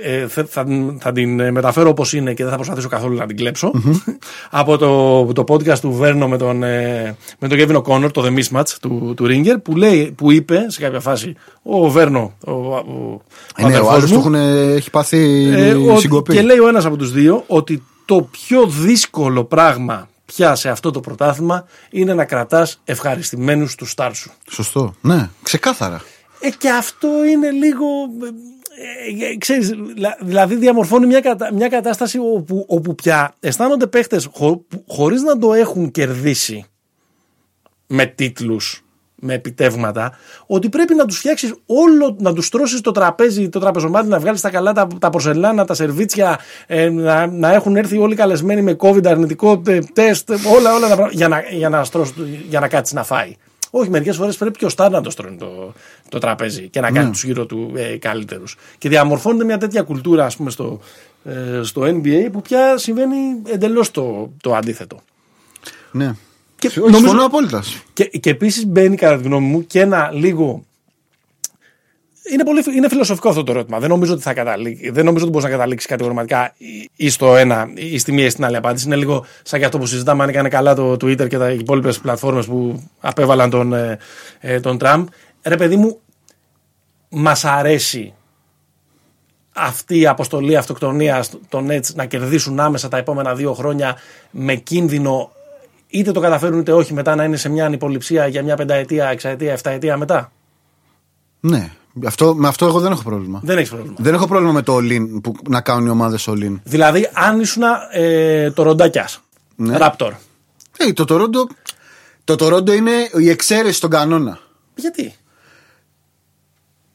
ε, 0.03 0.27
θα, 0.27 0.45
θα, 0.49 0.65
θα 0.99 1.11
την 1.11 1.39
ε, 1.39 1.51
μεταφέρω 1.51 1.89
όπως 1.89 2.13
είναι 2.13 2.33
και 2.33 2.41
δεν 2.41 2.49
θα 2.51 2.55
προσπαθήσω 2.57 2.87
καθόλου 2.87 3.15
να 3.15 3.25
την 3.25 3.37
κλεψω 3.37 3.71
από 4.49 4.77
το, 4.77 5.25
το 5.33 5.43
podcast 5.47 5.79
του 5.79 5.91
Βέρνο 5.91 6.27
με 6.27 6.37
τον, 6.37 6.63
ε, 6.63 7.15
με 7.39 7.47
τον 7.47 7.57
Kevin 7.61 7.81
O'Connor, 7.83 8.11
το 8.11 8.23
The 8.25 8.39
Mismatch 8.39 8.69
του, 8.81 9.13
του 9.15 9.25
Ringer, 9.29 9.55
που, 9.63 9.75
λέει, 9.75 10.11
που 10.17 10.31
είπε 10.31 10.65
σε 10.67 10.79
κάποια 10.81 10.99
φάση 10.99 11.35
ο 11.63 11.89
Βέρνο, 11.89 12.33
ο, 12.45 12.51
ο, 12.51 12.75
ο 12.75 13.21
Ναι, 13.57 13.63
ο 13.63 13.67
αδερφός 13.67 13.91
άλλος 13.93 14.09
του 14.11 14.13
μου, 14.13 14.19
έχουν, 14.19 14.35
έχει 14.75 14.89
πάθει 14.89 15.49
ε, 15.53 15.73
ότι- 15.73 15.99
συγκοπή. 16.01 16.33
και 16.33 16.41
λέει 16.41 16.57
ο 16.57 16.67
ένας 16.67 16.85
από 16.85 16.97
τους 16.97 17.11
δύο 17.11 17.43
ότι 17.47 17.83
το 18.05 18.27
πιο 18.31 18.65
δύσκολο 18.67 19.43
πράγμα 19.43 20.08
πια 20.33 20.55
σε 20.55 20.69
αυτό 20.69 20.91
το 20.91 20.99
πρωτάθλημα 20.99 21.65
είναι 21.89 22.13
να 22.13 22.25
κρατάς 22.25 22.81
ευχαριστημένους 22.83 23.75
τους 23.75 23.91
στάρ 23.91 24.15
σου. 24.15 24.31
Σωστό. 24.49 24.93
Ναι, 25.01 25.29
ξεκάθαρα. 25.43 26.01
Ε, 26.39 26.49
και 26.49 26.69
αυτό 26.69 27.25
είναι 27.25 27.49
λίγο. 27.51 27.85
Ε, 29.21 29.25
ε, 29.25 29.37
ξέρεις, 29.37 29.69
δηλα- 29.69 30.17
δηλαδή 30.21 30.55
διαμορφώνει 30.55 31.05
μια, 31.05 31.19
κατα- 31.21 31.53
μια 31.53 31.67
κατάσταση 31.67 32.17
όπου, 32.17 32.65
όπου 32.67 32.95
πια 32.95 33.33
αισθάνονται 33.39 33.87
παίχτες 33.87 34.29
χω, 34.33 34.57
που- 34.57 34.83
χωρίς 34.87 35.21
να 35.21 35.37
το 35.37 35.53
έχουν 35.53 35.91
κερδίσει 35.91 36.65
με 37.87 38.05
τίτλους, 38.05 38.83
με 39.19 39.33
επιτεύγματα, 39.33 40.17
ότι 40.45 40.69
πρέπει 40.69 40.95
να 40.95 41.05
τους 41.05 41.17
φτιάξεις 41.17 41.53
όλο, 41.65 42.15
να 42.19 42.33
τους 42.33 42.49
τρώσεις 42.49 42.81
το 42.81 42.91
τραπέζι, 42.91 43.49
το 43.49 43.59
τραπεζομάτι, 43.59 44.07
να 44.07 44.19
βγάλεις 44.19 44.41
τα 44.41 44.49
καλά, 44.49 44.73
τα, 44.73 44.87
τα 44.99 45.09
πορσελάνα, 45.09 45.65
τα 45.65 45.73
σερβίτσια, 45.73 46.39
ε, 46.67 46.89
να, 46.89 47.27
να 47.27 47.53
έχουν 47.53 47.75
έρθει 47.75 47.97
όλοι 47.97 48.15
καλεσμένοι 48.15 48.61
με 48.61 48.75
COVID 48.79 49.07
αρνητικό 49.07 49.57
τε- 49.59 49.93
τεστ, 49.93 50.29
όλα, 50.29 50.75
όλα 50.75 50.87
τα 50.87 50.95
πράγματα, 50.95 51.11
για 51.11 51.27
να, 51.27 51.41
για 51.51 51.69
να, 51.69 51.83
στρώσει, 51.83 52.13
για 52.49 52.59
να 52.59 52.67
κάτσεις 52.67 52.95
να 52.95 53.03
φάει. 53.03 53.35
Όχι, 53.71 53.89
μερικές 53.89 54.15
φορές 54.15 54.37
πρέπει 54.37 54.57
και 54.57 54.65
ο 54.65 54.69
Στάρ 54.69 54.91
να 54.91 55.01
το 55.01 55.09
στρώνει 55.09 55.37
το, 55.37 55.73
το 56.09 56.17
τραπέζι 56.17 56.67
και 56.67 56.79
να 56.79 56.91
κάνει 56.91 57.09
τους 57.09 57.23
γύρω 57.23 57.45
του 57.45 57.71
ε, 57.75 57.97
καλύτερους. 57.97 58.57
Και 58.77 58.89
διαμορφώνεται 58.89 59.43
μια 59.43 59.57
τέτοια 59.57 59.81
κουλτούρα, 59.81 60.25
ας 60.25 60.35
πούμε, 60.35 60.49
στο, 60.49 60.79
ε, 61.23 61.59
στο 61.63 61.81
NBA 61.81 62.29
που 62.31 62.41
πια 62.41 62.77
συμβαίνει 62.77 63.17
εντελώς 63.47 63.91
το, 63.91 64.31
το 64.41 64.55
αντίθετο. 64.55 64.99
Ναι. 65.91 66.15
Και 66.59 66.67
Όχι, 66.67 66.79
νομίζω- 66.79 66.97
Συμφωνώ 66.99 67.25
απόλυτα. 67.25 67.63
Και, 67.93 68.03
και 68.05 68.29
επίσης 68.29 68.65
μπαίνει, 68.65 68.95
κατά 68.95 69.17
τη 69.17 69.23
γνώμη 69.23 69.47
μου, 69.47 69.65
και 69.67 69.79
ένα 69.79 70.09
λίγο. 70.13 70.63
Είναι, 72.31 72.43
πολύ, 72.43 72.63
είναι 72.75 72.89
φιλοσοφικό 72.89 73.29
αυτό 73.29 73.43
το 73.43 73.51
ερώτημα. 73.51 73.79
Δεν 73.79 73.89
νομίζω 73.89 74.13
ότι 74.13 74.21
θα 74.21 74.33
καταλήξει. 74.33 74.89
Δεν 74.89 75.05
νομίζω 75.05 75.23
ότι 75.23 75.33
μπορείς 75.33 75.47
να 75.49 75.55
καταλήξεις 75.57 75.89
κατηγορηματικά 75.89 76.53
ή- 76.57 76.89
ή 76.95 77.09
στο 77.09 77.35
ένα 77.35 77.69
ή 77.75 77.97
στη 77.97 78.11
μία 78.11 78.25
ή 78.25 78.29
στην 78.29 78.45
άλλη 78.45 78.55
απάντηση. 78.55 78.85
Είναι 78.85 78.95
λίγο 78.95 79.25
σαν 79.43 79.59
και 79.59 79.65
αυτό 79.65 79.77
που 79.77 79.85
συζητάμε 79.85 80.23
αν 80.23 80.29
έκανε 80.29 80.49
καλά 80.49 80.75
το 80.75 80.91
Twitter 80.91 81.27
και 81.29 81.37
τα 81.37 81.49
υπόλοιπες 81.51 81.99
πλατφόρμες 81.99 82.45
που 82.45 82.83
απέβαλαν 82.99 83.49
τον, 83.49 83.73
ε, 83.73 83.97
ε, 84.39 84.59
τον 84.59 84.77
Τραμπ. 84.77 85.07
Ρε 85.43 85.55
παιδί 85.57 85.75
μου, 85.75 85.99
μας 87.09 87.45
αρέσει 87.45 88.13
αυτή 89.53 89.99
η 89.99 90.07
αποστολή 90.07 90.55
αυτοκτονίας 90.57 91.31
των 91.49 91.67
Nets 91.71 91.93
να 91.95 92.05
κερδίσουν 92.05 92.59
άμεσα 92.59 92.87
τα 92.87 92.97
επόμενα 92.97 93.35
δύο 93.35 93.53
χρόνια 93.53 93.95
με 94.31 94.55
κίνδυνο 94.55 95.31
είτε 95.89 96.11
το 96.11 96.19
καταφέρουν 96.19 96.59
είτε 96.59 96.71
όχι 96.73 96.93
μετά 96.93 97.15
να 97.15 97.23
είναι 97.23 97.37
σε 97.37 97.49
μια 97.49 97.65
ανυποληψία 97.65 98.27
για 98.27 98.43
μια 98.43 98.55
πενταετία, 98.55 99.07
εξαετία, 99.09 99.51
εφταετία 99.51 99.97
μετά. 99.97 100.31
Ναι. 101.39 101.71
Αυτό, 102.05 102.35
με 102.35 102.47
αυτό 102.47 102.65
εγώ 102.65 102.79
δεν 102.79 102.91
έχω 102.91 103.01
πρόβλημα. 103.03 103.39
Δεν 103.43 103.57
έχεις 103.57 103.69
πρόβλημα. 103.69 103.95
Δεν 103.99 104.13
έχω 104.13 104.27
πρόβλημα 104.27 104.51
με 104.53 104.61
το 104.61 104.75
all-in 104.77 105.19
που 105.23 105.33
να 105.49 105.61
κάνουν 105.61 105.85
οι 105.85 105.89
ομάδες 105.89 106.27
all-in. 106.29 106.59
Δηλαδή, 106.63 107.09
αν 107.13 107.39
ήσουν 107.39 107.63
ε, 107.91 108.51
το 108.51 108.63
ροντάκιας, 108.63 109.21
Ναι. 109.55 109.77
Raptor, 109.79 110.11
Ε, 110.77 110.93
το 110.93 111.05
Toronto. 111.09 111.51
Το 112.23 112.35
Τορόντο 112.35 112.73
είναι 112.73 112.91
η 113.17 113.29
εξαίρεση 113.29 113.73
στον 113.75 113.89
κανόνα. 113.89 114.39
Γιατί; 114.75 115.13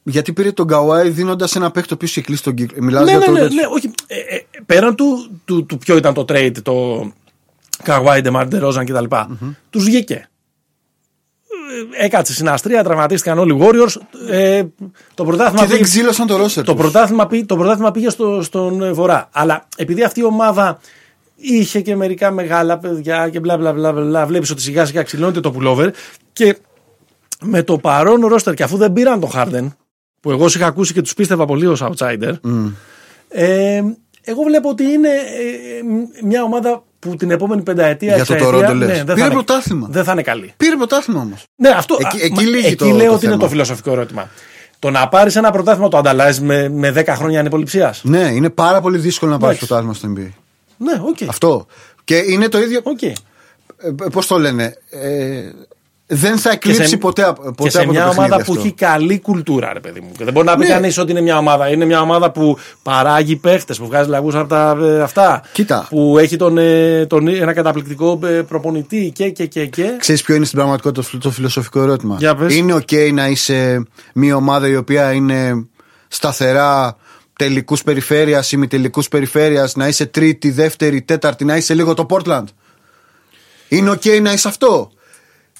Γιατί 0.03 0.33
πήρε 0.33 0.51
τον 0.51 0.67
Καουάι 0.67 1.09
δίνοντας 1.09 1.55
ένα 1.55 1.71
παίχτη 1.71 1.87
το 1.89 1.93
οποίο 1.95 2.07
είχε 2.07 2.21
κλείσει 2.21 2.43
τον 2.43 2.53
κύκλο. 2.53 2.83
Μιλάς 2.83 3.03
Ναι, 3.03 3.09
για 3.09 3.19
ναι, 3.19 3.25
το. 3.25 3.31
ναι, 3.31 3.39
ναι, 3.41 3.61
όχι. 3.75 3.91
Ε, 4.07 4.15
ε, 4.35 4.45
πέραν 4.65 4.95
του, 4.95 5.39
του, 5.45 5.65
του 5.65 5.77
ποιο 5.77 5.97
ήταν 5.97 6.13
το 6.13 6.25
trade, 6.29 6.51
το 6.63 6.73
Καγουάι, 7.83 8.21
Ντεμάρ, 8.21 8.47
Ρόζαν 8.49 8.85
κτλ. 8.85 9.05
Τους 9.69 9.83
βγήκε. 9.83 10.29
Ε, 11.99 12.05
Έκατσε 12.05 12.33
στην 12.33 12.49
Αστρία, 12.49 12.83
τραυματίστηκαν 12.83 13.37
όλοι 13.39 13.53
οι 13.53 13.57
Warriors. 13.61 13.95
Ε, 14.29 14.63
το 15.13 15.23
πρωτάθλημα 15.23 15.61
Και 15.61 15.67
δεν 15.67 15.77
πήγε- 15.77 15.83
ξύλωσαν 15.91 16.27
το 16.27 16.35
ρόστερ. 16.37 16.63
το 16.63 16.71
τους. 16.73 16.81
πρωτάθλημα, 16.81 17.27
πή- 17.27 17.45
το 17.47 17.55
πρωτάθλημα 17.55 17.91
πήγε 17.91 18.09
στο, 18.09 18.41
στον 18.41 18.83
ε, 18.83 18.91
Βορρά. 18.91 19.29
Αλλά 19.31 19.67
επειδή 19.77 20.03
αυτή 20.03 20.19
η 20.19 20.23
ομάδα 20.23 20.79
είχε 21.35 21.81
και 21.81 21.95
μερικά 21.95 22.31
μεγάλα 22.31 22.77
παιδιά 22.77 23.29
και 23.29 23.39
μπλα 23.39 23.57
μπλα 23.57 23.73
μπλα, 23.73 23.91
μπλα 23.93 24.25
βλέπεις 24.25 24.49
ότι 24.49 24.61
σιγά 24.61 24.85
σιγά 24.85 25.03
ξυλώνεται 25.03 25.39
το 25.39 25.53
pullover 25.59 25.89
και 26.33 26.57
με 27.41 27.63
το 27.63 27.77
παρόν 27.77 28.25
ρόστερ 28.25 28.53
και 28.53 28.63
αφού 28.63 28.77
δεν 28.77 28.93
πήραν 28.93 29.19
τον 29.19 29.29
Harden 29.33 29.67
που 30.21 30.31
εγώ 30.31 30.47
σου 30.47 30.57
είχα 30.57 30.67
ακούσει 30.67 30.93
και 30.93 31.01
τους 31.01 31.13
πίστευα 31.13 31.45
πολύ 31.45 31.65
ως 31.67 31.83
outsider 31.83 32.33
ε, 33.27 33.81
εγώ 34.21 34.41
βλέπω 34.43 34.69
ότι 34.69 34.83
είναι 34.83 35.09
ε, 35.09 36.25
μια 36.25 36.43
ομάδα 36.43 36.83
που 37.09 37.15
την 37.15 37.31
επόμενη 37.31 37.61
πενταετία 37.61 38.15
Για 38.15 38.25
το 38.25 38.33
εξαετία, 38.33 38.69
Toronto 38.69 38.73
λες. 38.75 38.87
δεν, 38.87 39.05
Πήρε 39.05 39.17
θα 39.19 39.25
είναι, 39.25 39.33
πρωτάθλημα. 39.33 39.87
δεν 39.91 40.03
θα 40.03 40.11
είναι 40.11 40.21
καλή. 40.21 40.53
Πήρε 40.57 40.75
πρωτάθλημα 40.75 41.19
όμως. 41.21 41.43
Ναι, 41.55 41.69
αυτό, 41.69 41.97
Εκεί- 41.99 42.21
α, 42.21 42.25
εκεί 42.25 42.33
μα- 42.33 42.41
λήγει 42.41 42.65
εκεί 42.65 42.75
το- 42.75 42.85
λέω 42.85 42.95
το 42.95 43.01
ότι 43.03 43.25
είναι 43.25 43.33
θέμα. 43.33 43.37
το 43.37 43.49
φιλοσοφικό 43.49 43.91
ερώτημα. 43.91 44.29
Το 44.79 44.89
να 44.89 45.07
πάρεις 45.07 45.35
ένα 45.35 45.51
πρωτάθλημα 45.51 45.87
το 45.89 45.97
ανταλλάσσει 45.97 46.41
με, 46.41 46.69
με 46.69 46.91
10 46.91 47.13
χρόνια 47.15 47.39
ανυποληψίας. 47.39 48.01
Ναι, 48.03 48.19
είναι 48.33 48.49
πάρα 48.49 48.81
πολύ 48.81 48.97
δύσκολο 48.97 49.31
να 49.31 49.37
πάρεις 49.37 49.61
Εντάξει. 49.61 49.83
πρωτάθλημα 49.83 50.15
στο 50.15 50.21
NBA. 50.27 50.33
Ναι, 50.77 51.01
οκ. 51.09 51.29
Αυτό. 51.29 51.65
Και 52.03 52.15
είναι 52.17 52.49
το 52.49 52.57
ίδιο. 52.61 52.79
Οκ. 52.83 52.99
Πώς 54.11 54.27
το 54.27 54.39
λένε. 54.39 54.73
Ε, 54.89 55.41
δεν 56.07 56.37
θα 56.37 56.55
Και 56.55 56.67
σε, 56.67 56.73
εκλείψει 56.73 56.97
ποτέ, 56.97 57.23
απ- 57.23 57.37
ποτέ 57.43 57.63
και 57.63 57.69
σε 57.69 57.79
από 57.81 57.91
μια 57.91 57.99
το 58.01 58.07
παιχνίδι 58.07 58.29
ομάδα 58.31 58.43
που 58.43 58.51
αυτό. 58.51 58.63
έχει 58.63 58.73
καλή 58.73 59.19
κουλτούρα, 59.19 59.73
ρε 59.73 59.79
παιδί 59.79 59.99
μου. 59.99 60.11
Και 60.17 60.23
δεν 60.23 60.33
μπορεί 60.33 60.45
να 60.45 60.55
πει 60.55 60.63
Ναι. 60.65 60.67
κανείς 60.69 60.97
ότι 60.97 61.11
είναι 61.11 61.21
μια 61.21 61.37
ομάδα. 61.37 61.69
Είναι 61.69 61.85
μια 61.85 62.01
ομάδα 62.01 62.31
που 62.31 62.57
παράγει 62.83 63.35
παίχτες, 63.35 63.77
που 63.77 63.85
βγάζει 63.85 64.09
λαγούς 64.09 64.35
από 64.35 64.47
τα 64.47 64.77
ε, 64.81 65.01
αυτά. 65.01 65.41
Κοίτα. 65.51 65.85
Που 65.89 66.17
έχει 66.19 66.35
τον, 66.35 66.57
ε, 66.57 67.05
τον, 67.05 67.27
ένα 67.27 67.53
καταπληκτικό 67.53 68.19
ε, 68.23 68.27
προπονητή 68.27 69.11
και 69.15 69.29
και 69.29 69.45
και. 69.45 69.65
και. 69.65 69.95
Ξέρεις 69.99 70.21
ποιο 70.21 70.35
είναι 70.35 70.45
στην 70.45 70.57
πραγματικότητα 70.57 71.01
το, 71.01 71.07
φι- 71.07 71.21
το 71.23 71.31
φιλοσοφικό 71.31 71.81
ερώτημα; 71.81 72.15
Για 72.19 72.35
πες. 72.35 72.55
Είναι 72.55 72.73
OK 72.73 73.11
να 73.13 73.27
είσαι 73.27 73.83
μια 74.13 74.35
ομάδα 74.35 74.67
η 74.67 74.75
οποία 74.75 75.11
είναι 75.11 75.65
σταθερά 76.07 76.97
τελικούς 77.37 77.83
περιφέρειας, 77.83 78.51
ημιτελικούς 78.51 79.07
περιφέρειας, 79.07 79.75
να 79.75 79.87
είσαι 79.87 80.05
τρίτη, 80.05 80.51
δεύτερη, 80.51 81.01
τέταρτη, 81.01 81.45
να 81.45 81.55
είσαι 81.57 81.73
λίγο 81.73 81.93
το 81.93 82.05
Portland. 82.09 82.43
Είναι 83.67 83.91
OK 83.91 84.21
να 84.21 84.33
είσαι 84.33 84.47
αυτό; 84.47 84.89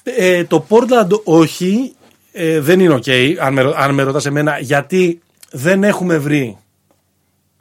Ε, 0.08 0.44
το 0.44 0.66
Portland 0.68 1.20
όχι, 1.24 1.94
ε, 2.32 2.60
δεν 2.60 2.80
είναι 2.80 2.94
ok, 3.04 3.34
αν 3.40 3.52
με, 3.52 3.60
ρω- 3.62 3.74
αν 3.76 3.94
με 3.94 4.02
ρωτάς 4.02 4.26
εμένα, 4.26 4.58
γιατί 4.58 5.20
δεν 5.50 5.84
έχουμε 5.84 6.18
βρει 6.18 6.58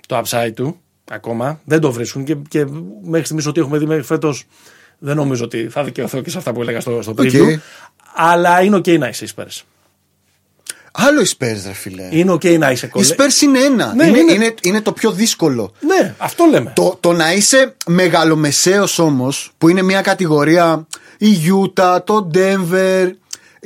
το 0.08 0.22
upside 0.26 0.52
του 0.56 0.80
ακόμα. 1.12 1.60
Δεν 1.64 1.80
το 1.80 1.92
βρίσκουν 1.92 2.24
και, 2.24 2.36
και 2.50 2.66
μέχρι 3.02 3.24
στιγμής 3.24 3.46
ότι 3.46 3.60
έχουμε 3.60 3.78
δει 3.78 3.86
μέχρι 3.86 4.04
φέτος 4.04 4.44
δεν 4.98 5.16
νομίζω 5.16 5.44
ότι 5.44 5.68
θα 5.70 5.84
δικαιωθώ 5.84 6.22
και 6.22 6.30
σε 6.30 6.38
αυτά 6.38 6.54
που 6.54 6.62
έλεγα 6.62 6.80
στο, 6.82 7.02
στο 7.02 7.14
preview. 7.18 7.58
Αλλά 8.16 8.62
είναι 8.62 8.78
ok 8.78 9.00
να 9.00 9.08
είσαι 9.08 9.26
Spurs. 9.36 9.62
Άλλο 10.98 11.22
οι 11.22 11.26
Spurs, 11.38 11.62
ρε 11.68 11.74
φιλέ. 11.74 12.08
Είναι 12.12 12.32
ok 12.32 12.58
να 12.58 12.72
είσαι 12.72 12.86
Οι 12.86 12.90
κολλέ. 12.90 13.06
Spurs 13.10 13.42
είναι 13.44 13.60
ένα. 13.60 13.94
Ναι, 13.96 14.06
είναι, 14.06 14.18
είναι. 14.20 14.34
είναι, 14.34 14.54
είναι 14.62 14.82
το 14.82 14.92
πιο 14.92 15.12
δύσκολο. 15.12 15.72
Ναι, 15.80 16.16
αυτό 16.18 16.46
λέμε. 16.52 16.72
Το, 16.76 16.98
το 17.00 17.14
να 17.14 17.34
είσαι 17.34 17.76
μεγαλομεσαίος 17.88 19.00
όμως 19.00 19.52
που 19.58 19.70
είναι 19.70 19.82
μια 19.82 20.02
κατηγορία 20.02 20.88
η 21.18 21.28
Utah, 21.50 21.98
το 22.04 22.30
Denver 22.34 23.10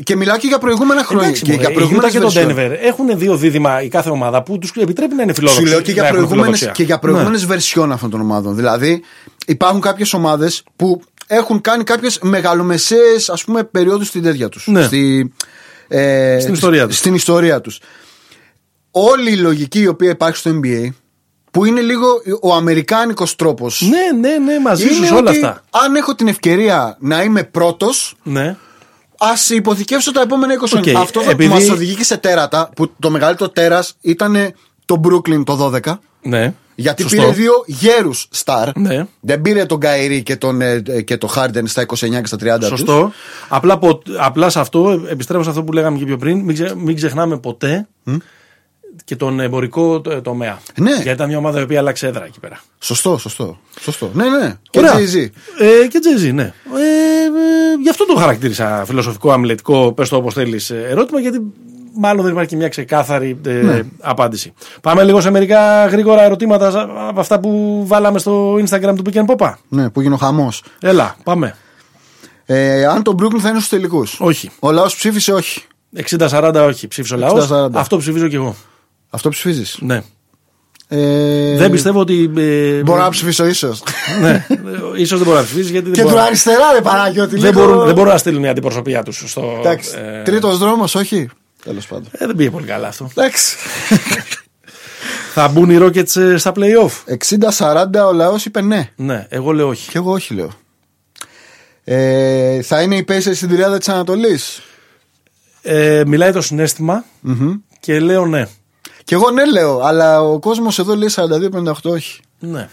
και 0.04 0.16
μιλάω 0.16 0.38
και 0.38 0.48
για 0.48 0.58
προηγούμενα 0.58 1.04
χρόνια 1.04 1.26
Εντάξει, 1.26 1.44
και 1.44 1.52
μωρέ, 1.52 1.62
για 1.62 1.72
η 1.72 1.74
προηγούμενες 1.74 2.10
Utah 2.10 2.14
και 2.14 2.20
το 2.20 2.32
version. 2.36 2.50
Denver 2.52 2.78
έχουν 2.82 3.18
δύο 3.18 3.36
δίδυμα 3.38 3.82
η 3.82 3.88
κάθε 3.88 4.10
ομάδα 4.10 4.44
που 4.44 4.58
τους 4.60 4.72
επιτρέπει 4.76 5.16
να 5.16 5.24
είναι 5.24 5.34
φιλόδοξοι. 5.34 5.64
Σου 5.66 5.70
λέω 5.72 5.82
και 5.82 5.92
για 5.92 6.02
να 6.02 6.08
έχουν 6.08 6.20
προηγούμενες, 6.20 6.58
φιλοδοξία. 6.60 6.72
και 6.72 6.84
για 6.84 6.96
Ναι. 6.96 7.02
προηγούμενες 7.02 7.48
version 7.50 7.90
αυτών 7.92 8.10
των 8.10 8.22
ομάδων. 8.22 8.56
Δηλαδή 8.56 9.04
υπάρχουν 9.46 9.82
κάποιες 9.82 10.14
ομάδες 10.14 10.64
που 10.76 11.02
έχουν 11.28 11.62
κάνει 11.62 11.84
κάποιες 11.84 12.20
μεγαλομεσαίες 12.22 13.30
ας 13.30 13.44
πούμε 13.44 13.64
περιόδους 13.64 14.08
στην 14.08 14.24
τέτοια 14.24 14.50
τους. 14.50 14.68
Ναι. 14.68 14.84
Στη, 14.84 15.34
ε, 15.98 16.38
Στην 16.42 16.54
ιστορία 16.54 16.88
τους. 16.88 16.98
Στην 16.98 17.14
ιστορία 17.16 17.62
τους. 17.62 17.80
Όλη 18.92 19.32
η 19.32 19.36
λογική 19.38 19.80
η 19.80 19.88
οποία 19.88 20.10
υπάρχει 20.10 20.38
στο 20.38 20.60
NBA 20.64 20.90
που 21.52 21.66
είναι 21.66 21.82
λίγο 21.82 22.08
ο 22.42 22.54
αμερικάνικος 22.54 23.36
τρόπος 23.36 23.82
Ναι, 23.82 24.20
ναι, 24.30 24.38
ναι, 24.38 24.60
μαζί 24.60 24.88
σου 24.88 24.94
είναι 24.96 25.06
σε 25.08 25.14
όλα 25.14 25.30
ότι 25.30 25.40
αυτά. 25.46 25.64
αν 25.70 25.96
έχω 25.96 26.16
την 26.16 26.28
ευκαιρία 26.28 26.98
να 27.00 27.24
είμαι 27.24 27.44
πρώτος 27.44 28.16
Ναι. 28.24 28.56
Ας 29.18 29.28
υποθηκεύσω 29.56 30.12
τα 30.12 30.22
επόμενα 30.22 30.54
20 30.54 30.68
χρόνια. 30.70 30.92
Οκ, 30.94 31.00
Αυτό 31.04 31.22
θα 31.22 31.30
επειδή- 31.32 31.54
μας 31.54 31.70
οδηγεί 31.70 31.96
και 31.96 32.04
σε 32.04 32.18
τέρατα. 32.18 32.70
Που 32.76 32.92
το 33.00 33.10
μεγαλύτερο 33.10 33.50
τέρας 33.50 33.94
ήταν 34.02 34.54
το 34.86 35.02
Brooklyn 35.04 35.44
το 35.46 35.56
12. 35.56 36.00
Ναι. 36.22 36.53
Γιατί 36.76 37.01
Σωστό. 37.01 37.17
πήρε 37.17 37.32
δύο 37.32 37.51
γέρους 37.65 38.28
σταρ. 38.30 38.78
Ναι. 38.78 39.05
Δεν 39.20 39.41
πήρε 39.41 39.65
τον 39.65 39.80
Kyrie 39.80 40.24
και 40.24 40.36
τον, 40.36 40.61
ε, 40.61 40.82
ε, 40.88 41.01
και 41.01 41.17
τον 41.17 41.30
Harden 41.36 41.63
στα 41.65 41.82
29 41.82 42.20
και 42.22 42.26
στα 42.26 42.38
30 42.38 42.57
τους. 42.59 42.67
Σωστό. 42.67 43.11
Απλά, 43.49 43.78
πο- 43.78 44.01
απλά 44.17 44.49
σε 44.49 44.59
αυτό, 44.59 45.03
επιστρέφω 45.09 45.43
σε 45.43 45.49
αυτό 45.49 45.63
που 45.63 45.72
λέγαμε 45.72 45.97
και 45.97 46.05
πιο 46.05 46.17
πριν, 46.17 46.39
μην, 46.39 46.53
ξε- 46.55 46.76
μην 46.76 46.95
ξεχνάμε 46.95 47.38
ποτέ 47.38 47.88
και 49.05 49.15
τον 49.15 49.39
εμπορικό 49.39 50.01
το- 50.01 50.22
τομέα. 50.22 50.59
Ναι. 50.76 50.91
Γιατί 50.93 51.09
ήταν 51.09 51.28
μια 51.28 51.38
ομάδα 51.38 51.59
η 51.59 51.63
οποία 51.63 51.80
άλλαξε 51.80 52.07
έδρα 52.07 52.26
εκεί 52.26 52.39
πέρα. 52.39 52.59
Σωστό, 52.80 53.17
σωστό. 53.17 53.59
σωστό. 53.80 54.09
Ναι, 54.13 54.24
ναι. 54.30 54.55
Και 54.70 54.80
Ωραία. 54.80 54.93
Jay-Z. 54.93 55.28
Ε, 55.84 55.88
και 55.88 55.99
Jay-Z, 56.03 56.34
ναι. 56.34 56.43
Ε, 56.43 56.45
ε, 56.47 57.82
γι' 57.82 57.89
αυτό 57.89 58.05
το 58.05 58.15
χαρακτήρισα 58.15 58.84
φιλοσοφικό, 58.86 59.32
αμυλετικό, 59.32 59.93
πες 59.93 60.09
το 60.09 60.15
όπως 60.15 60.34
θέλεις, 60.34 60.70
ε, 60.70 60.86
ερώτημα, 60.89 61.20
γιατί 61.20 61.39
μάλλον 61.96 62.24
δεν 62.24 62.32
υπάρχει 62.32 62.50
και 62.50 62.56
μια 62.56 62.68
ξεκάθαρη 62.70 63.38
ε, 63.46 63.52
Ναι. 63.52 63.82
απάντηση. 64.00 64.54
Πάμε 64.82 65.04
λίγο 65.04 65.22
σε 65.22 65.30
μερικά 65.30 65.86
γρήγορα 65.88 66.24
ερωτήματα 66.24 66.72
σα- 66.72 66.82
από 67.08 67.20
αυτά 67.20 67.40
που 67.40 67.84
βάλαμε 67.88 68.20
στο 68.20 68.54
Instagram 68.54 68.94
του 68.96 69.02
Pick 69.06 69.18
and 69.18 69.26
Popa. 69.36 69.54
Ναι, 69.70 69.90
που 69.90 70.02
γίνει 70.02 70.14
ο 70.14 70.18
χαμός. 70.18 70.64
Έλα, 70.82 71.16
πάμε. 71.24 71.56
Ε, 72.46 72.86
αν 72.86 73.04
το 73.04 73.16
Brooklyn 73.20 73.40
θα 73.40 73.50
είναι 73.50 73.58
στους 73.58 73.70
τελικούς. 73.70 74.18
Όχι. 74.20 74.50
Ο 74.60 74.72
λαός 74.72 74.96
ψήφισε 74.96 75.34
όχι. 75.34 75.62
60-40 76.18 76.66
όχι. 76.68 76.88
Ψήφισε 76.88 77.14
ο 77.14 77.18
λαός. 77.18 77.50
60-40. 77.52 77.70
Αυτό 77.80 77.98
ψηφίζω 77.98 78.28
κι 78.28 78.36
εγώ. 78.36 78.56
Αυτό 79.10 79.30
ψηφίζεις. 79.30 79.78
Ναι. 79.82 80.02
Ε, 80.92 81.58
Δεν 81.58 81.72
πιστεύω 81.72 82.00
ότι. 82.00 82.32
Ε, 82.38 82.82
Μπορώ 82.84 83.02
να 83.02 83.10
ψηφίσω 83.10 83.46
ίσως. 83.46 83.84
ναι, 84.22 84.46
ίσως 84.98 85.18
δεν 85.20 85.28
μπορεί 85.28 85.40
να 85.40 85.44
ψηφίσεις 85.46 85.70
γιατί 85.70 85.90
και 85.90 85.96
δεν, 85.96 86.06
του 86.06 86.12
μπορώ, 86.12 86.24
αριστερά, 86.24 86.72
ρε 86.74 86.82
Παναγιώτη. 86.82 87.36
δεν, 87.38 87.54
λίγο- 87.54 87.66
μπορούν, 87.66 87.86
δεν 87.86 87.94
μπορούν 87.96 88.12
να 88.12 88.18
στείλουν 88.18 88.42
μια 88.42 88.52
αντιπροσωπεία 88.52 89.04
τους 89.04 89.24
στο. 89.28 89.56
Εντάξει. 89.60 89.90
ε, 90.20 90.22
Τρίτος 90.24 90.58
δρόμος, 90.58 90.96
όχι. 90.96 91.30
Τέλος 91.64 91.88
πάντων. 91.88 92.07
ε, 92.12 92.26
δεν 92.26 92.36
πήγε 92.36 92.49
πολύ 92.49 92.66
καλά 92.66 92.88
αυτό. 92.88 93.10
Εντάξει. 93.16 93.55
Θα 95.34 95.47
μπουν 95.47 95.70
οι 95.70 95.78
Rockets 95.82 96.16
ε, 96.22 96.38
στα 96.38 96.51
playoff. 96.55 97.16
60-40 97.57 97.86
ο 98.10 98.12
λαός 98.14 98.45
είπε 98.45 98.62
ναι. 98.62 98.89
Ναι, 98.95 99.26
εγώ 99.30 99.51
λέω 99.51 99.68
όχι. 99.68 99.89
Και 99.89 99.97
εγώ 99.97 100.12
όχι 100.12 100.34
λέω. 100.34 100.51
Ε, 101.84 102.62
θα 102.62 102.82
είναι 102.82 102.95
οι 102.95 103.05
Pacers 103.07 103.32
στην 103.36 103.49
τριάδα 103.49 103.78
της 103.78 103.89
Ανατολής; 103.89 104.62
Ε, 105.62 106.03
μιλάει 106.07 106.32
το 106.32 106.41
συναισθημα 106.41 107.03
και 107.80 107.99
λέω 107.99 108.26
ναι. 108.26 108.45
Και 109.03 109.16
εγώ 109.16 109.30
ναι 109.32 109.45
λέω, 109.45 109.80
αλλά 109.80 110.22
ο 110.22 110.39
κόσμος 110.39 110.80
εδώ 110.80 110.95
λέει 110.95 111.10
42-58 111.16 111.72
όχι. 111.84 112.20
ναι. 112.39 112.70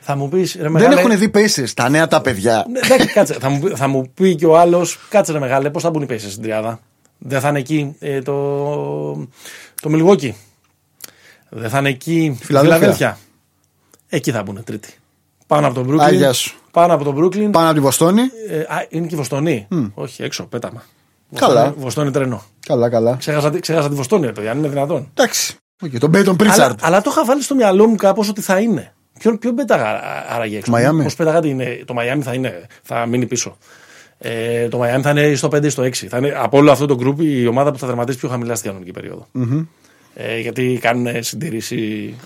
Θα 0.00 0.16
μου 0.16 0.28
πεις. 0.28 0.56
Δεν 0.58 0.92
έχουν 0.92 1.18
δει 1.18 1.30
Pacers, 1.34 1.68
τα 1.74 1.88
νέα 1.88 2.08
τα 2.08 2.20
παιδιά. 2.20 2.66
Ναι, 2.70 2.78
εντάξει, 2.84 3.06
κάτσε. 3.06 3.36
θα, 3.40 3.48
μου, 3.48 3.60
πει- 3.60 3.76
θα 3.76 3.88
μου 3.88 4.10
πει 4.14 4.34
και 4.34 4.46
ο 4.46 4.58
άλλος, 4.58 4.98
κάτσε 5.08 5.32
ρε 5.32 5.38
μεγάλε, 5.38 5.70
πώς 5.70 5.82
θα 5.82 5.90
μπουν 5.90 6.02
οι 6.02 6.06
Pacers 6.10 6.18
στην 6.30 6.42
τριάδα; 6.42 6.80
Δεν 7.24 7.40
θα 7.40 7.48
είναι 7.48 7.58
εκεί 7.58 7.96
ε, 7.98 8.22
το, 8.22 8.34
το 9.80 9.86
Milwaukee. 9.90 10.30
Δεν 11.48 11.70
θα 11.70 11.78
είναι 11.78 11.88
εκεί 11.88 12.24
η 12.24 12.38
Φιλαδέλφια. 12.44 12.78
Φιλαδέλφια. 12.78 13.18
Εκεί 14.08 14.30
θα 14.30 14.42
μπουν 14.42 14.64
τρίτη. 14.64 14.94
Πάνω 15.46 15.66
από 15.66 15.74
τον 15.74 15.90
Brooklyn. 15.90 16.02
Α, 16.02 16.10
γεια 16.10 16.32
σου. 16.32 16.58
Πάνω 16.70 16.94
από 16.94 17.04
τον 17.04 17.16
Brooklyn. 17.18 17.48
Πάνω 17.52 17.66
από 17.66 17.74
τη 17.74 17.80
Βοστόνη. 17.80 18.22
Ε, 18.48 18.58
α, 18.60 18.86
είναι 18.88 19.06
και 19.06 19.14
η 19.14 19.18
Βοστόνη. 19.18 19.66
Όχι, 19.94 20.22
έξω, 20.22 20.44
πέταμα. 20.44 20.82
Καλά. 21.34 21.62
Βοστόνη, 21.64 21.82
Βοστόνη 21.84 22.10
τρένο. 22.10 22.42
Καλά, 22.66 22.88
καλά. 22.88 23.16
Ξέχασα, 23.16 23.50
τη- 23.50 23.60
ξέχασα 23.60 23.88
τη 23.88 23.94
Βοστόνη, 23.94 24.26
ρε 24.26 24.32
παιδιά, 24.32 24.50
αν 24.50 24.58
είναι 24.58 24.68
δυνατόν. 24.68 25.10
Εντάξει. 25.14 25.54
Okay, 25.84 25.98
τον 25.98 26.10
Πέιτον 26.10 26.36
Αλλά, 26.40 26.50
Πρίτσαρντ. 26.50 26.78
αλλά 26.82 27.00
το 27.02 27.10
είχα 27.10 27.24
βάλει 27.24 27.42
στο 27.42 27.54
μυαλό 27.54 27.86
μου 27.86 27.96
κάπως 27.96 28.28
ότι 28.28 28.40
θα 28.40 28.58
είναι. 28.58 28.92
Ποιον, 29.18 29.38
ποιον 29.38 29.54
πέταγα 29.54 30.00
άραγε 30.28 30.56
έξω. 30.56 30.70
Μαϊάμι. 30.70 31.02
Πώς 31.02 31.14
πέταγα 31.14 31.46
είναι, 31.48 31.82
το 31.84 31.94
Μαϊάμι 31.94 32.22
θα, 32.22 32.32
είναι, 32.34 32.66
θα 32.82 33.06
μείνει 33.06 33.26
πίσω. 33.26 33.56
Ε, 34.24 34.68
το 34.68 34.78
Μαϊάμι 34.78 35.02
θα 35.02 35.10
είναι 35.10 35.34
στο 35.34 35.48
5 35.48 35.64
ή 35.64 35.68
στο 35.68 35.82
6. 35.82 35.90
Θα 35.92 36.18
είναι 36.18 36.34
από 36.36 36.58
όλο 36.58 36.70
αυτό 36.70 36.86
το 36.86 36.94
γκρουπ 36.94 37.20
η 37.20 37.46
ομάδα 37.46 37.72
που 37.72 37.78
θα 37.78 37.86
δερματίσει 37.86 38.18
πιο 38.18 38.28
χαμηλά 38.28 38.54
στη 38.54 38.66
κανονική 38.68 38.90
περίοδο. 38.90 39.26
Ε, 40.14 40.38
γιατί 40.38 40.78
κάνουν 40.82 41.22
συντήρηση. 41.22 41.76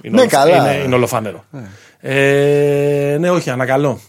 Είναι, 0.02 0.14
Ναι, 0.14 0.20
όλο- 0.20 0.28
καλά. 0.30 0.56
είναι, 0.74 0.82
είναι 0.84 0.94
ολοφάνερο. 0.94 1.44
Ε, 2.00 3.16
ναι, 3.20 3.30
όχι, 3.30 3.50
ανακαλώ. 3.50 4.00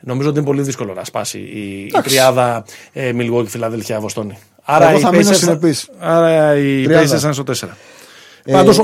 Νομίζω 0.00 0.28
ότι 0.28 0.38
είναι 0.38 0.46
πολύ 0.46 0.62
δύσκολο 0.62 0.94
να 0.94 1.04
σπάσει 1.04 1.38
η, 1.38 1.90
η 1.96 2.00
τριάδα 2.02 2.64
ε, 2.92 3.12
Milwaukee, 3.18 3.46
Φιλαδέλφια, 3.46 4.00
Βοστόνη. 4.00 4.38
Άρα 4.62 4.88
Εγώ 4.88 4.98
οι 4.98 5.00
θα 5.00 5.10
μείνω 5.12 5.30
Pacers- 5.30 5.34
συνεπής. 5.34 5.88
Άρα 5.98 6.56
οι 6.58 6.82
Τριάδα. 6.84 7.18
Pacers 7.18 7.22
είναι 7.22 7.32
στο 7.32 7.42
4. 7.42 7.68
Πάντως 8.50 8.80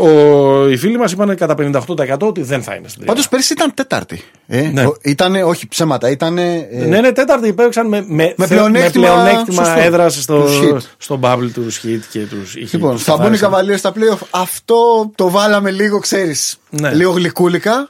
οι 0.71 0.77
φίλοι 0.77 0.99
μας 0.99 1.13
είπαν 1.13 1.37
κατά 1.37 1.55
58% 1.59 2.17
ότι 2.21 2.43
δεν 2.43 2.63
θα 2.63 2.75
είναι 2.75 2.89
στην 2.89 3.01
τριάδα. 3.01 3.15
Πάντω 3.15 3.29
πέρσι 3.31 3.53
ήταν 3.53 3.75
τέταρτη. 3.75 4.23
Ε, 4.47 4.61
Ναι. 4.63 4.85
ο- 4.87 4.97
ήτανε, 5.03 5.45
όχι 5.45 5.69
ψέματα, 5.69 6.11
ήταν. 6.11 6.39
Ε, 6.39 6.69
Ναι, 6.89 7.01
ναι, 7.01 7.13
τέταρτη 7.13 7.49
υπήρξαν 7.49 7.89
με, 7.89 8.05
με, 8.07 8.35
Με 8.37 8.47
θε- 8.47 8.49
πλεονέκτημα, 8.49 9.07
με 9.07 9.13
πλεονέκτημα 9.23 9.65
σωστό. 9.65 9.81
έδραση 9.81 10.23
στο, 10.23 10.43
Του 10.45 10.75
Heat. 10.77 10.81
στο 10.99 11.19
bubble 11.23 11.51
του 11.55 11.67
Heat 11.73 12.01
και 12.11 12.19
τους 12.21 12.55
Λοιπόν, 12.73 12.99
θα 12.99 13.17
μπουν 13.17 13.33
οι 13.33 13.39
καβαλίες 13.39 13.79
στα 13.79 13.93
playoff. 13.97 14.19
Αυτό 14.31 15.11
το 15.15 15.31
βάλαμε 15.31 15.71
λίγο, 15.71 15.99
ξέρεις. 15.99 16.59
Ναι. 16.71 16.93
Λίγο 16.95 17.11
γλυκούλικα. 17.13 17.89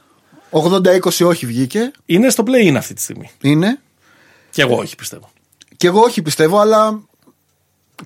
80-20 0.49 1.25
όχι 1.25 1.45
βγήκε. 1.45 1.91
Είναι 2.05 2.29
στο 2.29 2.43
play-in 2.47 2.75
αυτή 2.77 2.93
τη 2.93 3.01
στιγμή. 3.01 3.29
Είναι. 3.41 3.79
Και 4.49 4.61
εγώ 4.61 4.75
όχι 4.77 4.95
πιστεύω. 4.95 5.29
Και 5.77 5.87
εγώ 5.87 5.99
όχι 6.01 6.21
πιστεύω, 6.21 6.57
αλλά 6.59 6.99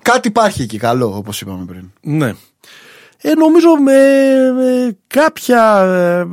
κάτι 0.02 0.28
υπάρχει 0.28 0.62
εκεί 0.62 0.78
καλό, 0.78 1.16
όπως 1.16 1.40
είπαμε 1.40 1.64
πριν. 1.64 1.90
Ναι. 2.00 2.32
Ε, 3.20 3.32
νομίζω 3.34 3.68
με, 3.76 3.92
με 4.52 4.96
κάποια. 5.06 5.78
ε, 5.82 6.26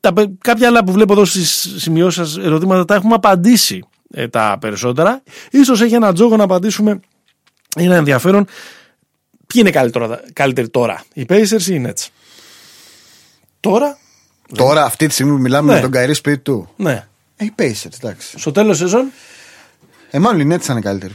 τα, 0.00 0.12
πε- 0.12 0.30
κάποια 0.40 0.68
άλλα 0.68 0.84
που 0.84 0.92
βλέπω 0.92 1.12
εδώ 1.12 1.24
στις 1.24 1.74
σημειώσεις 1.76 2.28
σας 2.28 2.44
ερωτήματα 2.44 2.84
τα 2.84 2.94
έχουμε 2.94 3.14
απαντήσει 3.14 3.84
ε, 4.10 4.28
τα 4.28 4.56
περισσότερα. 4.60 5.22
Ίσως 5.50 5.80
έχει 5.80 5.94
ένα 5.94 6.12
τζόγο 6.12 6.36
να 6.36 6.44
απαντήσουμε. 6.44 7.00
Είναι 7.78 7.94
ενδιαφέρον. 7.94 8.44
Ποιοι 9.46 9.62
είναι 9.64 9.70
καλύτερο, 9.70 10.18
καλύτεροι 10.32 10.68
τώρα, 10.68 11.04
οι 11.14 11.26
Pacers 11.28 11.62
ή 11.68 11.74
οι 11.74 11.84
Nets; 11.88 12.06
Τώρα, 13.60 13.98
Τώρα, 14.56 14.84
αυτή 14.84 15.06
τη 15.06 15.12
στιγμή 15.12 15.32
που 15.32 15.40
μιλάμε 15.40 15.68
Ναι. 15.68 15.74
με 15.74 15.80
τον 15.80 15.90
Kyrie 15.90 16.14
σπίτι 16.14 16.38
του. 16.38 16.68
ναι. 16.76 17.06
Ε, 17.36 17.44
οι 17.44 17.52
Pacers, 17.58 17.88
εντάξει. 18.02 18.38
Στο 18.38 18.52
τέλος 18.52 18.76
σεζόν, 18.76 19.10
Ε, 20.10 20.18
μάλλον 20.18 20.40
οι 20.50 20.54
Nets 20.54 20.60
θα 20.60 20.72
είναι 20.72 20.82
καλύτεροι. 20.82 21.14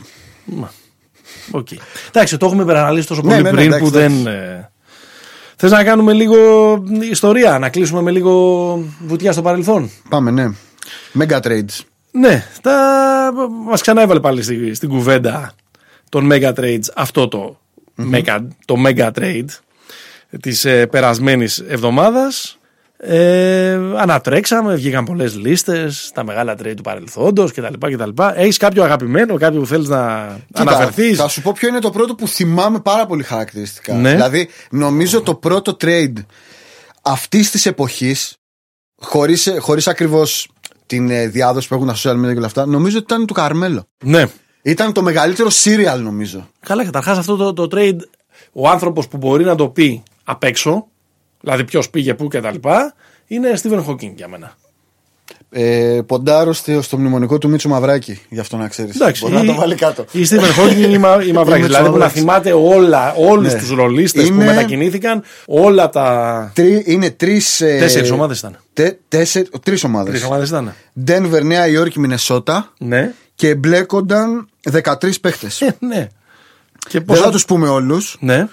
Οκ. 1.51 1.67
Εντάξει, 2.07 2.37
το 2.37 2.45
έχουμε 2.45 2.63
υπεραναλύσει 2.63 3.07
τόσο 3.07 3.21
Ναι, 3.21 3.29
πολύ 3.29 3.41
ναι, 3.41 3.49
ναι, 3.49 3.55
πριν 3.55 3.65
εντάξει, 3.65 3.83
που 3.83 3.89
δεν. 3.89 4.27
Ε... 4.27 4.69
Θες 5.55 5.71
να 5.71 5.83
κάνουμε 5.83 6.13
λίγο 6.13 6.37
ιστορία, 7.11 7.59
να 7.59 7.69
κλείσουμε 7.69 8.01
με 8.01 8.11
λίγο 8.11 8.83
βουτιά 9.05 9.31
στο 9.31 9.41
παρελθόν; 9.41 9.89
Πάμε, 10.09 10.31
ναι. 10.31 10.47
Mega 11.19 11.39
trades. 11.39 11.79
Ναι, 12.11 12.45
τα... 12.61 12.73
μας 13.65 13.81
ξανά 13.81 14.01
έβαλε 14.01 14.19
πάλι 14.19 14.41
στη, 14.43 14.73
στην 14.73 14.89
κουβέντα 14.89 15.53
των 16.09 16.29
Mega 16.31 16.53
Trades 16.53 16.83
αυτό 16.95 17.27
το, 17.27 17.59
mega, 18.11 18.39
το 18.65 18.75
Mega 18.85 19.11
Trade 19.11 19.45
της 20.41 20.65
ε, 20.65 20.85
περασμένης 20.85 21.63
εβδομάδας. 21.67 22.58
Ε, 23.01 23.73
ανατρέξαμε, 23.95 24.75
βγήκαν 24.75 25.05
πολλές 25.05 25.35
λίστες, 25.35 26.11
τα 26.13 26.23
μεγάλα 26.23 26.53
trade 26.53 26.73
του 26.75 26.81
παρελθόντος 26.83 27.51
κτλ. 27.51 27.93
κτλ. 27.93 28.09
Έχεις 28.35 28.57
κάποιο 28.57 28.83
αγαπημένο, 28.83 29.37
κάποιο 29.37 29.59
που 29.59 29.65
θέλεις 29.65 29.87
να 29.87 30.27
Κοίτα, 30.47 30.61
αναφερθείς; 30.61 31.17
Θα 31.17 31.27
σου 31.27 31.41
πω 31.41 31.51
ποιο 31.55 31.67
είναι 31.67 31.79
το 31.79 31.89
πρώτο 31.89 32.15
που 32.15 32.27
θυμάμαι 32.27 32.79
πάρα 32.79 33.05
πολύ 33.05 33.23
χαρακτηριστικά. 33.23 33.93
Ναι. 33.93 34.11
Δηλαδή, 34.11 34.49
νομίζω 34.69 35.21
το 35.21 35.35
πρώτο 35.35 35.77
trade 35.81 36.13
αυτής 37.01 37.51
της 37.51 37.65
εποχής, 37.65 38.35
χωρίς 39.01 39.53
χωρίς 39.59 39.87
ακριβώς 39.87 40.49
την 40.85 41.09
ε, 41.09 41.27
διάδοση 41.27 41.67
που 41.67 41.73
έχουν 41.73 41.87
τα 41.87 41.95
social 41.95 42.19
media 42.19 42.31
και 42.31 42.37
όλα 42.37 42.45
αυτά, 42.45 42.65
νομίζω 42.65 42.97
ότι 42.97 43.13
ήταν 43.13 43.25
του 43.25 43.33
Καρμέλο. 43.33 43.83
Ναι. 44.03 44.25
Ήταν 44.61 44.93
το 44.93 45.01
μεγαλύτερο 45.01 45.49
serial, 45.63 45.99
νομίζω. 45.99 46.49
Καλά, 46.59 46.85
καταρχάς 46.85 47.17
αυτό 47.17 47.35
το, 47.35 47.53
το 47.53 47.67
trade, 47.71 47.99
ο 48.51 48.69
άνθρωπος 48.69 49.07
που 49.07 49.17
μπορεί 49.17 49.43
να 49.43 49.55
το 49.55 49.69
πει 49.69 50.03
απ' 50.23 50.43
έξω, 50.43 50.87
δηλαδή 51.41 51.63
ποιος 51.63 51.89
πήγε 51.89 52.13
πού 52.13 52.27
κτλ. 52.27 52.47
είναι 53.27 53.53
Stephen 53.63 53.85
Hawking 53.85 54.11
για 54.15 54.27
μένα. 54.27 54.55
Ε, 55.51 55.99
ποντάρω 56.05 56.53
στο, 56.53 56.81
στο 56.81 56.97
μνημονικό 56.97 57.37
του 57.37 57.49
Μίτσου 57.49 57.69
Μαυράκη, 57.69 58.21
γι' 58.29 58.39
αυτό 58.39 58.57
να 58.57 58.67
ξέρεις. 58.67 58.95
Εντάξει, 58.95 59.21
Μπορεί 59.21 59.33
να 59.35 59.41
η- 59.43 59.45
το 59.45 59.53
βάλει 59.53 59.75
κάτω. 59.75 60.05
Η 60.11 60.25
Stephen 60.29 60.59
Hawking 60.63 60.75
είναι 60.77 60.93
η, 60.93 60.97
μα, 60.97 61.23
η 61.23 61.31
μαυράκη. 61.37 61.59
Είναι 61.59 61.67
δηλαδή 61.67 61.85
που 61.85 61.91
να 61.91 61.97
Μαυράκης. 61.97 62.19
θυμάται 62.19 62.51
όλα, 62.53 63.13
όλους 63.13 63.53
Ναι. 63.53 63.59
τους 63.59 63.69
ρολίστες 63.69 64.27
που 64.27 64.33
Είναι- 64.33 64.45
μετακινήθηκαν, 64.45 65.23
όλα 65.45 65.89
τα... 65.89 66.51
Τρι, 66.55 66.83
είναι 66.85 67.09
τρεις. 67.09 67.61
Ε, 67.61 67.77
Τέσσερις 67.79 68.11
ομάδες 68.11 68.39
ήταν. 68.39 68.57
Τε, 68.73 68.91
τέσσερι, 69.07 69.49
τρεις 69.63 69.83
ομάδες. 69.83 70.09
Τρεις 70.13 70.23
ομάδες 70.25 70.49
ήταν. 70.49 70.73
Denver, 71.07 71.41
Νέα 71.43 71.67
Υόρκη, 71.67 71.99
Μινεσότα 71.99 72.73
Ναι. 72.77 73.13
και 73.35 73.55
μπλέκονταν 73.55 74.47
13 74.71 75.19
παίχτες. 75.21 75.61
Ε, 75.61 75.75
ναι. 75.79 76.07
Και 76.79 76.97
Δεν 76.97 77.05
πόσα... 77.05 77.21
θα 77.23 77.31
τους 77.31 77.45
πούμε 77.45 77.67
όλους. 77.69 78.17
Ναι. 78.19 78.47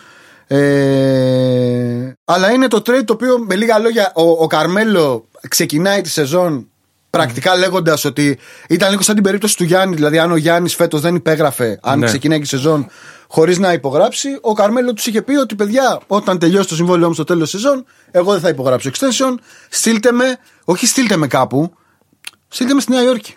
Ε, 0.46 2.12
αλλά 2.24 2.50
είναι 2.52 2.68
το 2.68 2.76
trade 2.76 3.04
το 3.04 3.12
οποίο 3.12 3.38
με 3.38 3.54
λίγα 3.54 3.78
λόγια 3.78 4.12
ο, 4.14 4.22
ο 4.22 4.46
Καρμέλο 4.46 5.28
ξεκινάει 5.48 6.00
τη 6.00 6.08
σεζόν 6.08 6.68
πρακτικά 7.10 7.56
λέγοντας 7.56 8.04
ότι 8.04 8.38
ήταν 8.68 8.90
λίγο 8.90 9.02
σαν 9.02 9.14
την 9.14 9.24
περίπτωση 9.24 9.56
του 9.56 9.64
Γιάννη. 9.64 9.94
Δηλαδή, 9.94 10.18
αν 10.18 10.32
ο 10.32 10.36
Γιάννης 10.36 10.74
φέτος 10.74 11.00
δεν 11.00 11.14
υπέγραφε, 11.14 11.78
αν 11.82 11.98
Ναι. 11.98 12.06
ξεκινάει 12.06 12.38
τη 12.40 12.46
σεζόν 12.46 12.86
χωρίς 13.28 13.58
να 13.58 13.72
υπογράψει, 13.72 14.28
ο 14.40 14.52
Καρμέλο 14.52 14.92
τους 14.92 15.06
είχε 15.06 15.22
πει 15.22 15.34
ότι 15.36 15.54
παιδιά, 15.54 16.00
όταν 16.06 16.38
τελειώσει 16.38 16.68
το 16.68 16.74
συμβόλαιό 16.74 17.08
μου 17.08 17.14
στο 17.14 17.24
τέλος 17.24 17.50
της 17.50 17.60
σεζόν, 17.60 17.84
εγώ 18.10 18.32
δεν 18.32 18.40
θα 18.40 18.48
υπογράψω 18.48 18.90
extension. 18.92 19.34
Στείλτε 19.68 20.12
με, 20.12 20.38
όχι 20.64 20.86
στείλτε 20.86 21.16
με 21.16 21.26
κάπου, 21.26 21.72
στείλτε 22.48 22.74
με 22.74 22.80
στη 22.80 22.90
Νέα 22.92 23.02
Υόρκη. 23.02 23.34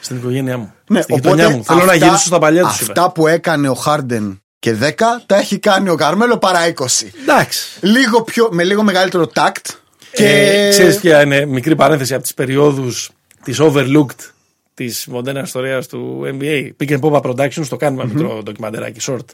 Στην 0.00 0.16
οικογένειά 0.16 0.58
μου. 0.58 0.72
Ναι, 0.88 1.02
Στην 1.02 1.14
γειτονιά 1.14 1.50
μου. 1.50 1.64
Θέλω 1.64 1.84
να 1.84 1.94
γυρίσω 1.94 2.16
στα 2.26 2.38
παλιά 2.38 2.62
τους. 2.62 2.80
Αυτά 2.80 3.12
που 3.12 3.26
έκανε 3.26 3.68
ο 3.68 3.74
Χάρντεν 3.74 4.40
και 4.66 4.76
10 4.80 4.92
τα 5.26 5.36
έχει 5.36 5.58
κάνει 5.58 5.88
ο 5.88 5.94
Καρμέλο 5.94 6.38
παρά 6.38 6.60
20. 6.74 6.84
Εντάξει. 7.22 7.78
λίγο 7.80 8.22
πιο, 8.22 8.48
με 8.52 8.64
λίγο 8.64 8.82
μεγαλύτερο 8.82 9.26
τάκτ. 9.26 9.66
Και... 10.12 10.26
Ε, 10.26 10.68
ξέρεις 10.68 11.00
ποια 11.00 11.22
είναι 11.22 11.44
μικρή 11.44 11.76
παρένθεση 11.76 12.14
από 12.14 12.22
τις 12.22 12.34
περιόδους 12.34 13.10
της 13.44 13.60
Overlooked 13.60 14.30
της 14.74 15.06
μοντέρνα 15.06 15.40
ιστορίας 15.40 15.86
του 15.86 16.22
NBA. 16.24 16.70
Pick 16.80 16.88
and 16.88 17.00
Popa 17.00 17.20
Productions 17.20 17.66
το 17.68 17.76
κάνουμε 17.76 18.06
μικρό 18.06 18.42
ντοκιμαντεράκι 18.42 19.00
short. 19.02 19.24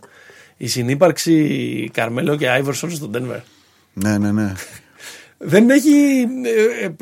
Η 0.57 0.67
συνύπαρξη 0.67 1.91
Καρμέλο 1.93 2.37
και 2.37 2.49
Άιβερσον 2.49 2.91
στο 2.91 3.11
Denver. 3.15 3.41
Ναι, 3.93 4.19
ναι, 4.19 4.33
ναι. 4.33 4.53
δεν 5.53 5.71
έχει. 5.71 6.27
ε, 6.81 6.85
ε, 6.85 6.95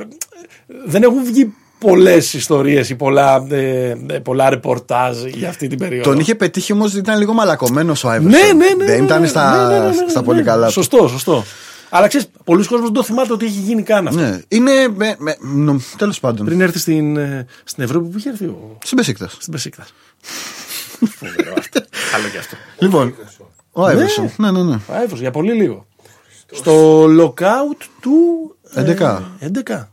δεν 0.87 1.03
έχουν 1.03 1.25
βγει 1.25 1.55
πολλές 1.81 2.35
ιστορίες 2.35 2.91
ή 2.91 2.95
πολλά, 2.95 3.47
ε, 3.51 3.91
ε, 3.91 4.19
πολλά 4.19 4.51
ρεπορτάζ 4.51 5.25
για 5.25 5.49
αυτή 5.49 5.67
την 5.67 5.79
περίοδο. 5.79 6.11
Τον 6.11 6.19
είχε 6.19 6.35
πετύχει 6.35 6.73
όμως 6.73 6.95
ήταν 6.95 7.19
λίγο 7.19 7.33
μαλακωμένος 7.33 8.05
ο 8.05 8.09
Άιβερσον. 8.09 8.47
Ναι, 8.47 8.53
ναι, 8.53 8.75
ναι. 8.75 8.85
Δεν 8.85 8.99
ναι, 8.99 9.05
ήταν 9.05 9.21
ναι, 9.21 9.27
στα, 9.27 9.69
ναι, 9.69 9.75
ναι, 9.75 9.81
ναι, 9.81 9.87
ναι, 9.87 10.09
στα 10.09 10.21
ναι, 10.21 10.27
πολύ 10.27 10.39
ναι. 10.39 10.45
καλά. 10.45 10.67
του. 10.67 10.73
Σωστό, 10.73 11.09
σωστό. 11.09 11.45
Αλλά 11.91 12.07
ξέρεις, 12.07 12.27
πολλοί 12.45 12.67
κόσμοι 12.67 12.85
δεν 12.85 12.93
το 12.93 13.03
θυμάται 13.03 13.33
ότι 13.33 13.45
έχει 13.45 13.59
γίνει 13.59 13.83
καν 13.83 14.07
αυτό. 14.07 14.21
Ναι. 14.21 14.41
Είναι. 14.49 14.89
Με, 14.95 15.15
με, 15.19 15.37
νο, 15.41 15.81
Τέλος 15.97 16.21
πάντων. 16.21 16.47
Πριν 16.47 16.61
έρθει 16.61 16.79
στην, 16.79 17.17
ε, 17.17 17.47
στην 17.65 17.85
Ευρώπη, 17.85 18.09
που 18.09 18.19
είχε 18.19 18.29
έρθει 18.29 18.45
ο, 18.45 18.79
Στην 18.85 18.97
Πεσίκτα. 18.97 19.29
στην 19.39 19.53
Πεσίκτα. 19.53 19.87
Φοβερό 21.01 21.55
αυτό. 21.59 21.81
Καλό 22.13 22.29
και 22.33 22.39
αυτό. 22.39 22.57
Λοιπόν. 22.79 23.15
Ο 23.73 23.85
Άιβερσον. 23.85 24.31
Ναι, 24.37 24.51
ναι, 24.51 24.63
ναι. 24.63 24.79
Άιβος, 24.89 25.21
για 25.21 25.31
πολύ 25.31 25.53
λίγο. 25.53 25.87
Στο 26.53 27.05
lockout 27.05 27.85
του. 28.01 28.17
ε, 28.75 28.97
11. 28.99 29.21
11. 29.67 29.87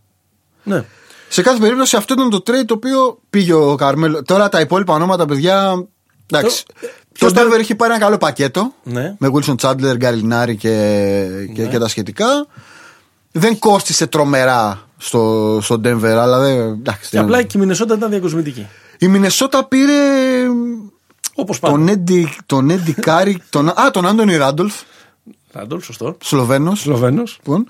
Ναι. 0.64 0.84
Σε 1.30 1.42
κάθε 1.42 1.60
περίπτωση 1.60 1.96
αυτό 1.96 2.14
ήταν 2.14 2.30
το 2.30 2.38
trade 2.38 2.66
το 2.66 2.74
οποίο 2.74 3.20
πήγε 3.30 3.54
ο 3.54 3.76
Καρμέλο. 3.76 4.24
Τώρα 4.24 4.50
τα 4.50 4.60
υπόλοιπα 4.60 4.94
ονόματα, 4.94 5.26
παιδιά. 5.26 5.86
Εντάξει. 6.32 6.66
Το- 6.66 6.74
Το 6.74 6.88
ποιος 7.14 7.32
ήταν- 7.32 7.48
Denver 7.54 7.60
έχει 7.60 7.76
πάρει 7.76 7.92
ένα 7.94 8.02
καλό 8.02 8.18
πακέτο. 8.18 8.74
Ναι. 8.84 9.16
Με 9.20 9.30
Wilson 9.34 9.56
Chandler, 9.62 9.96
Gallinari 9.98 10.56
και, 10.56 11.26
και, 11.54 11.66
και 11.66 11.78
τα 11.78 11.88
σχετικά. 11.88 12.48
Δεν 13.32 13.60
κόστησε 13.60 14.08
τρομερά 14.08 14.82
στο, 14.98 15.60
στο 15.62 15.76
Denver, 15.84 16.04
αλλά 16.06 16.40
δεν. 16.40 16.58
Εντάξει, 16.60 17.10
Και 17.10 17.18
δεν- 17.18 17.22
απλά 17.26 17.42
και 17.42 17.58
η 17.58 17.60
Μινεσότα 17.60 17.96
ήταν 17.96 18.10
διακοσμητική. 18.10 18.68
Η 19.00 19.08
Μινεσότα 19.08 19.66
πήρε 19.66 19.94
Όπως 21.36 21.60
πάντα. 21.60 21.74
τον 21.74 21.88
Έντι, 21.88 22.30
τον 22.46 22.70
Eddy 22.70 22.94
Curry, 22.94 23.42
τον, 23.50 23.70
α, 23.70 23.92
τον 23.92 24.08
Άντωνι 24.08 24.36
Ράντολφ, 24.36 24.74
Ράντολ, 25.52 25.82
σωστό. 25.82 26.18
Σλοβένος. 26.24 26.80
Σλοβένος. 26.80 27.38
Λοιπόν. 27.44 27.68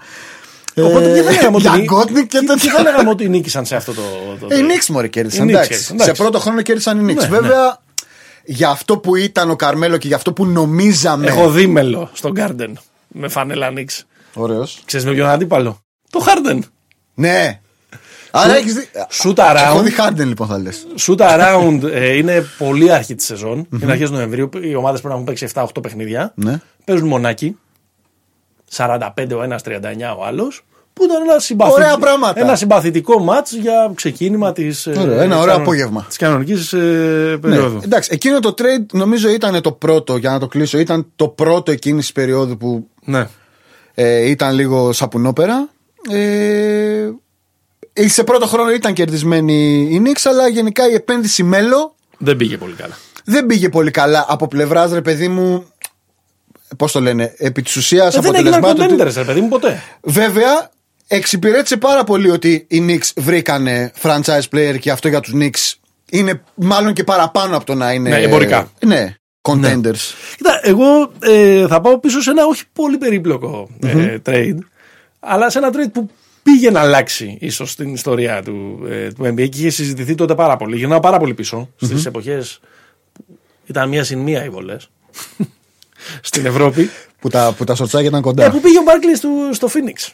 Οπότε 0.82 1.14
τι 1.14 1.20
θα 1.22 1.32
λέγαμε 1.32 1.56
ότι. 1.56 1.62
Για 1.68 1.78
Γκότνικ 1.84 2.28
και 2.28 2.40
τι- 2.40 2.46
τέτοια. 2.46 2.70
Τι 2.72 2.76
θα 2.78 2.82
λέγαμε 2.82 3.10
ότι 3.10 3.30
νίκησαν 3.30 3.66
σε 3.66 3.76
αυτό 3.76 3.94
το. 3.94 4.02
το- 4.40 4.48
Ε, 4.50 4.58
Οι 4.58 4.62
Knicks 4.68 4.86
μωρέ 4.88 5.08
κέρδισαν. 5.08 5.44
Οι 5.44 5.52
Knicks 5.52 5.54
εντάξει. 5.54 5.70
κέρδισαν, 5.70 5.96
εντάξει. 5.96 6.16
Σε 6.16 6.22
πρώτο 6.24 6.40
χρόνο 6.40 6.62
κέρδισαν 6.62 7.00
οι 7.10 7.14
Knicks. 7.14 7.22
Ναι, 7.22 7.28
Βέβαια, 7.28 7.78
για 8.46 8.70
αυτό 8.70 8.98
που 8.98 9.16
ήταν 9.16 9.50
ο 9.50 9.56
Καρμέλο 9.56 9.98
και 9.98 10.08
για 10.08 10.16
αυτό 10.16 10.34
που 10.34 10.46
νομίζαμε. 10.46 11.28
Έχω 11.28 11.50
δίμελο 11.50 12.10
στον 12.14 12.34
Garden 12.38 12.72
με 13.08 13.28
φανέλα 13.28 13.72
Νίξ. 13.72 14.06
Ωραίος. 14.34 14.82
Ξέρεις 14.86 15.06
με 15.06 15.14
ποιον 15.14 15.28
αντίπαλο; 15.30 15.80
Το 16.10 16.26
Harden. 16.28 16.60
Ναι. 17.14 17.60
Άρα 18.32 18.56
έχεις 18.56 18.74
δει. 18.74 18.90
Shoot 19.24 19.38
Έχω 19.38 19.78
around. 19.78 19.84
δει 19.84 19.90
Χάρντεν 19.92 20.28
λοιπόν 20.28 20.48
θα 20.48 20.58
λες. 20.60 20.88
Shoot 21.08 21.18
around 21.18 21.80
ε, 21.92 22.16
είναι 22.18 22.46
πολύ 22.58 22.92
αρχή 22.92 23.16
της 23.16 23.26
σεζόν. 23.26 23.68
Είναι 23.82 23.92
αρχές 23.92 24.10
Νοεμβρίου. 24.12 24.50
Οι 24.62 24.76
ομάδες 24.76 25.02
πρέπει 25.02 25.08
να 25.08 25.14
έχουν 25.14 25.24
παίξει 25.26 25.48
7-8 25.54 25.82
παιχνίδια. 25.82 26.32
Ναι. 26.36 26.60
Παίζουν 26.86 27.08
μονάκι. 27.08 27.58
45 28.76 29.09
ο 29.38 29.43
ένας, 29.43 29.61
39 29.65 30.15
ο 30.20 30.26
άλλος. 30.26 30.61
Που 30.93 31.03
ήταν 31.03 31.22
ένα, 31.30 31.39
συμπαθη... 31.39 31.72
Ωραία 31.72 31.97
πράγματα. 31.97 32.39
ένα 32.39 32.55
συμπαθητικό 32.55 33.20
μάτς 33.20 33.51
για 33.53 33.91
ξεκίνημα 33.95 34.51
της. 34.51 34.88
Ωραίο, 34.88 35.20
ένα 35.22 35.39
ωραίο 35.39 35.55
απόγευμα. 35.55 36.05
Της 36.07 36.18
κανονικής 36.18 36.74
ε, 36.74 36.78
Ναι. 36.78 37.38
περίοδου. 37.38 37.80
Εντάξει, 37.84 38.09
εκείνο 38.13 38.39
το 38.39 38.53
trade 38.57 38.86
νομίζω 38.91 39.30
ήταν 39.30 39.61
το 39.61 39.72
πρώτο, 39.72 40.15
για 40.18 40.32
να 40.32 40.39
το 40.39 40.47
κλείσω, 40.47 40.78
ήταν 40.78 41.11
το 41.15 41.28
πρώτο 41.28 41.72
εκείνης 41.72 42.05
τη 42.07 42.11
περίοδου 42.11 42.57
που 42.57 42.88
Ναι. 43.03 43.28
ε, 43.93 44.30
ήταν 44.30 44.55
λίγο 44.55 44.91
σαπουνόπερα. 44.91 45.70
Ε, 46.09 47.09
ε, 47.93 48.07
σε 48.07 48.24
πρώτο 48.24 48.45
χρόνο 48.47 48.72
ήταν 48.72 48.93
κερδισμένη 48.93 49.82
η 49.91 50.01
Knicks, 50.05 50.22
αλλά 50.30 50.47
γενικά 50.47 50.89
η 50.89 50.93
επένδυση 50.93 51.43
μέλο 51.43 51.95
Δεν 52.18 52.36
πήγε 52.36 52.57
πολύ 52.57 52.74
καλά. 52.74 52.97
δεν 53.24 53.45
πήγε 53.45 53.70
πολύ 53.70 53.91
καλά 53.91 54.26
από 54.28 54.47
πλευράς 54.47 54.91
ρε 54.91 55.01
παιδί 55.01 55.28
μου. 55.28 55.65
Πώς 56.78 56.91
το 56.91 56.99
λένε, 57.01 57.34
επί 57.38 57.61
της 57.61 57.76
ουσίας 57.76 58.15
Ε, 58.15 58.20
δεν 58.20 58.36
έγιναν 58.36 58.53
αποτελεσμάτων. 58.53 58.97
του- 58.97 59.03
contenders, 59.03 59.13
ρε 59.15 59.24
παιδί 59.24 59.41
μου, 59.41 59.47
ποτέ. 59.47 59.82
Βέβαια, 60.01 60.70
εξυπηρέτησε 61.07 61.78
πάρα 61.78 62.03
πολύ 62.03 62.30
ότι 62.30 62.65
οι 62.70 62.86
Knicks 62.88 63.11
βρήκανε 63.15 63.91
franchise 64.01 64.41
player 64.55 64.78
και 64.80 64.91
αυτό 64.91 65.07
για 65.07 65.20
τους 65.20 65.34
Knicks 65.36 65.74
είναι 66.11 66.41
μάλλον 66.55 66.93
και 66.93 67.03
παραπάνω 67.03 67.55
από 67.55 67.65
το 67.65 67.74
να 67.74 67.91
είναι. 67.93 68.09
Ναι, 68.09 68.18
εμπορικά. 68.22 68.72
Ναι, 68.86 69.15
contenders. 69.41 70.13
Κοίτα, 70.38 70.59
εγώ 70.63 71.11
ε, 71.20 71.68
θα 71.68 71.82
πάω 71.82 71.99
πίσω 71.99 72.22
σε 72.22 72.30
ένα 72.30 72.45
όχι 72.45 72.63
πολύ 72.74 72.97
περίπλοκο 72.97 73.70
ε, 73.84 74.18
trade, 74.26 74.57
αλλά 75.20 75.49
σε 75.49 75.57
ένα 75.57 75.70
trade 75.74 75.91
που 75.93 76.09
πήγε 76.43 76.72
να 76.72 76.80
αλλάξει 76.80 77.38
ίσως 77.41 77.76
την 77.76 77.93
ιστορία 77.93 78.41
του, 78.43 78.86
ε, 78.89 79.07
του 79.11 79.24
NBA 79.26 79.49
και 79.49 79.57
είχε 79.59 79.70
συζητηθεί 79.70 80.15
τότε 80.15 80.36
πάρα 80.36 80.57
πολύ. 80.57 80.78
Γυρνάω 80.78 80.99
πάρα 80.99 81.18
πολύ 81.20 81.34
πίσω 81.34 81.70
στις 81.76 82.05
εποχές 82.05 82.59
που 83.13 83.26
ήταν 83.65 83.89
μία 83.89 84.03
συν 84.03 84.20
μία 84.20 84.43
οι 84.45 84.49
βολές 84.49 84.89
στην 86.22 86.45
Ευρώπη. 86.45 86.89
Που 87.20 87.30
τα, 87.30 87.53
που 87.58 87.64
τα 87.64 87.76
σορτσάκια 87.76 88.08
ήταν 88.08 88.22
κοντά. 88.22 88.43
Ε, 88.45 88.49
που 88.49 88.62
πήγε 88.62 88.78
ο 88.78 88.82
Μπάρκλι 88.86 89.16
στο 89.53 89.68
Phoenix. 89.68 90.12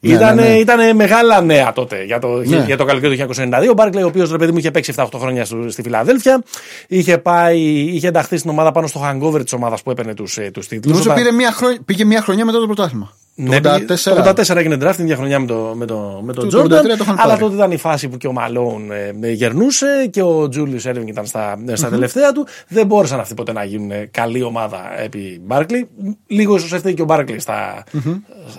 Ναι, 0.00 0.12
Ήταν, 0.14 0.34
ναι, 0.36 0.42
ναι. 0.42 0.48
ήτανε 0.58 0.92
μεγάλα 0.92 1.40
νέα 1.40 1.72
τότε 1.72 2.04
για 2.04 2.18
το, 2.18 2.28
Ναι. 2.28 2.62
για 2.66 2.76
το 2.76 2.84
καλοκαίρι 2.84 3.16
του 3.16 3.34
1992. 3.34 3.68
Ο 3.70 3.72
Μπάρκλι, 3.74 4.02
ο 4.02 4.06
οποίος 4.06 4.30
ρε 4.30 4.36
παιδί 4.38 4.52
μου 4.52 4.58
είχε 4.58 4.70
παίξει 4.70 4.92
7-8 4.96 5.06
χρόνια 5.18 5.44
στο- 5.44 5.70
στη 5.70 5.82
Φιλαδέλφια, 5.82 6.42
είχε, 6.88 7.18
πάει, 7.18 7.60
είχε 7.60 8.08
ενταχθεί 8.08 8.36
στην 8.36 8.50
ομάδα 8.50 8.72
πάνω 8.72 8.86
στο 8.86 9.00
hangover 9.04 9.40
της 9.42 9.52
ομάδας 9.52 9.82
που 9.82 9.90
έπαιρνε 9.90 10.14
τους 10.14 10.38
τους 10.52 10.68
τίτλους. 10.68 10.92
Νομίζω 10.96 11.14
πήρε 11.14 11.32
μια 11.32 11.52
χρονιά, 11.52 11.78
πήγε 11.84 12.04
μια 12.04 12.20
χρονιά 12.22 12.44
μετά 12.44 12.58
το 12.58 12.66
πρωτάθλημα. 12.66 13.12
Ναι, 13.38 13.60
το 13.60 13.74
84. 13.74 13.78
Το 13.96 14.32
84 14.36 14.56
έγινε 14.56 14.76
draft 14.80 14.92
την 14.94 15.04
ίδια 15.04 15.16
χρονιά 15.16 15.38
με 15.40 15.46
τον 15.46 15.76
με 15.76 15.86
το, 15.86 16.20
με 16.24 16.32
το 16.32 16.46
Το 16.46 16.60
Jordan. 16.60 16.64
83 16.64 16.68
το 16.70 16.96
είχαν 17.00 17.16
αλλά 17.18 17.26
πάρει. 17.28 17.40
τότε 17.40 17.54
ήταν 17.54 17.70
η 17.70 17.76
φάση 17.76 18.08
που 18.08 18.16
και 18.16 18.26
ο 18.26 18.32
Μαλόν 18.32 18.90
ε, 19.22 19.30
γερνούσε 19.30 20.06
και 20.10 20.22
ο 20.22 20.48
Τζούλιο 20.48 20.80
Έρβινγκ 20.84 21.08
ήταν 21.08 21.26
στα, 21.26 21.58
στα 21.72 21.88
τελευταία 21.88 22.32
του. 22.32 22.46
Δεν 22.68 22.86
μπόρεσαν 22.86 23.20
αυτοί 23.20 23.34
ποτέ 23.34 23.52
να 23.52 23.64
γίνουν 23.64 23.90
ε, 23.90 24.08
καλή 24.10 24.42
ομάδα 24.42 25.00
επί 25.00 25.40
Μπάρκλι. 25.44 25.88
Λίγο 26.26 26.56
ίσως 26.56 26.72
έφταιγε 26.72 26.94
και 26.94 27.02
ο 27.02 27.04
Μπάρκλι 27.04 27.40
στα, 27.40 27.84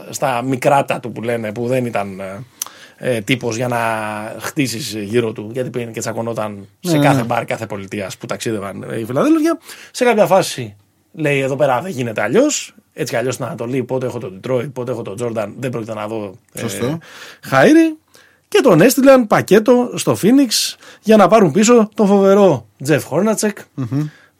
στα 0.10 0.42
μικράτα 0.42 1.00
του 1.00 1.12
που 1.12 1.22
λένε 1.22 1.52
που 1.52 1.68
δεν 1.68 1.86
ήταν 1.86 2.20
ε, 2.20 2.44
ε, 2.98 3.22
τύπος 3.22 3.56
για 3.56 3.68
να 3.68 3.78
χτίσεις 4.40 4.96
γύρω 4.96 5.32
του 5.32 5.50
γιατί 5.54 5.70
πήγαινε 5.70 5.92
και 5.92 6.00
τσακωνόταν 6.00 6.68
σε 6.80 6.98
Ναι, 6.98 7.04
κάθε 7.04 7.18
ναι. 7.20 7.24
μπαρ 7.24 7.46
κάθε 7.46 7.66
πολιτείας 7.66 8.18
που 8.18 8.26
ταξίδευαν 8.26 8.86
ε, 8.90 9.00
οι 9.00 9.04
Φιλαδέλφια 9.06 9.58
σε 9.92 10.04
κάποια 10.04 10.26
φάση 10.26 10.76
λέει 11.18 11.40
εδώ 11.40 11.56
πέρα 11.56 11.82
δεν 11.82 11.92
γίνεται 11.92 12.22
αλλιώς. 12.22 12.76
Έτσι 12.94 13.14
κι 13.14 13.20
αλλιώς 13.20 13.34
στην 13.34 13.46
Ανατολή, 13.46 13.84
πότε 13.84 14.06
έχω 14.06 14.20
τον 14.20 14.40
Detroit, 14.44 14.70
πότε 14.74 14.92
έχω 14.92 15.02
τον 15.02 15.16
Jordan, 15.22 15.50
δεν 15.60 15.70
πρόκειται 15.70 15.94
να 15.94 16.08
δω 16.08 16.36
ε, 16.54 16.60
Σωστό. 16.60 16.98
Χάιρι. 17.44 17.98
Και 18.48 18.60
τον 18.64 18.82
έστειλαν 18.82 19.28
πακέτο 19.28 19.92
στο 19.96 20.18
Phoenix 20.22 20.76
για 21.02 21.18
να 21.18 21.28
πάρουν 21.28 21.52
πίσω 21.52 21.90
τον 21.94 22.08
φοβερό 22.08 22.68
Jeff 22.88 23.00
Hornacek 23.10 23.54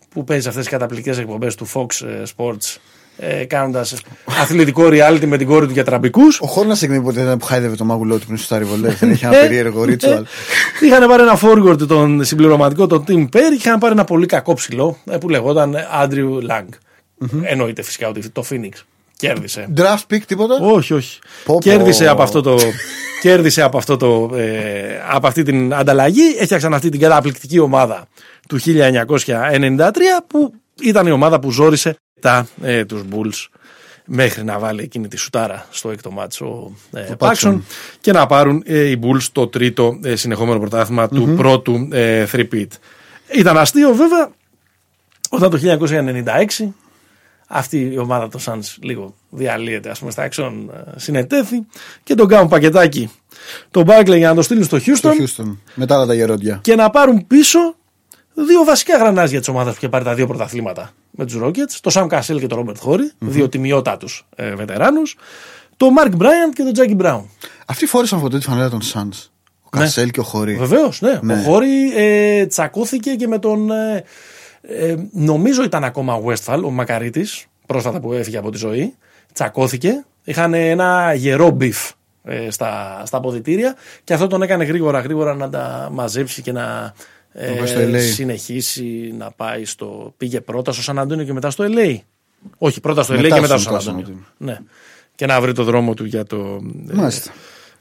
που 0.10 0.24
παίζει 0.24 0.48
αυτές 0.48 0.64
τις 0.64 0.72
καταπληκτικές 0.72 1.18
εκπομπές 1.18 1.56
του 1.56 1.68
Fox 1.74 2.06
ε, 2.06 2.24
Sports 2.36 2.78
ε, 3.18 3.44
κάνοντας 3.46 3.96
αθλητικό 4.42 4.84
reality 4.92 5.26
με 5.26 5.38
την 5.38 5.48
κόρη 5.48 5.66
του 5.66 5.72
για 5.74 5.84
τραμπικούς. 5.84 6.40
Ο 6.42 6.48
Χόρνας 6.48 6.82
εκδίδει 6.82 7.02
ποτέ 7.04 7.22
ήταν 7.22 7.38
που 7.38 7.46
χάιδευε 7.46 7.76
το 7.76 7.86
μάγουλό 7.86 8.18
του 8.18 8.26
πριν 8.26 8.38
στο 8.38 8.60
βολέ. 8.66 8.90
Δεν 8.90 9.12
είχε 9.12 9.26
ένα 9.26 9.38
Ε, 9.38 9.42
περίεργο 9.42 9.82
ritual. 9.82 10.24
ε, 10.82 10.86
Είχαν 10.86 11.08
πάρει 11.08 11.22
ένα 11.22 11.40
forward 11.42 11.88
τον 11.88 12.24
συμπληρωματικό, 12.24 12.88
τον 12.88 13.04
Tim 13.08 13.24
Perry, 13.24 13.30
και 13.50 13.56
είχαν 13.68 13.80
πάρει 13.80 13.94
ένα 13.94 14.04
πολύ 14.04 14.26
κακό 14.26 14.54
ψηλό 14.54 14.98
ε, 15.06 15.18
που 15.18 15.30
λεγόταν 15.30 15.76
Andrew 16.04 16.52
Lang. 16.52 16.66
Εννοείται 17.44 17.82
φυσικά 17.82 18.08
ότι 18.08 18.30
το 18.30 18.44
Phoenix 18.50 18.72
κέρδισε. 19.18 19.68
Draft 19.78 20.14
pick 20.14 20.20
τίποτα; 20.28 20.56
Όχι, 20.62 20.94
όχι. 20.94 21.20
Πω, 21.46 21.54
πω. 21.54 21.60
Κέρδισε 21.60 22.08
από 22.08 22.22
αυτό 22.24 22.42
το. 22.42 22.58
κέρδισε 23.22 23.62
από, 23.62 23.78
αυτό 23.78 23.98
το, 23.98 24.30
ε, 24.36 25.00
από 25.12 25.28
αυτή 25.28 25.44
την 25.44 25.74
ανταλλαγή. 25.74 26.36
Έφτιαξαν 26.40 26.74
αυτή 26.74 26.90
την 26.90 27.00
καταπληκτική 27.00 27.60
ομάδα 27.60 28.08
του 28.50 28.60
1993 28.60 29.92
που 30.28 30.54
ήταν 30.82 31.08
η 31.08 31.12
ομάδα 31.12 31.40
που 31.40 31.52
ζόρισε 31.52 31.98
τα, 32.20 32.48
ε, 32.62 32.86
τους 32.86 33.04
Bulls 33.12 33.58
μέχρι 34.08 34.44
να 34.44 34.60
βάλει 34.60 34.82
εκείνη 34.82 35.08
τη 35.08 35.18
σουτάρα 35.18 35.66
στο 35.70 35.92
έκτο 35.92 36.12
μάτσο 36.12 36.72
ε, 36.92 37.12
Paxson. 37.18 37.28
Paxson 37.32 37.60
και 38.02 38.12
να 38.12 38.26
πάρουν 38.26 38.64
ε, 38.66 38.90
οι 38.90 39.00
Bulls 39.04 39.24
το 39.32 39.48
τρίτο 39.48 40.00
ε, 40.04 40.16
συνεχόμενο 40.16 40.60
πρωτάθλημα 40.60 41.08
του 41.08 41.34
πρώτου 41.38 41.88
ε, 41.92 42.26
3-peat. 42.32 42.68
Ήταν 43.34 43.58
αστείο 43.58 43.94
βέβαια 43.94 44.32
όταν 45.30 45.50
το 45.50 45.60
1996 46.60 46.70
αυτή 47.48 47.90
η 47.94 47.98
ομάδα 47.98 48.28
των 48.28 48.42
Suns 48.46 48.76
λίγο 48.82 49.16
διαλύεται 49.30 49.90
ας 49.90 50.00
πούμε 50.00 50.12
στα 50.12 50.30
Action 50.32 50.52
συνετέθη 50.96 51.66
και 52.04 52.16
τον 52.16 52.28
κάνουν 52.28 52.48
πακετάκι 52.48 53.12
τον 53.72 53.86
Barkley 53.88 54.18
για 54.18 54.30
να 54.30 54.36
το 54.36 54.42
στείλουν 54.42 54.64
στο 54.64 54.78
Houston 54.78 54.96
Στο 54.96 55.12
Houston. 55.20 55.58
Μετά 55.76 55.96
άλλα 55.96 56.06
τα 56.06 56.14
γερόντια. 56.14 56.60
και 56.62 56.76
να 56.76 56.90
πάρουν 56.90 57.28
πίσω 57.28 57.76
δύο 58.46 58.64
βασικά 58.64 58.98
γρανάζια 58.98 59.40
της 59.40 59.48
ομάδας 59.48 59.72
που 59.72 59.78
είχε 59.78 59.90
πάρει 59.90 60.04
τα 60.04 60.14
δύο 60.14 60.28
πρωταθλήματα 60.28 60.90
με 61.12 61.26
τους 61.26 61.40
Rockets, 61.44 61.78
το 61.82 61.92
Sam 61.94 62.08
Cassell 62.08 62.40
και 62.40 62.48
τον 62.48 62.66
Robert 62.66 62.90
Horry, 62.90 63.10
δύο 63.20 63.50
τιμιότατους 63.50 64.26
ε, 64.36 64.56
βετεράνους, 64.56 65.16
το 65.78 65.88
Mark 66.00 66.12
Bryant 66.12 66.54
και 66.54 66.64
τον 66.64 66.72
Chucky 66.76 67.02
Brown. 67.06 67.22
Αυτοί 67.66 67.86
φόρεσαν 67.86 68.22
ποτέ 68.22 68.38
τη 68.38 68.44
φανέλα 68.44 68.70
των 68.70 68.82
Suns. 68.82 69.30
Ο 69.64 69.78
Ναι. 69.78 69.84
Cassell 69.84 70.12
και 70.12 70.20
ο 70.20 70.24
Horry. 70.24 70.56
Βεβαίως, 70.56 71.02
ναι. 71.02 71.20
Ναι. 71.22 71.34
Ο 71.34 71.38
Horry 71.38 71.94
ε, 71.96 72.46
τσακώθηκε 72.46 73.16
και 73.16 73.28
με 73.28 73.40
τον. 73.40 73.72
Ε, 73.72 74.04
ε, 74.62 74.96
νομίζω 75.12 75.64
ήταν 75.64 75.84
ακόμα 75.84 76.14
ο 76.14 76.24
Westphal, 76.26 76.62
ο 76.64 76.70
μακαρίτης, 76.70 77.46
πρόσφατα 77.66 78.00
που 78.00 78.14
έφυγε 78.14 78.38
από 78.38 78.50
τη 78.52 78.58
ζωή. 78.58 78.96
Τσακώθηκε. 79.34 80.06
Είχαν 80.24 80.54
ένα 80.54 81.14
γερό 81.14 81.50
beef 81.50 81.92
ε, 82.24 82.50
στα, 82.50 83.02
στα 83.06 83.18
αποδυτήρια 83.18 83.76
και 84.04 84.14
αυτό 84.14 84.28
τον 84.28 84.42
έκανε 84.42 84.64
γρήγορα 84.64 85.00
γρήγορα 85.00 85.36
να 85.36 85.50
τα 85.50 85.90
μαζέψει 85.92 86.42
και 86.42 86.52
να 86.52 86.94
ε, 87.40 87.52
πάει 87.52 87.68
στο 87.68 87.80
LA. 87.80 88.00
συνεχίσει 88.00 89.14
να 89.18 89.32
πάει 89.32 89.66
στο. 89.66 90.14
Πήγε 90.18 90.42
πρώτα 90.42 90.72
στο 90.72 90.82
Σαν 90.82 91.00
Αντώνιο 91.00 91.26
και 91.26 91.34
μετά 91.34 91.50
στο 91.50 91.66
LA. 91.68 91.98
Όχι, 92.58 92.80
πρώτα 92.80 93.04
στο 93.04 93.14
LA 93.14 93.22
Μετά 93.22 93.36
και 93.36 93.42
μετά 93.42 93.58
στο 93.58 93.70
στο 93.70 93.72
Σαν 93.72 93.82
Σαν 93.82 94.00
Αντώνιο. 94.00 94.24
Ναι. 94.38 94.60
Και 95.16 95.26
να 95.26 95.42
βρει 95.42 95.54
το 95.54 95.64
δρόμο 95.64 95.94
του 95.94 96.06
για 96.06 96.24
το, 96.24 96.62
ε, 96.90 96.94
Μάλιστα. 96.94 97.32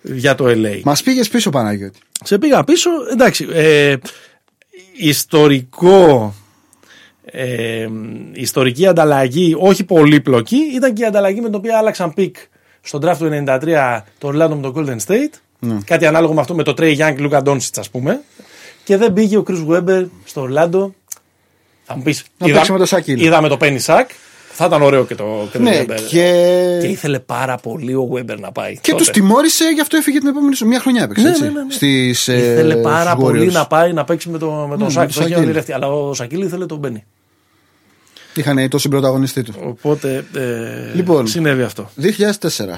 για 0.03 0.35
το 0.35 0.45
LA. 0.49 0.81
Μας 0.85 1.03
πήγες 1.03 1.29
πίσω, 1.29 1.51
Παναγιώτη. 1.51 1.99
Σε 2.25 2.39
πήγα 2.39 2.65
πίσω, 2.65 2.91
εντάξει, 3.13 3.47
ε, 3.53 3.97
ιστορικό, 4.97 6.35
ε, 7.25 7.87
ιστορική 8.33 8.87
ανταλλαγή, 8.87 9.55
όχι 9.59 9.85
πολύπλοκη, 9.85 10.57
ήταν 10.57 10.95
και 10.95 11.03
η 11.03 11.07
ανταλλαγή 11.07 11.41
με 11.41 11.47
την 11.47 11.55
οποία 11.55 11.79
άλλαξαν 11.79 12.15
πικ 12.15 12.37
στον 12.81 13.01
draft 13.05 13.17
του 13.19 13.29
93 13.47 14.03
το 14.19 14.29
Orlando 14.29 14.55
με 14.55 14.61
το 14.61 14.73
Golden 14.77 14.97
State. 15.07 15.35
Κάτι 15.85 16.07
ανάλογο 16.07 16.35
με 16.35 16.41
αυτό 16.41 16.55
με 16.55 16.63
το 16.63 16.75
Trey 16.79 16.97
Young 16.97 17.15
και 17.17 17.29
Luka 17.31 17.43
Doncic 17.43 17.71
ας 17.77 17.91
πούμε. 17.91 18.21
Και 18.87 18.97
δεν 18.97 19.13
πήγε 19.13 19.37
ο 19.37 19.45
Chris 19.49 19.67
Webber 19.69 20.07
στο 20.25 20.49
Orlando. 20.51 20.91
Θα 21.85 21.97
μου 21.97 22.03
πεις, 22.03 22.25
Να 22.39 22.47
παίξει 22.47 22.73
με 22.73 22.79
το 22.79 22.87
Shaquille. 22.91 23.19
είδαμε 23.21 23.49
το 23.49 23.57
Penny 23.61 23.79
Sack. 23.85 24.05
Θα 24.53 24.65
ήταν 24.65 24.83
ωραίο 24.83 25.05
και 25.05 25.15
το 25.15 25.49
Chris 25.53 25.61
Ναι, 25.61 25.85
Webber. 25.89 25.95
και. 26.09 26.79
Και 26.81 26.87
ήθελε 26.87 27.19
πάρα 27.19 27.57
πολύ 27.57 27.95
ο 27.95 28.09
Webber 28.15 28.39
να 28.39 28.53
πάει. 28.53 28.73
Και 28.81 28.91
τότε. 28.91 28.97
τους 29.03 29.11
τιμώρησε, 29.13 29.65
γι' 29.75 29.81
αυτό 29.81 29.97
έφυγε 29.97 30.19
την 30.19 30.29
επόμενη 30.29 30.55
σου. 30.55 30.67
Μια 30.67 30.81
χρονιά 30.81 31.03
έπαιξε. 31.03 31.23
Ναι, 31.23 31.29
έτσι, 31.29 31.43
ναι, 31.43 31.49
ναι, 31.49 31.63
ναι. 31.63 31.73
Στις, 31.73 32.29
ε, 32.29 32.37
Ήθελε 32.37 32.77
πάρα 32.77 33.11
στους 33.11 33.23
πολύ 33.23 33.47
Warriors. 33.49 33.53
να 33.53 33.67
πάει 33.67 33.93
να 33.93 34.05
παίξει 34.05 34.29
με, 34.29 34.39
το, 34.39 34.51
με 34.71 34.77
τον 34.77 34.87
Ναι, 34.87 34.93
Σάκη. 34.93 35.07
με 35.07 35.13
Το 35.13 35.13
τον 35.15 35.23
είχε 35.23 35.33
Σακίλ. 35.35 35.45
ονειρευτεί. 35.45 35.73
Αλλά 35.73 35.89
ο 35.89 36.15
Σακίλ 36.15 36.43
ήθελε 36.43 36.67
τον 36.67 36.79
Μπένι. 36.79 37.05
Είχαν 38.35 38.69
το 38.69 38.79
συμπροταγωνιστή 38.79 39.43
του. 39.43 39.53
Οπότε 39.65 40.25
ε, 40.35 40.95
Λοιπόν. 40.95 41.27
συνέβη 41.27 41.63
αυτό. 41.63 41.91
2004 42.03 42.03
είναι 42.03 42.15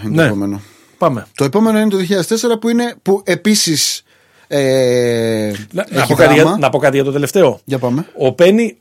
το 0.03 0.09
Ναι. 0.09 0.25
επόμενο. 0.25 0.61
Πάμε. 0.99 1.27
Το 1.35 1.45
επόμενο 1.45 1.79
είναι 1.79 1.91
το 1.91 1.97
2004 1.99 2.59
που 2.61 2.69
είναι 2.69 2.95
που 3.03 3.23
επίσης. 3.25 4.03
Ε, 4.51 5.53
Να, 5.73 5.87
να, 5.91 5.99
έχει 6.01 6.09
πω 6.09 6.15
κάτι, 6.15 6.35
για- 6.35 6.43
δράμα. 6.43 6.59
να 6.59 6.71
πω 6.71 6.79
κάτι 6.79 6.97
για 6.97 7.05
το 7.05 7.13
τελευταίο. 7.13 7.61
Για 7.65 7.79
πάμε. 7.79 8.07
Ο 8.19 8.33
Πένι. 8.33 8.79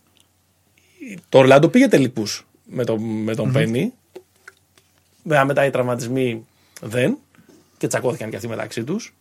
Το 1.30 1.38
Ορλάντο 1.38 1.68
πήγε 1.70 1.88
τελικούς 1.88 2.48
με, 2.66 2.84
τον 2.86 3.02
με 3.04 3.36
τον 3.36 3.52
Πένι. 3.52 3.94
Βέβαια 5.24 5.46
μετά 5.46 5.66
οι 5.66 5.70
τραυματισμοί 5.70 6.46
δεν. 6.82 7.18
Και 7.78 7.88
τσακώθηκαν 7.88 8.30
και 8.30 8.36
αυτοί 8.36 8.48
μεταξύ 8.48 8.84
τους. 8.84 9.14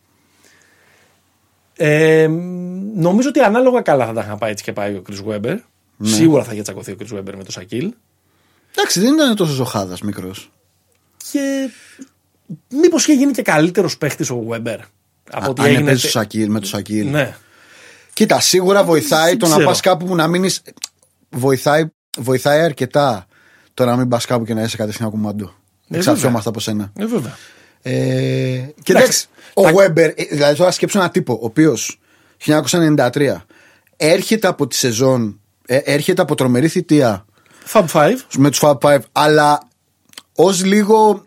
Ε, 1.79 2.27
νομίζω 2.95 3.29
ότι 3.29 3.39
ανάλογα 3.39 3.81
καλά 3.81 4.05
θα 4.05 4.13
τα 4.13 4.21
είχαν 4.21 4.37
πάει 4.37 4.51
έτσι 4.51 4.63
και 4.63 4.73
πάει 4.73 4.93
ο 4.93 5.01
Chris 5.09 5.25
Webber. 5.33 5.57
Ναι. 5.97 6.09
Σίγουρα 6.09 6.43
θα 6.43 6.53
είχε 6.53 6.61
τσακωθεί 6.61 6.91
ο 6.91 6.95
Chris 6.99 7.17
Webber 7.17 7.23
με 7.35 7.43
τον 7.43 7.49
Σακίλ. 7.51 7.93
Εντάξει, 8.75 8.99
δεν 8.99 9.13
ήταν 9.13 9.35
τόσο 9.35 9.53
ζωχάδα 9.53 9.97
μικρός. 10.03 10.51
Και 11.31 11.69
μήπως 12.69 13.03
είχε 13.03 13.13
γίνει 13.13 13.31
και 13.31 13.41
καλύτερος 13.41 13.97
παίχτης 13.97 14.29
ο 14.29 14.43
Webber. 14.49 14.77
Από 15.31 15.49
ότι 15.49 15.61
Αν 15.61 15.67
έγινε. 15.67 15.81
έπαιζε 15.81 16.07
Σακίλ, 16.09 16.49
με 16.51 16.59
το 16.59 16.67
Σακίλ. 16.67 17.09
Ναι. 17.09 17.35
Κοίτα, 18.13 18.39
σίγουρα 18.39 18.83
βοηθάει 18.83 19.29
Δεν 19.29 19.37
το 19.39 19.45
να 19.47 19.51
ξέρω. 19.53 19.67
πας 19.67 19.79
κάπου 19.79 20.05
που 20.05 20.15
να 20.15 20.27
μείνει. 20.27 20.49
Βοηθάει, 21.29 21.83
βοηθάει 22.17 22.59
αρκετά 22.61 23.25
το 23.73 23.85
να 23.85 23.95
μην 23.95 24.07
πας 24.07 24.25
κάπου 24.25 24.45
και 24.45 24.53
να 24.53 24.61
είσαι 24.61 24.77
κατευθείαν 24.77 25.09
κουμαντό. 25.09 25.53
Ε, 25.89 25.97
Εξαρτιόμαστε 25.97 26.49
από 26.49 26.59
σένα. 26.59 26.91
Ε, 26.99 27.05
βέβαια. 27.05 27.37
Ε, 27.81 27.91
και 28.83 28.91
Εντάξει, 28.93 28.93
εντάξει, 28.93 29.27
ο 29.53 29.61
τα- 29.61 29.71
Weber, 29.73 30.11
ε, 30.15 30.23
δηλαδή 30.31 30.57
τώρα 30.57 30.71
σκέψω 30.71 30.97
έναν 30.97 31.11
τύπο, 31.11 31.33
ο 31.33 31.45
οποίος 31.45 31.99
1993 32.37 33.45
έρχεται 33.97 34.47
από 34.47 34.67
τη 34.67 34.75
σεζόν, 34.75 35.39
ε, 35.65 35.75
έρχεται 35.77 36.21
από 36.21 36.35
τρομερή 36.35 36.67
θητεία 36.67 37.25
Fab 37.73 37.85
5. 37.91 38.11
με 38.37 38.49
τους 38.49 38.59
Fab 38.63 38.77
Five, 38.81 38.99
αλλά 39.11 39.59
ως 40.35 40.63
λίγο 40.65 41.25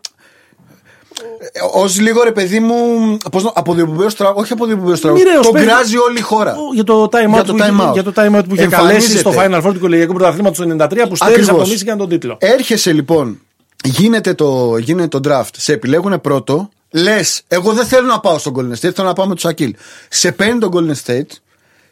Ω 1.75 1.85
λίγο 1.99 2.23
ρε 2.23 2.31
παιδί 2.31 2.59
μου. 2.59 3.17
Πώς, 3.31 3.43
να- 3.43 3.51
αποδιοπομπαίο 3.55 4.13
τραγούδι. 4.13 4.41
Όχι 4.41 4.53
αποδιοπομπαίο 4.53 4.97
τραγούδι. 4.99 5.23
Μοιραίος 5.23 5.45
Τον 5.45 5.53
παίζει. 5.53 5.67
κράζει 5.67 5.97
όλη 5.97 6.17
η 6.17 6.21
χώρα. 6.21 6.55
Για 6.73 6.83
το 6.83 7.03
time 7.03 7.09
Για 7.29 7.41
out, 7.41 7.45
το 7.45 7.53
που, 7.53 7.59
time 7.59 7.71
είχε- 7.73 7.89
out. 7.89 7.93
για 7.93 8.03
το 8.03 8.11
time 8.15 8.35
out 8.39 8.43
που 8.49 8.55
είχε 8.55 8.67
καλέσει 8.67 9.17
στο 9.17 9.29
Εμφανίζεται. 9.29 9.59
Final 9.63 9.69
Four 9.69 9.73
του 9.73 9.79
Κολεγιακού 9.79 10.13
Πρωταθλήματος 10.13 10.57
του 10.57 10.63
93 10.63 11.07
που 11.09 11.15
στέρισε 11.15 11.51
από 11.51 11.59
τον 11.59 11.69
Michigan 11.69 11.97
τον 11.97 12.09
τίτλο. 12.09 12.37
Έρχεσαι 12.39 12.91
λοιπόν, 12.93 13.39
γίνεται 13.83 14.33
το, 14.33 14.77
γίνεται 14.77 15.19
το 15.19 15.29
draft, 15.31 15.49
σε 15.57 15.73
επιλέγουν 15.73 16.21
πρώτο, 16.21 16.69
λες, 16.91 17.41
εγώ 17.47 17.71
δεν 17.73 17.85
θέλω 17.85 18.07
να 18.07 18.19
πάω 18.19 18.37
στον 18.37 18.53
Golden 18.57 18.71
State, 18.73 18.91
θέλω 18.93 19.07
να 19.07 19.13
πάω 19.13 19.25
με 19.27 19.33
τους 19.33 19.43
Σακίλ. 19.43 19.75
Σε 20.09 20.31
παίρνει 20.31 20.59
τον 20.59 20.71
Golden 20.73 21.09
State 21.11 21.27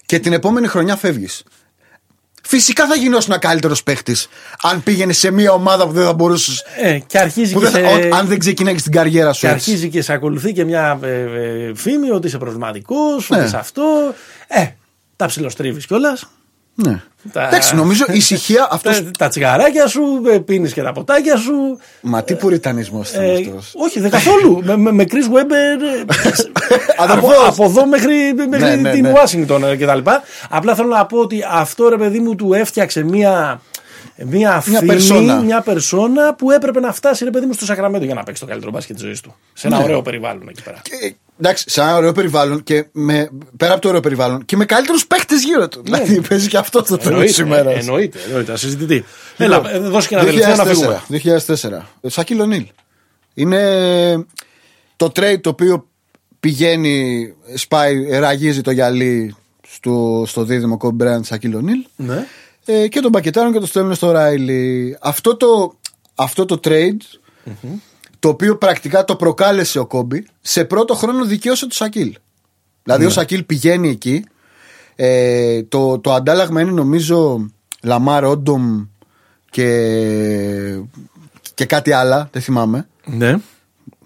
και 0.06 0.20
την 0.20 0.34
επόμενη 0.34 0.68
χρονιά 0.68 0.96
φεύγεις. 0.96 1.44
Φυσικά 2.52 2.88
θα 2.88 2.96
γινώσουν 2.96 3.32
ένα 3.32 3.40
καλύτερος 3.42 3.84
παίχτης 3.84 4.28
αν 4.62 4.84
πήγαινε 4.84 5.14
σε 5.14 5.32
μια 5.32 5.52
ομάδα 5.52 5.86
που 5.88 5.92
δεν 5.94 6.06
θα 6.06 6.14
μπορούσε. 6.14 6.64
Ε, 6.82 7.00
και 7.00 7.20
αρχίζει 7.20 7.54
Που 7.54 7.60
και, 7.60 7.68
δεν 7.70 7.84
θα, 7.84 7.90
σε- 8.02 8.08
ο- 8.08 8.16
αν 8.16 8.28
δεν 8.28 8.40
ξεκινάει 8.40 8.76
την 8.76 8.92
καριέρα 8.92 9.34
σου. 9.34 9.40
και 9.40 9.48
έτσι. 9.48 9.72
αρχίζει 9.72 9.90
και 9.90 10.02
σε 10.02 10.14
ακολουθεί 10.14 10.54
και 10.54 10.64
μια 10.66 11.00
ε, 11.04 11.08
ε, 11.10 11.72
φήμη 11.76 12.12
ότι 12.12 12.28
είσαι 12.28 12.38
προβληματικός, 12.38 13.30
Ναι. 13.30 13.38
ότι 13.38 13.46
είσαι 13.46 13.58
αυτό. 13.58 14.14
Ε, 14.48 14.66
τα 15.16 15.26
ψιλοστρίβεις 15.26 15.86
κιόλας. 15.86 16.30
Ναι. 16.84 17.02
Τα- 17.34 17.48
Εντάξει, 17.48 17.76
νομίζω 17.76 18.06
ησυχία 18.08 18.68
αυτό. 18.72 18.90
Τα, 18.90 19.12
τα 19.18 19.28
τσιγαράκια 19.28 19.88
σου, 19.88 20.02
πίνεις 20.46 20.74
και 20.74 20.82
τα 20.82 20.92
ποτάκια 20.92 21.38
σου. 21.38 21.80
Μα 22.02 22.24
τι 22.24 22.36
πουριτανισμός 22.36 23.10
ήταν 23.12 23.24
Ε, 23.24 23.34
αυτός. 23.34 23.72
όχι, 23.76 24.00
δεν 24.00 24.10
καθόλου. 24.12 24.60
με, 24.66 24.78
με, 24.78 24.92
με 24.92 25.04
Chris 25.10 25.16
Webber. 25.16 25.82
ε, 25.82 26.02
από, 26.98 27.12
Αδερφός. 27.14 27.48
από 27.48 27.64
εδώ 27.64 27.86
μέχρι, 27.88 28.34
μέχρι 28.50 28.58
Ναι, 28.66 28.76
ναι, 28.76 28.92
την 28.92 29.04
ναι. 29.04 29.12
Ουάσιγκτον 29.12 29.62
κτλ. 29.78 30.00
Απλά 30.50 30.76
θέλω 30.76 30.88
να 30.88 31.06
πω 31.06 31.18
ότι 31.18 31.44
αυτό 31.52 31.90
ρε 31.90 31.98
παιδί 31.98 32.20
μου 32.20 32.36
του 32.36 32.54
έφτιαξε 32.54 33.04
μία. 33.04 33.62
Μια, 34.26 34.30
Μια 34.40 34.62
φήμη, 34.62 34.86
περσόνα. 34.86 35.36
μια 35.42 35.62
περσόνα 35.62 36.34
που 36.34 36.52
έπρεπε 36.52 36.80
να 36.80 36.94
φτάσει 36.94 37.24
ρε 37.24 37.30
παιδί 37.30 37.46
μου 37.46 37.54
στο 37.54 37.66
Σακραμέντο 37.66 38.06
για 38.06 38.14
να 38.14 38.24
παίξει 38.24 38.42
το 38.42 38.48
καλύτερο 38.48 38.72
μπάσκετ 38.72 38.96
της 38.96 39.06
ζωής 39.06 39.22
του. 39.22 39.36
Σε 39.54 39.68
ένα 39.68 39.78
Ναι. 39.78 39.84
ωραίο 39.84 40.02
περιβάλλον 40.02 40.48
εκεί 40.50 40.64
πέρα. 40.64 40.78
Και, 40.82 41.16
εντάξει, 41.40 41.64
σε 41.68 41.82
ένα 41.82 41.96
ωραίο 41.96 42.12
περιβάλλον 42.12 42.64
και 42.64 42.86
με, 42.92 43.30
πέρα 43.58 43.72
από 43.74 43.82
το 43.82 43.88
ωραίο 43.88 44.00
περιβάλλον 44.00 44.46
και 44.46 44.58
με 44.58 44.66
καλύτερους 44.66 45.08
παίχτες 45.08 45.44
γύρω 45.44 45.68
του. 45.68 45.82
Δηλαδή 45.84 46.22
παίζει 46.30 46.48
και 46.48 46.58
αυτό 46.58 46.84
το 46.84 46.98
τέλο 46.98 47.22
της 47.22 47.38
ημέρας. 47.38 47.74
Ναι. 47.74 47.80
εννοείται, 47.80 48.20
εννοείται, 48.28 48.52
ασυζητητή. 48.52 49.06
Έλα, 49.38 49.62
ε, 49.72 49.80
δώσε 49.80 50.08
και 50.08 50.16
ένα 50.16 50.24
τελευταίο 50.24 50.56
να 50.56 50.66
φύγουμε. 50.66 51.02
2004. 51.08 51.86
Σακίλ 52.08 52.40
Ονίλ. 52.40 52.66
Είναι 53.34 54.26
το 54.96 55.06
trade 55.16 55.42
το 55.42 55.50
οποίο 55.50 55.88
πηγαίνει, 56.40 57.34
σπάει, 57.56 58.10
ραγίζει 58.10 58.62
το 58.62 58.72
γυαλί 58.72 59.36
στο, 59.68 60.24
στο 60.28 60.44
δίδυμο 60.44 60.78
Kobe 60.82 61.04
Bryant 61.04 61.20
Σακίλ 61.22 61.56
Ονίλ 61.56 61.86
Ναι. 61.96 62.26
ε, 62.66 62.88
και 62.88 63.00
τον 63.00 63.12
πακετάρουν 63.12 63.52
και 63.54 63.60
το 63.60 63.66
στέλνουν 63.66 63.96
στο 63.96 64.12
Ράιλι. 64.12 64.98
Αυτό 65.02 65.36
το, 65.36 65.74
αυτό 66.16 66.46
το 66.46 66.60
trade 66.64 66.98
το 68.20 68.30
οποίο 68.30 68.58
πρακτικά 68.58 69.06
το 69.06 69.16
προκάλεσε 69.16 69.80
ο 69.80 69.86
Κόμπι 69.86 70.28
σε 70.42 70.66
πρώτο 70.66 70.94
χρόνο 70.94 71.26
δικαίωσε 71.26 71.68
το 71.68 71.76
Σακίλ. 71.76 72.16
Δηλαδή 72.84 73.06
ο 73.06 73.10
Σακίλ 73.10 73.44
πηγαίνει 73.44 73.90
εκεί. 73.90 74.24
Ε, 74.96 75.64
το, 75.64 76.00
το 76.00 76.14
αντάλλαγμα 76.14 76.62
είναι 76.62 76.72
νομίζω 76.72 77.50
Λαμάρ 77.84 78.26
Όντομ 78.26 78.84
και, 79.50 79.70
και 81.54 81.66
κάτι 81.66 81.92
άλλα, 81.92 82.30
δεν 82.32 82.42
θυμάμαι. 82.42 82.88
Ναι. 83.06 83.36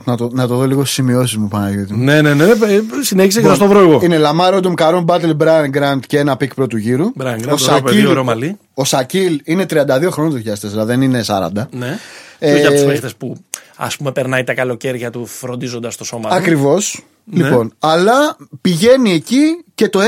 Να 0.05 0.17
το, 0.17 0.29
να 0.33 0.47
το 0.47 0.55
δω 0.55 0.65
λίγο 0.67 0.81
στις 0.81 0.93
σημειώσεις 0.93 1.37
μου 1.37 1.47
Παναγιώτη. 1.47 1.93
Ναι, 1.95 2.21
ναι, 2.21 2.33
ναι. 2.33 2.43
ε, 2.43 2.81
Συνέχισε 3.01 3.41
και 3.41 3.47
θα 3.47 3.55
στο 3.55 3.67
βρω 3.67 3.79
εγώ. 3.79 3.99
Είναι 4.03 4.17
Λαμάρ 4.17 4.53
Όντομ, 4.53 4.73
Καρόν 4.73 5.03
Μπάτλερ, 5.03 5.29
Μπράιν 5.29 5.69
Γκραντ 5.69 6.03
και 6.07 6.17
ένα 6.19 6.37
πικ 6.37 6.53
πρώτου 6.53 6.77
γύρου. 6.77 7.05
Brian 7.19 7.23
Grant, 7.23 7.57
ωραίο 7.69 7.81
παιδί, 7.81 8.05
ωραίο 8.05 8.23
μαλλί. 8.23 8.57
ο 8.73 8.83
Σακίλ 8.83 9.41
είναι 9.43 9.65
32 9.69 10.07
χρόνων 10.11 10.43
το 10.43 10.51
2004, 10.81 10.85
δεν 10.85 11.01
είναι 11.01 11.23
40. 11.27 11.49
Ναι. 11.71 11.99
Ε, 12.39 12.47
Και 12.49 12.53
όχι 12.55 12.65
από 12.65 12.75
τους 12.75 12.85
παίχτες 12.85 13.15
που 13.15 13.37
ας 13.77 13.97
πούμε 13.97 14.11
περνάει 14.11 14.43
τα 14.43 14.53
καλοκαίρια 14.53 15.09
του 15.09 15.25
φροντίζοντας 15.25 15.95
το 15.95 16.03
σώμα 16.03 16.29
του. 16.29 16.35
Ακριβώς. 16.35 17.03
Ναι. 17.23 17.43
Λοιπόν, 17.43 17.73
αλλά 17.79 18.35
πηγαίνει 18.61 19.11
εκεί 19.11 19.63
και 19.75 19.89
το 19.89 19.99
6 19.99 20.03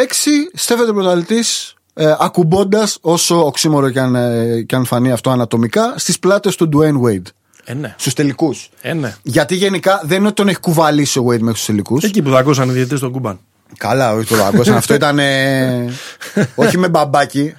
στέφεται 0.53 0.93
πρωταθλητής 0.93 1.76
ε, 1.93 2.16
ακουμπώντας 2.20 2.97
όσο 3.01 3.45
οξύμορο 3.45 3.89
και 3.89 3.99
αν, 3.99 4.16
ε, 4.16 4.61
και 4.61 4.76
αν 4.76 4.86
φανεί 4.86 5.11
αυτό 5.11 5.30
ανατομικά 5.30 5.93
στις 5.97 6.20
πλάτες 6.20 6.55
του 6.55 6.70
Dwayne 6.74 7.01
Wade. 7.07 7.28
Ε, 7.66 7.74
ναι. 7.74 7.95
Στους 7.97 8.13
τελικούς. 8.13 8.70
Ε, 8.82 8.93
ναι. 8.93 9.16
Γιατί 9.24 9.55
γενικά 9.55 10.01
δεν 10.03 10.18
είναι 10.18 10.28
ότι 10.28 10.36
τον 10.36 10.47
έχει 10.47 10.59
κουβαλήσει 10.59 11.20
ο 11.20 11.26
Wade 11.28 11.39
μέχρι 11.39 11.59
του 11.59 11.66
τελικούς. 11.66 12.03
Εκεί 12.03 12.22
που 12.22 12.30
δακώσαν 12.30 12.70
οι 12.70 12.72
διαιτητές 12.72 12.97
στον 12.97 13.11
Κούμπαν. 13.11 13.39
Καλά, 13.78 14.13
όχι 14.13 14.28
το 14.28 14.36
δαγκώσαν. 14.36 14.76
αυτό 14.76 14.93
ήταν. 14.93 15.20
ε, 15.20 15.93
όχι 16.55 16.78
με 16.78 16.89
μπαμπάκι. 16.89 17.53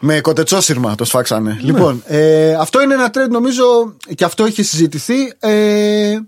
Με 0.00 0.20
κοτετσόσυρμα 0.20 0.94
το 0.94 1.04
σφάξανε. 1.04 1.58
Λοιπόν, 1.60 2.02
ε, 2.06 2.54
αυτό 2.54 2.82
είναι 2.82 2.94
ένα 2.94 3.10
trend 3.14 3.28
νομίζω 3.30 3.96
και 4.14 4.24
αυτό 4.24 4.44
έχει 4.44 4.62
συζητηθεί. 4.62 5.32
Ε, 5.38 6.18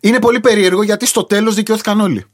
είναι 0.00 0.18
πολύ 0.18 0.40
περίεργο 0.40 0.82
γιατί 0.82 1.06
στο 1.06 1.24
τέλος 1.24 1.54
δικαιώθηκαν 1.54 2.00
όλοι. 2.00 2.24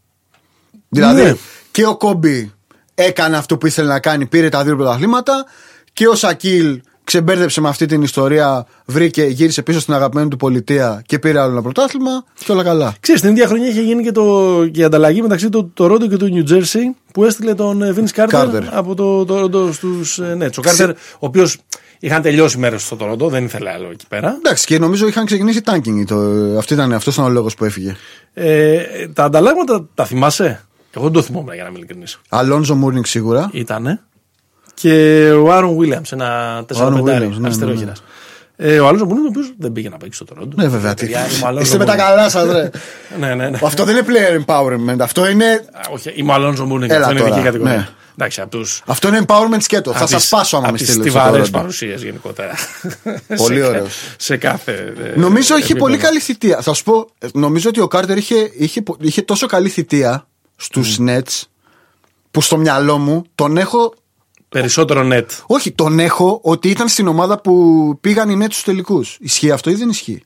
Δηλαδή 0.88 1.22
Ναι. 1.22 1.34
και 1.70 1.86
ο 1.86 1.96
Κόμπι 1.96 2.52
έκανε 2.94 3.36
αυτό 3.36 3.56
που 3.58 3.66
ήθελε 3.66 3.88
να 3.88 4.00
κάνει, 4.00 4.26
πήρε 4.26 4.48
τα 4.48 4.64
δύο 4.64 4.76
πρωταθλήματα 4.76 5.44
και 5.92 6.08
ο 6.08 6.14
Σακίλ 6.14 6.80
ξεμπέρδεψε 7.04 7.60
με 7.60 7.68
αυτή 7.68 7.86
την 7.86 8.02
ιστορία, 8.02 8.66
βρήκε, 8.84 9.22
γύρισε 9.22 9.62
πίσω 9.62 9.80
στην 9.80 9.94
αγαπημένη 9.94 10.28
του 10.28 10.36
πολιτεία 10.36 11.02
και 11.06 11.18
πήρε 11.18 11.40
άλλο 11.40 11.50
ένα 11.50 11.62
πρωτάθλημα 11.62 12.24
και 12.44 12.52
όλα 12.52 12.62
καλά. 12.62 12.94
Ξέρεις, 13.00 13.20
την 13.20 13.30
ίδια 13.30 13.46
χρονιά 13.46 13.68
είχε 13.68 13.80
γίνει 13.80 14.02
και, 14.02 14.12
το, 14.12 14.66
και 14.72 14.80
η 14.80 14.84
ανταλλαγή 14.84 15.22
μεταξύ 15.22 15.48
του 15.48 15.72
Toronto 15.78 16.08
και 16.08 16.16
του 16.16 16.28
New 16.34 16.52
Jersey 16.52 16.96
που 17.12 17.24
έστειλε 17.24 17.54
τον 17.54 17.82
ε, 17.82 17.94
Vince 17.96 18.24
Carter, 18.24 18.28
Carter. 18.28 18.62
από 18.70 18.94
το 18.94 19.26
Toronto 19.28 19.72
στους 19.72 20.18
ε, 20.18 20.36
Nets. 20.40 20.58
Ο 20.58 20.60
Carter, 20.62 20.92
ο 21.14 21.26
οποίος 21.26 21.58
είχαν 21.98 22.22
τελειώσει 22.22 22.58
μέρος 22.58 22.82
στο 22.82 22.96
Toronto, 23.00 23.28
δεν 23.30 23.44
ήθελε 23.44 23.70
άλλο 23.70 23.88
εκεί 23.90 24.06
πέρα. 24.08 24.36
Εντάξει, 24.38 24.66
και 24.66 24.78
νομίζω 24.78 25.06
είχαν 25.06 25.24
ξεκινήσει 25.24 25.60
tanking. 25.64 26.04
Το, 26.06 26.16
αυτό 26.58 26.74
ήταν, 26.74 26.92
αυτός 26.92 27.14
ήταν 27.14 27.26
ο 27.26 27.28
λόγος 27.28 27.54
που 27.54 27.64
έφυγε. 27.64 27.96
Ε, 28.34 28.78
τα 29.12 29.24
ανταλλάγματα 29.24 29.88
τα 29.94 30.04
θυμάσαι; 30.04 30.64
Εγώ 30.92 31.04
δεν 31.04 31.12
το 31.12 31.22
θυμόμουν 31.22 31.54
για 31.54 31.62
να 31.62 31.68
είμαι 31.68 31.78
ειλικρινής. 31.78 32.20
Αλόνζο 32.28 32.74
Μούρνινγκ 32.74 33.04
σίγουρα. 33.04 33.50
Ήτανε. 33.52 34.00
Και 34.74 35.30
ο 35.30 35.52
Άρον 35.52 35.78
Williams, 35.80 36.12
ένα 36.12 36.58
4 36.74 36.76
Aaron 36.76 36.92
πεντάρι 36.94 37.26
Williams, 37.32 37.38
ναι, 37.38 37.46
αριστερόχειρας. 37.46 38.02
Ε, 38.56 38.80
ο 38.80 38.86
άλλος 38.88 39.02
μου 39.02 39.14
ο 39.24 39.26
οποίος 39.28 39.52
δεν 39.58 39.72
πήγε 39.72 39.88
να 39.88 39.96
παίξει 39.96 40.22
στο 40.24 40.34
Toronto. 40.42 40.48
Ναι, 40.54 40.68
βέβαια. 40.68 40.94
Τι. 40.94 41.00
Παιδιά, 41.00 41.20
είμαι 41.36 41.46
ο 41.46 41.48
Alonso 41.58 41.62
Είστε 41.62 41.78
με 41.78 41.84
τα 41.84 41.94
Mourning. 41.94 41.96
καλά 41.96 42.28
σας, 42.28 42.52
ρε. 42.52 42.70
Ναι, 43.20 43.34
ναι, 43.34 43.48
ναι. 43.48 43.58
αυτό 43.62 43.84
δεν 43.84 43.96
είναι 43.96 44.06
player 44.08 44.44
empowerment. 44.44 44.98
Αυτό 45.00 45.28
είναι, 45.28 45.46
Α, 45.72 45.80
Όχι, 45.92 46.10
είμαι 46.14 46.30
ο 46.32 46.34
Αλόνζο 46.34 46.64
Μούρνινγκ. 46.64 46.90
Έλα 46.90 47.00
Αυτό 47.00 47.10
είναι 47.10 47.20
τώρα, 47.20 47.34
δική 47.34 47.44
κατηγορία. 47.46 47.76
ναι. 47.76 47.88
Εντάξει, 48.18 48.40
από 48.40 48.50
του. 48.50 48.64
αυτό 48.86 49.08
είναι 49.08 49.20
empowerment 49.26 49.56
σκέτο. 49.60 49.92
Θα 49.92 50.06
σας 50.06 50.24
σπάσω 50.26 50.56
άμα 50.56 50.70
με 50.70 50.78
στείλετε. 50.78 51.08
στο 51.08 51.18
στιβαρές 51.18 51.46
Toronto. 51.48 51.52
παρουσίες 51.52 52.02
γενικότερα. 52.02 52.52
Πολύ 53.36 53.54
Σε 53.54 53.60
κα- 53.60 53.68
ωραίος. 53.68 53.94
Σε 54.18 54.36
κάθε. 54.36 54.72
ε, 55.14 55.18
Νομίζω 55.18 55.54
είχε 55.54 55.64
επίπεδο. 55.64 55.84
πολύ 55.84 55.96
καλή 55.96 56.18
θητεία. 56.20 56.60
Θα 56.60 56.72
σου 56.74 56.82
πω, 56.84 57.08
ε, 57.18 57.26
νομίζω 57.32 57.68
ότι 57.68 57.80
ο 57.80 57.88
Κάρτερ 57.88 58.16
είχε, 58.16 58.50
είχε, 58.58 58.82
πο- 58.82 58.96
είχε 59.00 59.22
τόσο 59.22 59.46
καλή 59.46 59.68
θητεία 59.68 60.26
στους 60.56 60.96
Nets 61.08 61.42
που 62.30 62.40
στο 62.40 62.56
μυαλό 62.56 62.98
μου 62.98 63.24
τον 63.34 63.56
έχω. 63.56 63.94
Περισσότερο 64.60 65.08
net. 65.12 65.26
Όχι, 65.46 65.72
τον 65.72 65.98
έχω 65.98 66.40
ότι 66.42 66.68
ήταν 66.68 66.88
στην 66.88 67.06
ομάδα 67.08 67.40
που 67.40 67.98
πήγαν 68.00 68.30
οι 68.30 68.36
Nets 68.40 68.50
στους 68.50 68.62
τελικούς. 68.62 69.16
Ισχύει 69.20 69.50
αυτό 69.50 69.70
ή 69.70 69.74
δεν 69.74 69.88
ισχύει; 69.88 70.22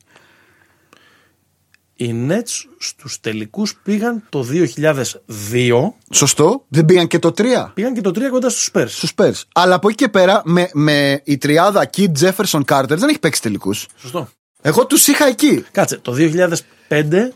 Οι 1.94 2.26
Nets 2.28 2.64
στους 2.78 3.20
τελικούς 3.20 3.76
πήγαν 3.82 4.22
το 4.28 4.42
2002. 4.42 5.94
Σωστό. 6.10 6.64
Δεν 6.68 6.84
πήγαν 6.84 7.06
και 7.06 7.18
το 7.18 7.32
3 7.36 7.70
Πήγαν 7.74 7.94
και 7.94 8.00
το 8.00 8.10
3 8.10 8.28
κοντά 8.30 8.48
στους 8.48 8.70
Spurs. 8.72 8.88
στους 8.88 9.12
Spurs. 9.16 9.42
Αλλά 9.54 9.74
από 9.74 9.88
εκεί 9.88 9.96
και 9.96 10.08
πέρα 10.08 10.42
με, 10.44 10.70
με 10.72 11.20
η 11.24 11.38
τριάδα 11.38 11.90
Kid 11.96 12.12
Jefferson 12.20 12.60
Carter 12.64 12.88
δεν 12.88 13.08
έχει 13.08 13.18
παίξει 13.18 13.42
τελικούς. 13.42 13.86
Σωστό. 13.96 14.28
Εγώ 14.60 14.86
τους 14.86 15.06
είχα 15.06 15.26
εκεί. 15.26 15.64
Κάτσε, 15.70 15.98
το 15.98 16.12
2005 16.18 16.56
ε, 16.88 17.30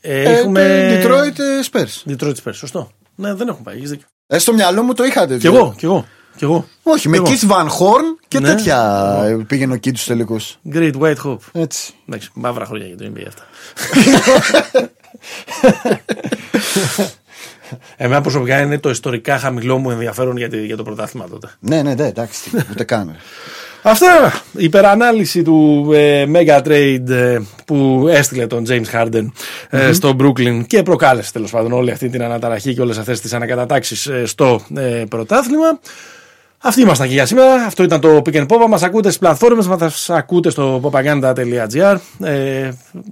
Ε, 0.00 0.22
έχουμε. 0.22 1.00
το 1.02 1.08
Detroit 1.08 1.38
ε, 1.38 1.60
Spurs. 1.72 2.12
Detroit 2.12 2.34
Spurs, 2.44 2.54
σωστό. 2.54 2.90
Ναι, 3.14 3.34
δεν 3.34 3.48
έχουν 3.48 3.62
πάει. 3.62 3.76
έχεις 3.76 3.90
δίκιο. 3.90 4.06
Ε, 4.32 4.38
στο 4.38 4.52
μυαλό 4.54 4.82
μου 4.82 4.94
το 4.94 5.04
είχατε. 5.04 5.36
Κι 5.38 5.46
εγώ, 5.46 5.74
κι 5.76 5.84
εγώ. 5.84 6.06
Κι 6.36 6.44
εγώ. 6.44 6.66
Όχι, 6.82 7.08
με 7.08 7.18
Κι 7.18 7.22
εγώ. 7.32 7.38
Keith 7.40 7.50
Van 7.52 7.66
Horn 7.66 8.24
και 8.28 8.40
Ναι. 8.40 8.48
τέτοια 8.48 9.18
ε, 9.24 9.34
πήγαινε 9.46 9.72
ο 9.74 9.76
Kid 9.76 9.88
στους 9.88 10.04
τελικούς. 10.04 10.58
Great 10.72 10.92
White 11.00 11.16
Hope. 11.24 11.36
Έτσι. 11.52 11.92
Εντάξει, 12.08 12.30
μαύρα 12.34 12.64
χρόνια 12.64 12.86
για 12.86 12.96
το 12.96 13.12
NBA 13.14 13.24
αυτά. 13.28 13.44
Εμένα 17.96 18.20
προσωπικά 18.20 18.60
είναι 18.60 18.78
το 18.78 18.90
ιστορικά 18.90 19.38
χαμηλό 19.38 19.78
μου 19.78 19.90
ενδιαφέρον 19.90 20.36
για, 20.36 20.48
τη- 20.48 20.64
για 20.66 20.76
το 20.76 20.82
πρωτάθλημα 20.82 21.28
τότε. 21.28 21.48
Ναι, 21.58 21.82
ναι, 21.82 21.94
ναι, 21.94 22.06
εντάξει, 22.06 22.50
τι, 22.50 22.56
ούτε 22.70 22.84
καν. 22.84 23.16
Αυτά. 23.82 24.42
Η 24.56 24.64
υπερανάλυση 24.64 25.42
του 25.42 25.90
ε, 25.92 26.24
Mega 26.34 26.62
Trade 26.62 27.08
ε, 27.08 27.38
που 27.64 28.06
έστειλε 28.10 28.46
τον 28.46 28.64
James 28.68 28.90
Harden 28.92 29.26
ε, 29.70 29.92
στο 29.92 30.16
Brooklyn 30.20 30.62
και 30.66 30.82
προκάλεσε 30.82 31.32
τέλος 31.32 31.50
πάντων 31.50 31.72
όλη 31.72 31.90
αυτή 31.90 32.08
την 32.08 32.22
αναταραχή 32.22 32.74
και 32.74 32.80
όλες 32.80 32.98
αυτές 32.98 33.20
τις 33.20 33.32
ανακατατάξεις 33.32 34.06
ε, 34.06 34.26
στο 34.26 34.60
ε, 34.76 35.04
πρωτάθλημα. 35.08 35.78
Αυτοί 36.64 36.80
ήμασταν 36.80 37.06
και 37.08 37.12
για 37.12 37.26
σήμερα. 37.26 37.54
Αυτό 37.54 37.82
ήταν 37.82 38.00
το 38.00 38.22
Pick 38.26 38.34
and 38.34 38.46
Pop. 38.46 38.66
Μας 38.68 38.82
ακούτε 38.82 39.08
στις 39.08 39.20
πλατφόρμες, 39.20 39.66
μας 39.66 40.10
ακούτε 40.10 40.50
στο 40.50 40.80
popaganda.gr. 40.84 41.96
Ε, 42.22 42.70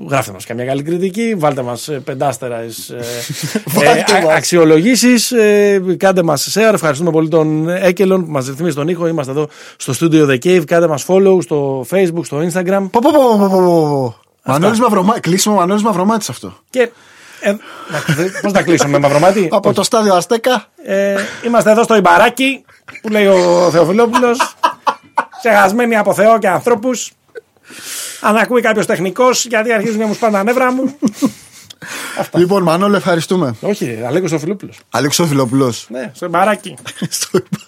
γράφτε 0.09 0.33
μας 0.33 0.47
καμιά 0.47 0.65
καλή 0.65 0.83
κριτική. 0.83 1.35
Βάλτε 1.39 1.63
μας 1.63 1.91
πεντάστερα 2.05 2.57
ε, 2.61 2.67
Βάλτε 3.65 4.17
ε, 4.19 4.25
μας. 4.25 4.35
αξιολογήσεις. 4.35 5.33
Ε, 5.33 5.83
κάντε 5.97 6.23
μας 6.23 6.57
share. 6.59 6.73
Ευχαριστούμε 6.75 7.11
πολύ 7.11 7.29
τον 7.29 7.69
Έκελον 7.69 8.25
που 8.25 8.31
μας 8.31 8.47
ρυθμίζει 8.47 8.75
τον 8.75 8.89
ήχο. 8.89 9.07
Είμαστε 9.07 9.33
εδώ 9.33 9.49
στο 9.77 9.93
Studio 10.01 10.29
The 10.31 10.39
Cave. 10.45 10.65
Κάντε 10.67 10.87
μας 10.87 11.05
follow 11.09 11.39
στο 11.43 11.87
Facebook, 11.91 12.25
στο 12.25 12.39
Instagram. 12.39 12.87
Πω, 12.91 13.01
πω, 13.03 13.11
πω, 13.11 13.39
πω, 13.39 13.49
πω, 13.49 13.61
πω. 13.61 14.17
Μανώλης 14.45 14.81
Μαυρομάτη. 14.81 15.21
Κλείσιμο 15.21 15.55
Μανώλης 15.55 15.83
Μαυρομάτης 15.83 16.29
αυτό. 16.29 16.53
Και. 16.71 16.91
Ε, 17.41 17.55
Πώς 18.43 18.53
να 18.53 18.63
κλείσω 18.63 18.89
με 18.89 18.99
μαυρομάτι. 18.99 19.49
Από 19.53 19.73
το 19.73 19.83
στάδιο 19.83 20.15
Αστέκα. 20.15 20.67
Ε, 20.85 21.15
είμαστε 21.47 21.71
εδώ 21.71 21.83
στο 21.83 21.97
Ιμπαράκι 21.97 22.65
που 23.03 23.09
λέει 23.09 23.27
ο 23.27 23.69
Θεοφιλόπουλος. 23.71 24.39
Ξεχασμένοι 25.39 25.97
από 25.97 26.15
Θεό 26.15 26.39
και 26.39 26.49
ανθρώπους. 26.49 27.13
Αν 28.21 28.37
ακούει 28.37 28.61
κάποιος 28.61 28.87
τεχνικός, 28.87 29.45
γιατί 29.45 29.73
αρχίζουν 29.73 29.99
να 29.99 30.07
μου 30.07 30.15
σπάνε 30.15 30.33
τα 30.33 30.43
νεύρα 30.43 30.73
μου. 30.73 30.99
Λοιπόν, 32.35 32.63
Μανώλη, 32.63 32.97
ευχαριστούμε. 32.97 33.55
Όχι, 33.61 33.99
Αλέκος 34.07 34.31
Θεοφιλόπουλος. 34.31 34.79
Αλέξο 34.91 35.27
Φιλοπουλό. 35.27 35.75
Ναι, 35.89 36.11
στο 36.15 36.27
Ιμπαράκι. 36.27 36.75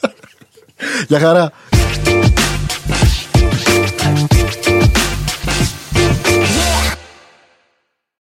Γεια 1.09 1.19
χαρά. 1.19 1.53